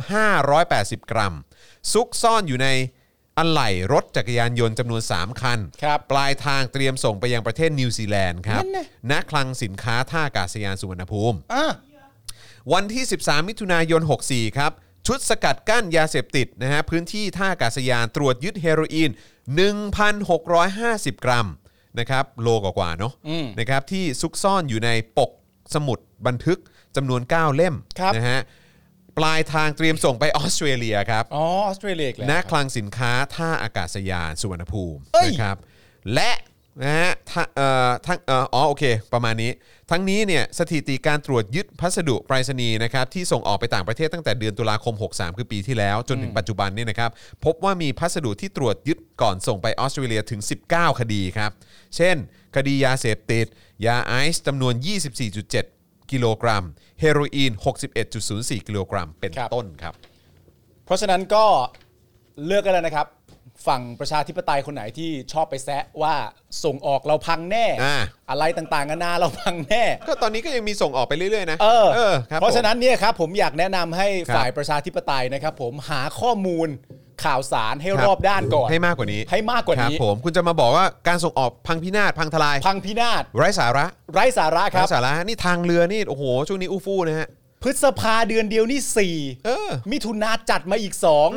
[0.54, 1.34] 580 กรัม
[1.92, 2.68] ซุกซ่อนอยู่ใน
[3.38, 11.66] อะไหล่รถจักรยานยนต์จำนวน 3 คันครับปลายทางเตรียมส่งไปยังประเทศนิวซีแลนด์ครับนั่นน่ะณคลังสินค้าท่าอากาศยานสุวรรณภูมิอะ
[12.74, 14.72] วันที่ 13 มิถุนายน 64 ครับ
[15.08, 19.12] ชุดสกัดกั้นยาเสพติดนะฮะพื้นที่ท่าอากาศยานตรวจยึดเฮโรอีน
[20.38, 21.48] 1,650 กรัม
[22.00, 25.32] นะครับโลกว่าๆเนาะอืมนะครับที่ซุกซ่อนอยู่ในปก
[25.74, 26.60] สมุดบันทึก
[26.98, 28.42] จำนวน 9 เล่มครับ นะฮะ
[29.18, 35.58] ปลายทางเตรียมส่งไปออสเตรเลียครับอ๋อออสเตรเลียอีกแล้ว ณคลังสินค้าท่าอากาศยานสุวรรณภูมิเอ้ย นะครับ
[36.14, 36.32] และ
[36.84, 38.84] นะฮะท่าเอ่อทั้งเอ่ออ๋อโอเค
[39.14, 39.52] ประมาณนี้
[39.92, 47.12] ทั้งนี้เนี่ยสถิติการตรวจยึดพัสดุไปรษณีย์นะครับที่ส่งออกไปต่างประเทศตั้งแต่เดือนตุลาคม 63 คือปีที่แล้ว จนถึงปัจจุบันเนี่ยนะครับ
[47.46, 50.42] พบว่ามีพัสดุที่ตรวจยึดก่อนส่งไปออสเตรเลียถึง
[50.72, 51.52] 19 คดีครับ
[51.96, 52.16] เช่น
[52.56, 53.46] คดียาเสพติด
[53.86, 54.74] ยาไอซ์จำนวน
[55.28, 55.77] 24.7
[56.12, 56.64] กิโลกรัม
[57.02, 57.52] เฮโรอีน
[58.10, 59.94] 61.04 กิโลกรัม เป็นครับ ต้นครับ
[60.86, 61.46] เพราะฉะนั้นก็
[62.46, 63.08] เลือกกันแล้วนะครับ
[63.68, 66.16] ฝั่งประชาธิปไตยคนไหนที่ชอบไปแซะว่า
[66.64, 67.98] ส่งออกเราพังแน่ อ่า
[68.30, 71.68] อะไรต่างๆนานาเราพังแน่ ก็ตอนนี้ก็ยังมีส่งออกไปเรื่อยๆ นะเอ
[72.12, 76.68] อ ครับเพราะฉะผมนั้นเนี่ยครับผมอยากแนะนำให้ครับ ฝ่ายประชาธิปไตยนะครับ ผมหาข้อมูล
[77.24, 87.30] ข่าวสารให้ครับรอบด้านก่อน ให้มากกว่านี้ให้มากกว่าครับนี้ผมคุณจะมาบอกว่าการส่งออกพังพินาศพังทลาย พังพินาศไร้สาระไร้สาระคไร้รับ สาระนี่ทางเรือนี่โอ้โหช่วงนี้อู้ฟู่นะฮะ
[87.64, 89.16] พฤษภาเดือนเดียวนี่สี่
[89.46, 91.30] เออมิถุนาจัดมาอีกสอง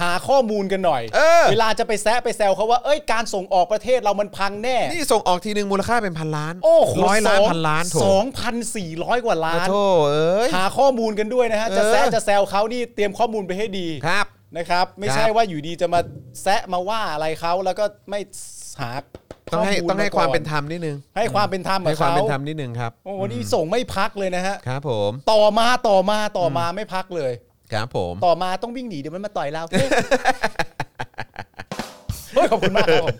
[0.00, 9.74] หาข้อมูลกันหน่อยเออเวลาจะไปแซะไปแซวเขาว่าเอ้ยการส่งออกประเทศเรามันพังแน่ นี่ส่งออกทีหนึ่งมูลค่าเป็นพันล้านโอ้โหร้อยล้านสงพันล้านโถสองพันสี่ร้อยกว่าล้าน โถ
[10.10, 16.00] เอ้ย หาข้อมูลกันด้วยนะฮะ จะเออแซะจะแซวเขานี่เตรียมข้อมูลไปให้ดี ครับ นะครับ ไม่ใช่ครับว่าอยู่ดีจะมา
[16.42, 18.20] แซะมาว่าอะไรเขาแล้วก็ไม่
[18.80, 18.92] หา
[19.52, 27.32] ต้องให้ข้มูลต้องให้ก่ความเป็นธรรมนิดนึงให้ความเป็นธรรมให้กับความเขาเป็นธรรมนิดนึงครับโอ้โหนี่ส่งไม่พักเลยนะฮะครับผมต่อมาต่อมาต่อมาไม่พักเลย
[27.72, 31.51] ครับผม ต่อมาต้องวิ่งหนีเดี๋ยวมันมาต่อยเราเฮ้ยเฮ้ย
[32.52, 33.16] ขอบคุณมากครับผม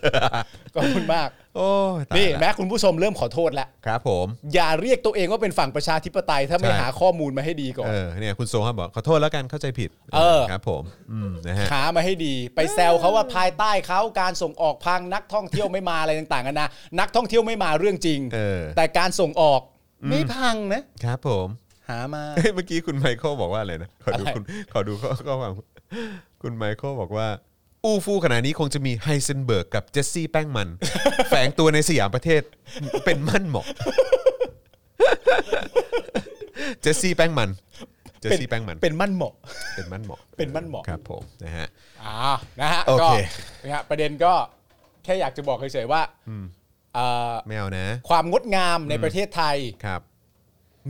[0.77, 1.69] ขอบคุณมาก โอ้
[1.99, 10.83] ยตายนี่ละแม้คุณผู้ชมเริ่มขอโทษแล้ว ครับผม อย่าเรียกตัวเองว่าเป็นฝั่งประชาธิปไตย ถ้าไม่ใช่ หาข้อมูลมาให้ดีก่อน เออเนี่ยคุณโซครับบอกขอโทษแล้วกันเข้าใจผิดเออ ครับผม
[11.13, 16.69] อืมนะฮะ หามาให้ดี ไปแซวเขาว่าภายใต้เขาการส่งออกพังนักท่องเที่ยวไม่มาอะไรต่างๆกันานะ
[17.01, 19.61] นักท่องเที่ยวไม่มาเรื่องจริง เออ แต่การส่งออก
[20.09, 21.49] ไม่พังนะ ครับผม
[21.89, 25.53] หามา เฮ้ยเมื่อกี้คุณไมเคิลบอกว่าอะไรนะขอดูอะไร คุณขอดูข้อข้อความ
[26.43, 27.27] คุณไมเคิลบอกว่า
[27.85, 30.69] อู้ฟู่ขนาดนี้คงจะมีไฮเซนเบิร์กกับเจสซี่แป้งมัน
[31.29, 32.43] แฝงตัวในสยามประเทศ
[33.05, 33.67] เป็นมั่นเหมาะ
[36.81, 37.51] เจสซี่แป้งมัน
[38.21, 39.35] เจอซี่แป้งมัน เป็นมั่นเหมาะ
[39.77, 41.69] เป็นมันเหมาะเป็นมั่นเหมาะครับผมนะฮะ
[42.03, 42.15] อ่า
[42.61, 43.15] นะฮะโอก็เค
[43.63, 44.33] นะฮะประเด็นก็
[45.05, 46.03] แค่อยากจะบอกเฉยๆว่า
[46.95, 50.01] เอ่อไม่เอานะ ความงดงามในประเทศไทยครับ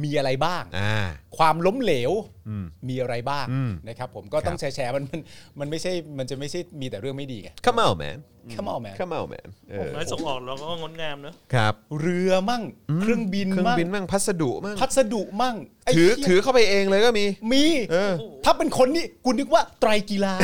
[0.03, 0.97] มีอะไรบ้างอ่า
[1.39, 5.21] ความล้มเหลวอืมมีอะไรบ้างอืมนะครับผมก็ต้องครับแชร์ๆมันมัน
[5.61, 8.19] มันไม่ใช่มันจะไม่ใช่มีแต่เรื่องไม่ดีไง come on man
[8.57, 12.63] Come on man come on man เออน้อยส่งออกเราก็งดงามเนอะครับเรือมั่ง
[13.01, 18.13] เครื่องบินเครื่องมั่งบินมั่งพัสดุมั่งพัสดุมั่งไถือเหี้ยถือเข้าไปเองเลยก็มี มีเออ
[18.45, 20.35] ถ้าเป็นคนนี่กูนึกว่าไตรกีฬา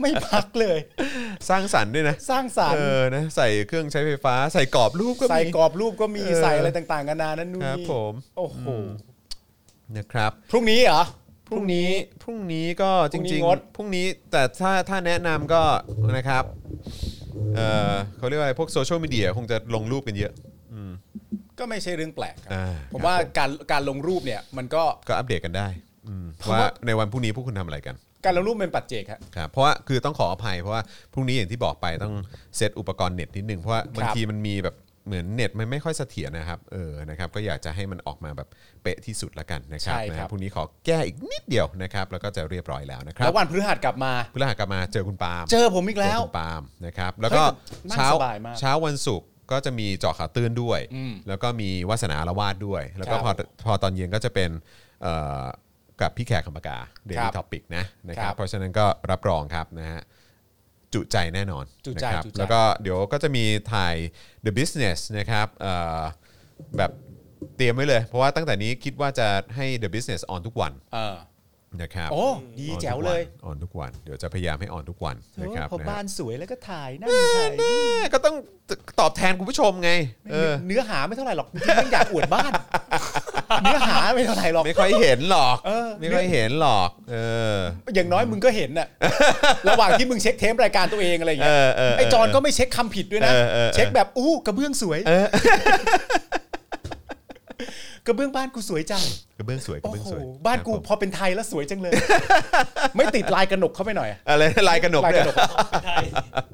[0.00, 0.78] ไม่พักเลย
[1.48, 8.66] สร้างสรรค์ด้วยนะสร้างสรรเอค์อนะใส่เครื่องใช้ไฟฟ้า ใส่กรอบรูปก็มี ใส่กรอบรูปก็มีเออใส่อะไรต่างๆกันานานั่นนู่นครับนี่ผม โอ้โห
[9.98, 11.02] นะครับ พรุ่งนี้เหรอ
[11.48, 11.88] พรุ่งนี้
[12.22, 15.62] พรุ่งนี้ก็พจรุ่งนี้ริงงด ๆพรุ่งนี้แต่ถ้าถ้าแนะนำก็
[16.16, 16.44] นะครับ
[17.56, 17.60] เอ
[17.92, 20.32] อเขาเรียกว่าอะไรพวกโซเชียลมีเดียคงจะลงรูปกันเยอะ
[21.58, 25.68] ก็ไม่ใช่เรื่องแปลกครับอ่า ผมว่าการการลงรูปเนี่ยมันก็ ก็อัปเดตกันได้
[26.06, 30.82] อืมผมว่า ว่าในวันพรุ่งนี้พวกคุณทำอะไรกันการลงรูปเป็นปัจเจกครับ ครับเพราะว่าคือต้องขออภัยเพราะว่า
[31.12, 32.14] พรุ่งนี้อย่างที่บอกไปต้อง
[32.56, 34.74] เซตอุปกรณ์เน็ตนิดนึงเพราะว่าบางทีมันมีแบบ
[35.06, 38.48] เหมือนเน็ตมันไม่ค่อยเสถียรนะครับเออนะครับก็อยากจะให้มันออกมาแบบ
[38.82, 53.32] เป๊ะที่สุดละกันนะครับใช่ครับ นะพรุ่งนี้ขอแก้อีกนิดเดียวนะครับแล้วก็จะเรียบร้อยแล้วนะครัแล้บววันพฤหัสกลับมา พฤหัสกลับมาเจอคุณปาล์ม เจอผมอีกแล้ว เจอคุณปาล์มนะครับแล้วก็เฮ้ยนั่งเช้าสบายมากเช้าวันศุกร์ก็จะมีเจาะข่าวตื้นด้วย อืมแล้วก็มีวาสนาละวาดด้วย แล้วก็ครับพอ
[53.66, 54.50] พอตอนเย็นก็จะเป็น
[55.02, 55.44] เอ่อ
[56.00, 60.00] กับพี่แขกคำปากา Daily Topic นะนะครับครับเพราะฉะนั้นก็รับรองครับนะฮะ
[60.94, 63.94] จุใจแน่นอนจุใจนะครับจุใจ แล้วก็เดี๋ยวก็จะมีถ่าย
[64.44, 66.00] The Business นะครับเอ่อ
[66.78, 66.90] แบบ
[67.56, 71.16] เตรียมไว้เลย เพราะว่าตั้งแต่นี้คิดว่าจะให้ The Business on ทุกวัน เออ
[71.80, 72.24] นะครับโอ้
[72.58, 77.74] ดีแจ๋วเลย on ทุกวันเดี๋ยวจะพยายามให้ on ทุกวันนะครับพอนะฮะบ้านสวยแล้วก็ถ่ายนั่งถ่ายแม่
[78.14, 78.34] ก็ต้อง
[79.00, 79.90] ตอบแทนคุณผู้ชมไง
[80.32, 82.52] เออเนื้อหาไม่เท่าไหร่หรอกจริงๆไม่อยากอวดบ้าน
[83.62, 87.16] เนื้อหาไม่เท่าไหร่หรอกไม่ค่อยเห็นหรอกเออไม่ค่อยเห็นหรอก เอ
[87.56, 87.58] อ
[87.94, 88.88] อย่างน้อยมึงก็เห็นน่ะ
[89.68, 94.98] ระหว่างที่มึงเช็คเทปรายการตัวเองอะไรอย่างเงี้ยเออเออเออไอ้จอนก็ไม่เช็คคำผิดด้วยนะเออเออเออเช็คแบบอู้กระเบื้องสวย
[98.06, 99.02] กระเบื้องบ้านกูสวยจัง
[99.38, 101.92] กระเบื้องสวยกระโอ้เบื้องโหสวยบ้านกูครับพอเป็นไทยแล้วสวยจังเลย
[102.96, 105.36] ไม่ติดลายกระหนกเข้าไปหน่อยอะอะไรลายกระหนกลายเนี่กยระหนก
[105.84, 105.96] ใช่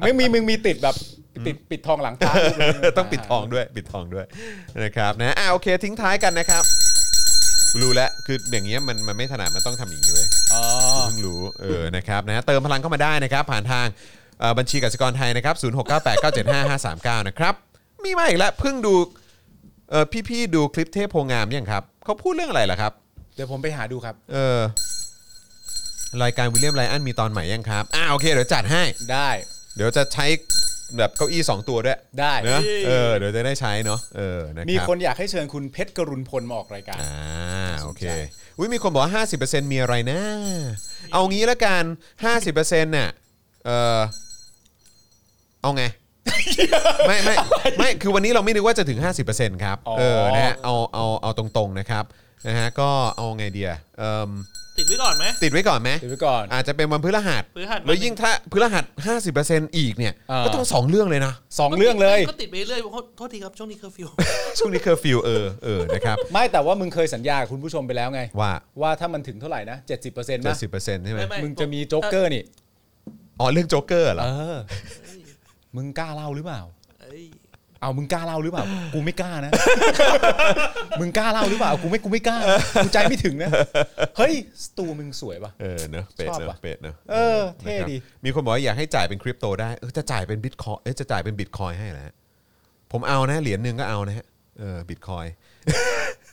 [0.04, 0.94] ไม่มีมึงมีติดแบบ
[1.46, 2.32] ติดปิดทองหลังพระ
[2.98, 4.24] ต้องปิดทองด้วยปิดทองด้วย
[4.82, 6.62] นะครับนะอ่าโอเคทิ้งท้ายกันนะครับ
[7.80, 10.62] รู้แล้วคืออย่างเงี้ยมันมันไม่ถนัดมันต้องทำอย่างนี้เว้ย อ๋อ
[11.04, 13.86] เพิ่งรู้เออนะครับนะเติมพลังเข้ามาได้นะครับ ผ่านทาง
[14.40, 15.54] เอ่อบัญชีกสิกรไทยนะครับ
[16.42, 17.54] 0698975539 นะครับ
[18.04, 18.94] มีมาอีกแล้วเพิ่งดู
[19.90, 22.92] เออพี่ๆดูคลิปเทพโพงามยังครับเขาพูดเรื่องอะไรล่ะครับ
[23.34, 24.60] เดี๋ยวผมไปหาดูครับ เออ
[26.22, 28.82] รายการวิลเลียมไลอันมีตอนใหม่ยังครับอ่าโอเคเดี๋ยวจัดให้
[29.12, 29.28] ได้
[29.76, 30.26] เดี๋ยวจะใช้
[30.96, 38.12] แบบเก้าอี้ 2 ตัวด้วยได้ เนอะเออเดี๋ยวจะได้ใช้เนาะเออนะรับมีคนอยากให้เชิญคุณเพชรกรุณพลมาออกรายการ อ่าโอเคสนใจ
[38.58, 40.20] อุ้ยมีคนบอกว่า50%มีอะไรนะ
[41.12, 41.84] เอางี้ละกัน
[42.34, 43.10] 50%น่ะ
[43.66, 44.00] เออ
[45.62, 45.82] เอาไง
[47.08, 47.34] ไม่ไม่
[47.78, 48.98] ไม่คือวันนี้เราไม่นึกว่าจะถึง
[49.30, 52.04] 50%ครับอ๋อเออนะฮะเอาเอาเอาตรงๆนะครับ
[52.46, 54.30] นะฮะก็เอาไงดีอะเอิ่ม
[54.80, 58.84] ติดไว้ก่อนไหมติดไว้ก่อนไหมเดี๋ยวไว้ก่อน อาจจะเป็นวันพฤหัสพฤหัสแล้วยิ่งถ้าพฤหัส
[59.30, 64.08] 50%อีกเนี่ยอ่าก็ต้องสองเรื่องเลยนะ สองเรื่องเลย ก็ติดไปเรื่อยๆโทษทีครับช่วงนี้เคอร์ฟิว
[64.58, 72.42] ช่วงนี้เคอร์ฟิวเออเออนะครับ ไม่แต่ว่ามึงเคยสัญญากับคุณผู้ชมไปแล้วไง ว่า ว่าถ้ามันถึงเท่าไหร่นะ 70%นะ70%ใช่ไหมไม่ไม่ มึงจะมีโจ๊กเกอร์นี่
[73.40, 74.58] อ๋อ เรื่องโจ๊กเกอร์เหรอ เออ
[75.76, 76.60] มึงกล้าเล่าหรือเปล่า
[77.02, 77.24] เอ้ย
[77.80, 78.64] เอามึงกล้าเล่าหรือเปล่า
[78.94, 79.52] กูไม่กล้านะ
[81.00, 82.38] มึงกล้าเล่าหรือเปล่า กูไม่กูไม่กล้า
[82.84, 83.50] กูใจไม่ถึงนะ
[84.18, 84.34] เฮ้ย
[84.64, 92.14] สตูมึงสวยป่ะเออเนอะเป็ดชอบเนอะว่ะเป็ดเนอะเออเท่นะครับดีมีคนบอกว่าอยากให้จ่ายเป็นคริปโตได้เออจะจ่ายเป็นบิตคอยเออจะจ่ายเป็นบิตคอยให้แหละ
[92.92, 94.26] ผมเอานะเหรียญหนึ่งก็เอานะฮะ
[94.60, 95.26] เออบิตคอย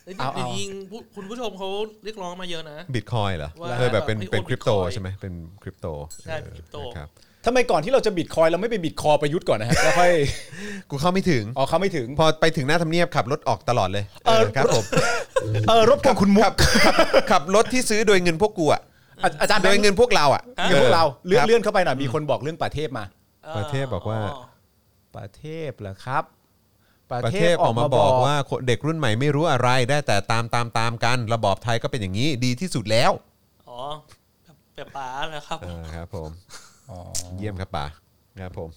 [0.04, 1.68] เอ้ยเอาจเอาริงๆผู้คุณผู้ชมเขา
[2.04, 5.86] เรียกร้องมาเยอะนะ บิตคอยเหรอว่าเออแบบเป็นแบบให้เป็นโอนคริปโต Bitcoin ใช่ไหมเป็นคริปโต
[6.24, 7.08] ใช่เป็นคริปโตเออนะครับ
[7.46, 10.12] ทำไมก่อนที่เราจะบิตคอยเราไม่ไปบิตคอประยุทธ์ก่อนนะฮะแล้วค่อย
[10.90, 14.84] กูเข้าไม่ถึง อ๋อเขาไม่ถึง พอไปถึงหน้าทำเนียบขับรถออกตลอดเลยเออครับผม
[15.68, 16.54] เออรบกวนคุณมุกขับ
[16.84, 16.94] ขับ
[17.30, 18.82] ขับรถที่ซื้อโดยเงินพวกกูอะ
[19.22, 23.04] อาอาจารย์โดยเงินพวกเราอะ เงินพวกเราเลื่อนครับ เลื่อนเข้าไปหน่อยมีคนบอกเรื่องประเทศมา
[23.56, 24.18] ประเทศบอกว่า
[25.16, 26.24] ประเทศเหรอครับ
[27.12, 33.10] ประเทศออกมาบอกว่าคนเด็กรุ่นใหม่ไม่รู้อะไรได้แต่ตามตามตามกัน ระบอบไทยก็เป็นอย่างนี้ดีที่สุดแล้ว
[33.68, 33.80] อ๋อ
[34.44, 36.30] แบบแบบป๋าแล้วครับเออครับผม
[36.90, 36.98] อ๋อ
[37.36, 37.84] เยี่ยมครับป่า
[38.40, 38.70] ครับผม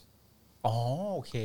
[0.66, 0.76] อ๋อ
[1.14, 1.36] โอเค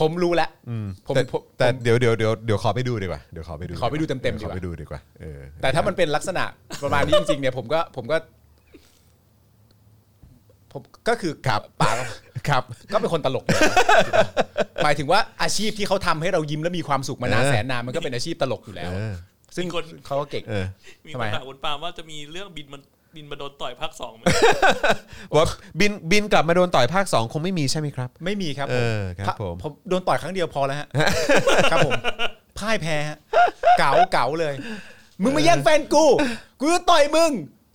[0.00, 6.44] ผมรู้แล้วอืมผมแต่ผมแต่ผมเดี๋ยวเดี๋ยวเดี๋ยวเดี๋ยวขอไปดูดีกว่าเดี๋ยวขอไปดูขอไปดูเต็มๆดีกว่าขอไปดูดีกว่าเออแต่ถ้ามันเป็นลักษณะ
[6.82, 8.16] ประมาณนี้จริงๆเนี่ยผมก็ผมก็
[10.72, 12.04] ผมก็คือครับป่าก็
[12.48, 12.62] ครับ
[12.92, 13.60] ก็เป็นคนตลกเลย
[14.84, 19.14] หมายถึงว่าอาชีพที่เขาทำให้เรายิ้มและมีความสุขมานานแสนนานมันก็เป็นอาชีพตลกอยู่แล้ว เออ
[19.56, 20.66] ซึ่งมีคนเขาก็เก่งเออ
[21.06, 22.80] มีทำคไมนฮะ ถามคุณปาล์มว่าจะมีเรื่องบินมัน
[23.16, 24.24] บินมาโดนต่อยภาคสองไหม
[25.36, 25.46] ว่า
[25.80, 30.88] บินบินกลับมาโดนต่อยภาค2คงไม่มีใช่ไหมครับ ไม่มีครับเอผมอครับพะผมผมโดนต่อยครั้งเดียวพอแล้วฮะ
[31.70, 31.92] ครับผม
[32.58, 33.18] พ่ายแพ้ฮะ
[33.78, 34.54] เก๋าเก๋าเลย
[35.22, 36.04] มึงมาแย่งแฟนกู
[36.60, 37.30] กูจะต่อยมึง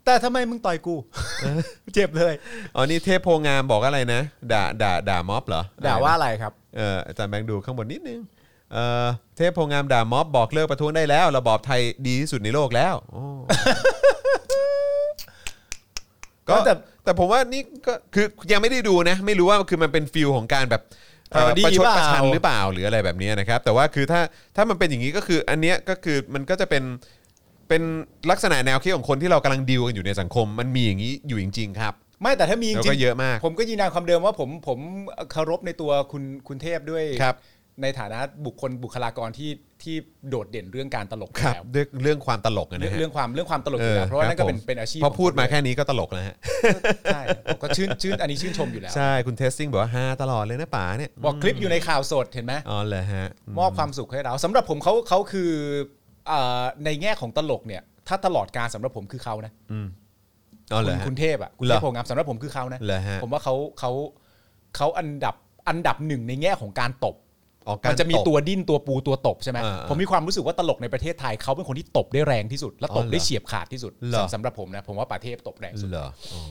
[0.06, 0.96] แต่ทำไมมึงต่อยกู
[1.94, 2.34] เจ็บเลย
[2.76, 4.22] อ๋อนี่เทพโพงามบอกอะไรนะ
[4.52, 8.20] ด่าด่าด่าม็อบเหรอด่าว่าอะไรครับเอออาจารย์แบงค์ดูข้างบนนิดนึง
[8.74, 9.08] เออ
[9.38, 13.24] เทพโพงามด่าม็อบบอกเลิกประท้วงได้แล้ว ระบอบไทยดีที่สุดในโลกแล้วโอ้
[16.50, 20.82] ก็แต่แต่แต่ผมว่านี่ก็คือยังไม่ได้ดูนะ ไม่รู้ว่าคือมันเป็นฟิลของการแบบ
[21.32, 24.22] เอ่อ Parody ประชดเปล่า ประชันหรือเปล่าหรืออะไรแบบนี้นะครับ แต่ว่าคือถ้า
[24.56, 26.84] ถ้ามันเป็นอย่างนี้ก็คือ อันเนี้ยก็คือมันก็จะเป็น
[27.70, 27.82] เป็น
[28.32, 34.80] ลักษณะแนวคิดของคนที่เรากำลังดีลกันอยู่ในสังคม มันมีอย่างนี้อยู่จริง ๆ ครับ ไม่แต่ถ้ามีจแล้วริก็งเยอะมาก ผมก็ยืนยันความเดิมว่าผมผม
[35.32, 37.36] เคารพในตัวคุณคุณเทพด้วย ครับ
[37.82, 39.50] ในฐานะบุคคลบุคลากรที่
[39.84, 39.96] ที่
[40.30, 46.36] โดดเด่นเรื่องการตลกอยู่ครับแล้วด้วยเรื่องความตลกอะเรื่องนะฮะ เรื่องความเรื่องความตลกอยู่แล้วเพราะว่านั่นก็เป็นครับผมเป็นอาชีพพอพูดมาของแค่นี้ก็ตลกแล้วฮะ
[47.14, 53.28] ใช่ผมก็ชื่นชื่นอันนี้ชื่นชมอยู่แล้ว ใช่คุณเทสติ้งบอกว่าฮาตลอดเลยนะป๋าเนี่ยบอกคลิปอยู่ในข่าวสดเห็นไหมอ๋อเลยฮะ
[53.60, 55.52] มอบความสุขให้เราสำหรับผมเขาเขาคือ
[56.28, 59.52] เอ่อในแง่ของตลกเนี่ย ถ้าตลอดการสำหรับผมคือเขานะ
[60.72, 63.92] อ๋อเลคุยณฮะ คุณเทพอะคุณเหรเทอพโพงามสำหรับผมคือเขานะ เหรอฮะผมว่าเขาเขา
[64.76, 65.36] เขาอันดับ
[65.70, 67.16] อันดับหนึ่งในแง่ของการตบ
[67.68, 76.42] ออกการมันจะมีตบตัวดิ้นตัวปูตัวตบใช่ไหมอ่าผมมีความรู้สึกว่าตลกในประเทศไทยเขาเป็นคนที่ตบได้แรงที่สุด และตบอ๋อเหรอได้เฉียบขาดที่สุดเหรอ สำหรับผมนะผมว่าป่าเทพตบแรงสุดเหรออ๋อ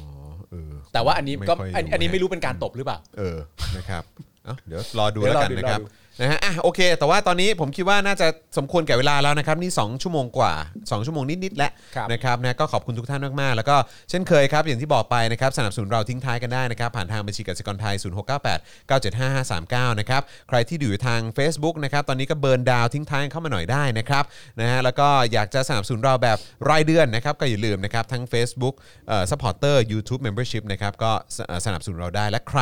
[0.51, 3.39] เออแต่ว่าอันนี้ก็ไม่ค่อยอันรู้อันนี้ฮะไม่รู้เป็นการตบหรือเปล่า เออ
[3.77, 4.03] นะครับ
[4.45, 8.27] เอ้าเดี๋ยวรอดูเดี๋แล้ยววกันรอดูนะครับ รอดู นะฮะอะโอเค แต่ว่าตอนนี้ผมคิดว่าน่าจะ
[8.59, 13.77] สมควรแก่เวลาแล้วนะครับ นี่ 2 ชั่วโมงกว่า 2 ชั่วโมงนิดๆแล้วครับนะครับนะก็ขอบคุณทุกท่านมากๆ แล้วก็
[14.11, 17.95] เช่นเคยครับ อย่างที่บอกไปนะครับ สนับสนุนเราทิ้งท้ายกันได้นะครับ ผ่านทางบัญชีกสิกรไทย
[18.43, 24.25] 0698 975 539 นะครับ ใครที่อยู่ทาง Facebook นะครับ ตอนนี้ก็เบิร์นดาวทิ้งท้ายเข้ามาหน่อยได้นะครับ
[24.61, 26.39] นะฮะแล้วก็อยากจะสนับสนุนเราแบบ
[26.71, 28.75] รายเดือนนะครับก็อย่าลืมนะครับทั้ง Facebook
[29.09, 32.61] เอ่อ supporter YouTube membership นะครับก็สเอ่อสนับสนุนเราได้และใคร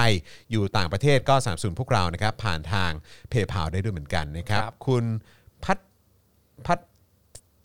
[0.53, 2.93] อยู่ต่างประเทศก็สนับสนุนพวกเรานะครับผ่านทาง
[3.43, 5.05] PayPal ได้ด้วยเหมือนกันนะครับครับคุณ
[5.65, 5.79] พัท
[6.67, 6.79] พัท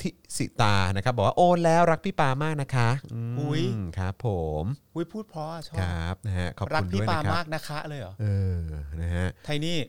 [0.02, 2.90] ธิสิตานะครับ บอกว่าโอนแล้วรักพี่ปามากนะคะ
[3.36, 3.64] มอุ๊ย
[3.98, 4.28] ครับ ผ
[4.62, 4.64] ม
[4.96, 8.26] อุ้ยพูดเพราะอะชอคบรับนะฮะขอบรักคุณพี่ด้วยปานะครับมากนะคะเลยเหรอเอ
[8.58, 8.60] อ
[9.02, 9.80] นะฮะ ไทนี่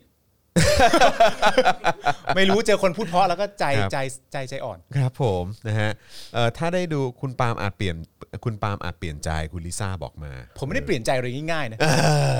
[2.36, 3.98] ไม่รู้เจอคนพูดเพราะแล้วก็ใจครับ ใจ
[4.32, 5.90] ใจใจอ่อน ครับผมนะฮะ
[6.34, 7.96] เอ่อถ้าได้ดูคุณปาล์มอาจเปลี่ยน
[8.44, 11.86] คุณปาล์มอาจเปลี่ยนใจคุณลิซ่าบอกมาผมไม่ได้เปลี่ยนใจเลยง่ายๆนะ เอ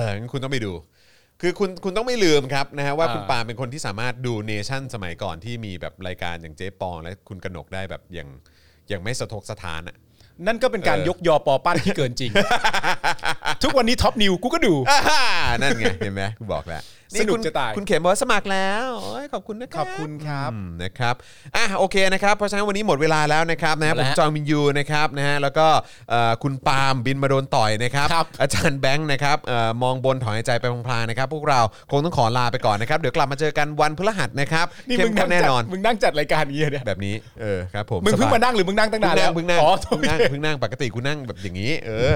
[0.03, 0.73] องั้นคุณต้องไปดู
[1.41, 8.29] คือคุณคุณต้องไม่ลืมครับนะฮะว่าอ่าคุณปาล์มเป็นคนที่สามารถดูเนชั่นสมัยก่อนที่มีแบบรายการอย่างเจ๊ปอง และคุณกนกได้แบบอย่าง
[8.89, 9.97] อย่างไม่สะทกสถานอะ
[10.47, 12.31] นั่นก็เป็นการเออ ยกยอปอปั้นที่เกินจริง
[13.63, 14.99] ทุกวันนี้ท็อปนิวกูก็ดู อ่า
[15.63, 16.83] นั่นไงเห็นไหมกูบอกแล้ว
[17.21, 21.15] สนุกคุณจะตาย คุณเข็มบอกว่าสมัครแล้วโอ้ยขอบคุณนะครับขอบคุณครับอืมนะครับ
[21.57, 25.67] อะโอเคนะครับเพราะฉะนั้นวันนี้หมดเวลาแล้วนะครับนะหมดผแล้วมจอห์นวินยูนะครับนะฮะแล้วก็
[26.11, 31.61] เอ่อคุณปาล์มบินมาโดนต่อยนะครับครับ อาจารย์แบงค์นะครับเอ่อมองบนถอนหายใจไปพลางๆนะครับพวกเรา
[31.91, 42.15] คงต้องขอลาไปก่อนนะครับเดี๋ยวกลับมาเจอกันวันพฤหัสนะครับนี่เข้มึมงข้นั่นงแน่จัดนอนมึงนั่งจัดรายการอย่างนี้เนี่ยแบบนี้เออครับผมมึงเพิ่งสบย มานั่งหรือมึงนั่งตั้งนานแล้วเพิ่งนั่งอ๋อเพิ่งนั่งเพิ่งนั่งปกติกูนั่งแบบอย่างนี้ เออ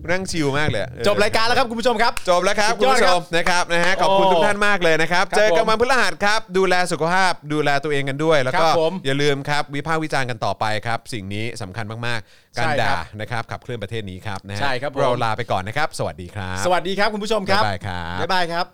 [0.00, 18.66] กูนั่งชิลมากเลยเออจบรายการแล้วครับคุณผู้ชมครับ จบแล้วครับสุคุณดยอดผู้ชครับมนะครับนะฮะขอบคุณโอ้ทุกท่านมากเลยนะครับ ครับเจอกันผมวันพฤหัสครับ ดูแลสุขภาพ ดูแลตัวเองกันด้วย แล้วก็ครับผมอย่าลืมครับ วิพากษ์วิจารณ์กันต่อไปครับ สิ่งนี้สำคัญมากๆ การใช่ครับด่านะครับขับเคลื่อนประเทศนี้ครับนะฮะใช่ครับผม เราลาไปก่อนนะครับ สวัสดีครับสวัสดีครับคุณผู้ชมครับบ๊ายบายครับ บ๊ายบายครับ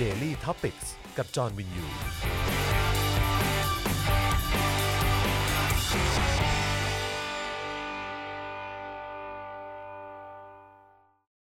[0.00, 0.86] Daily Topics
[1.18, 1.86] กับจอห์นวินยู